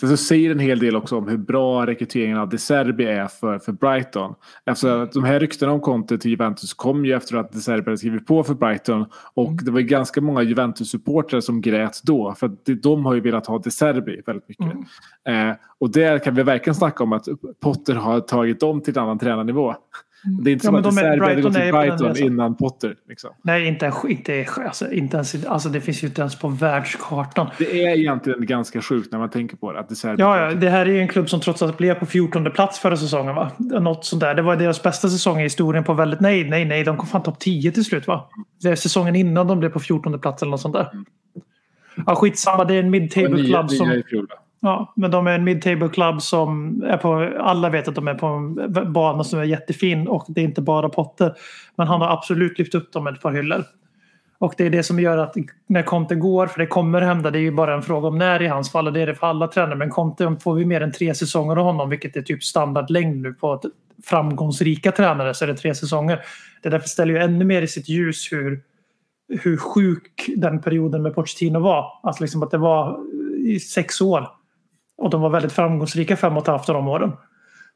Sen 0.01 0.09
så 0.09 0.17
säger 0.17 0.51
en 0.51 0.59
hel 0.59 0.79
del 0.79 0.95
också 0.95 1.17
om 1.17 1.27
hur 1.27 1.37
bra 1.37 1.85
rekryteringen 1.85 2.37
av 2.37 2.49
De 2.49 2.57
Serbi 2.57 3.05
är 3.05 3.27
för, 3.27 3.59
för 3.59 3.71
Brighton. 3.71 4.35
Efter 4.65 4.97
att 4.97 5.11
de 5.11 5.23
här 5.23 5.39
ryktena 5.39 5.71
om 5.71 5.79
Conte 5.79 6.17
till 6.17 6.31
Juventus 6.31 6.73
kom 6.73 7.05
ju 7.05 7.13
efter 7.13 7.35
att 7.37 7.51
De 7.51 7.59
Serbi 7.59 7.83
hade 7.85 7.97
skrivit 7.97 8.27
på 8.27 8.43
för 8.43 8.53
Brighton. 8.53 9.05
Och 9.33 9.47
Mm. 9.47 9.57
det 9.65 9.71
var 9.71 9.79
ju 9.79 9.85
ganska 9.85 10.21
många 10.21 10.41
Juventus-supportrar 10.41 11.39
som 11.39 11.61
grät 11.61 12.01
då. 12.03 12.33
För 12.33 12.47
att 12.47 12.83
de 12.83 13.05
har 13.05 13.13
ju 13.13 13.21
velat 13.21 13.47
ha 13.47 13.59
De 13.59 13.71
Serbi 13.71 14.21
väldigt 14.25 14.49
mycket. 14.49 14.73
Mm. 15.25 15.49
Eh, 15.49 15.55
och 15.79 15.91
där 15.91 16.19
kan 16.19 16.35
vi 16.35 16.43
verkligen 16.43 16.75
snacka 16.75 17.03
om 17.03 17.13
att 17.13 17.27
Potter 17.59 17.95
har 17.95 18.19
tagit 18.19 18.59
dem 18.59 18.81
till 18.81 18.97
en 18.97 19.03
annan 19.03 19.19
tränarnivå. 19.19 19.75
Det 20.23 20.49
är 20.49 20.53
inte 20.53 20.67
Ja, 20.67 20.69
som 20.69 20.75
att 20.75 20.83
De 20.83 20.95
de 20.95 20.97
är- 20.97 21.01
Serbi 21.03 21.19
hade 21.19 21.33
Brighton 21.33 21.51
gått 21.51 21.55
är 21.61 21.63
till 21.63 21.73
Brighton 21.73 22.17
innan 22.33 22.55
Potter. 22.55 22.95
Liksom. 23.09 23.29
Nej, 23.41 23.67
inte, 23.67 23.91
inte, 24.09 24.45
alltså, 24.65 24.91
inte 24.91 25.17
ens, 25.17 25.45
alltså, 25.45 25.69
det 25.69 25.81
finns 25.81 26.03
ju 26.03 26.07
inte 26.07 26.21
ens 26.21 26.35
på 26.39 26.47
världskartan. 26.47 27.47
Det 27.57 27.83
är 27.85 27.97
egentligen 27.97 28.45
ganska 28.45 28.81
sjukt 28.81 29.11
när 29.11 29.19
man 29.19 29.29
tänker 29.29 29.57
på 29.57 29.71
det. 29.73 29.79
Att 29.79 29.89
De 29.89 29.95
Serbi 29.95 30.21
Ja, 30.21 30.39
ja, 30.41 30.53
det 30.55 30.69
här 30.69 30.85
är 30.85 30.89
ju 30.91 30.99
en 31.01 31.07
klubb 31.07 31.29
som 31.29 31.39
trots 31.39 31.61
allt 31.61 31.77
blev 31.77 31.93
på 31.93 32.05
14 32.05 32.51
plats 32.51 32.79
förra 32.79 32.97
säsongen. 32.97 33.35
Va? 33.35 33.51
Något 33.57 34.05
sånt 34.05 34.19
där. 34.19 34.35
Det 34.35 34.41
var 34.41 34.55
deras 34.55 34.83
bästa 34.83 35.09
säsong 35.09 35.39
i 35.39 35.43
historien 35.43 35.83
på 35.83 35.93
väldigt... 35.93 36.19
Nej, 36.19 36.49
nej, 36.49 36.65
nej. 36.65 36.83
De 36.83 36.97
kom 36.97 37.07
fan 37.07 37.23
topp 37.23 37.39
10 37.39 37.71
till 37.71 37.85
slut 37.85 38.07
va? 38.07 38.29
Det 38.61 38.69
är 38.69 38.75
säsongen 38.75 39.15
innan 39.15 39.47
de 39.47 39.59
blev 39.59 39.69
på 39.69 39.79
14 39.79 40.19
plats 40.19 40.41
eller 40.41 40.49
något 40.51 40.61
sånt 40.61 40.73
där. 40.73 40.87
Ja, 42.05 42.15
skitsamma. 42.15 42.65
Det 42.65 42.73
är 42.75 42.79
en 42.79 42.85
var 42.85 42.91
mid-table 42.91 43.29
nia- 43.41 43.45
club 43.47 43.69
som... 43.71 43.91
i 43.91 44.03
fjol, 44.09 44.27
va? 44.29 44.35
Ja, 44.61 44.93
men 44.95 45.11
de 45.11 45.27
är 45.27 45.31
en 45.31 45.43
mid-table 45.43 45.89
club 45.89 46.21
som 46.21 46.81
är 46.83 46.97
på, 46.97 47.31
alla 47.39 47.69
vet 47.69 47.87
att 47.87 47.95
de 47.95 48.07
är 48.07 48.13
på 48.13 48.25
en 48.25 48.93
bana 48.93 49.23
som 49.23 49.39
är 49.39 49.43
jättefin 49.43 50.07
och 50.07 50.25
det 50.27 50.41
är 50.41 50.45
inte 50.45 50.61
bara 50.61 50.89
Potter. 50.89 51.33
Men 51.75 51.87
han 51.87 52.01
har 52.01 52.09
absolut 52.09 52.59
lyft 52.59 52.75
upp 52.75 52.93
dem 52.93 53.07
ett 53.07 53.21
par 53.21 53.31
hyllor. 53.31 53.63
Och 54.39 54.53
det 54.57 54.65
är 54.65 54.69
det 54.69 54.83
som 54.83 54.99
gör 54.99 55.17
att 55.17 55.35
när 55.67 55.83
Conte 55.83 56.15
går, 56.15 56.47
för 56.47 56.59
det 56.59 56.67
kommer 56.67 57.01
hända, 57.01 57.31
det 57.31 57.39
är 57.39 57.41
ju 57.41 57.51
bara 57.51 57.75
en 57.75 57.81
fråga 57.81 58.07
om 58.07 58.17
när 58.17 58.41
i 58.41 58.47
hans 58.47 58.71
fall 58.71 58.87
och 58.87 58.93
det 58.93 59.01
är 59.01 59.07
det 59.07 59.15
för 59.15 59.27
alla 59.27 59.47
tränare. 59.47 59.75
Men 59.75 59.89
Conte, 59.89 60.35
får 60.43 60.55
vi 60.55 60.65
mer 60.65 60.81
än 60.81 60.91
tre 60.91 61.15
säsonger 61.15 61.55
av 61.55 61.65
honom, 61.65 61.89
vilket 61.89 62.15
är 62.15 62.21
typ 62.21 62.43
standardlängd 62.43 63.21
nu 63.21 63.33
på 63.33 63.61
framgångsrika 64.03 64.91
tränare, 64.91 65.33
så 65.33 65.45
är 65.45 65.47
det 65.47 65.55
tre 65.55 65.75
säsonger. 65.75 66.19
Det 66.63 66.69
därför 66.69 66.87
ställer 66.87 67.13
ju 67.13 67.19
ännu 67.19 67.45
mer 67.45 67.61
i 67.61 67.67
sitt 67.67 67.89
ljus 67.89 68.31
hur, 68.31 68.61
hur 69.43 69.57
sjuk 69.57 70.29
den 70.35 70.61
perioden 70.61 71.01
med 71.01 71.15
Pochettino 71.15 71.59
var. 71.59 71.85
Alltså 72.03 72.23
liksom 72.23 72.43
att 72.43 72.51
det 72.51 72.57
var 72.57 72.99
i 73.47 73.59
sex 73.59 74.01
år. 74.01 74.40
Och 75.01 75.09
de 75.09 75.21
var 75.21 75.29
väldigt 75.29 75.51
framgångsrika 75.51 76.17
fem 76.17 76.37
och 76.37 76.41
ett 76.41 76.47
halvt 76.47 76.69
av 76.69 76.75
de 76.75 76.87
åren. 76.87 77.11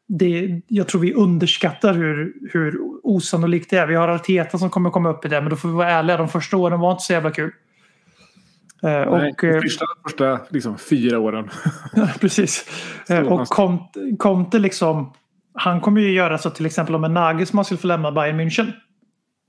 Det, 0.08 0.62
jag 0.68 0.88
tror 0.88 1.02
vi 1.02 1.14
underskattar 1.14 1.94
hur, 1.94 2.34
hur 2.54 2.78
osannolikt 3.04 3.70
det 3.70 3.78
är. 3.78 3.88
Vi 3.88 3.96
har 3.96 4.08
Arteta 4.08 4.58
som 4.58 4.70
kommer 4.70 4.90
komma 4.90 5.10
upp 5.10 5.26
i 5.26 5.28
det, 5.28 5.42
men 5.42 5.50
då 5.50 5.56
får 5.56 5.70
vi 5.70 5.76
vara 5.76 5.90
ärliga. 5.90 6.18
De 6.18 6.28
första 6.28 6.58
åren 6.58 6.80
var 6.80 6.92
inte 6.92 7.04
så 7.04 7.14
jävla 7.14 7.32
kul. 7.32 7.52
Eh, 8.84 8.90
Nej, 8.90 9.06
och, 9.06 9.36
de 9.42 9.48
eh, 9.48 9.62
första, 9.62 9.86
första 10.04 10.40
liksom, 10.50 10.78
fyra 10.78 11.20
åren. 11.20 11.50
Precis. 12.22 12.66
Eh, 13.10 13.20
Och 13.20 13.48
Conte, 13.48 14.00
Conte 14.20 14.60
liksom, 14.60 15.14
han 15.54 15.82
kommer 15.82 16.02
ju 16.02 16.12
göra 16.12 16.38
så 16.38 16.50
till 16.50 16.66
exempel 16.66 16.96
om 16.96 17.04
en 17.04 17.14
Nagelsmann 17.14 17.66
skulle 17.66 17.78
få 17.78 17.88
lämna 17.88 18.12
Bayern 18.12 18.40
München. 18.40 18.72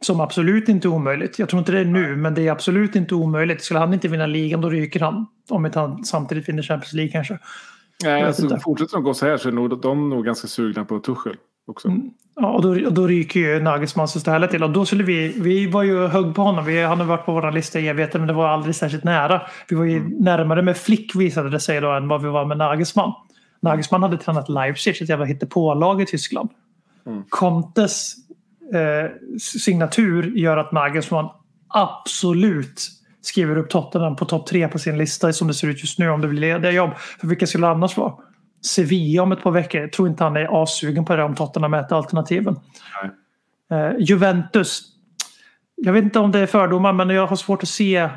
Som 0.00 0.20
absolut 0.20 0.68
inte 0.68 0.88
är 0.88 0.90
omöjligt. 0.90 1.38
Jag 1.38 1.48
tror 1.48 1.58
inte 1.58 1.72
det 1.72 1.80
är 1.80 1.84
nu, 1.84 2.16
men 2.16 2.34
det 2.34 2.46
är 2.46 2.52
absolut 2.52 2.96
inte 2.96 3.14
omöjligt. 3.14 3.62
Skulle 3.62 3.80
han 3.80 3.94
inte 3.94 4.08
vinna 4.08 4.26
ligan 4.26 4.60
då 4.60 4.70
ryker 4.70 5.00
han. 5.00 5.26
Om 5.48 5.66
inte 5.66 5.78
han 5.80 6.04
samtidigt 6.04 6.48
vinner 6.48 6.62
Champions 6.62 6.92
League 6.92 7.12
kanske. 7.12 7.38
Nej, 8.04 8.22
alltså, 8.22 8.58
fortsätter 8.58 8.94
de 8.94 9.02
gå 9.02 9.14
så 9.14 9.26
här 9.26 9.36
så 9.36 9.48
är 9.48 9.52
nog, 9.52 9.80
de 9.80 10.10
nog 10.10 10.24
ganska 10.24 10.48
sugna 10.48 10.84
på 10.84 10.98
Tuchel 10.98 11.36
också. 11.66 11.92
Ja, 12.36 12.52
och 12.52 12.62
då, 12.62 12.90
då 12.90 13.06
ryker 13.06 13.40
ju 13.40 13.60
Nagelsmann 13.60 14.08
så 14.08 14.18
istället 14.18 14.50
till. 14.50 14.62
Och 14.62 14.70
då 14.70 14.86
skulle 14.86 15.04
vi, 15.04 15.28
vi 15.28 15.66
var 15.66 15.82
ju 15.82 16.06
hög 16.06 16.34
på 16.34 16.42
honom. 16.42 16.64
Vi, 16.64 16.82
han 16.82 17.00
har 17.00 17.06
varit 17.06 17.26
på 17.26 17.32
vår 17.32 17.52
lista 17.52 17.80
i 17.80 17.88
evigheter 17.88 18.18
men 18.18 18.28
det 18.28 18.34
var 18.34 18.48
aldrig 18.48 18.74
särskilt 18.74 19.04
nära. 19.04 19.42
Vi 19.68 19.76
var 19.76 19.84
ju 19.84 20.20
närmare 20.20 20.62
med 20.62 20.76
Flick 20.76 21.14
visade 21.14 21.50
det 21.50 21.60
sig 21.60 21.80
då 21.80 21.92
än 21.92 22.08
vad 22.08 22.22
vi 22.22 22.28
var 22.28 22.44
med 22.44 22.58
Nagelsmann. 22.58 23.12
Nagelsmann 23.60 24.02
hade 24.02 24.16
tränat 24.18 24.48
Leipzig, 24.48 25.02
ett 25.02 25.08
jävla 25.08 25.24
hittepålag 25.24 26.02
i 26.02 26.06
Tyskland. 26.06 26.50
Contes 27.28 28.14
eh, 28.74 29.10
signatur 29.38 30.36
gör 30.36 30.56
att 30.56 30.72
Nagelsmann 30.72 31.30
absolut 31.68 32.90
skriver 33.20 33.58
upp 33.58 33.70
Tottenham 33.70 34.16
på 34.16 34.24
topp 34.24 34.46
tre 34.46 34.68
på 34.68 34.78
sin 34.78 34.98
lista 34.98 35.32
som 35.32 35.48
det 35.48 35.54
ser 35.54 35.68
ut 35.68 35.80
just 35.80 35.98
nu 35.98 36.08
om 36.10 36.20
det 36.20 36.28
blir 36.28 36.40
lediga 36.40 36.70
jobb. 36.70 36.90
För 37.20 37.26
vilka 37.26 37.46
skulle 37.46 37.66
det 37.66 37.70
annars 37.70 37.96
vara? 37.96 38.12
Sevilla 38.66 39.22
om 39.22 39.32
ett 39.32 39.42
par 39.42 39.50
veckor. 39.50 39.80
Jag 39.80 39.92
tror 39.92 40.08
inte 40.08 40.24
han 40.24 40.36
är 40.36 40.62
assugen 40.62 41.04
på 41.04 41.16
det 41.16 41.22
om 41.22 41.34
Tottenham 41.34 41.74
är 41.74 41.80
ett 41.80 41.92
av 41.92 41.98
alternativen. 41.98 42.56
Eh, 43.70 43.92
Juventus. 43.98 44.82
Jag 45.76 45.92
vet 45.92 46.04
inte 46.04 46.18
om 46.18 46.32
det 46.32 46.38
är 46.38 46.46
fördomar 46.46 46.92
men 46.92 47.10
jag 47.10 47.26
har 47.26 47.36
svårt 47.36 47.62
att 47.62 47.68
se 47.68 47.96
eh, 47.96 48.10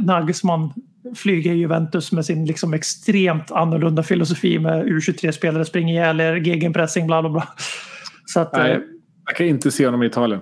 Nagelsmann 0.00 0.72
flyga 1.14 1.52
i 1.52 1.56
Juventus 1.56 2.12
med 2.12 2.26
sin 2.26 2.44
liksom 2.44 2.74
extremt 2.74 3.50
annorlunda 3.50 4.02
filosofi 4.02 4.58
med 4.58 4.86
U23-spelare, 4.86 5.64
springa 5.64 5.92
ihjäl 5.92 6.20
er, 6.20 6.34
gegenpressing, 6.34 7.06
bla 7.06 7.22
bla 7.22 7.30
bla. 7.30 7.48
Så 8.26 8.40
att, 8.40 8.56
eh, 8.56 8.62
Nej, 8.62 8.80
jag 9.30 9.36
kan 9.36 9.46
inte 9.46 9.70
se 9.70 9.84
honom 9.86 10.02
i 10.02 10.06
Italien. 10.06 10.40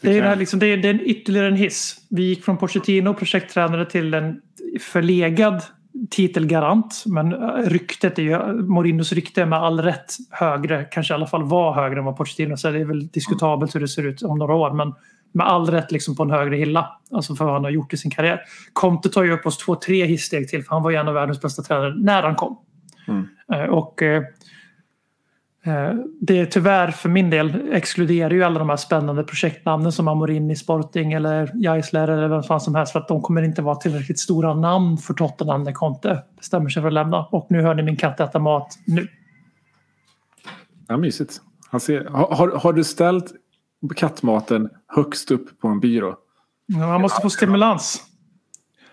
det 0.00 0.18
är, 0.18 0.22
det, 0.22 0.28
här 0.28 0.36
liksom, 0.36 0.58
det, 0.58 0.66
är, 0.66 0.76
det 0.76 0.88
är 0.88 0.94
en 0.94 1.00
ytterligare 1.00 1.46
en 1.46 1.56
hiss. 1.56 1.96
Vi 2.10 2.22
gick 2.22 2.44
från 2.44 2.56
Pochettino, 2.56 3.14
projekttränare, 3.14 3.86
till 3.86 4.14
en 4.14 4.40
förlegad 4.80 5.62
titelgarant. 6.10 7.04
Men 7.06 7.32
eh, 7.32 7.38
ryktet 7.66 8.18
är 8.18 8.22
ju, 8.22 8.38
Mourinhos 8.62 9.12
rykte 9.12 9.42
är 9.42 9.46
med 9.46 9.58
all 9.58 9.80
rätt 9.80 10.14
högre, 10.30 10.84
kanske 10.84 11.14
i 11.14 11.16
alla 11.16 11.26
fall 11.26 11.44
var 11.44 11.74
högre 11.74 11.98
än 11.98 12.04
vad 12.04 12.16
Pochettino 12.16 12.56
så 12.56 12.70
det 12.70 12.80
är 12.80 12.84
väl 12.84 13.08
diskutabelt 13.08 13.74
hur 13.74 13.80
det 13.80 13.88
ser 13.88 14.06
ut 14.06 14.22
om 14.22 14.38
några 14.38 14.54
år. 14.54 14.72
Men 14.72 14.94
med 15.32 15.46
all 15.46 15.70
rätt 15.70 15.92
liksom 15.92 16.16
på 16.16 16.22
en 16.22 16.30
högre 16.30 16.56
hylla. 16.56 17.00
Alltså 17.10 17.34
för 17.34 17.44
vad 17.44 17.54
han 17.54 17.64
har 17.64 17.70
gjort 17.70 17.92
i 17.92 17.96
sin 17.96 18.10
karriär. 18.10 18.40
Conte 18.72 19.08
tar 19.08 19.24
ju 19.24 19.32
upp 19.32 19.46
oss 19.46 19.58
två, 19.58 19.74
tre 19.74 20.06
hisssteg 20.06 20.48
till 20.48 20.64
för 20.64 20.70
han 20.74 20.82
var 20.82 20.90
ju 20.90 20.96
en 20.96 21.08
av 21.08 21.14
världens 21.14 21.40
bästa 21.40 21.62
tränare 21.62 21.94
när 21.96 22.22
han 22.22 22.34
kom. 22.34 22.58
Eh, 23.52 23.70
Och 23.70 24.02
eh, 24.02 24.16
eh, 24.16 24.22
det 26.20 26.38
är 26.38 26.46
tyvärr 26.46 26.90
för 26.90 27.08
min 27.08 27.30
del 27.30 27.72
exkluderar 27.72 28.30
ju 28.30 28.44
alla 28.44 28.58
de 28.58 28.68
här 28.68 28.76
spännande 28.76 29.24
projektnamnen 29.24 29.92
som 29.92 30.08
Amorin 30.08 30.50
i 30.50 30.56
Sporting 30.56 31.12
eller 31.12 31.50
Geisler 31.54 32.08
eller 32.08 32.28
vem 32.28 32.42
fan 32.42 32.60
som 32.60 32.74
helst 32.74 32.92
för 32.92 33.00
att 33.00 33.08
de 33.08 33.22
kommer 33.22 33.42
inte 33.42 33.62
vara 33.62 33.76
tillräckligt 33.76 34.18
stora 34.18 34.54
namn 34.54 34.98
för 34.98 35.14
Tottenham 35.14 35.62
när 35.62 35.72
Conte 35.72 36.22
bestämmer 36.36 36.68
sig 36.70 36.82
för 36.82 36.86
att 36.86 36.92
lämna. 36.94 37.24
Och 37.24 37.46
nu 37.50 37.62
hör 37.62 37.74
ni 37.74 37.82
min 37.82 37.96
katt 37.96 38.20
äta 38.20 38.38
mat 38.38 38.78
nu. 38.86 39.08
Ja, 40.88 40.96
mysigt. 40.96 41.40
Han 41.70 41.80
ser, 41.80 42.04
har, 42.04 42.34
har, 42.34 42.48
har 42.48 42.72
du 42.72 42.84
ställt 42.84 43.32
kattmaten 43.96 44.68
högst 44.86 45.30
upp 45.30 45.60
på 45.60 45.68
en 45.68 45.80
byrå? 45.80 46.16
Ja, 46.66 46.86
Han 46.86 47.00
måste 47.00 47.22
få 47.22 47.30
stimulans. 47.30 48.02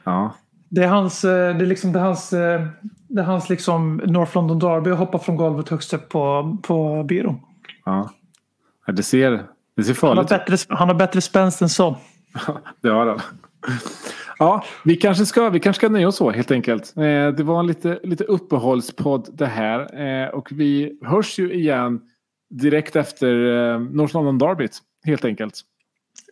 Ja. 0.03 0.33
Det 0.75 0.83
är 0.83 0.87
hans, 0.87 1.23
eh, 1.23 1.57
det 1.57 1.63
är 1.63 1.65
liksom, 1.65 1.91
det 1.91 1.99
är 1.99 2.03
hans, 2.03 2.33
eh, 2.33 2.67
det 3.07 3.21
är 3.21 3.25
hans 3.25 3.49
liksom 3.49 4.01
North 4.05 4.35
London 4.35 4.59
Derby 4.59 4.91
att 4.91 4.97
hoppa 4.97 5.19
från 5.19 5.35
golvet 5.35 5.69
högst 5.69 5.93
upp 5.93 6.09
på, 6.09 6.57
på 6.63 7.03
byrån. 7.03 7.39
ja. 7.85 8.09
Det 8.87 9.03
ser, 9.03 9.43
det 9.77 9.83
ser 9.83 10.07
Han 10.07 10.17
har, 10.17 10.23
farligt 10.23 10.31
ut. 10.31 10.45
bättre, 10.47 10.75
han 10.75 10.87
har 10.87 10.95
bättre 10.95 11.21
spänst 11.21 11.61
än 11.61 11.69
så. 11.69 11.97
Det 12.81 12.89
har 12.89 13.07
han. 13.07 13.19
Ja, 14.39 14.63
vi 14.83 14.95
kanske 14.95 15.25
ska, 15.25 15.49
vi 15.49 15.59
kanske 15.59 15.79
ska 15.79 15.89
nöja 15.89 16.07
oss 16.07 16.15
så 16.15 16.31
helt 16.31 16.51
enkelt. 16.51 16.97
Eh, 16.97 17.03
det 17.27 17.43
var 17.43 17.59
en 17.59 17.67
lite, 17.67 17.99
lite 18.03 18.23
uppehållspodd 18.23 19.29
det 19.33 19.45
här. 19.45 20.35
Och 20.35 20.51
vi 20.51 20.99
hörs 21.05 21.39
ju 21.39 21.53
igen 21.53 22.01
direkt 22.49 22.95
efter 22.95 23.27
eh, 23.73 23.79
North 23.79 24.15
London 24.15 24.37
Derbyt. 24.37 24.77
Helt 25.05 25.25
enkelt. 25.25 25.61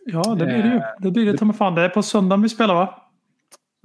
Ja, 0.06 0.22
det 0.22 0.44
blir 0.44 0.62
det 0.62 0.68
ju. 0.68 0.80
Det 0.98 1.10
blir 1.10 1.26
det 1.26 1.38
ta 1.38 1.52
fan. 1.52 1.74
Det 1.74 1.82
är 1.82 1.88
på 1.88 2.02
söndag 2.02 2.36
vi 2.36 2.48
spelar 2.48 2.74
va? 2.74 3.01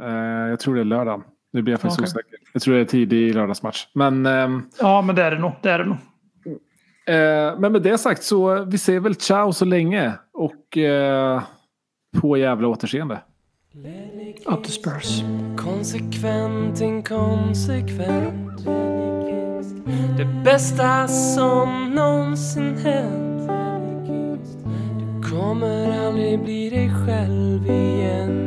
Eh, 0.04 0.50
jag 0.50 0.60
tror 0.60 0.76
det 0.76 0.82
är 0.82 0.86
lördag. 0.86 1.24
Nu 1.54 1.62
blir 1.62 1.74
jag 1.74 1.82
faktiskt 1.82 2.00
Okej. 2.00 2.06
osäker. 2.10 2.38
Jag 2.54 2.62
tror 2.62 2.76
det 2.76 2.82
är 2.82 2.86
tidig 2.86 3.36
lördagsmatch. 3.36 3.88
Men, 3.94 4.26
ehm, 4.26 4.64
Ja, 4.80 5.02
men 5.02 5.16
det 5.16 5.24
är 5.24 5.32
det 5.32 5.40
nog. 5.40 5.52
Det 5.62 5.70
är 5.72 5.80
det 5.80 5.86
nog. 5.86 5.98
eh, 7.08 7.60
men 7.60 7.72
med 7.72 7.82
det 7.82 7.98
sagt 7.98 8.24
så 8.24 8.64
vi 8.66 8.78
säger 8.78 9.00
väl 9.00 9.16
ciao 9.16 9.54
så 9.54 9.66
länge. 9.66 10.14
Och 10.34 10.78
eh, 10.78 11.42
på 12.22 12.38
jävla 12.38 12.68
återseende. 12.68 13.20
Up 14.46 14.64
to 14.64 14.70
Spurs. 14.70 15.22
Konsekvent, 15.58 16.82
inkonsekvent 16.82 18.66
Det 20.18 20.26
bästa 20.46 21.08
som 21.08 21.92
någonsin 21.96 22.78
hänt 22.78 23.50
Du 25.00 25.30
kommer 25.32 26.06
aldrig 26.08 26.44
bli 26.44 26.70
dig 26.70 26.92
själv 27.06 27.66
igen 27.70 28.47